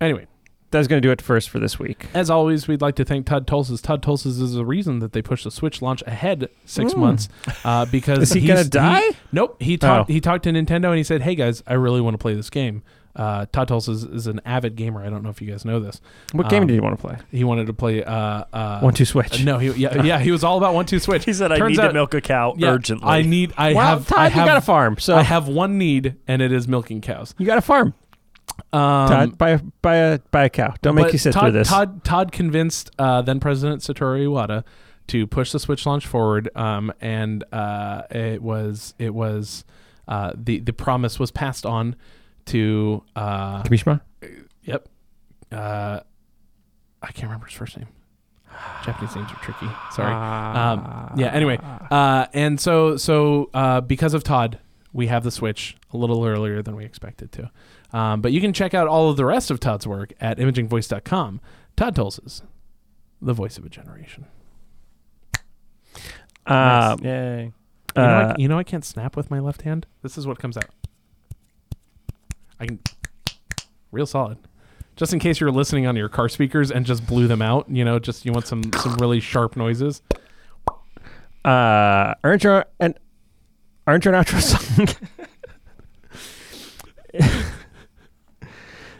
Anyway, 0.00 0.26
that's 0.74 0.88
going 0.88 1.00
to 1.00 1.06
do 1.06 1.10
it 1.12 1.22
first 1.22 1.48
for 1.48 1.58
this 1.58 1.78
week. 1.78 2.06
As 2.14 2.28
always, 2.30 2.68
we'd 2.68 2.82
like 2.82 2.96
to 2.96 3.04
thank 3.04 3.26
Todd 3.26 3.46
Tulses. 3.46 3.80
Todd 3.80 4.02
Tulses 4.02 4.40
is 4.40 4.54
the 4.54 4.64
reason 4.66 4.98
that 4.98 5.12
they 5.12 5.22
pushed 5.22 5.44
the 5.44 5.50
Switch 5.50 5.80
launch 5.80 6.02
ahead 6.06 6.48
six 6.66 6.92
Mm. 6.92 6.98
months 6.98 7.28
uh, 7.64 7.84
because 7.90 8.18
Is 8.18 8.32
he 8.32 8.40
he's- 8.40 8.56
gonna 8.56 8.68
die? 8.68 9.16
nope. 9.32 9.56
He 9.62 9.76
talked. 9.78 10.10
Oh. 10.10 10.12
He 10.12 10.20
talked 10.20 10.44
to 10.44 10.50
Nintendo 10.50 10.88
and 10.88 10.98
he 10.98 11.04
said, 11.04 11.22
"Hey 11.22 11.34
guys, 11.34 11.62
I 11.66 11.74
really 11.74 12.00
want 12.00 12.14
to 12.14 12.18
play 12.18 12.34
this 12.34 12.50
game." 12.50 12.82
Uh, 13.16 13.46
Todd 13.52 13.68
Tulses 13.68 14.02
is, 14.02 14.04
is 14.04 14.26
an 14.26 14.40
avid 14.44 14.74
gamer. 14.74 15.00
I 15.04 15.08
don't 15.08 15.22
know 15.22 15.28
if 15.28 15.40
you 15.40 15.48
guys 15.48 15.64
know 15.64 15.78
this. 15.78 16.00
What 16.32 16.48
game 16.48 16.62
Um, 16.62 16.66
did 16.66 16.74
he 16.74 16.80
want 16.80 16.98
to 16.98 17.06
play? 17.06 17.16
He 17.30 17.44
wanted 17.44 17.68
to 17.68 17.72
play. 17.72 18.02
Uh, 18.02 18.42
uh, 18.52 18.80
One 18.80 18.92
Two 18.92 19.04
Switch. 19.04 19.40
uh, 19.40 19.44
no, 19.44 19.58
he 19.58 19.70
yeah 19.80 20.02
yeah 20.02 20.18
he 20.18 20.32
was 20.32 20.42
all 20.42 20.58
about 20.58 20.74
one 20.74 20.84
two 20.84 20.98
switch. 20.98 21.24
he 21.30 21.32
said 21.32 21.52
i 21.52 21.58
Turns 21.58 21.76
need 21.78 21.84
out- 21.84 21.88
to 21.88 21.94
milk 21.94 22.12
a 22.14 22.20
cow 22.20 22.54
Yeah, 22.58 22.70
urgently 22.70 23.08
I 23.08 23.22
need. 23.22 23.52
I 23.56 23.72
well, 23.74 23.86
have. 23.98 24.08
Todd, 24.08 24.18
I 24.18 24.28
have. 24.30 24.42
you 24.46 24.50
got 24.50 24.56
a 24.56 24.60
farm, 24.60 24.98
so 24.98 25.14
I 25.14 25.22
have 25.22 25.46
one 25.46 25.78
need, 25.78 26.16
and 26.26 26.42
it 26.42 26.50
is 26.50 26.66
milking 26.66 27.00
cows. 27.00 27.36
you 27.38 27.46
got 27.46 27.56
a 27.58 27.62
farm. 27.62 27.94
Um, 28.72 29.08
Todd, 29.08 29.38
buy 29.38 29.50
a 29.50 29.58
buy 29.82 29.96
a 29.96 30.18
buy 30.30 30.44
a 30.44 30.50
cow. 30.50 30.74
Don't 30.82 30.94
make 30.94 31.12
you 31.12 31.18
sit 31.18 31.32
Todd, 31.32 31.42
through 31.44 31.52
this. 31.52 31.68
Todd 31.68 32.04
Todd 32.04 32.32
convinced 32.32 32.90
uh, 32.98 33.22
then 33.22 33.40
President 33.40 33.82
Satoru 33.82 34.26
Iwata 34.26 34.64
to 35.08 35.26
push 35.26 35.52
the 35.52 35.60
Switch 35.60 35.86
launch 35.86 36.06
forward, 36.06 36.50
um, 36.56 36.92
and 37.00 37.44
uh, 37.52 38.02
it 38.10 38.42
was 38.42 38.94
it 38.98 39.14
was 39.14 39.64
uh, 40.08 40.32
the 40.34 40.60
the 40.60 40.72
promise 40.72 41.18
was 41.18 41.30
passed 41.30 41.64
on 41.66 41.96
to 42.46 43.02
uh, 43.16 43.62
Kimishima. 43.62 44.00
yep 44.62 44.88
uh, 45.54 46.00
I 47.02 47.06
can't 47.08 47.24
remember 47.24 47.46
his 47.46 47.54
first 47.54 47.76
name. 47.76 47.88
Japanese 48.84 49.14
names 49.14 49.30
are 49.30 49.42
tricky. 49.42 49.68
Sorry. 49.92 50.12
Um, 50.12 51.12
yeah. 51.16 51.28
Anyway, 51.32 51.58
uh, 51.90 52.26
and 52.32 52.60
so 52.60 52.96
so 52.96 53.50
uh, 53.54 53.80
because 53.80 54.14
of 54.14 54.24
Todd, 54.24 54.58
we 54.94 55.08
have 55.08 55.24
the 55.24 55.30
Switch 55.30 55.76
a 55.92 55.98
little 55.98 56.24
earlier 56.24 56.62
than 56.62 56.74
we 56.76 56.84
expected 56.84 57.30
to. 57.32 57.50
Um, 57.92 58.22
but 58.22 58.32
you 58.32 58.40
can 58.40 58.52
check 58.54 58.72
out 58.72 58.88
all 58.88 59.10
of 59.10 59.16
the 59.18 59.26
rest 59.26 59.50
of 59.50 59.60
Todd's 59.60 59.86
work 59.86 60.14
at 60.20 60.38
imagingvoice.com. 60.38 61.40
Todd 61.76 61.94
Tolses, 61.96 62.42
the 63.20 63.32
voice 63.34 63.58
of 63.58 63.66
a 63.66 63.68
generation. 63.68 64.24
Um, 66.46 66.98
Yay. 67.02 67.52
You 67.96 68.02
know, 68.02 68.08
Uh, 68.08 68.34
I, 68.36 68.40
you 68.40 68.48
know 68.48 68.58
I 68.58 68.64
can't 68.64 68.84
snap 68.84 69.16
with 69.16 69.30
my 69.30 69.38
left 69.40 69.62
hand. 69.62 69.86
This 70.02 70.16
is 70.18 70.26
what 70.26 70.38
comes 70.38 70.56
out. 70.56 70.70
I 72.60 72.66
can 72.66 72.78
real 73.92 74.06
solid. 74.06 74.38
Just 74.96 75.12
in 75.12 75.18
case 75.18 75.40
you're 75.40 75.50
listening 75.50 75.86
on 75.86 75.96
your 75.96 76.08
car 76.08 76.28
speakers 76.28 76.70
and 76.70 76.86
just 76.86 77.06
blew 77.06 77.26
them 77.26 77.42
out, 77.42 77.68
you 77.68 77.84
know, 77.84 77.98
just 77.98 78.24
you 78.24 78.32
want 78.32 78.46
some 78.46 78.62
some 78.80 78.94
really 78.96 79.20
sharp 79.20 79.56
noises. 79.56 80.02
uh, 81.44 82.14
our 82.22 82.32
intro 82.32 82.64
and 82.80 82.98
our 83.86 83.94
outro 83.98 84.40
song 84.40 84.88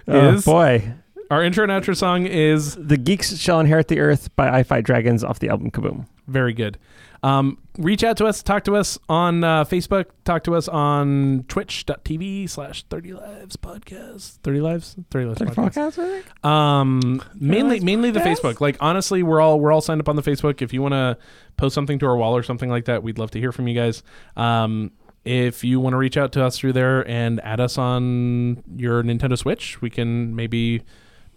oh, 0.09 0.35
Is- 0.35 0.45
boy. 0.45 0.95
Our 1.31 1.43
intro 1.43 1.65
and 1.65 1.73
outro 1.73 1.97
song 1.97 2.27
is 2.27 2.77
The 2.77 2.99
Geeks 2.99 3.39
Shall 3.39 3.59
Inherit 3.59 3.89
the 3.89 3.99
Earth 3.99 4.35
by 4.37 4.51
I 4.59 4.63
Fight 4.63 4.85
Dragons 4.85 5.25
off 5.25 5.39
the 5.39 5.49
album 5.49 5.71
Kaboom. 5.71 6.07
Very 6.27 6.53
good. 6.53 6.79
Um, 7.23 7.57
reach 7.79 8.05
out 8.05 8.19
to 8.19 8.27
us, 8.27 8.43
talk 8.43 8.65
to 8.65 8.77
us 8.77 8.99
on 9.09 9.43
uh, 9.45 9.65
Facebook, 9.65 10.07
talk 10.25 10.45
to 10.45 10.55
us 10.55 10.69
on 10.69 11.45
twitch.tv 11.49 12.51
slash 12.51 12.83
30 12.85 13.15
lives 13.15 13.57
podcast. 13.57 14.37
30 14.43 14.61
lives? 14.61 14.97
30 15.11 15.27
lives 15.27 15.41
podcast. 15.41 16.45
Um, 16.45 17.23
mainly, 17.35 17.81
mainly 17.81 18.11
the 18.11 18.21
Facebook. 18.21 18.61
Like 18.61 18.77
honestly, 18.81 19.23
we're 19.23 19.41
all 19.41 19.59
we're 19.59 19.73
all 19.73 19.81
signed 19.81 20.01
up 20.01 20.09
on 20.11 20.17
the 20.17 20.23
Facebook. 20.23 20.61
If 20.61 20.73
you 20.75 20.83
want 20.83 20.93
to 20.93 21.17
post 21.57 21.75
something 21.75 21.99
to 22.01 22.07
our 22.07 22.17
wall 22.17 22.37
or 22.37 22.43
something 22.43 22.69
like 22.69 22.85
that, 22.87 23.03
we'd 23.03 23.19
love 23.19 23.31
to 23.33 23.39
hear 23.41 23.53
from 23.53 23.69
you 23.69 23.75
guys. 23.75 24.03
Um, 24.37 24.91
if 25.25 25.65
you 25.65 25.81
want 25.81 25.95
to 25.95 25.99
reach 25.99 26.19
out 26.19 26.33
to 26.33 26.45
us 26.45 26.59
through 26.59 26.75
there 26.75 27.09
and 27.09 27.41
add 27.41 27.59
us 27.59 27.79
on 27.79 28.63
your 28.77 29.03
Nintendo 29.03 29.39
Switch, 29.39 29.81
we 29.81 29.89
can 29.89 30.37
maybe 30.37 30.83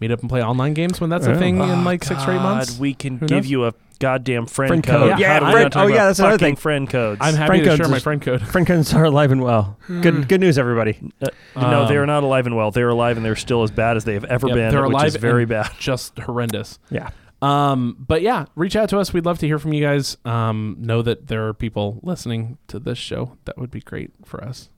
meet 0.01 0.11
up 0.11 0.19
and 0.19 0.29
play 0.29 0.43
online 0.43 0.73
games 0.73 0.99
when 0.99 1.09
that's 1.09 1.25
a 1.25 1.31
Yeah. 1.31 1.39
thing 1.39 1.55
in 1.61 1.61
Oh, 1.79 1.81
like 1.83 2.03
six 2.03 2.27
or 2.27 2.31
eight 2.33 2.41
months. 2.41 2.77
We 2.77 2.93
can 2.93 3.17
Who 3.19 3.25
give 3.27 3.45
knows? 3.45 3.49
you 3.49 3.63
a 3.65 3.73
goddamn 3.97 4.45
friend, 4.45 4.69
Friend 4.69 4.83
code. 4.83 5.11
code. 5.11 5.19
Yeah, 5.19 5.33
How 5.33 5.39
do 5.39 5.45
we 5.47 5.51
friend- 5.51 5.73
oh, 5.75 5.87
yeah, 5.87 6.05
that's 6.05 6.19
another 6.19 6.37
thing. 6.37 6.55
Friend 6.55 6.89
codes. 6.89 7.19
I'm 7.21 7.35
happy 7.35 7.47
Friend 7.47 7.63
to 7.63 7.69
codes 7.69 7.77
share 7.79 7.87
my 7.89 7.99
friend 7.99 8.21
code. 8.21 8.41
Friend 8.47 8.65
codes 8.67 8.93
are 8.93 9.03
alive 9.05 9.31
and 9.31 9.41
well. 9.41 9.77
Good 9.87 10.27
good 10.27 10.39
news, 10.41 10.57
everybody. 10.57 10.99
Uh, 11.21 11.27
no, 11.55 11.87
they 11.87 11.97
Um, 11.97 12.03
are 12.03 12.05
not 12.05 12.23
alive 12.23 12.45
and 12.45 12.55
well. 12.55 12.71
They're 12.71 12.89
alive 12.89 13.17
and 13.17 13.25
they're 13.25 13.35
still 13.35 13.63
as 13.63 13.71
bad 13.71 13.97
as 13.97 14.05
they 14.05 14.13
have 14.13 14.25
ever 14.25 14.47
Yep, 14.47 14.55
been, 14.55 14.71
they're 14.71 14.83
which 14.83 14.91
alive 14.93 15.07
is 15.07 15.15
very 15.17 15.43
and 15.43 15.49
bad. 15.49 15.71
Just 15.79 16.17
horrendous. 16.19 16.79
Yeah. 16.89 17.09
Um, 17.41 17.95
but 17.99 18.21
yeah, 18.23 18.45
reach 18.55 18.75
out 18.75 18.89
to 18.89 18.97
us. 18.97 19.13
We'd 19.13 19.25
love 19.25 19.37
to 19.39 19.45
hear 19.47 19.59
from 19.59 19.71
you 19.73 19.83
guys. 19.83 20.17
Um, 20.25 20.77
know 20.79 21.01
that 21.03 21.27
there 21.27 21.47
are 21.47 21.53
people 21.53 21.99
listening 22.01 22.57
to 22.67 22.79
this 22.79 22.97
show. 22.97 23.37
That 23.45 23.57
would 23.59 23.69
be 23.69 23.79
great 23.81 24.11
for 24.25 24.43
us. 24.43 24.69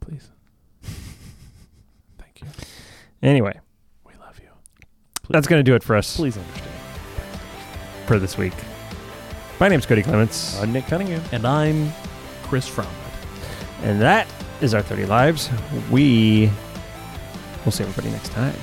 Please. 0.00 0.30
Thank 2.18 2.42
you. 2.42 2.46
Anyway, 3.22 3.58
We 4.06 4.12
love 4.20 4.38
you. 4.40 4.48
that's 5.30 5.46
going 5.48 5.58
to 5.60 5.68
do 5.68 5.74
it 5.74 5.82
for 5.82 5.96
us 5.96 6.16
Please 6.16 6.36
understand. 6.36 6.70
For 8.06 8.18
this 8.18 8.36
week. 8.36 8.52
My 9.60 9.68
name's 9.68 9.86
Cody 9.86 10.02
Clements, 10.02 10.58
I'm 10.60 10.72
Nick 10.72 10.86
Cunningham. 10.86 11.22
And 11.32 11.46
I'm 11.46 11.92
Chris 12.42 12.66
Fromm. 12.68 12.86
and 13.82 14.00
that 14.00 14.26
is 14.60 14.74
our 14.74 14.82
30 14.82 15.06
Lives. 15.06 15.50
We 15.90 16.50
will 17.64 17.72
see 17.72 17.84
everybody 17.84 18.10
next 18.10 18.30
time. 18.32 18.54